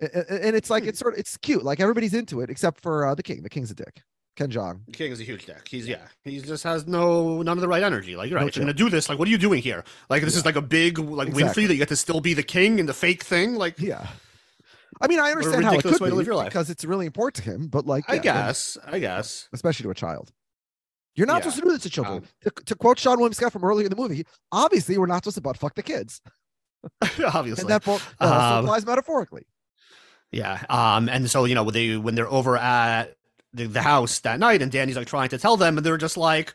and 0.00 0.56
it's 0.56 0.70
like 0.70 0.84
it's 0.84 0.98
sort 0.98 1.14
of 1.14 1.20
it's 1.20 1.36
cute 1.36 1.62
like 1.64 1.80
everybody's 1.80 2.14
into 2.14 2.40
it 2.40 2.50
except 2.50 2.80
for 2.80 3.06
uh, 3.06 3.14
the 3.14 3.22
king 3.22 3.42
the 3.42 3.48
king's 3.48 3.70
a 3.70 3.74
dick 3.74 4.02
ken 4.36 4.50
jeong 4.50 4.80
The 4.86 4.92
king 4.92 5.12
is 5.12 5.20
a 5.20 5.24
huge 5.24 5.46
dick. 5.46 5.68
He's 5.68 5.86
yeah, 5.86 6.06
he 6.24 6.40
just 6.40 6.64
has 6.64 6.86
no 6.88 7.42
none 7.42 7.56
of 7.56 7.60
the 7.62 7.68
right 7.68 7.82
energy. 7.82 8.16
Like 8.16 8.28
you're 8.30 8.38
No 8.40 8.44
right, 8.46 8.56
you're 8.56 8.64
gonna 8.64 8.74
do 8.74 8.90
this. 8.90 9.08
Like, 9.08 9.18
what 9.18 9.28
are 9.28 9.30
you 9.30 9.38
doing 9.38 9.62
here? 9.62 9.84
Like, 10.10 10.22
this 10.24 10.34
is 10.34 10.44
like 10.44 10.56
a 10.56 10.62
big 10.62 10.98
like 10.98 11.32
win 11.32 11.48
for 11.50 11.60
you 11.60 11.68
that 11.68 11.74
you 11.74 11.78
get 11.78 11.88
to 11.90 11.96
still 11.96 12.20
be 12.20 12.34
the 12.34 12.42
king 12.42 12.80
in 12.80 12.86
the 12.86 12.92
fake 12.94 13.22
thing. 13.22 13.54
Like, 13.54 13.78
Yeah. 13.78 14.08
I 15.00 15.06
mean, 15.08 15.20
I 15.20 15.30
understand 15.30 15.64
how 15.64 15.74
it 15.74 15.82
could 15.82 15.98
be 16.00 16.10
live 16.10 16.26
your 16.26 16.34
life. 16.36 16.46
because 16.48 16.68
it's 16.70 16.84
really 16.84 17.06
important 17.06 17.44
to 17.44 17.50
him, 17.50 17.66
but 17.68 17.86
like, 17.86 18.04
I 18.08 18.18
guess, 18.18 18.76
I 18.86 18.98
guess. 18.98 19.48
especially 19.52 19.84
to 19.84 19.90
a 19.90 19.94
child. 19.94 20.32
You're 21.16 21.26
not 21.28 21.34
Yeah. 21.44 21.50
supposed 21.50 21.56
to 21.56 21.62
do 21.62 21.70
this 21.70 21.82
to 21.82 21.90
children. 21.90 22.16
Um, 22.18 22.24
to, 22.42 22.50
to 22.66 22.74
quote 22.74 22.98
Seann 22.98 23.16
William 23.18 23.32
Scott 23.32 23.52
from 23.52 23.64
earlier 23.64 23.86
in 23.86 23.90
the 23.90 23.96
movie, 23.96 24.24
obviously 24.50 24.98
we're 24.98 25.06
not 25.06 25.22
supposed 25.22 25.36
to 25.36 25.40
butt 25.42 25.56
fuck 25.58 25.74
the 25.76 25.82
kids, 25.84 26.20
Obviously, 27.24 27.62
and 27.62 27.70
that, 27.70 27.84
bo- 27.84 27.98
that 28.18 28.32
also 28.32 28.58
Um, 28.58 28.64
applies 28.64 28.84
metaphorically. 28.84 29.46
Yeah. 30.34 30.62
Um, 30.68 31.08
and 31.08 31.30
so, 31.30 31.44
you 31.44 31.54
know, 31.54 31.62
when 31.64 31.74
they 31.74 31.96
when 31.96 32.14
they're 32.14 32.30
over 32.30 32.56
at 32.56 33.16
the, 33.52 33.66
the 33.66 33.82
house 33.82 34.18
that 34.20 34.38
night 34.38 34.62
and 34.62 34.70
Danny's 34.72 34.96
like 34.96 35.06
trying 35.06 35.28
to 35.30 35.38
tell 35.38 35.56
them, 35.56 35.76
and 35.78 35.86
they're 35.86 35.96
just 35.96 36.16
like, 36.16 36.54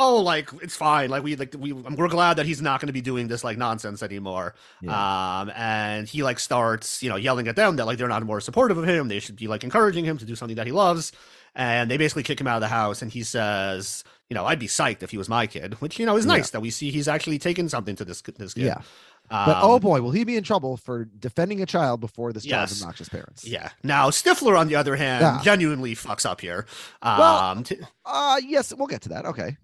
Oh, 0.00 0.20
like 0.20 0.50
it's 0.62 0.76
fine. 0.76 1.08
Like 1.10 1.22
we 1.24 1.34
like 1.34 1.54
we 1.58 1.72
we're 1.72 2.08
glad 2.08 2.34
that 2.34 2.46
he's 2.46 2.60
not 2.62 2.80
gonna 2.80 2.92
be 2.92 3.00
doing 3.00 3.26
this 3.26 3.42
like 3.42 3.56
nonsense 3.58 4.02
anymore. 4.02 4.54
Um, 4.86 5.50
and 5.56 6.06
he 6.06 6.22
like 6.22 6.38
starts, 6.38 7.02
you 7.02 7.08
know, 7.08 7.16
yelling 7.16 7.48
at 7.48 7.56
them 7.56 7.76
that 7.76 7.86
like 7.86 7.98
they're 7.98 8.06
not 8.06 8.22
more 8.24 8.40
supportive 8.40 8.76
of 8.78 8.84
him. 8.86 9.08
They 9.08 9.18
should 9.18 9.36
be 9.36 9.48
like 9.48 9.64
encouraging 9.64 10.04
him 10.04 10.18
to 10.18 10.24
do 10.24 10.36
something 10.36 10.56
that 10.56 10.66
he 10.66 10.72
loves. 10.72 11.12
And 11.54 11.90
they 11.90 11.96
basically 11.96 12.22
kick 12.22 12.40
him 12.40 12.46
out 12.46 12.56
of 12.56 12.60
the 12.60 12.68
house, 12.68 13.02
and 13.02 13.10
he 13.10 13.24
says, 13.24 14.04
you 14.28 14.34
know, 14.34 14.44
I'd 14.46 14.60
be 14.60 14.68
psyched 14.68 15.02
if 15.02 15.10
he 15.10 15.16
was 15.18 15.28
my 15.28 15.46
kid, 15.48 15.74
which 15.80 15.98
you 15.98 16.06
know 16.06 16.16
is 16.16 16.26
Yeah. 16.26 16.32
nice 16.36 16.50
that 16.50 16.60
we 16.60 16.70
see 16.70 16.90
he's 16.92 17.08
actually 17.08 17.38
taken 17.38 17.68
something 17.68 17.96
to 17.96 18.04
this 18.04 18.20
this 18.22 18.54
kid. 18.54 18.66
Yeah. 18.66 18.82
But 19.30 19.48
Um, 19.48 19.58
oh 19.62 19.78
boy, 19.78 20.00
will 20.00 20.10
he 20.12 20.24
be 20.24 20.36
in 20.36 20.42
trouble 20.44 20.76
for 20.76 21.04
defending 21.04 21.60
a 21.62 21.66
child 21.66 22.00
before 22.00 22.32
this 22.32 22.44
child's 22.44 22.72
Yes. 22.72 22.82
obnoxious 22.82 23.08
parents? 23.08 23.44
Yeah. 23.44 23.68
Now 23.82 24.10
Stifler, 24.10 24.58
on 24.58 24.68
the 24.68 24.76
other 24.76 24.96
hand, 24.96 25.22
Yeah. 25.22 25.40
genuinely 25.42 25.94
fucks 25.94 26.24
up 26.24 26.40
here. 26.40 26.66
Um, 27.02 27.18
Well- 27.18 27.62
t- 27.62 27.78
Uh 28.04 28.40
yes, 28.46 28.72
we'll 28.74 28.86
get 28.86 29.02
to 29.02 29.08
that. 29.10 29.26
Okay. 29.26 29.56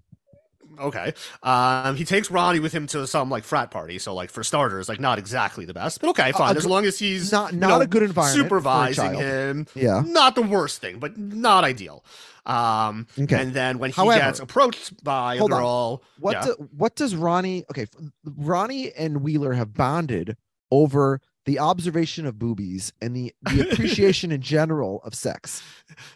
okay. 0.81 1.15
Um, 1.43 1.95
he 1.97 2.05
takes 2.05 2.31
Ronnie 2.31 2.59
with 2.61 2.73
him 2.73 2.87
to 2.89 3.07
some 3.07 3.31
like 3.31 3.45
frat 3.45 3.71
party. 3.71 3.99
So 3.99 4.15
like 4.15 4.31
for 4.31 4.43
starters, 4.43 4.89
like 4.89 5.01
not 5.01 5.19
exactly 5.19 5.65
the 5.65 5.75
best, 5.75 6.01
but 6.01 6.11
okay, 6.11 6.33
fine. 6.33 6.57
Uh, 6.57 6.59
as 6.59 6.67
long 6.67 6.85
as 6.85 6.99
he's 6.99 7.31
Not 7.33 7.53
you 7.53 7.59
not 7.61 7.69
know, 7.69 7.81
a 7.81 7.87
good 7.87 8.03
environment. 8.03 8.45
supervising 8.45 9.15
him, 9.15 9.67
Yeah. 9.75 10.03
not 10.05 10.35
the 10.35 10.43
worst 10.43 10.81
thing, 10.81 10.99
but 10.99 11.17
not 11.17 11.65
ideal. 11.65 12.05
Um, 12.47 13.07
Okay. 13.19 13.41
and 13.41 13.55
then 13.55 13.79
when 13.79 13.91
he 13.91 13.97
However- 13.97 14.21
gets 14.21 14.39
approached 14.41 15.03
by 15.03 15.37
a 15.37 15.39
Hold 15.39 15.53
on. 15.53 15.61
girl, 15.61 16.03
What 16.19 16.33
yeah. 16.33 16.45
do, 16.47 16.69
what 16.77 16.95
does 16.95 17.17
Ronnie 17.17 17.65
okay, 17.71 17.87
Ronnie 18.25 18.93
and 18.93 19.23
Wheeler 19.23 19.55
have 19.55 19.73
bonded 19.73 20.37
over 20.71 21.21
the 21.47 21.59
observation 21.59 22.27
of 22.27 22.39
boobies 22.39 22.93
and 23.01 23.15
the 23.17 23.35
the 23.43 23.71
appreciation 23.73 24.31
in 24.33 24.43
general 24.43 25.01
of 25.05 25.15
sex. 25.15 25.63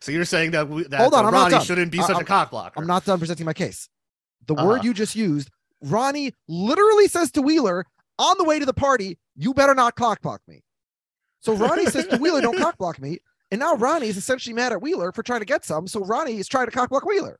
so 0.00 0.12
you're 0.12 0.24
saying 0.26 0.50
that 0.50 0.68
we, 0.68 0.82
that 0.84 1.00
Hold 1.00 1.14
on, 1.14 1.24
uh, 1.26 1.30
Ronnie 1.30 1.64
shouldn't 1.64 1.92
be 1.92 1.98
I- 2.00 2.02
such 2.06 2.16
I'm- 2.16 2.22
a 2.22 2.26
cock 2.26 2.50
blocker. 2.50 2.78
I'm 2.80 2.86
not 2.86 3.04
done 3.06 3.18
presenting 3.18 3.46
my 3.46 3.52
case. 3.54 3.88
The 4.46 4.54
Uh-huh. 4.54 4.66
word 4.66 4.84
you 4.84 4.92
just 4.94 5.14
used, 5.16 5.50
Ronnie 5.82 6.34
literally 6.46 7.08
says 7.08 7.30
to 7.32 7.42
Wheeler 7.42 7.84
on 8.18 8.36
the 8.38 8.44
way 8.44 8.58
to 8.58 8.66
the 8.66 8.74
party, 8.74 9.18
"You 9.36 9.54
better 9.54 9.74
not 9.74 9.94
cock 9.96 10.20
block 10.22 10.40
me." 10.48 10.62
So 11.40 11.54
Ronnie 11.54 11.86
says 11.86 12.06
to 12.08 12.16
Wheeler, 12.18 12.40
"Don't 12.40 12.58
cock 12.66 12.76
block 12.78 12.98
me," 13.00 13.18
and 13.50 13.60
now 13.60 13.74
Ronnie 13.74 14.08
is 14.08 14.16
essentially 14.16 14.54
mad 14.54 14.72
at 14.72 14.82
Wheeler 14.82 15.12
for 15.12 15.22
trying 15.22 15.40
to 15.40 15.46
get 15.46 15.64
some. 15.64 15.86
So 15.86 16.04
Ronnie 16.04 16.38
is 16.38 16.48
trying 16.48 16.66
to 16.66 16.72
cock 16.72 16.90
block 16.90 17.04
Wheeler. 17.04 17.38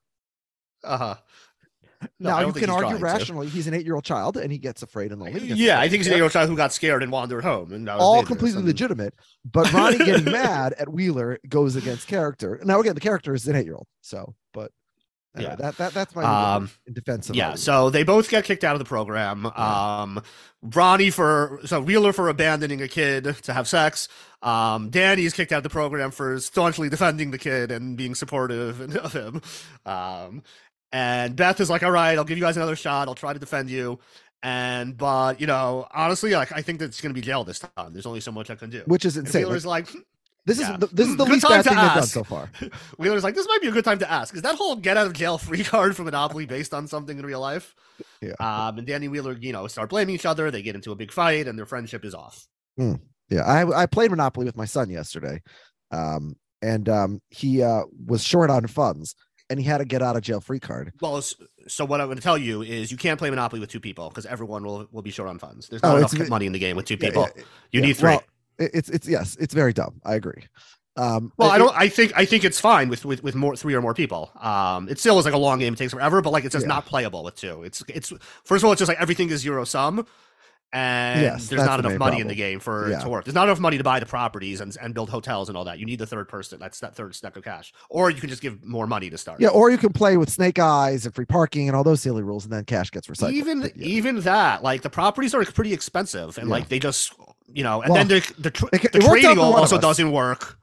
Uh 0.83 0.97
huh. 0.97 1.15
No, 2.17 2.29
now 2.29 2.47
you 2.47 2.53
can 2.53 2.69
argue 2.69 2.91
trying 2.91 2.97
to. 2.97 3.03
rationally 3.03 3.47
he's 3.49 3.67
an 3.67 3.73
eight-year-old 3.73 4.05
child 4.05 4.37
and 4.37 4.53
he 4.53 4.57
gets 4.57 4.81
afraid 4.81 5.11
and 5.11 5.19
lonely. 5.21 5.47
Yeah, 5.47 5.79
I 5.79 5.89
think 5.89 5.99
he's 5.99 6.07
an 6.07 6.13
eight-year-old 6.13 6.31
child 6.31 6.49
who 6.49 6.55
got 6.55 6.71
scared 6.71 7.03
and 7.03 7.11
wandered 7.11 7.43
home, 7.43 7.73
and 7.73 7.89
all 7.89 8.23
completely 8.23 8.63
legitimate. 8.63 9.13
But 9.43 9.71
Ronnie 9.73 9.97
getting 9.97 10.23
mad 10.31 10.73
at 10.79 10.87
Wheeler 10.87 11.39
goes 11.49 11.75
against 11.75 12.07
character. 12.07 12.61
Now 12.63 12.79
again, 12.79 12.95
the 12.95 13.01
character 13.01 13.33
is 13.33 13.47
an 13.47 13.57
eight-year-old. 13.57 13.87
So, 13.99 14.33
but 14.53 14.71
anyway, 15.35 15.51
Yeah. 15.51 15.55
that 15.57 15.77
that 15.77 15.93
that's 15.93 16.15
my 16.15 16.23
um, 16.23 16.69
defense 16.91 17.29
of 17.29 17.35
Yeah, 17.35 17.55
so 17.55 17.89
they 17.89 18.03
both 18.03 18.29
get 18.29 18.45
kicked 18.45 18.63
out 18.63 18.73
of 18.75 18.79
the 18.79 18.85
program. 18.85 19.45
Um, 19.45 20.21
Ronnie 20.61 21.09
for 21.09 21.59
so 21.65 21.79
Wheeler 21.81 22.13
for 22.13 22.29
abandoning 22.29 22.81
a 22.81 22.87
kid 22.87 23.35
to 23.43 23.53
have 23.53 23.67
sex. 23.67 24.07
Um, 24.41 24.89
Danny's 24.89 25.33
kicked 25.33 25.51
out 25.51 25.57
of 25.57 25.63
the 25.63 25.69
program 25.69 26.11
for 26.11 26.39
staunchly 26.39 26.89
defending 26.89 27.31
the 27.31 27.37
kid 27.37 27.71
and 27.71 27.95
being 27.97 28.15
supportive 28.15 28.79
of 28.95 29.13
him. 29.13 29.41
Um, 29.85 30.43
and 30.91 31.35
Beth 31.35 31.59
is 31.59 31.69
like, 31.69 31.83
"All 31.83 31.91
right, 31.91 32.17
I'll 32.17 32.23
give 32.23 32.37
you 32.37 32.43
guys 32.43 32.57
another 32.57 32.75
shot. 32.75 33.07
I'll 33.07 33.15
try 33.15 33.33
to 33.33 33.39
defend 33.39 33.69
you." 33.69 33.99
And 34.41 34.97
but 34.97 35.39
you 35.41 35.47
know, 35.47 35.87
honestly, 35.93 36.31
like 36.31 36.51
I 36.51 36.61
think 36.61 36.79
that's 36.79 37.01
going 37.01 37.13
to 37.13 37.13
be 37.13 37.21
jail 37.25 37.43
this 37.43 37.59
time. 37.59 37.91
There's 37.93 38.05
only 38.05 38.21
so 38.21 38.31
much 38.31 38.49
I 38.49 38.55
can 38.55 38.69
do. 38.69 38.83
which 38.85 39.03
is 39.05 39.17
And 39.17 39.27
insane. 39.27 39.43
Like, 39.43 39.47
Wheeler's 39.49 39.65
like, 39.65 39.87
this 40.49 40.59
yeah. 40.59 40.73
is 40.73 40.79
the, 40.79 40.87
this 40.87 41.07
is 41.07 41.15
the 41.17 41.25
Good 41.25 41.33
least 41.33 41.47
bad 41.47 41.63
thing 41.63 41.75
they've 41.77 41.93
done 41.93 42.03
so 42.07 42.23
far. 42.23 42.49
Wheeler's 42.97 43.23
like, 43.23 43.35
this 43.35 43.47
might 43.47 43.61
be 43.61 43.67
a 43.67 43.71
good 43.71 43.85
time 43.85 43.99
to 43.99 44.11
ask. 44.11 44.35
Is 44.35 44.41
that 44.41 44.55
whole 44.55 44.75
get 44.75 44.97
out 44.97 45.05
of 45.05 45.13
jail 45.13 45.37
free 45.37 45.63
card 45.63 45.95
for 45.95 46.03
Monopoly 46.03 46.45
based 46.45 46.73
on 46.73 46.87
something 46.87 47.17
in 47.17 47.25
real 47.25 47.39
life? 47.39 47.75
Yeah. 48.21 48.33
Um, 48.39 48.79
and 48.79 48.87
Danny 48.87 49.07
Wheeler, 49.07 49.33
you 49.33 49.53
know, 49.53 49.67
start 49.67 49.89
blaming 49.89 50.15
each 50.15 50.25
other. 50.25 50.49
They 50.51 50.61
get 50.61 50.75
into 50.75 50.91
a 50.91 50.95
big 50.95 51.11
fight, 51.11 51.47
and 51.47 51.57
their 51.57 51.65
friendship 51.65 52.03
is 52.03 52.15
off. 52.15 52.47
Yeah, 53.29 53.43
I 53.43 53.83
I 53.83 53.85
played 53.85 54.09
Monopoly 54.09 54.45
with 54.45 54.57
my 54.57 54.65
son 54.65 54.89
yesterday, 54.89 55.41
um, 55.91 56.35
and 56.61 56.89
um, 56.89 57.21
he 57.29 57.61
uh, 57.61 57.83
was 58.05 58.23
short 58.23 58.49
on 58.49 58.65
funds, 58.67 59.15
and 59.49 59.59
he 59.59 59.65
had 59.65 59.81
a 59.81 59.85
get 59.85 60.01
out 60.01 60.15
of 60.15 60.21
jail 60.23 60.41
free 60.41 60.59
card. 60.59 60.93
Well, 61.01 61.21
so 61.67 61.85
what 61.85 62.01
I'm 62.01 62.07
going 62.07 62.17
to 62.17 62.23
tell 62.23 62.37
you 62.37 62.61
is 62.61 62.91
you 62.91 62.97
can't 62.97 63.19
play 63.19 63.29
Monopoly 63.29 63.59
with 63.59 63.69
two 63.69 63.79
people 63.79 64.09
because 64.09 64.25
everyone 64.25 64.63
will 64.63 64.87
will 64.91 65.01
be 65.01 65.11
short 65.11 65.29
on 65.29 65.37
funds. 65.39 65.67
There's 65.67 65.83
Oh, 65.83 65.93
not 65.93 66.03
it's 66.03 66.13
enough 66.13 66.29
money 66.29 66.45
in 66.45 66.53
the 66.53 66.59
game 66.59 66.75
with 66.75 66.85
two 66.85 66.97
people. 66.97 67.27
yeah, 67.35 67.43
you 67.71 67.81
yeah. 67.81 67.85
need 67.87 67.97
three. 67.97 68.09
Well, 68.11 68.23
it's 68.59 68.89
it's 68.89 69.07
yes, 69.07 69.35
it's 69.39 69.53
very 69.53 69.73
dumb. 69.73 69.99
I 70.05 70.15
agree. 70.15 70.43
Um, 70.97 71.31
Well, 71.37 71.49
it- 71.49 71.53
I 71.53 71.57
don't. 71.57 71.75
I 71.77 71.87
think. 71.89 72.11
I 72.15 72.25
think 72.25 72.43
it's 72.43 72.59
fine 72.59 72.89
with 72.89 73.05
with 73.05 73.23
with 73.23 73.33
more 73.35 73.55
three 73.55 73.73
or 73.73 73.81
more 73.81 73.93
people. 73.93 74.31
Um, 74.39 74.89
it 74.89 74.99
still 74.99 75.17
is 75.19 75.25
like 75.25 75.33
a 75.33 75.37
long 75.37 75.59
game. 75.59 75.73
It 75.73 75.77
takes 75.77 75.93
forever, 75.93 76.21
but 76.21 76.31
like 76.31 76.43
it's 76.45 76.53
just 76.53 76.65
Yeah. 76.65 76.73
not 76.75 76.85
playable 76.85 77.23
with 77.23 77.35
two. 77.35 77.63
It's 77.63 77.83
it's 77.87 78.09
first 78.43 78.61
of 78.63 78.65
all, 78.65 78.71
it's 78.73 78.79
just 78.79 78.89
like 78.89 78.99
everything 78.99 79.29
is 79.29 79.39
zero 79.41 79.63
sum, 79.63 80.05
and 80.73 81.21
Yes, 81.21 81.47
there's 81.47 81.63
not 81.63 81.81
the 81.81 81.87
enough 81.87 81.99
money 81.99 82.19
in 82.19 82.27
the 82.27 82.35
game 82.35 82.59
for 82.59 82.87
it 82.87 82.91
Yeah. 82.91 82.99
to 82.99 83.09
work. 83.09 83.23
There's 83.25 83.33
not 83.35 83.45
enough 83.45 83.59
money 83.59 83.77
to 83.77 83.83
buy 83.83 83.99
the 83.99 84.05
properties 84.05 84.59
and 84.61 84.75
and 84.81 84.93
build 84.93 85.09
hotels 85.09 85.47
and 85.47 85.57
all 85.57 85.63
that. 85.65 85.79
You 85.79 85.85
need 85.85 85.99
the 85.99 86.05
third 86.07 86.27
person. 86.27 86.59
That's 86.59 86.79
that 86.81 86.95
third 86.95 87.15
stack 87.15 87.37
of 87.37 87.43
cash, 87.45 87.71
or 87.89 88.09
you 88.11 88.19
can 88.19 88.29
just 88.29 88.41
give 88.41 88.63
more 88.65 88.85
money 88.85 89.09
to 89.09 89.17
start. 89.17 89.39
Yeah, 89.39 89.49
or 89.49 89.71
you 89.71 89.77
can 89.77 89.93
play 89.93 90.17
with 90.17 90.29
snake 90.29 90.59
eyes 90.59 91.05
and 91.05 91.15
free 91.15 91.25
parking 91.25 91.69
and 91.69 91.77
all 91.77 91.83
those 91.83 92.01
silly 92.01 92.23
rules, 92.23 92.43
and 92.43 92.51
then 92.53 92.65
cash 92.65 92.91
gets 92.91 93.07
recycled. 93.07 93.31
even 93.33 93.61
yeah. 93.61 93.69
even 93.85 94.19
that, 94.21 94.63
like 94.63 94.81
the 94.81 94.89
properties 94.89 95.33
are 95.33 95.45
pretty 95.45 95.71
expensive, 95.73 96.37
and 96.37 96.49
like 96.49 96.67
they 96.67 96.79
just 96.79 97.13
you 97.53 97.63
know, 97.63 97.81
and 97.81 97.91
Well, 97.93 98.05
then 98.05 98.07
the 98.07 98.33
the, 98.39 98.51
tr- 98.51 98.65
it 98.73 98.91
the 98.91 98.97
it 98.99 99.03
out 99.03 99.09
trading 99.09 99.35
for 99.35 99.41
one 99.41 99.53
of 99.53 99.59
also 99.59 99.77
doesn't 99.79 100.11
work. 100.11 100.57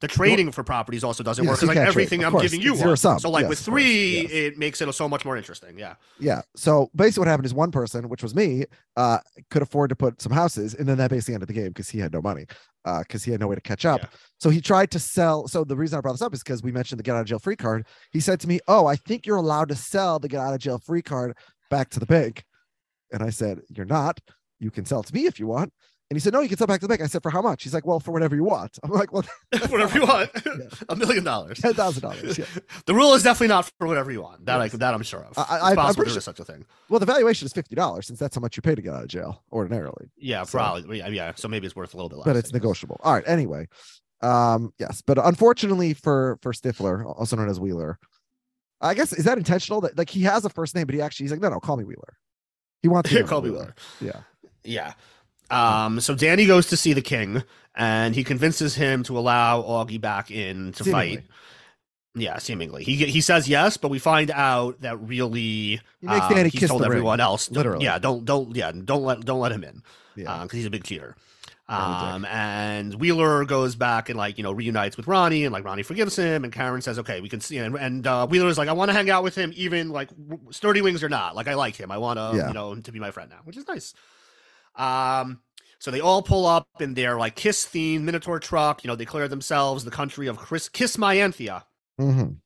the 0.00 0.08
trading 0.08 0.50
for 0.50 0.64
properties 0.64 1.04
also 1.04 1.22
doesn't 1.22 1.44
Yes, 1.44 1.62
work. 1.62 1.68
like 1.68 1.76
trade, 1.76 1.86
everything 1.88 2.24
I'm 2.24 2.32
course. 2.32 2.42
giving 2.42 2.60
you 2.60 2.74
zero 2.74 2.88
one. 2.90 2.96
sum. 2.96 3.18
So 3.20 3.30
like 3.30 3.42
Yes, 3.42 3.50
with 3.50 3.58
three, 3.60 4.22
yes. 4.22 4.30
it 4.32 4.58
makes 4.58 4.80
it 4.80 4.92
so 4.94 5.08
much 5.08 5.24
more 5.24 5.36
interesting. 5.36 5.78
Yeah. 5.78 5.94
Yeah. 6.18 6.42
So 6.56 6.90
basically, 6.96 7.20
what 7.22 7.28
happened 7.28 7.46
is 7.46 7.54
one 7.54 7.70
person, 7.70 8.08
which 8.08 8.22
was 8.22 8.34
me, 8.34 8.64
uh, 8.96 9.18
could 9.50 9.62
afford 9.62 9.90
to 9.90 9.96
put 9.96 10.20
some 10.20 10.32
houses, 10.32 10.74
and 10.74 10.88
then 10.88 10.98
that 10.98 11.10
basically 11.10 11.34
ended 11.34 11.48
the 11.48 11.52
game 11.54 11.68
because 11.68 11.88
he 11.88 11.98
had 12.00 12.12
no 12.12 12.20
money, 12.20 12.46
because 12.98 13.22
he 13.22 13.30
had 13.30 13.38
no 13.40 13.46
way 13.46 13.54
to 13.54 13.60
catch 13.60 13.84
up. 13.84 14.00
Yeah. 14.00 14.08
So 14.40 14.50
he 14.50 14.60
tried 14.60 14.90
to 14.90 14.98
sell. 14.98 15.46
So 15.46 15.62
the 15.62 15.76
reason 15.76 15.96
I 15.98 16.00
brought 16.00 16.14
this 16.14 16.22
up 16.22 16.34
is 16.34 16.42
because 16.42 16.64
we 16.64 16.72
mentioned 16.72 16.98
the 16.98 17.04
get 17.04 17.14
out 17.14 17.20
of 17.20 17.26
jail 17.26 17.38
free 17.38 17.54
card. 17.56 17.86
He 18.10 18.18
said 18.18 18.40
to 18.40 18.48
me, 18.48 18.58
"Oh, 18.66 18.86
I 18.86 18.96
think 18.96 19.24
you're 19.24 19.36
allowed 19.36 19.68
to 19.68 19.76
sell 19.76 20.18
the 20.18 20.26
get 20.28 20.40
out 20.40 20.52
of 20.52 20.58
jail 20.58 20.78
free 20.78 21.02
card 21.02 21.36
back 21.70 21.90
to 21.90 22.00
the 22.00 22.06
bank," 22.06 22.42
and 23.12 23.22
I 23.22 23.30
said, 23.30 23.60
"You're 23.68 23.86
not. 23.86 24.18
You 24.58 24.72
can 24.72 24.84
sell 24.84 24.98
it 25.00 25.06
to 25.06 25.14
me 25.14 25.26
if 25.26 25.38
you 25.38 25.46
want." 25.46 25.72
And 26.12 26.16
he 26.18 26.20
said, 26.20 26.34
"No, 26.34 26.40
you 26.40 26.48
can 26.50 26.58
sell 26.58 26.66
back 26.66 26.78
to 26.80 26.84
the 26.84 26.88
bank." 26.90 27.00
I 27.00 27.06
said, 27.06 27.22
"For 27.22 27.30
how 27.30 27.40
much?" 27.40 27.62
He's 27.62 27.72
like, 27.72 27.86
"Well, 27.86 27.98
for 27.98 28.12
whatever 28.12 28.36
you 28.36 28.44
want." 28.44 28.78
I'm 28.82 28.90
like, 28.90 29.14
"Well, 29.14 29.22
whatever 29.70 29.98
you 29.98 30.04
want. 30.06 30.30
A 30.90 30.94
million 30.94 31.24
dollars. 31.24 31.58
ten 31.62 31.72
thousand 31.72 32.02
dollars." 32.02 32.36
The 32.84 32.92
rule 32.94 33.14
is 33.14 33.22
definitely 33.22 33.48
not 33.48 33.72
for 33.78 33.86
whatever 33.86 34.12
you 34.12 34.20
want. 34.20 34.44
That 34.44 34.58
Yes. 34.62 34.74
I, 34.74 34.76
that 34.76 34.92
I'm 34.92 35.02
sure 35.04 35.20
of. 35.24 35.38
I- 35.38 35.40
I- 35.40 35.56
it's 35.56 35.64
I'm 35.64 35.76
possible 35.76 35.94
pretty 36.02 36.10
there 36.10 36.14
sure- 36.16 36.20
such 36.20 36.40
a 36.40 36.44
thing. 36.44 36.66
Well, 36.90 37.00
the 37.00 37.06
valuation 37.06 37.46
is 37.46 37.54
fifty 37.54 37.74
dollars 37.74 38.06
since 38.08 38.18
that's 38.18 38.34
how 38.36 38.42
much 38.42 38.58
you 38.58 38.60
pay 38.60 38.74
to 38.74 38.82
get 38.82 38.92
out 38.92 39.04
of 39.04 39.08
jail 39.08 39.42
ordinarily. 39.50 40.10
Yeah, 40.18 40.42
So- 40.42 40.58
probably. 40.58 40.98
Yeah, 40.98 41.08
yeah. 41.08 41.32
So 41.34 41.48
maybe 41.48 41.66
it's 41.66 41.74
worth 41.74 41.94
a 41.94 41.96
little 41.96 42.10
bit 42.10 42.18
less. 42.18 42.26
but 42.26 42.36
it's 42.36 42.52
negotiable. 42.52 43.00
All 43.02 43.14
right. 43.14 43.24
Anyway, 43.26 43.68
um, 44.20 44.74
yes, 44.78 45.00
but 45.06 45.16
unfortunately 45.24 45.94
for 45.94 46.38
for 46.42 46.52
Stifler, 46.52 47.06
also 47.06 47.36
known 47.36 47.48
as 47.48 47.58
Wheeler, 47.58 47.98
I 48.82 48.92
guess 48.92 49.14
is 49.14 49.24
that 49.24 49.38
intentional? 49.38 49.80
That 49.80 49.96
like 49.96 50.10
he 50.10 50.24
has 50.24 50.44
a 50.44 50.50
first 50.50 50.74
name, 50.74 50.84
but 50.84 50.94
he 50.94 51.00
actually 51.00 51.24
he's 51.24 51.30
like, 51.32 51.40
no, 51.40 51.48
no, 51.48 51.58
call 51.58 51.78
me 51.78 51.84
Wheeler. 51.84 52.18
He 52.82 52.88
wants 52.88 53.08
to 53.08 53.24
Call 53.24 53.40
me 53.40 53.50
Wheeler. 53.50 53.74
Yeah. 54.02 54.20
Yeah. 54.64 54.92
Um, 55.52 56.00
so 56.00 56.14
Danny 56.14 56.46
goes 56.46 56.66
to 56.68 56.76
see 56.76 56.92
the 56.92 57.02
king 57.02 57.42
and 57.74 58.14
he 58.14 58.24
convinces 58.24 58.74
him 58.74 59.02
to 59.04 59.18
allow 59.18 59.62
Augie 59.62 60.00
back 60.00 60.30
in 60.30 60.72
to 60.72 60.84
Seemingly. 60.84 61.16
fight. 61.16 61.24
Yeah, 62.14 62.38
seemingly. 62.38 62.84
He 62.84 62.96
he 63.06 63.20
says 63.22 63.48
yes, 63.48 63.78
but 63.78 63.90
we 63.90 63.98
find 63.98 64.30
out 64.30 64.82
that 64.82 65.00
really 65.00 65.80
He 66.00 66.06
makes 66.06 66.26
um, 66.26 66.34
Danny 66.34 66.50
he's 66.50 66.60
kiss 66.60 66.68
told 66.68 66.82
the 66.82 66.88
ring, 66.88 66.96
everyone 66.98 67.20
else. 67.20 67.46
don't- 67.46 67.56
literally. 67.56 67.84
Yeah, 67.86 67.98
don't 67.98 68.24
don't 68.26 68.54
yeah, 68.54 68.70
don't 68.72 69.02
let 69.02 69.20
don't 69.20 69.40
let 69.40 69.50
him 69.52 69.64
in. 69.64 69.82
Yeah. 70.14 70.42
because 70.42 70.56
he's 70.58 70.66
a 70.66 70.70
big 70.70 70.84
cheater. 70.84 71.16
Um, 71.68 72.26
and 72.26 72.94
Wheeler 72.96 73.46
goes 73.46 73.76
back 73.76 74.10
and 74.10 74.18
like 74.18 74.36
you 74.36 74.44
know 74.44 74.52
reunites 74.52 74.98
with 74.98 75.06
Ronnie, 75.06 75.44
and 75.44 75.54
like 75.54 75.64
Ronnie 75.64 75.82
forgives 75.84 76.14
him, 76.16 76.44
and 76.44 76.52
Karen 76.52 76.82
says, 76.82 76.98
"Okay, 76.98 77.22
we 77.22 77.30
can 77.30 77.40
see." 77.40 77.56
And, 77.56 77.74
and 77.76 78.06
uh, 78.06 78.26
Wheeler's 78.26 78.58
like, 78.58 78.68
"I 78.68 78.72
want 78.74 78.90
to 78.90 78.92
hang 78.92 79.08
out 79.08 79.22
with 79.22 79.34
him, 79.34 79.52
even 79.56 79.88
like 79.88 80.10
sturdy 80.50 80.82
wings 80.82 81.02
or 81.02 81.08
not. 81.08 81.34
Like 81.34 81.48
I 81.48 81.54
like 81.54 81.76
him. 81.76 81.90
I 81.90 81.96
want 81.96 82.18
to, 82.18 82.36
Yeah. 82.36 82.48
you 82.48 82.52
know, 82.54 82.74
to 82.74 82.92
be 82.92 83.00
my 83.00 83.10
friend 83.10 83.30
now, 83.30 83.38
which 83.44 83.56
is 83.56 83.66
nice." 83.66 83.94
Um, 84.74 85.40
so 85.78 85.90
they 85.90 86.00
all 86.00 86.22
pull 86.22 86.46
up 86.46 86.68
in 86.80 86.94
their 86.94 87.18
like 87.18 87.34
Kiss 87.36 87.64
themed 87.66 88.02
Minotaur 88.02 88.38
truck. 88.38 88.84
You 88.84 88.88
know, 88.88 88.94
they 88.96 89.04
declare 89.04 89.28
themselves 89.28 89.84
the 89.84 89.90
country 89.90 90.26
of 90.28 90.36
Chris- 90.38 90.68
Kiss 90.68 90.96
Myanthia. 90.96 91.64
Mhm. 92.00 92.36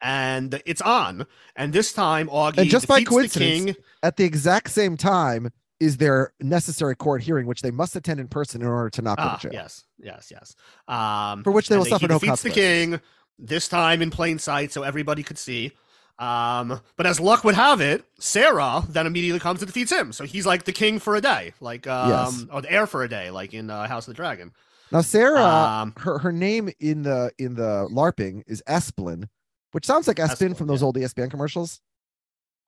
And 0.00 0.62
it's 0.64 0.80
on, 0.80 1.26
and 1.56 1.72
this 1.72 1.92
time 1.92 2.28
Augie 2.28 2.58
And 2.58 2.70
just 2.70 2.86
by 2.86 3.00
defeats 3.00 3.10
the 3.10 3.14
coincidence, 3.16 3.64
king. 3.64 3.84
At 4.02 4.16
the 4.16 4.24
exact 4.24 4.70
same 4.70 4.96
time 4.96 5.50
is 5.80 5.96
their 5.96 6.32
necessary 6.40 6.94
court 6.96 7.22
hearing, 7.22 7.46
which 7.46 7.62
they 7.62 7.70
must 7.72 7.94
attend 7.96 8.20
in 8.20 8.28
person 8.28 8.62
in 8.62 8.68
order 8.68 8.90
to 8.90 9.02
not 9.02 9.16
go 9.18 9.24
Ah, 9.24 9.36
to 9.36 9.42
jail. 9.48 9.52
yes, 9.52 9.84
yes, 9.98 10.30
yes. 10.30 10.54
Um, 10.88 11.42
For 11.44 11.50
which 11.52 11.68
they 11.68 11.76
will 11.76 11.84
he 11.84 11.90
suffer 11.90 12.06
no 12.08 12.18
defeats 12.18 12.42
the 12.42 12.50
king 12.50 13.00
this 13.40 13.68
time 13.68 14.02
in 14.02 14.10
plain 14.10 14.38
sight, 14.38 14.72
so 14.72 14.82
everybody 14.82 15.22
could 15.22 15.38
see. 15.38 15.72
Um, 16.18 16.80
but 16.96 17.06
as 17.06 17.20
luck 17.20 17.44
would 17.44 17.54
have 17.54 17.80
it, 17.80 18.04
Sarah 18.18 18.82
then 18.88 19.06
immediately 19.06 19.38
comes 19.38 19.60
and 19.62 19.68
defeats 19.68 19.92
him. 19.92 20.12
So 20.12 20.24
he's 20.24 20.46
like 20.46 20.64
the 20.64 20.72
king 20.72 20.98
for 20.98 21.14
a 21.14 21.20
day, 21.20 21.52
like 21.60 21.86
um, 21.86 22.10
Yes. 22.10 22.44
or 22.52 22.60
the 22.62 22.72
heir 22.72 22.86
for 22.86 23.04
a 23.04 23.08
day, 23.08 23.30
like 23.30 23.54
in 23.54 23.70
uh, 23.70 23.86
House 23.86 24.08
of 24.08 24.14
the 24.14 24.16
Dragon. 24.16 24.52
Now 24.90 25.02
Sarah, 25.02 25.44
Um, 25.44 25.92
her 25.98 26.18
her 26.18 26.32
name 26.32 26.70
in 26.80 27.02
the 27.02 27.30
in 27.38 27.54
the 27.54 27.86
LARPing 27.92 28.42
is 28.46 28.62
Esplin, 28.68 29.28
which 29.72 29.84
sounds 29.86 30.08
like 30.08 30.16
Espin 30.16 30.50
Esplin, 30.50 30.56
from 30.56 30.66
those 30.66 30.80
yeah. 30.80 30.86
old 30.86 30.96
ESPN 30.96 31.30
commercials. 31.30 31.80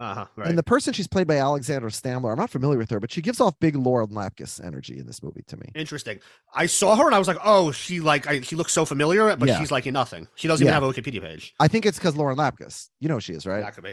Uh 0.01 0.15
huh. 0.15 0.27
Right. 0.35 0.49
And 0.49 0.57
the 0.57 0.63
person 0.63 0.95
she's 0.95 1.07
played 1.07 1.27
by 1.27 1.37
Alexandra 1.37 1.91
Stamler, 1.91 2.33
I'm 2.33 2.39
not 2.39 2.49
familiar 2.49 2.79
with 2.79 2.89
her, 2.89 2.99
but 3.01 3.13
she 3.13 3.21
gives 3.21 3.39
off 3.39 3.55
big 3.61 3.77
Lauren 3.77 4.09
Lapkus 4.09 4.65
energy 4.65 4.99
in 4.99 5.07
this 5.07 5.23
movie 5.23 5.43
to 5.49 5.59
me. 5.59 5.67
Interesting. 5.75 6.21
I 6.55 6.65
saw 6.65 6.97
her 6.97 7.05
and 7.05 7.15
I 7.15 7.19
was 7.19 7.29
like, 7.29 7.37
oh, 7.45 7.71
she 7.71 8.01
like 8.01 8.27
I, 8.27 8.41
she 8.41 8.57
looks 8.57 8.73
so 8.73 8.87
familiar, 8.87 9.37
but 9.37 9.47
Yeah. 9.47 9.59
she's 9.61 9.71
like 9.71 9.87
in 9.87 9.93
nothing. 9.93 10.27
She 10.37 10.49
doesn't 10.49 10.65
Yeah. 10.67 10.73
even 10.79 10.83
have 10.83 10.97
a 10.97 11.01
Wikipedia 11.01 11.21
page. 11.21 11.55
I 11.61 11.69
think 11.69 11.85
it's 11.85 11.99
because 11.99 12.17
Lauren 12.17 12.39
Lapkus. 12.39 12.89
You 12.99 13.09
know 13.09 13.17
who 13.17 13.21
she 13.21 13.35
is, 13.35 13.47
right? 13.47 13.61
That 13.61 13.75
could 13.75 13.85
be. 13.85 13.93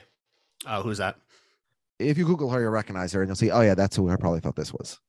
Oh, 0.66 0.82
who's 0.82 1.00
that? 1.00 1.18
If 2.00 2.18
you 2.18 2.26
Google 2.26 2.50
her, 2.52 2.62
you'll 2.62 2.72
recognize 2.72 3.12
her 3.12 3.22
and 3.22 3.28
you'll 3.28 3.36
see, 3.36 3.52
oh 3.52 3.62
yeah, 3.62 3.76
that's 3.76 3.96
who 3.98 4.10
I 4.10 4.16
probably 4.16 4.40
thought 4.40 4.56
this 4.56 4.72
was. 4.72 5.00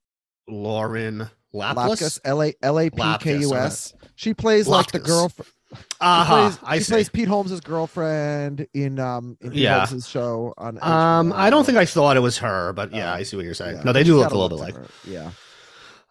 Lauren 0.49 1.31
Lapkus, 1.55 1.75
Lapkus. 1.75 2.21
L 2.25 2.43
A 2.43 2.55
L 2.63 2.79
A 2.81 2.91
P 2.91 3.03
K 3.21 3.39
U 3.39 3.55
S. 3.55 3.95
She 4.17 4.35
plays 4.35 4.67
like 4.67 4.91
the 4.91 4.99
girlfriend. 4.99 5.51
Uh 6.01 6.25
huh. 6.25 6.51
She 6.51 6.59
I 6.63 6.67
plays, 6.69 6.79
she 6.79 6.85
see. 6.85 6.93
plays 6.93 7.09
Pete 7.11 7.29
Holmes' 7.29 7.61
girlfriend 7.61 8.67
in 8.75 8.99
um 8.99 9.37
in 9.41 9.51
Pete 9.51 9.61
Yeah. 9.61 9.87
Holmes' 9.87 10.09
show 10.09 10.55
on. 10.57 10.79
Um, 10.83 11.31
HBO. 11.33 11.37
I 11.37 11.51
don't 11.51 11.65
think 11.65 11.77
I 11.79 11.85
thought 11.85 12.17
it 12.17 12.21
was 12.21 12.39
her, 12.39 12.73
but 12.73 12.93
yeah, 12.93 13.13
Uh, 13.13 13.17
I 13.17 13.23
see 13.23 13.37
what 13.37 13.45
you're 13.45 13.55
saying. 13.55 13.77
Yeah, 13.77 13.83
No, 13.85 13.93
they 13.93 14.01
she's 14.01 14.09
do 14.09 14.19
look 14.19 14.31
a 14.31 14.39
little 14.39 14.49
bit 14.49 14.63
like. 14.65 14.75
her, 14.75 14.87
Yeah. 15.07 15.31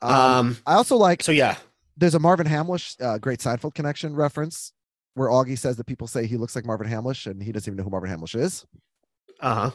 Um, 0.01 0.12
Um, 0.14 0.58
I 0.68 0.74
also 0.76 0.95
like 0.95 1.24
so 1.24 1.32
yeah, 1.32 1.58
there's 1.97 2.14
a 2.14 2.20
Marvin 2.20 2.45
Hamlisch, 2.45 2.95
uh, 3.01 3.18
great 3.18 3.39
Seinfeld 3.39 3.74
connection 3.74 4.16
reference 4.16 4.74
where 5.16 5.30
Augie 5.30 5.58
says 5.58 5.78
that 5.78 5.86
people 5.88 6.05
say 6.05 6.28
he 6.28 6.38
looks 6.38 6.55
like 6.55 6.64
Marvin 6.66 6.88
Hamlisch 6.88 7.26
and 7.26 7.41
he 7.41 7.51
doesn't 7.51 7.68
even 7.72 7.78
know 7.78 7.84
who 7.84 7.89
Marvin 7.89 8.12
Hamlisch 8.12 8.39
is. 8.39 8.66
uh 9.39 9.72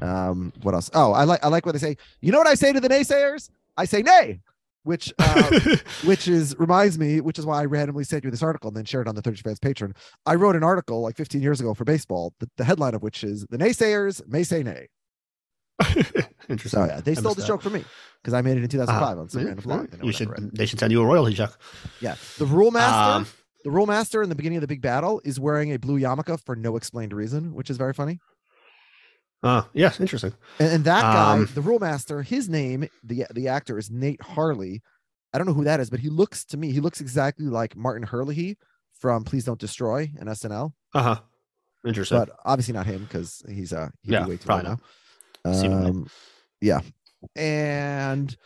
huh. 0.00 0.06
Um, 0.06 0.52
what 0.62 0.74
else? 0.74 0.90
Oh, 0.94 1.12
I 1.12 1.24
like 1.24 1.44
I 1.44 1.48
like 1.48 1.64
what 1.66 1.72
they 1.72 1.78
say. 1.78 1.96
You 2.20 2.32
know 2.32 2.38
what 2.38 2.46
I 2.46 2.54
say 2.54 2.72
to 2.72 2.80
the 2.80 2.88
naysayers? 2.88 3.48
I 3.76 3.84
say 3.86 4.02
nay, 4.02 4.40
which 4.84 5.12
uh, 5.18 5.60
which 6.04 6.28
is 6.28 6.54
reminds 6.58 6.98
me, 6.98 7.20
which 7.20 7.38
is 7.38 7.46
why 7.46 7.60
I 7.62 7.64
randomly 7.66 8.04
sent 8.04 8.24
you 8.24 8.30
this 8.30 8.42
article 8.42 8.68
and 8.68 8.76
then 8.76 8.84
shared 8.84 9.06
it 9.06 9.08
on 9.10 9.14
the 9.14 9.22
30 9.22 9.42
fans 9.42 9.58
Patreon. 9.60 9.96
I 10.26 10.34
wrote 10.34 10.56
an 10.56 10.64
article 10.64 11.00
like 11.02 11.16
15 11.16 11.40
years 11.42 11.60
ago 11.60 11.74
for 11.74 11.84
baseball, 11.84 12.34
the, 12.40 12.48
the 12.56 12.64
headline 12.64 12.94
of 12.94 13.02
which 13.02 13.22
is 13.24 13.46
the 13.50 13.58
naysayers 13.58 14.26
may 14.28 14.42
say 14.42 14.62
nay. 14.62 14.88
Interesting. 16.48 16.68
So 16.80 16.84
yeah, 16.84 17.00
they 17.00 17.12
I 17.12 17.14
stole 17.14 17.30
the 17.34 17.36
this 17.36 17.44
that. 17.44 17.48
joke 17.48 17.62
for 17.62 17.70
me 17.70 17.84
because 18.22 18.34
I 18.34 18.42
made 18.42 18.56
it 18.56 18.62
in 18.62 18.68
2005 18.68 19.16
Uh, 19.16 19.20
on 19.20 19.28
some 19.28 19.40
yeah, 19.40 19.46
random 19.48 19.64
blog. 19.64 19.90
that 19.90 20.04
you 20.04 20.12
should. 20.12 20.28
read. 20.30 20.50
They 20.54 20.66
should 20.66 20.78
send 20.78 20.92
you 20.92 21.00
a 21.02 21.06
royalty 21.06 21.34
check. 21.34 21.50
Yeah, 22.00 22.16
the 22.38 22.46
rule 22.46 22.70
master. 22.70 23.16
Um, 23.18 23.26
The 23.64 23.70
rule 23.70 23.86
master 23.86 24.22
in 24.24 24.28
the 24.28 24.34
beginning 24.34 24.56
of 24.58 24.60
the 24.62 24.66
big 24.66 24.82
battle 24.82 25.20
is 25.24 25.38
wearing 25.38 25.72
a 25.72 25.78
blue 25.78 25.98
yarmulke 25.98 26.38
for 26.44 26.56
no 26.56 26.76
explained 26.76 27.12
reason, 27.12 27.54
which 27.54 27.70
is 27.70 27.76
very 27.76 27.92
funny. 27.94 28.18
Uh, 29.42 29.62
yes, 29.72 29.98
interesting. 30.00 30.32
And, 30.60 30.72
and 30.72 30.84
that 30.84 31.02
guy, 31.02 31.32
Um, 31.34 31.48
the 31.54 31.60
rule 31.60 31.78
master, 31.78 32.22
his 32.22 32.48
name, 32.48 32.88
the 33.02 33.26
the 33.34 33.48
actor 33.48 33.78
is 33.78 33.90
Nate 33.90 34.22
Hartley. 34.22 34.82
I 35.32 35.38
don't 35.38 35.46
know 35.46 35.54
who 35.54 35.64
that 35.64 35.80
is, 35.80 35.90
but 35.90 36.00
he 36.00 36.08
looks 36.10 36.44
to 36.46 36.56
me, 36.56 36.72
he 36.72 36.80
looks 36.80 37.00
exactly 37.00 37.46
like 37.46 37.74
Martin 37.76 38.06
Herlihy 38.06 38.56
from 38.94 39.24
Please 39.24 39.44
Don't 39.44 39.58
Destroy 39.58 40.10
and 40.18 40.28
SNL, 40.28 40.72
Uh 40.94 41.02
huh. 41.02 41.20
Interesting. 41.84 42.18
but 42.18 42.30
obviously 42.44 42.74
not 42.74 42.86
him 42.86 43.02
because 43.02 43.42
he's 43.48 43.72
uh 43.72 43.88
he'd 44.02 44.10
be 44.10 44.12
Yeah, 44.14 44.26
way 44.26 44.36
too 44.36 44.46
probably 44.46 44.70
now. 44.70 44.78
Um, 45.44 46.06
yeah, 46.60 46.80
and 47.34 48.36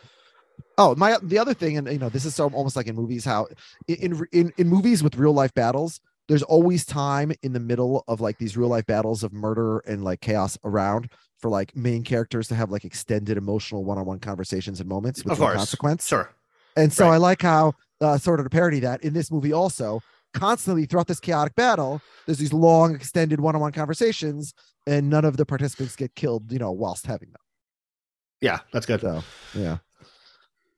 oh 0.77 0.95
my 0.95 1.17
the 1.21 1.37
other 1.37 1.53
thing, 1.53 1.77
and 1.77 1.87
you 1.91 1.99
know 1.99 2.09
this 2.09 2.25
is 2.25 2.33
so 2.35 2.49
almost 2.49 2.75
like 2.75 2.87
in 2.87 2.95
movies 2.95 3.25
how 3.25 3.47
in 3.87 4.25
in 4.31 4.51
in 4.57 4.67
movies 4.67 5.03
with 5.03 5.15
real 5.17 5.33
life 5.33 5.53
battles. 5.53 5.99
There's 6.27 6.43
always 6.43 6.85
time 6.85 7.31
in 7.41 7.53
the 7.53 7.59
middle 7.59 8.03
of 8.07 8.19
like 8.21 8.37
these 8.37 8.57
real 8.57 8.67
life 8.69 8.85
battles 8.85 9.23
of 9.23 9.31
murder 9.33 9.79
and 9.79 10.03
like 10.03 10.21
chaos 10.21 10.57
around 10.63 11.09
for 11.39 11.49
like 11.49 11.75
main 11.75 12.03
characters 12.03 12.47
to 12.49 12.55
have 12.55 12.71
like 12.71 12.83
extended 12.83 13.37
emotional 13.37 13.85
one-on-one 13.85 14.19
conversations 14.19 14.79
and 14.79 14.89
moments 14.89 15.23
with 15.23 15.33
of 15.33 15.39
no 15.39 15.53
consequence. 15.53 16.07
Sure. 16.07 16.29
And 16.75 16.91
so 16.91 17.07
Right. 17.07 17.15
I 17.15 17.17
like 17.17 17.41
how 17.41 17.73
uh, 18.01 18.17
sort 18.17 18.39
of 18.39 18.45
to 18.45 18.49
parody 18.49 18.79
that 18.81 19.03
in 19.03 19.13
this 19.13 19.31
movie 19.31 19.53
also 19.53 20.01
constantly 20.33 20.85
throughout 20.85 21.07
this 21.07 21.19
chaotic 21.19 21.55
battle, 21.55 22.01
there's 22.25 22.37
these 22.37 22.53
long 22.53 22.93
extended 22.93 23.39
one-on-one 23.39 23.71
conversations, 23.71 24.53
and 24.85 25.09
none 25.09 25.25
of 25.25 25.37
the 25.37 25.45
participants 25.45 25.95
get 25.95 26.13
killed, 26.15 26.51
you 26.51 26.59
know, 26.59 26.71
whilst 26.71 27.07
having 27.07 27.29
them. 27.29 27.41
Yeah, 28.41 28.59
that's 28.71 28.85
good. 28.85 29.01
So 29.01 29.23
yeah. 29.55 29.77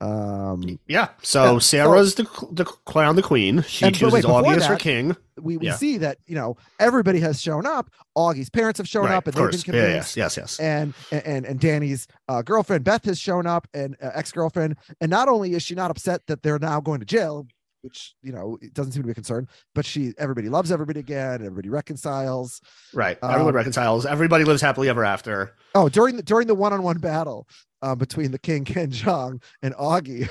Um 0.02 0.80
Yeah. 0.88 1.10
So 1.22 1.54
Yeah, 1.54 1.60
Sarah's 1.60 2.16
the 2.16 2.24
the 2.52 2.66
crown 2.66 3.16
the 3.16 3.22
queen. 3.22 3.64
She 3.68 3.86
And- 3.86 3.95
chooses 3.95 4.14
wait, 4.14 4.24
Augie 4.26 4.56
as 4.56 4.66
her 4.66 4.76
king. 4.78 5.16
we, 5.41 5.58
we 5.58 5.68
Yeah. 5.68 5.76
see 5.76 5.97
that 5.97 6.18
you 6.26 6.36
know 6.36 6.56
everybody 6.80 7.20
has 7.20 7.41
shown 7.41 7.66
up. 7.66 7.89
Augie's 8.18 8.50
parents 8.50 8.78
have 8.78 8.88
shown 8.88 9.06
Right, 9.06 9.16
up 9.16 9.28
and 9.28 9.36
they've 9.36 9.66
been 9.66 9.76
Yeah, 9.76 9.88
yes, 9.95 10.16
yes, 10.16 10.38
yes. 10.38 10.60
and 10.60 10.93
and 11.12 11.45
and 11.45 11.60
Danny's 11.60 12.08
uh, 12.28 12.41
girlfriend 12.41 12.84
Beth 12.86 13.06
has 13.06 13.20
shown 13.20 13.45
up 13.45 13.68
and 13.74 13.95
uh, 14.02 14.12
ex-girlfriend 14.14 14.78
and 15.02 15.10
not 15.10 15.28
only 15.28 15.54
is 15.54 15.64
she 15.64 15.76
not 15.76 15.91
upset 15.91 16.28
that 16.28 16.43
they're 16.43 16.60
now 16.60 16.80
going 16.80 17.00
to 17.02 17.06
jail 17.06 17.45
which 17.82 18.13
you 18.21 18.32
know 18.32 18.57
it 18.61 18.73
doesn't 18.73 18.91
seem 18.91 19.01
to 19.03 19.07
be 19.07 19.11
a 19.11 19.15
concern 19.15 19.47
but 19.73 19.86
she 19.86 20.13
everybody 20.17 20.49
loves 20.49 20.71
everybody 20.71 20.99
again 20.99 21.36
everybody 21.36 21.69
reconciles 21.69 22.59
Right. 22.93 23.17
Everyone 23.23 23.49
Um, 23.49 23.55
reconciles. 23.55 24.05
Everybody 24.05 24.43
lives 24.43 24.61
happily 24.61 24.89
ever 24.89 25.05
after. 25.05 25.55
oh 25.75 25.88
during 25.89 26.15
the 26.17 26.23
during 26.23 26.47
the 26.47 26.55
one-on-one 26.55 26.97
battle 26.99 27.47
um, 27.82 27.97
between 27.97 28.32
the 28.32 28.39
king 28.39 28.65
Ken 28.73 28.91
Jeong 28.91 29.41
and 29.61 29.73
Augie 29.75 30.30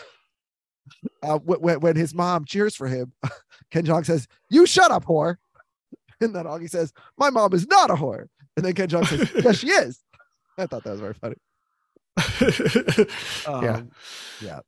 uh, 1.22 1.38
when, 1.38 1.80
when 1.80 1.96
his 1.96 2.14
mom 2.14 2.44
cheers 2.44 2.74
for 2.76 2.86
him 2.88 3.12
Ken 3.70 3.84
Jeong 3.84 4.05
says 4.05 4.26
you 4.51 4.66
shut 4.66 4.90
up 4.90 5.05
whore 5.07 5.36
and 6.20 6.34
then 6.34 6.44
Augie 6.44 6.68
says 6.70 6.92
my 7.16 7.30
mom 7.30 7.53
is 7.55 7.66
not 7.66 7.90
a 7.90 7.94
whore 7.94 8.26
and 8.57 8.64
then 8.66 8.74
Ken 8.74 8.88
Jeong 8.88 9.07
says 9.07 9.30
yes 9.44 9.59
she 9.59 9.68
is 9.70 10.01
I 10.59 10.66
thought 10.66 10.84
that 10.84 10.90
was 10.90 11.01
very 11.01 11.14
funny 11.14 11.36
yeah. 13.46 13.74
Um, 13.76 13.90
yeah. 14.40 14.61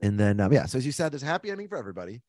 And 0.00 0.18
then 0.20 0.40
um, 0.40 0.52
yeah, 0.52 0.66
so 0.66 0.78
as 0.78 0.86
you 0.86 0.92
said, 0.92 1.12
there's 1.12 1.22
a 1.22 1.26
happy 1.26 1.50
ending 1.50 1.68
for 1.68 1.76
everybody. 1.78 2.22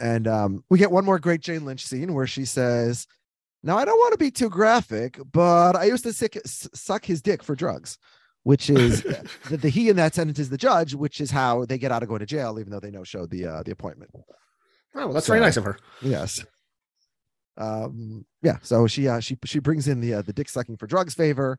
and 0.00 0.26
um, 0.28 0.64
we 0.70 0.78
get 0.78 0.90
one 0.90 1.04
more 1.04 1.18
great 1.18 1.40
Jane 1.40 1.64
Lynch 1.64 1.84
scene 1.86 2.14
where 2.14 2.26
she 2.26 2.44
says, 2.44 3.06
"Now 3.62 3.76
I 3.78 3.84
don't 3.84 3.98
want 3.98 4.12
to 4.12 4.18
be 4.18 4.30
too 4.30 4.48
graphic, 4.48 5.18
but 5.32 5.74
I 5.76 5.84
used 5.84 6.04
to 6.04 6.12
sick, 6.12 6.38
suck 6.46 7.04
his 7.04 7.20
dick 7.22 7.42
for 7.42 7.54
drugs." 7.54 7.98
Which 8.44 8.70
is 8.70 9.02
the, 9.50 9.56
the 9.56 9.68
he 9.68 9.88
in 9.88 9.96
that 9.96 10.14
sentence 10.14 10.38
is 10.40 10.48
the 10.50 10.58
judge, 10.58 10.94
which 10.94 11.20
is 11.20 11.30
how 11.30 11.64
they 11.64 11.78
get 11.78 11.92
out 11.92 12.02
of 12.02 12.08
going 12.08 12.20
to 12.20 12.26
jail, 12.26 12.58
even 12.58 12.72
though 12.72 12.80
they 12.80 12.90
no 12.90 13.04
showed 13.04 13.30
the 13.30 13.46
uh, 13.46 13.62
the 13.62 13.70
appointment. 13.72 14.10
Oh, 14.14 14.24
well, 14.94 15.12
that's 15.12 15.26
So- 15.26 15.32
very 15.32 15.40
nice 15.44 15.56
of 15.56 15.64
her. 15.64 15.78
Yes. 16.00 16.44
Um. 17.56 18.24
Yeah. 18.42 18.58
So 18.62 18.86
she 18.86 19.08
uh, 19.08 19.20
she 19.20 19.36
she 19.44 19.58
brings 19.58 19.86
in 19.88 20.00
the 20.00 20.14
uh, 20.14 20.22
the 20.22 20.32
dick 20.32 20.48
sucking 20.48 20.76
for 20.78 20.86
drugs 20.86 21.14
favor, 21.14 21.58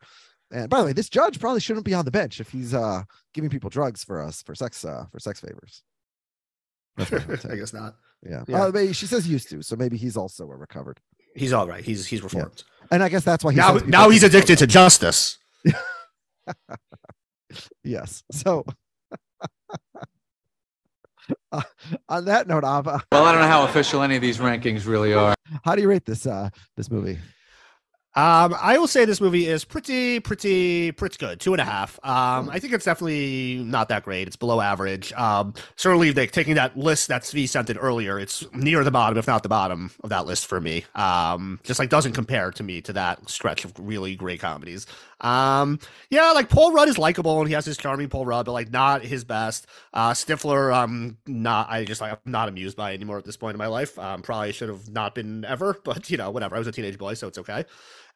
and 0.54 0.70
by 0.70 0.80
the 0.80 0.86
way, 0.86 0.94
this 0.94 1.10
judge 1.10 1.40
probably 1.40 1.60
shouldn't 1.60 1.86
be 1.86 1.94
on 1.94 2.06
the 2.06 2.12
bench 2.12 2.40
if 2.40 2.50
he's 2.50 2.74
uh 2.74 3.04
giving 3.34 3.50
people 3.50 3.70
drugs 3.70 4.04
for 4.04 4.22
us 4.22 4.42
for 4.44 4.56
sex 4.56 4.86
uh 4.86 5.06
for 5.12 5.20
sex 5.20 5.42
favors. 5.42 5.84
That's 6.96 7.12
my 7.12 7.20
hot 7.36 7.52
I 7.52 7.56
guess 7.56 7.74
not. 7.74 7.96
Yeah. 8.22 8.44
Yeah. 8.48 8.66
Uh, 8.66 8.72
maybe 8.72 8.94
she 8.94 9.08
says 9.08 9.28
used 9.28 9.50
to, 9.50 9.62
so 9.62 9.76
maybe 9.76 9.98
he's 9.98 10.16
also 10.16 10.50
a 10.50 10.56
recovered. 10.56 11.02
He's 11.36 11.52
all 11.52 11.68
right. 11.68 11.84
He's 11.84 12.06
he's 12.06 12.24
reformed. 12.24 12.64
And 12.92 13.04
I 13.04 13.10
guess 13.10 13.24
that's 13.24 13.44
why 13.44 13.52
he 13.52 13.58
now 13.58 13.74
now 13.88 14.10
he's 14.10 14.24
addicted 14.24 14.58
to 14.60 14.68
justice. 14.68 15.38
Yes. 17.84 18.24
So. 18.32 18.66
uh, 21.52 21.62
on 22.10 22.26
that 22.26 22.48
note, 22.48 22.64
Ava, 22.64 23.04
Well, 23.12 23.26
I 23.26 23.32
don't 23.32 23.42
know 23.42 23.48
how 23.48 23.66
official 23.66 24.02
any 24.02 24.16
of 24.16 24.22
these 24.22 24.38
rankings 24.38 24.88
really 24.88 25.14
are. 25.14 25.36
how 25.64 25.76
do 25.76 25.82
you 25.82 25.90
rate 25.90 26.06
this 26.06 26.26
uh 26.26 26.50
this 26.76 26.90
movie? 26.90 27.20
Um, 28.16 28.56
I 28.62 28.78
will 28.78 28.88
say 28.88 29.06
this 29.06 29.20
movie 29.20 29.48
is 29.48 29.66
pretty, 29.66 30.20
pretty, 30.20 30.92
pretty 30.92 31.18
good. 31.18 31.40
Two 31.40 31.54
and 31.54 31.62
a 31.62 31.66
half. 31.66 32.00
Um, 32.04 32.48
I 32.50 32.60
think 32.60 32.74
it's 32.74 32.86
definitely 32.86 33.64
not 33.64 33.90
that 33.90 34.04
great. 34.04 34.28
It's 34.28 34.36
below 34.36 34.62
average. 34.62 35.12
Um, 35.14 35.56
certainly, 35.78 36.14
like 36.14 36.32
taking 36.32 36.54
that 36.56 36.78
list 36.78 37.08
that 37.08 37.24
Svi 37.24 37.50
sent 37.50 37.72
in 37.72 37.78
earlier, 37.78 38.20
it's 38.20 38.46
near 38.54 38.84
the 38.84 38.92
bottom, 38.92 39.18
if 39.18 39.26
not 39.26 39.42
the 39.42 39.50
bottom 39.50 39.90
of 40.04 40.12
that 40.12 40.28
list 40.28 40.46
for 40.46 40.62
me. 40.62 40.86
Um, 40.94 41.60
just 41.64 41.80
like 41.80 41.90
doesn't 41.90 42.14
compare 42.14 42.52
to 42.52 42.64
me 42.64 42.82
to 42.82 42.94
that 42.94 43.30
stretch 43.30 43.66
of 43.66 43.74
really 43.80 44.16
great 44.16 44.40
comedies. 44.40 44.86
Um, 45.22 45.80
yeah, 46.10 46.32
like 46.34 46.50
Paul 46.50 46.74
Rudd 46.74 46.90
is 46.90 46.98
likable 46.98 47.40
and 47.40 47.48
he 47.48 47.54
has 47.56 47.66
his 47.66 47.78
charming 47.78 48.10
Paul 48.10 48.26
Rudd, 48.26 48.46
but 48.46 48.52
like 48.52 48.72
not 48.72 49.04
his 49.04 49.24
best. 49.24 49.66
Uh, 49.94 50.12
Stifler, 50.12 50.72
um, 50.74 51.18
not. 51.26 51.70
I 51.70 51.86
just 51.86 52.02
like 52.02 52.12
I'm 52.12 52.32
not 52.32 52.50
amused 52.50 52.78
by 52.78 52.94
anymore 52.94 53.18
at 53.18 53.26
this 53.26 53.38
point 53.38 53.56
in 53.56 53.58
my 53.58 53.68
life. 53.68 53.98
Um, 53.98 54.22
probably 54.22 54.52
should 54.52 54.70
have 54.70 54.90
not 54.90 55.16
been 55.16 55.46
ever, 55.46 55.78
but 55.84 56.12
you 56.12 56.18
know, 56.18 56.30
whatever. 56.30 56.56
I 56.56 56.60
was 56.60 56.68
a 56.68 56.72
teenage 56.72 56.98
boy, 57.00 57.16
so 57.16 57.28
it's 57.28 57.38
okay. 57.40 57.66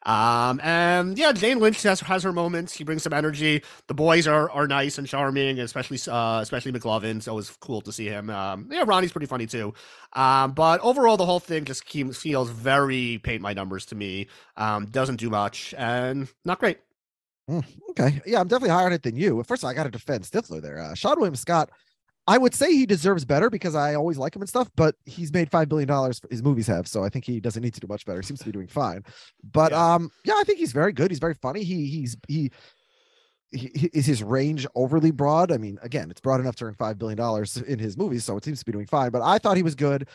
Um, 0.04 0.60
and 0.62 1.18
yeah, 1.18 1.32
Jane 1.32 1.58
Lynch 1.58 1.82
has, 1.82 2.00
has 2.00 2.22
her 2.22 2.32
moments. 2.32 2.72
He 2.72 2.84
brings 2.84 3.02
some 3.02 3.12
energy. 3.12 3.62
The 3.88 3.94
boys 3.94 4.26
are 4.26 4.50
are 4.50 4.66
nice 4.66 4.98
and 4.98 5.06
charming, 5.06 5.58
especially 5.58 5.98
uh, 6.10 6.40
especially 6.40 6.72
McLovin. 6.72 7.22
So 7.22 7.32
it 7.32 7.36
was 7.36 7.50
cool 7.60 7.80
to 7.82 7.92
see 7.92 8.06
him. 8.06 8.30
Um, 8.30 8.68
yeah, 8.70 8.84
Ronnie's 8.86 9.12
pretty 9.12 9.26
funny 9.26 9.46
too. 9.46 9.74
Um, 10.14 10.52
but 10.52 10.80
overall, 10.80 11.16
the 11.16 11.26
whole 11.26 11.40
thing 11.40 11.64
just 11.64 11.84
feels 11.88 12.50
very 12.50 13.18
paint 13.22 13.42
my 13.42 13.52
numbers 13.52 13.86
to 13.86 13.94
me. 13.94 14.28
Um, 14.56 14.86
doesn't 14.86 15.16
do 15.16 15.30
much 15.30 15.74
and 15.76 16.28
not 16.44 16.58
great. 16.58 16.78
Okay. 17.90 18.20
Yeah, 18.26 18.40
I'm 18.40 18.48
definitely 18.48 18.74
higher 18.74 18.86
on 18.86 18.92
it 18.92 19.02
than 19.02 19.16
you. 19.16 19.42
First 19.44 19.64
all, 19.64 19.70
I 19.70 19.74
got 19.74 19.84
to 19.84 19.90
defend 19.90 20.24
Stifler 20.24 20.60
there. 20.60 20.78
Uh, 20.78 20.92
Seann 20.92 21.16
William 21.16 21.34
Scott, 21.34 21.70
I 22.28 22.36
would 22.36 22.54
say 22.54 22.72
he 22.74 22.84
deserves 22.84 23.24
better 23.24 23.48
because 23.48 23.74
I 23.74 23.94
always 23.94 24.18
like 24.18 24.36
him 24.36 24.42
and 24.42 24.48
stuff, 24.48 24.70
but 24.76 24.94
he's 25.06 25.32
made 25.32 25.50
$5 25.50 25.66
billion 25.68 25.88
his 26.30 26.42
movies 26.42 26.66
have. 26.66 26.86
So 26.86 27.02
I 27.02 27.08
think 27.08 27.24
he 27.24 27.40
doesn't 27.40 27.62
need 27.62 27.72
to 27.72 27.80
do 27.80 27.86
much 27.88 28.04
better. 28.04 28.20
He 28.20 28.26
seems 28.26 28.40
to 28.40 28.44
be 28.44 28.52
doing 28.52 28.66
fine. 28.68 29.02
But 29.52 29.72
Yeah. 29.72 29.94
um, 29.94 30.10
yeah, 30.24 30.34
I 30.36 30.44
think 30.44 30.58
he's 30.58 30.72
very 30.72 30.92
good. 30.92 31.10
He's 31.10 31.20
very 31.20 31.32
funny. 31.34 31.64
He, 31.64 31.86
he's, 31.86 32.18
he, 32.28 32.50
he, 33.50 33.88
is 33.94 34.04
his 34.04 34.22
range 34.22 34.66
overly 34.74 35.10
broad? 35.10 35.50
I 35.50 35.56
mean, 35.56 35.78
again, 35.80 36.10
it's 36.10 36.20
broad 36.20 36.40
enough 36.40 36.56
to 36.56 36.66
earn 36.66 36.74
$5 36.74 36.98
billion 36.98 37.46
in 37.66 37.78
his 37.78 37.96
movies. 37.96 38.24
So 38.24 38.36
it 38.36 38.44
seems 38.44 38.58
to 38.58 38.66
be 38.66 38.72
doing 38.72 38.86
fine, 38.86 39.10
but 39.10 39.22
I 39.22 39.38
thought 39.38 39.56
he 39.56 39.62
was 39.62 39.74
good. 39.74 40.06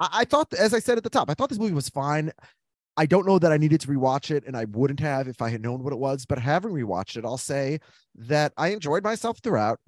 I, 0.00 0.08
I 0.12 0.24
thought, 0.24 0.50
as 0.54 0.72
I 0.72 0.78
said 0.78 0.96
at 0.96 1.04
the 1.04 1.10
top, 1.10 1.28
I 1.28 1.34
thought 1.34 1.50
this 1.50 1.58
movie 1.58 1.74
was 1.74 1.90
fine. 1.90 2.32
I 2.96 3.06
don't 3.06 3.26
know 3.26 3.38
that 3.38 3.52
I 3.52 3.56
needed 3.58 3.80
to 3.82 3.88
rewatch 3.88 4.30
it, 4.30 4.44
and 4.46 4.56
I 4.56 4.64
wouldn't 4.66 5.00
have 5.00 5.28
if 5.28 5.42
I 5.42 5.50
had 5.50 5.60
known 5.60 5.82
what 5.82 5.92
it 5.92 5.98
was. 5.98 6.24
But 6.24 6.38
having 6.38 6.70
rewatched 6.70 7.16
it, 7.16 7.24
I'll 7.24 7.36
say 7.36 7.80
that 8.14 8.52
I 8.56 8.68
enjoyed 8.68 9.02
myself 9.02 9.40
throughout. 9.42 9.80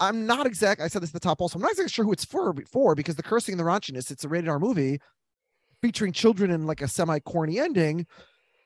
I'm 0.00 0.26
not 0.26 0.46
exact. 0.46 0.80
I 0.80 0.88
said 0.88 1.02
this 1.02 1.10
at 1.10 1.14
the 1.14 1.20
top 1.20 1.40
also. 1.40 1.58
I'm 1.58 1.62
not 1.62 1.72
exactly 1.72 1.90
sure 1.90 2.04
who 2.04 2.12
it's 2.12 2.24
for, 2.24 2.54
for 2.70 2.94
because 2.94 3.16
the 3.16 3.22
cursing 3.22 3.54
and 3.54 3.60
the 3.60 3.64
raunchiness. 3.64 4.10
It's 4.10 4.24
a 4.24 4.28
rated 4.28 4.48
R 4.48 4.58
movie 4.58 5.00
featuring 5.82 6.12
children 6.12 6.50
in 6.50 6.66
like 6.66 6.80
a 6.80 6.88
semi 6.88 7.18
corny 7.20 7.58
ending. 7.58 8.06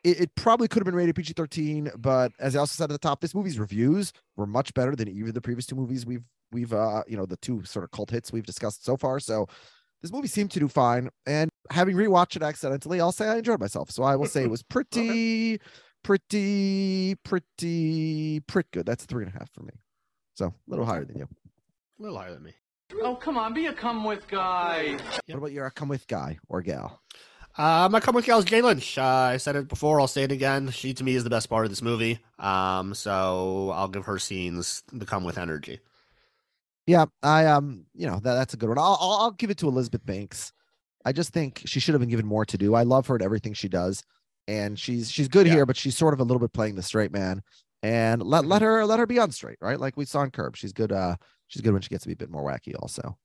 It, 0.05 0.21
it 0.21 0.35
probably 0.37 0.69
could 0.69 0.81
have 0.81 0.85
been 0.85 0.95
rated 0.95 1.17
PG-13, 1.17 1.91
but 2.01 2.31
as 2.39 2.55
I 2.55 2.61
also 2.61 2.77
said 2.77 2.85
at 2.85 2.93
the 2.93 2.99
top, 2.99 3.21
this 3.21 3.35
movie's 3.35 3.59
reviews 3.59 4.13
were 4.37 4.47
much 4.47 4.73
better 4.75 4.95
than 4.95 5.09
even 5.09 5.33
the 5.33 5.41
previous 5.41 5.67
two 5.67 5.75
movies 5.75 6.07
we've 6.07 6.23
we've 6.51 6.73
uh 6.73 7.03
you 7.07 7.15
know 7.15 7.27
the 7.27 7.37
two 7.37 7.63
sort 7.65 7.85
of 7.85 7.91
cult 7.91 8.11
hits 8.11 8.33
we've 8.33 8.47
discussed 8.47 8.85
so 8.85 8.97
far. 8.97 9.19
So 9.19 9.47
this 10.03 10.13
movie 10.13 10.29
seemed 10.29 10.51
to 10.53 10.61
do 10.61 10.69
fine. 10.69 11.09
And 11.27 11.51
having 11.71 11.97
rewatched 11.97 12.37
it 12.37 12.43
accidentally, 12.43 13.01
I'll 13.01 13.13
say 13.13 13.29
I 13.29 13.39
enjoyed 13.39 13.61
myself. 13.61 13.91
So 13.91 14.03
I 14.03 14.17
will 14.17 14.27
say 14.27 14.45
it 14.45 14.51
was 14.51 14.63
pretty, 14.63 15.61
pretty, 16.05 17.17
pretty, 17.25 18.41
pretty 18.41 18.69
good. 18.73 18.87
That's 18.87 19.05
three 19.05 19.25
and 19.25 19.35
a 19.35 19.39
half 19.39 19.51
for 19.53 19.63
me. 19.63 19.73
So 20.39 20.47
a 20.47 20.53
little 20.71 20.85
higher 20.87 21.05
than 21.05 21.19
you. 21.19 21.25
A 21.99 22.03
little 22.03 22.17
higher 22.17 22.33
than 22.33 22.45
me. 22.45 22.53
Oh, 23.03 23.17
come 23.17 23.37
on, 23.37 23.55
be 23.55 23.67
a 23.67 23.73
come 23.73 24.05
with 24.05 24.29
guy. 24.29 24.97
What 25.27 25.37
about 25.39 25.51
your 25.53 25.69
come 25.71 25.89
with 25.89 26.07
guy 26.07 26.39
or 26.49 26.63
gal? 26.63 27.03
Uh, 27.57 27.89
my 27.91 27.99
come 27.99 28.15
with 28.15 28.25
gal 28.25 28.39
is 28.39 28.45
Jane 28.45 28.63
Lynch. 28.63 28.97
Uh, 28.97 29.03
I 29.03 29.37
said 29.39 29.57
it 29.57 29.67
before. 29.67 30.01
I'll 30.01 30.07
say 30.07 30.23
it 30.23 30.31
again. 30.31 30.71
She 30.71 30.95
to 30.95 31.03
me 31.03 31.17
is 31.17 31.25
the 31.25 31.29
best 31.31 31.49
part 31.51 31.65
of 31.67 31.73
this 31.73 31.83
movie. 31.83 32.21
Um, 32.39 32.95
so 32.95 33.73
I'll 33.75 33.89
give 33.89 34.05
her 34.05 34.21
scenes 34.21 34.85
the 34.93 35.05
come 35.05 35.25
with 35.25 35.39
energy. 35.39 35.81
Yeah, 36.87 37.07
I 37.21 37.47
um, 37.47 37.87
you 37.97 38.07
know 38.07 38.21
that 38.21 38.35
that's 38.35 38.55
a 38.55 38.57
good 38.57 38.69
one. 38.69 38.79
I'll 38.79 38.97
I'll, 39.01 39.13
I'll 39.23 39.31
give 39.33 39.51
it 39.51 39.59
to 39.59 39.67
Elizabeth 39.69 40.07
Banks. 40.07 40.53
I 41.05 41.11
just 41.11 41.33
think 41.33 41.63
she 41.67 41.81
should 41.81 41.95
have 41.95 42.01
been 42.01 42.11
given 42.11 42.27
more 42.27 42.45
to 42.47 42.57
do. 42.57 42.77
I 42.77 42.85
love 42.85 43.09
her 43.09 43.17
at 43.17 43.23
everything 43.23 43.55
she 43.55 43.69
does, 43.69 44.05
and 44.47 44.79
she's 44.79 45.11
she's 45.11 45.27
good 45.27 45.49
Yeah. 45.49 45.55
here, 45.55 45.67
but 45.67 45.77
she's 45.77 45.97
sort 45.97 46.15
of 46.15 46.21
a 46.21 46.25
little 46.25 46.39
bit 46.41 46.53
playing 46.53 46.77
the 46.77 46.83
straight 46.85 47.11
man. 47.11 47.43
And 47.83 48.23
let 48.23 48.45
let 48.45 48.63
her 48.63 48.85
let 48.85 48.99
her 48.99 49.07
be 49.07 49.19
on 49.19 49.31
straight, 49.31 49.59
right? 49.61 49.79
Like 49.79 49.97
we 49.97 50.05
saw 50.05 50.23
in 50.23 50.31
Curb. 50.31 50.57
She's 50.57 50.73
good. 50.73 50.91
Uh, 50.91 51.17
she's 51.47 51.63
good 51.63 51.73
when 51.73 51.83
she 51.83 51.89
gets 51.89 52.03
to 52.03 52.09
be 52.09 52.15
a 52.15 52.17
bit 52.17 52.31
more 52.31 52.43
wacky, 52.43 52.75
also. 52.81 53.17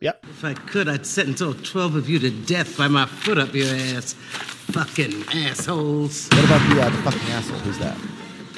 Yep. 0.00 0.24
If 0.24 0.44
I 0.44 0.54
could, 0.54 0.88
I'd 0.88 1.06
sentence 1.06 1.40
all 1.40 1.54
12 1.54 1.94
of 1.94 2.10
you 2.10 2.18
to 2.18 2.30
death 2.30 2.76
by 2.76 2.88
my 2.88 3.06
foot 3.06 3.38
up 3.38 3.54
your 3.54 3.68
ass. 3.68 4.12
Fucking 4.12 5.24
assholes. 5.32 6.28
What 6.28 6.44
about 6.44 6.74
the 6.74 6.82
uh, 6.82 6.90
the 6.90 7.10
fucking 7.10 7.28
asshole? 7.30 7.58
Who's 7.60 7.78
that? 7.78 7.96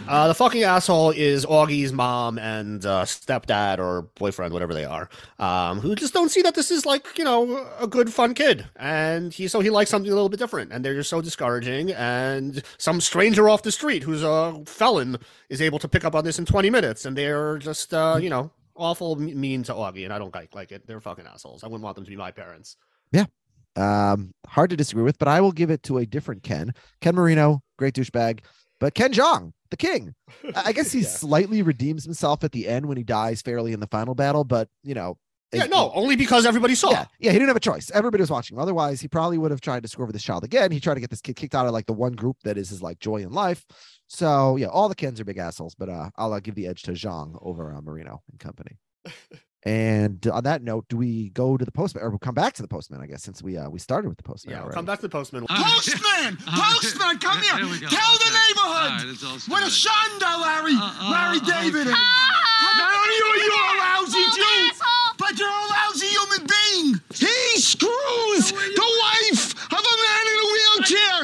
Uh, 0.09 0.28
the 0.28 0.34
fucking 0.34 0.62
asshole 0.62 1.11
is 1.11 1.44
Augie's 1.46 1.92
mom 1.92 2.38
and 2.38 2.84
uh, 2.84 3.04
stepdad 3.04 3.78
or 3.78 4.02
boyfriend, 4.16 4.52
whatever 4.52 4.74
they 4.74 4.84
are, 4.84 5.09
um, 5.38 5.80
who 5.80 5.94
just 5.94 6.14
don't 6.14 6.28
see 6.28 6.42
that 6.42 6.54
this 6.54 6.70
is 6.70 6.86
like 6.86 7.18
you 7.18 7.24
know 7.24 7.66
a 7.80 7.86
good 7.86 8.12
fun 8.12 8.34
kid, 8.34 8.66
and 8.76 9.32
he 9.32 9.48
so 9.48 9.61
he 9.61 9.70
likes 9.70 9.90
something 9.90 10.11
a 10.11 10.14
little 10.14 10.28
bit 10.28 10.38
different, 10.38 10.72
and 10.72 10.84
they're 10.84 10.94
just 10.94 11.11
so 11.11 11.20
discouraging. 11.20 11.92
And 11.92 12.62
some 12.78 13.00
stranger 13.00 13.48
off 13.48 13.62
the 13.62 13.72
street 13.72 14.02
who's 14.02 14.22
a 14.22 14.62
felon 14.66 15.18
is 15.48 15.61
able 15.61 15.78
to 15.80 15.88
pick 15.88 16.04
up 16.04 16.14
on 16.14 16.24
this 16.24 16.38
in 16.38 16.46
twenty 16.46 16.70
minutes, 16.70 17.04
and 17.04 17.16
they're 17.16 17.59
just 17.59 17.92
uh, 17.92 18.18
you 18.20 18.30
know 18.30 18.50
awful 18.76 19.16
mean 19.16 19.62
to 19.64 19.72
Augie, 19.72 20.04
and 20.04 20.12
I 20.12 20.18
don't 20.18 20.34
like 20.34 20.54
like 20.54 20.72
it. 20.72 20.86
They're 20.86 21.00
fucking 21.00 21.26
assholes. 21.26 21.64
I 21.64 21.66
wouldn't 21.66 21.82
want 21.82 21.96
them 21.96 22.04
to 22.04 22.11
be 22.11 22.16
my 22.16 22.30
parents. 22.30 22.76
Yeah. 23.12 23.26
Um, 23.76 24.32
hard 24.46 24.70
to 24.70 24.76
disagree 24.76 25.02
with, 25.04 25.18
but 25.18 25.28
I 25.28 25.40
will 25.40 25.52
give 25.52 25.70
it 25.70 25.82
to 25.84 25.98
a 25.98 26.07
different 26.07 26.42
Ken. 26.42 26.72
Ken 27.00 27.14
Marino, 27.14 27.62
great 27.76 27.94
douchebag, 27.94 28.40
but 28.80 28.94
Ken 28.94 29.12
Jeong, 29.12 29.52
the 29.70 29.76
king. 29.76 30.14
I 30.54 30.72
guess 30.72 30.92
he 30.92 31.00
Yeah. 31.02 31.08
slightly 31.08 31.62
redeems 31.62 32.04
himself 32.04 32.44
at 32.44 32.52
the 32.52 32.66
end 32.68 32.86
when 32.86 32.96
he 32.96 33.02
dies 33.02 33.42
fairly 33.42 33.72
in 33.72 33.80
the 33.80 33.86
final 33.86 34.14
battle, 34.14 34.44
but 34.44 34.68
you 34.82 34.94
know, 34.94 35.18
Yeah, 35.52 35.64
it- 35.64 35.70
no, 35.70 35.90
only 35.94 36.16
because 36.16 36.44
everybody 36.46 36.74
saw. 36.74 36.90
Yeah, 36.90 37.06
yeah, 37.18 37.30
he 37.32 37.38
didn't 37.38 37.48
have 37.48 37.56
a 37.56 37.60
choice. 37.60 37.90
Everybody 37.92 38.22
was 38.22 38.30
watching. 38.30 38.58
Otherwise, 38.58 39.00
he 39.00 39.08
probably 39.08 39.38
would 39.38 39.50
have 39.50 39.60
tried 39.60 39.82
to 39.82 39.88
screw 39.88 40.02
over 40.04 40.12
this 40.12 40.22
child 40.22 40.44
again. 40.44 40.70
He 40.72 40.80
tried 40.80 40.94
to 40.94 41.00
get 41.00 41.10
this 41.10 41.20
kid 41.20 41.36
kicked 41.36 41.54
out 41.54 41.66
of 41.66 41.72
like 41.72 41.86
the 41.86 41.92
one 41.92 42.12
group 42.12 42.36
that 42.44 42.58
is 42.58 42.68
his 42.70 42.82
like 42.82 42.98
joy 42.98 43.16
in 43.16 43.30
life. 43.32 43.64
So 44.08 44.56
yeah, 44.56 44.66
all 44.68 44.88
the 44.88 44.94
Kens 44.94 45.20
are 45.20 45.24
big 45.24 45.38
assholes, 45.38 45.74
but 45.74 45.88
uh, 45.88 46.10
I'll 46.16 46.32
uh, 46.32 46.40
give 46.40 46.54
the 46.54 46.66
edge 46.68 46.82
to 46.82 46.92
Jeong 46.92 47.36
over 47.42 47.72
uh, 47.74 47.80
Marino 47.80 48.22
and 48.30 48.38
company. 48.40 48.78
and 49.66 50.24
on 50.28 50.44
that 50.44 50.62
note, 50.62 50.86
do 50.88 50.96
we 50.96 51.30
go 51.30 51.56
to 51.56 51.64
the 51.64 51.72
postman 51.72 52.04
or 52.04 52.10
we'll 52.10 52.20
come 52.20 52.34
back 52.36 52.54
to 52.54 52.62
the 52.62 52.68
postman? 52.68 53.00
I 53.00 53.06
guess 53.06 53.24
since 53.24 53.42
we 53.42 53.56
uh 53.58 53.68
we 53.68 53.80
started 53.80 54.08
with 54.08 54.16
the 54.16 54.22
postman. 54.22 54.54
Yeah, 54.54 54.62
we'll 54.62 54.72
come 54.72 54.84
back 54.84 55.00
to 55.00 55.02
the 55.02 55.08
postman. 55.08 55.44
Postman! 55.44 56.38
Postman, 56.46 57.18
come 57.18 57.42
here! 57.42 57.56
Here 57.56 57.66
we 57.66 57.80
go. 57.80 57.88
Tell 57.88 58.12
the 58.14 58.30
neighborhood! 58.30 58.90
All 58.94 58.98
right, 58.98 59.06
it's 59.10 59.24
all 59.24 59.38
Where 59.52 59.64
the 59.64 59.70
started. 59.70 60.22
Shonda, 60.22 60.40
Larry! 60.40 60.74
Uh, 60.78 60.86
uh, 60.86 61.10
Larry 61.10 61.38
uh, 61.42 61.60
David! 61.60 61.86
okay. 61.88 61.98
None 62.78 62.94
of 62.94 63.10
you, 63.10 63.26
you 63.42 63.50
a 63.50 63.74
lousy 63.82 64.24
Jew! 64.38 64.70
asshole. 64.70 65.18
But 65.18 65.34
you're 65.36 65.48
a 65.50 65.66
lousy 65.74 66.06
human 66.14 66.46
being! 66.46 67.00
He 67.10 67.58
screws 67.58 68.52
the 68.54 68.88
wife 69.02 69.50
of 69.66 69.82
a 69.82 69.96
man 70.06 70.24
in 70.30 70.38
a 70.38 70.48
wheelchair! 70.54 71.18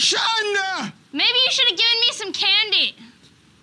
Shonda! 0.00 0.92
Maybe 1.12 1.38
you 1.44 1.50
should 1.50 1.68
have 1.68 1.76
given 1.76 2.00
me 2.00 2.10
some 2.12 2.32
candy. 2.32 2.96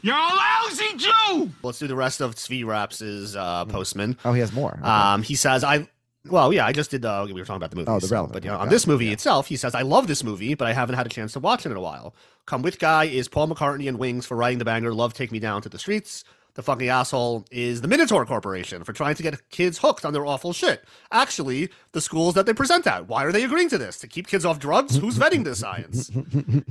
You're 0.02 0.16
a 0.16 0.20
lousy 0.20 0.98
Jew! 0.98 1.50
Let's 1.64 1.80
do 1.80 1.88
the 1.88 1.96
rest 1.96 2.22
of 2.22 2.36
Svi 2.36 2.66
Raps's 2.66 3.36
uh, 3.36 3.66
postman. 3.66 4.18
Oh, 4.24 4.34
he 4.34 4.40
has 4.40 4.52
more. 4.54 4.78
Okay. 4.80 4.88
Um, 4.90 5.24
he 5.24 5.36
says, 5.36 5.64
I, 5.64 5.88
well, 6.30 6.54
yeah, 6.54 6.66
I 6.66 6.72
just 6.72 6.92
did, 6.92 7.04
uh, 7.06 7.24
we 7.28 7.34
were 7.34 7.46
talking 7.46 7.58
about 7.58 7.72
the 7.72 7.76
movie. 7.78 7.90
Oh, 7.90 8.00
the 8.00 8.08
so- 8.08 8.16
relevant 8.16 8.34
But 8.34 8.44
you 8.46 8.52
know, 8.52 8.58
on 8.58 8.70
this 8.70 8.88
movie 8.88 9.08
yeah. 9.08 9.14
itself, 9.14 9.48
he 9.48 9.58
says, 9.58 9.76
I 9.76 9.82
love 9.82 10.08
this 10.08 10.24
movie, 10.24 10.54
but 10.54 10.68
I 10.68 10.74
haven't 10.74 10.96
had 10.96 11.06
a 11.06 11.10
chance 11.10 11.34
to 11.34 11.40
watch 11.40 11.66
it 11.66 11.72
in 11.72 11.78
a 11.78 11.82
while. 11.82 12.14
Come 12.46 12.62
with 12.62 12.80
Guy 12.80 13.06
is 13.06 13.28
Paul 13.28 13.50
McCartney 13.50 13.88
and 13.88 14.00
Wings 14.00 14.26
for 14.26 14.36
writing 14.38 14.60
the 14.60 14.66
banger 14.66 14.94
Love 14.94 15.14
Take 15.14 15.32
Me 15.32 15.40
Down 15.40 15.62
to 15.62 15.70
the 15.70 15.80
Streets. 15.80 16.24
The 16.60 16.64
fucking 16.64 16.90
asshole 16.90 17.46
is 17.52 17.80
the 17.80 17.88
Minotaur 17.88 18.26
Corporation 18.26 18.84
for 18.84 18.92
trying 18.92 19.16
to 19.16 19.24
get 19.24 19.50
kids 19.50 19.78
hooked 19.78 20.04
on 20.04 20.12
their 20.12 20.26
awful 20.26 20.52
shit. 20.52 20.84
Actually, 21.10 21.70
the 21.94 22.02
schools 22.02 22.34
that 22.34 22.46
they 22.46 22.54
present 22.54 22.86
at. 22.86 23.08
Why 23.08 23.24
are 23.24 23.32
they 23.32 23.46
agreeing 23.46 23.70
to 23.70 23.78
this? 23.78 23.98
To 24.00 24.10
keep 24.10 24.28
kids 24.28 24.44
off 24.44 24.60
drugs? 24.60 24.98
Who's 24.98 25.18
vetting 25.18 25.46
this 25.46 25.60
science? 25.60 26.12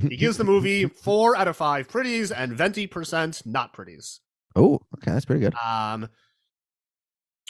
he 0.07 0.15
gives 0.15 0.37
the 0.37 0.43
movie 0.43 0.85
four 0.85 1.35
out 1.35 1.47
of 1.47 1.57
five 1.57 1.87
pretties 1.89 2.31
and 2.31 2.55
20% 2.55 3.47
not 3.47 3.73
pretties. 3.73 4.19
Oh, 4.55 4.75
okay, 4.99 5.09
that's 5.11 5.25
pretty 5.25 5.41
good. 5.41 5.55
Um, 5.55 6.07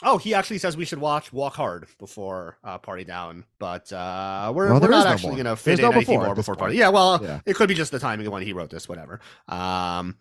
oh, 0.02 0.16
he 0.16 0.32
actually 0.32 0.56
says 0.58 0.78
we 0.78 0.86
should 0.86 0.98
watch 0.98 1.34
Walk 1.34 1.56
Hard 1.56 1.88
before 1.98 2.56
uh, 2.64 2.78
Party 2.78 3.04
Down, 3.04 3.44
but 3.58 3.92
uh, 3.92 4.50
we're, 4.54 4.70
Well, 4.70 4.80
we're 4.80 4.88
not 4.88 5.04
no 5.04 5.10
actually 5.10 5.32
going 5.34 5.44
to 5.44 5.56
fit 5.56 5.76
There's 5.76 5.78
in 5.80 5.84
no 5.84 5.90
anything 5.90 6.14
before 6.16 6.24
more 6.24 6.34
before 6.34 6.54
Party. 6.54 6.76
Yeah, 6.78 6.88
well, 6.88 7.20
Yeah. 7.22 7.40
it 7.44 7.54
could 7.54 7.68
be 7.68 7.74
just 7.74 7.92
the 7.92 7.98
timing 7.98 8.26
of 8.26 8.32
when 8.32 8.42
he 8.42 8.54
wrote 8.54 8.70
this, 8.70 8.88
whatever. 8.88 9.20
Um, 9.46 10.16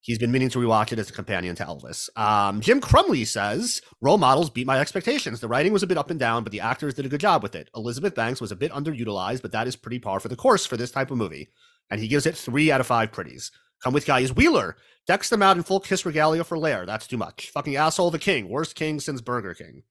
he's 0.00 0.18
been 0.18 0.32
meaning 0.32 0.48
to 0.50 0.58
rewatch 0.58 0.92
it 0.92 0.98
as 0.98 1.10
a 1.10 1.12
companion 1.12 1.54
to 1.56 1.64
Elvis. 1.64 2.08
Um, 2.18 2.60
Jim 2.60 2.80
Crumley 2.80 3.26
says 3.26 3.82
role 4.00 4.18
models 4.18 4.50
beat 4.50 4.66
my 4.66 4.78
expectations. 4.78 5.40
The 5.40 5.48
writing 5.48 5.72
was 5.72 5.82
a 5.82 5.86
bit 5.86 5.98
up 5.98 6.10
and 6.10 6.18
down, 6.20 6.42
but 6.42 6.52
the 6.52 6.60
actors 6.60 6.94
did 6.94 7.06
a 7.06 7.08
good 7.08 7.20
job 7.20 7.42
with 7.42 7.54
it. 7.54 7.68
Elizabeth 7.74 8.14
Banks 8.14 8.40
was 8.40 8.52
a 8.52 8.56
bit 8.56 8.72
underutilized, 8.72 9.42
but 9.42 9.52
that 9.52 9.66
is 9.66 9.76
pretty 9.76 9.98
par 9.98 10.20
for 10.20 10.28
the 10.28 10.36
course 10.36 10.66
for 10.66 10.76
this 10.76 10.90
type 10.90 11.10
of 11.10 11.18
movie. 11.18 11.50
And 11.90 12.00
he 12.00 12.08
gives 12.08 12.26
it 12.26 12.36
three 12.36 12.70
out 12.70 12.80
of 12.80 12.86
five 12.86 13.12
pretties. 13.12 13.50
Come 13.82 13.94
with 13.94 14.06
guys 14.06 14.34
Wheeler. 14.34 14.76
Decks 15.06 15.30
them 15.30 15.42
out 15.42 15.56
in 15.56 15.62
full 15.62 15.80
kiss 15.80 16.04
regalia 16.04 16.44
for 16.44 16.58
LAIRE. 16.58 16.86
That's 16.86 17.06
too 17.06 17.16
much. 17.16 17.50
Fucking 17.50 17.76
asshole 17.76 18.10
the 18.10 18.18
king. 18.18 18.48
Worst 18.48 18.74
king 18.74 19.00
since 19.00 19.20
Burger 19.20 19.54
King. 19.54 19.82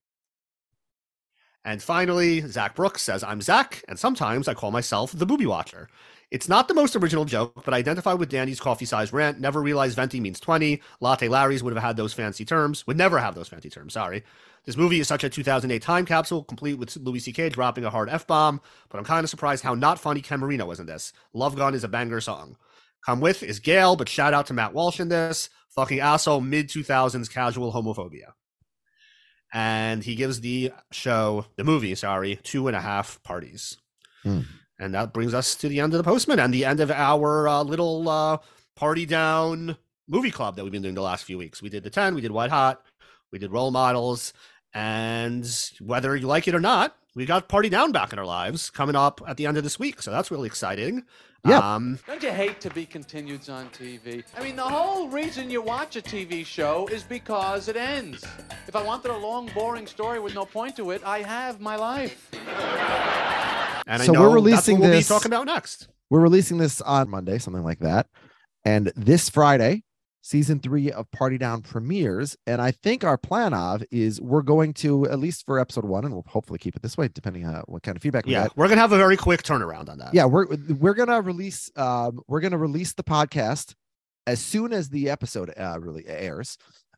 And 1.65 1.83
finally, 1.83 2.41
Zach 2.41 2.75
Brooks 2.75 3.01
says, 3.01 3.23
I'm 3.23 3.41
Zach, 3.41 3.83
and 3.89 3.99
sometimes 3.99 4.47
I 4.47 4.53
call 4.53 4.71
myself 4.71 5.11
the 5.11 5.25
booby 5.25 5.45
watcher. 5.45 5.89
It's 6.31 6.47
not 6.47 6.67
the 6.67 6.75
most 6.75 6.95
original 6.95 7.25
joke, 7.25 7.63
but 7.65 7.73
I 7.73 7.77
identify 7.77 8.13
with 8.13 8.29
Danny's 8.29 8.59
coffee 8.59 8.85
size 8.85 9.11
rant. 9.11 9.39
Never 9.39 9.61
realized 9.61 9.95
venti 9.95 10.19
means 10.19 10.39
20. 10.39 10.79
Latte 10.99 11.27
Larry's 11.27 11.63
would 11.63 11.73
have 11.73 11.83
had 11.83 11.97
those 11.97 12.13
fancy 12.13 12.45
terms, 12.45 12.85
would 12.85 12.97
never 12.97 13.17
have 13.17 13.33
those 13.33 13.47
fancy 13.47 13.69
terms, 13.69 13.93
sorry. 13.93 14.23
This 14.65 14.77
movie 14.77 14.99
is 14.99 15.07
such 15.07 15.23
a 15.23 15.29
2008 15.29 15.81
time 15.81 16.05
capsule, 16.05 16.43
complete 16.43 16.75
with 16.75 16.95
Louis 16.97 17.19
C.K. 17.19 17.49
dropping 17.49 17.83
a 17.83 17.89
hard 17.89 18.09
F 18.09 18.27
bomb, 18.27 18.61
but 18.89 18.99
I'm 18.99 19.05
kind 19.05 19.23
of 19.23 19.29
surprised 19.29 19.63
how 19.63 19.73
not 19.73 19.99
funny 19.99 20.21
Ken 20.21 20.39
Marino 20.39 20.67
was 20.67 20.79
in 20.79 20.85
this. 20.85 21.13
Love 21.33 21.55
Gun 21.55 21.73
is 21.73 21.83
a 21.83 21.87
banger 21.87 22.21
song. 22.21 22.57
Come 23.03 23.21
with 23.21 23.41
is 23.41 23.59
Gayle, 23.59 23.95
but 23.95 24.09
shout 24.09 24.33
out 24.33 24.45
to 24.47 24.53
Matt 24.53 24.73
Walsh 24.73 24.99
in 24.99 25.09
this. 25.09 25.49
Fucking 25.69 25.99
asshole, 25.99 26.41
mid 26.41 26.67
2000s 26.69 27.31
casual 27.31 27.73
homophobia. 27.73 28.33
And 29.51 30.03
he 30.03 30.13
gives 30.13 30.41
the 30.41 30.73
show, 30.91 31.45
the 31.55 31.63
movie, 31.63 31.95
sorry, 31.95 32.39
two 32.43 32.67
and 32.67 32.77
a 32.77 32.81
half 32.81 33.23
parties. 33.23 33.77
Hmm. 34.21 34.41
And 34.79 34.93
that 34.93 35.13
brings 35.13 35.33
us 35.33 35.55
to 35.55 35.67
the 35.67 35.81
end 35.81 35.93
of 35.93 35.97
the 35.97 36.09
postman 36.09 36.39
and 36.39 36.53
the 36.53 36.65
end 36.65 36.79
of 36.79 36.89
our 36.89 37.47
uh, 37.47 37.63
little 37.63 38.07
uh, 38.07 38.37
party 38.75 39.05
down 39.05 39.77
movie 40.07 40.31
club 40.31 40.55
that 40.55 40.63
we've 40.63 40.71
been 40.71 40.81
doing 40.81 40.95
the 40.95 41.01
last 41.01 41.25
few 41.25 41.37
weeks. 41.37 41.61
We 41.61 41.69
did 41.69 41.83
the 41.83 41.89
10, 41.89 42.15
we 42.15 42.21
did 42.21 42.31
Wet 42.31 42.49
Hot, 42.49 42.81
we 43.31 43.39
did 43.39 43.51
role 43.51 43.71
models. 43.71 44.33
And 44.73 45.47
whether 45.81 46.15
you 46.15 46.27
like 46.27 46.47
it 46.47 46.55
or 46.55 46.59
not, 46.59 46.95
we 47.15 47.25
got 47.25 47.49
Party 47.49 47.69
Down 47.69 47.91
back 47.91 48.13
in 48.13 48.19
our 48.19 48.25
lives 48.25 48.69
coming 48.69 48.95
up 48.95 49.21
at 49.27 49.37
the 49.37 49.45
end 49.45 49.57
of 49.57 49.63
this 49.63 49.79
week. 49.79 50.01
So 50.01 50.11
that's 50.11 50.31
really 50.31 50.47
exciting. 50.47 51.03
Yeah. 51.45 51.59
Um, 51.75 51.97
Don't 52.05 52.21
you 52.21 52.31
hate 52.31 52.59
to 52.61 52.69
be 52.69 52.85
continueds 52.85 53.49
on 53.49 53.69
TV? 53.69 54.23
I 54.37 54.43
mean, 54.43 54.55
the 54.57 54.61
whole 54.63 55.07
reason 55.07 55.49
you 55.49 55.61
watch 55.61 55.95
a 55.95 56.01
TV 56.01 56.45
show 56.45 56.87
is 56.91 57.03
because 57.03 57.67
it 57.69 57.77
ends. 57.77 58.25
If 58.67 58.75
I 58.75 58.83
wanted 58.83 59.11
a 59.11 59.17
long, 59.17 59.49
boring 59.55 59.87
story 59.87 60.19
with 60.19 60.35
no 60.35 60.45
point 60.45 60.75
to 60.77 60.91
it, 60.91 61.01
I 61.05 61.19
have 61.19 61.61
my 61.61 61.75
life. 61.75 62.29
and 63.87 64.01
So 64.03 64.11
I 64.11 64.13
know 64.15 64.21
we're 64.29 64.35
releasing 64.35 64.51
that's 64.55 64.67
what 64.67 64.79
we'll 64.81 64.89
this- 64.91 65.07
be 65.07 65.13
talking 65.13 65.31
about 65.31 65.45
next. 65.45 65.87
We're 66.09 66.19
releasing 66.21 66.57
this 66.57 66.81
on 66.81 67.09
Monday, 67.09 67.37
something 67.37 67.63
like 67.63 67.79
that. 67.79 68.07
And 68.65 68.91
this 68.95 69.29
Friday, 69.29 69.83
season 70.29 70.59
three 70.59 70.91
of 70.91 71.09
Party 71.09 71.39
Down 71.39 71.61
premieres. 71.63 72.37
And 72.45 72.61
I 72.61 72.69
think 72.69 73.03
our 73.03 73.17
plan 73.17 73.51
of 73.53 73.83
is 73.89 74.21
we're 74.21 74.43
going 74.43 74.73
to, 74.75 75.07
at 75.07 75.17
least 75.17 75.43
for 75.45 75.57
episode 75.59 75.85
one, 75.85 76.05
and 76.05 76.13
we'll 76.13 76.25
hopefully 76.27 76.59
keep 76.59 76.75
it 76.75 76.83
this 76.83 76.97
way, 76.97 77.07
depending 77.07 77.47
on 77.47 77.63
what 77.65 77.81
kind 77.81 77.95
of 77.97 78.03
feedback 78.03 78.27
we 78.27 78.33
Yeah, 78.33 78.43
get. 78.43 78.55
we're 78.57 78.67
gonna 78.67 78.81
have 78.81 78.91
a 78.91 78.97
very 78.97 79.17
quick 79.17 79.41
turnaround 79.41 79.89
on 79.89 79.97
that. 79.97 80.13
Yeah, 80.13 80.25
we're 80.25 80.45
we're 80.79 80.93
gonna 80.93 81.21
release 81.21 81.71
um 81.75 82.21
we're 82.27 82.41
gonna 82.41 82.59
release 82.59 82.93
the 82.93 83.03
podcast 83.03 83.73
as 84.27 84.39
soon 84.39 84.71
as 84.71 84.89
the 84.89 85.09
episode 85.09 85.51
uh 85.57 85.79
really 85.81 86.05
airs. 86.07 86.57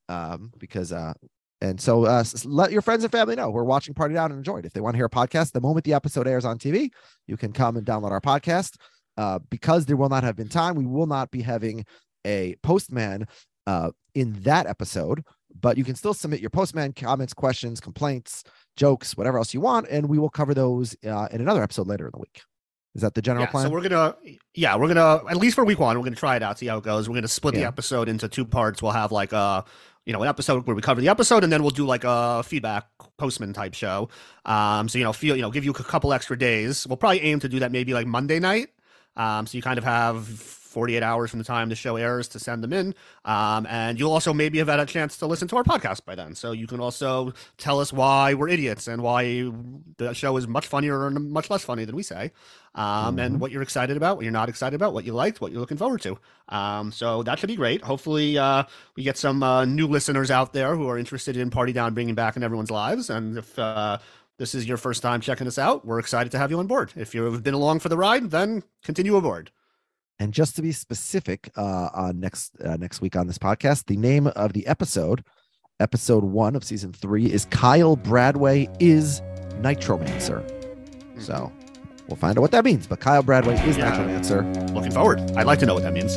Um, 0.09 0.51
because 0.57 0.91
uh 0.91 1.13
and 1.61 1.79
so 1.79 2.03
uh 2.05 2.23
let 2.43 2.73
your 2.73 2.81
friends 2.81 3.03
and 3.05 3.11
family 3.13 3.35
know 3.37 3.49
we're 3.49 3.63
watching 3.63 3.93
Party 3.93 4.13
Down 4.13 4.31
and 4.31 4.39
enjoy 4.39 4.57
it. 4.57 4.65
If 4.65 4.73
they 4.73 4.81
want 4.81 4.95
to 4.95 4.97
hear 4.97 5.05
a 5.05 5.09
podcast, 5.09 5.53
the 5.53 5.61
moment 5.61 5.85
the 5.85 5.93
episode 5.93 6.27
airs 6.27 6.43
on 6.43 6.57
TV, 6.57 6.89
you 7.27 7.37
can 7.37 7.53
come 7.53 7.77
and 7.77 7.85
download 7.87 8.11
our 8.11 8.19
podcast. 8.19 8.75
Uh, 9.17 9.39
because 9.49 9.85
there 9.85 9.97
will 9.97 10.09
not 10.09 10.23
have 10.23 10.35
been 10.35 10.47
time, 10.49 10.73
we 10.75 10.85
will 10.85 11.05
not 11.05 11.31
be 11.31 11.41
having 11.41 11.85
a 12.25 12.55
postman 12.63 13.27
uh 13.67 13.91
in 14.13 14.33
that 14.41 14.67
episode, 14.67 15.23
but 15.59 15.77
you 15.77 15.83
can 15.83 15.95
still 15.95 16.13
submit 16.13 16.41
your 16.41 16.49
postman 16.49 16.93
comments, 16.93 17.33
questions, 17.33 17.79
complaints, 17.79 18.43
jokes, 18.75 19.15
whatever 19.15 19.37
else 19.37 19.53
you 19.53 19.61
want, 19.61 19.87
and 19.89 20.09
we 20.09 20.17
will 20.19 20.29
cover 20.29 20.53
those 20.53 20.95
uh, 21.05 21.27
in 21.31 21.39
another 21.41 21.63
episode 21.63 21.87
later 21.87 22.05
in 22.05 22.11
the 22.13 22.19
week. 22.19 22.41
Is 22.93 23.03
that 23.03 23.13
the 23.13 23.21
general 23.21 23.45
Yeah, 23.45 23.51
plan? 23.51 23.67
so 23.67 23.69
we're 23.71 23.81
gonna, 23.87 24.15
yeah, 24.53 24.75
we're 24.75 24.89
gonna 24.89 25.21
at 25.29 25.37
least 25.37 25.55
for 25.55 25.63
week 25.63 25.79
one, 25.79 25.97
we're 25.97 26.03
gonna 26.03 26.15
try 26.17 26.35
it 26.35 26.43
out, 26.43 26.59
see 26.59 26.67
how 26.67 26.77
it 26.77 26.83
goes. 26.83 27.07
We're 27.07 27.15
gonna 27.15 27.29
split 27.29 27.55
the 27.55 27.63
episode 27.63 28.09
into 28.09 28.27
two 28.27 28.43
parts. 28.43 28.81
We'll 28.81 28.91
have 28.91 29.13
like 29.13 29.31
a, 29.31 29.63
you 30.05 30.11
know, 30.11 30.21
an 30.21 30.27
episode 30.27 30.67
where 30.67 30.75
we 30.75 30.81
cover 30.81 30.99
the 30.99 31.07
episode, 31.07 31.45
and 31.45 31.53
then 31.53 31.61
we'll 31.61 31.71
do 31.71 31.85
like 31.85 32.03
a 32.03 32.43
feedback 32.43 32.87
postman 33.17 33.53
type 33.53 33.75
show. 33.75 34.09
Um, 34.45 34.89
so 34.89 34.97
you 34.97 35.05
know, 35.05 35.13
feel 35.13 35.37
you 35.37 35.41
know, 35.41 35.51
give 35.51 35.63
you 35.63 35.71
a 35.71 35.73
couple 35.75 36.11
extra 36.11 36.37
days. 36.37 36.85
We'll 36.85 36.97
probably 36.97 37.21
aim 37.21 37.39
to 37.39 37.47
do 37.47 37.59
that 37.59 37.71
maybe 37.71 37.93
like 37.93 38.07
Monday 38.07 38.39
night. 38.39 38.71
Um, 39.15 39.47
so 39.47 39.55
you 39.55 39.61
kind 39.61 39.77
of 39.77 39.85
have 39.85 40.25
48 40.71 41.03
hours 41.03 41.29
from 41.29 41.39
the 41.39 41.45
time 41.45 41.69
the 41.69 41.75
show 41.75 41.95
airs 41.97 42.27
to 42.29 42.39
send 42.39 42.63
them 42.63 42.73
in. 42.73 42.95
Um, 43.25 43.67
and 43.69 43.99
you'll 43.99 44.11
also 44.11 44.33
maybe 44.33 44.57
have 44.59 44.67
had 44.69 44.79
a 44.79 44.85
chance 44.85 45.17
to 45.17 45.27
listen 45.27 45.47
to 45.49 45.57
our 45.57 45.63
podcast 45.63 46.05
by 46.05 46.15
then. 46.15 46.33
So 46.35 46.51
you 46.53 46.65
can 46.67 46.79
also 46.79 47.33
tell 47.57 47.79
us 47.79 47.91
why 47.93 48.33
we're 48.33 48.49
idiots 48.49 48.87
and 48.87 49.01
why 49.03 49.51
the 49.97 50.13
show 50.13 50.35
is 50.37 50.47
much 50.47 50.65
funnier 50.67 51.05
and 51.07 51.31
much 51.31 51.49
less 51.49 51.63
funny 51.63 51.85
than 51.85 51.95
we 51.95 52.03
say. 52.03 52.31
Um, 52.73 53.17
Mhm. 53.17 53.25
and 53.25 53.39
what 53.41 53.51
you're 53.51 53.61
excited 53.61 53.97
about, 53.97 54.15
what 54.15 54.23
you're 54.23 54.31
not 54.31 54.47
excited 54.47 54.75
about, 54.75 54.93
what 54.93 55.03
you 55.03 55.13
liked, 55.13 55.41
what 55.41 55.51
you're 55.51 55.59
looking 55.59 55.75
forward 55.77 56.01
to. 56.03 56.17
Um, 56.47 56.93
so 56.93 57.21
that 57.23 57.37
should 57.37 57.47
be 57.49 57.57
great. 57.57 57.83
Hopefully, 57.83 58.37
uh, 58.37 58.63
we 58.95 59.03
get 59.03 59.17
some 59.17 59.43
uh, 59.43 59.65
new 59.65 59.87
listeners 59.87 60.31
out 60.31 60.53
there 60.53 60.75
who 60.77 60.87
are 60.87 60.97
interested 60.97 61.35
in 61.35 61.49
Party 61.49 61.73
Down 61.73 61.93
bringing 61.93 62.15
back 62.15 62.37
in 62.37 62.43
everyone's 62.43 62.71
lives. 62.71 63.09
And 63.09 63.37
if 63.37 63.59
uh, 63.59 63.97
this 64.37 64.55
is 64.55 64.65
your 64.67 64.77
first 64.77 65.01
time 65.01 65.19
checking 65.19 65.47
us 65.47 65.57
out, 65.59 65.85
we're 65.85 65.99
excited 65.99 66.31
to 66.31 66.37
have 66.37 66.49
you 66.49 66.59
on 66.59 66.67
board. 66.67 66.93
If 66.95 67.13
you've 67.13 67.43
been 67.43 67.53
along 67.53 67.79
for 67.81 67.89
the 67.89 67.97
ride, 67.97 68.31
then 68.31 68.63
continue 68.83 69.17
aboard. 69.17 69.51
And 70.21 70.31
just 70.31 70.55
to 70.57 70.61
be 70.61 70.71
specific, 70.71 71.49
uh, 71.57 71.89
on 71.95 72.19
next 72.19 72.53
uh, 72.63 72.77
next 72.77 73.01
week 73.01 73.15
on 73.15 73.25
this 73.25 73.39
podcast, 73.39 73.87
the 73.87 73.97
name 73.97 74.27
of 74.27 74.53
the 74.53 74.67
episode, 74.67 75.23
episode 75.79 76.23
one 76.23 76.55
of 76.55 76.63
season 76.63 76.93
three, 76.93 77.25
is 77.25 77.45
Kyle 77.45 77.97
Bradway 77.97 78.69
is 78.79 79.19
Nitromancer. 79.61 80.43
So 81.19 81.51
we'll 82.07 82.17
find 82.17 82.37
out 82.37 82.41
what 82.41 82.51
that 82.51 82.63
means. 82.63 82.85
But 82.85 82.99
Kyle 82.99 83.23
Bradway 83.23 83.65
is 83.65 83.77
Yeah. 83.77 83.89
Nitromancer. 83.97 84.43
Looking 84.75 84.91
forward. 84.91 85.21
I'd 85.35 85.47
like 85.47 85.57
to 85.57 85.65
know 85.65 85.73
what 85.73 85.81
that 85.81 85.93
means. 85.93 86.15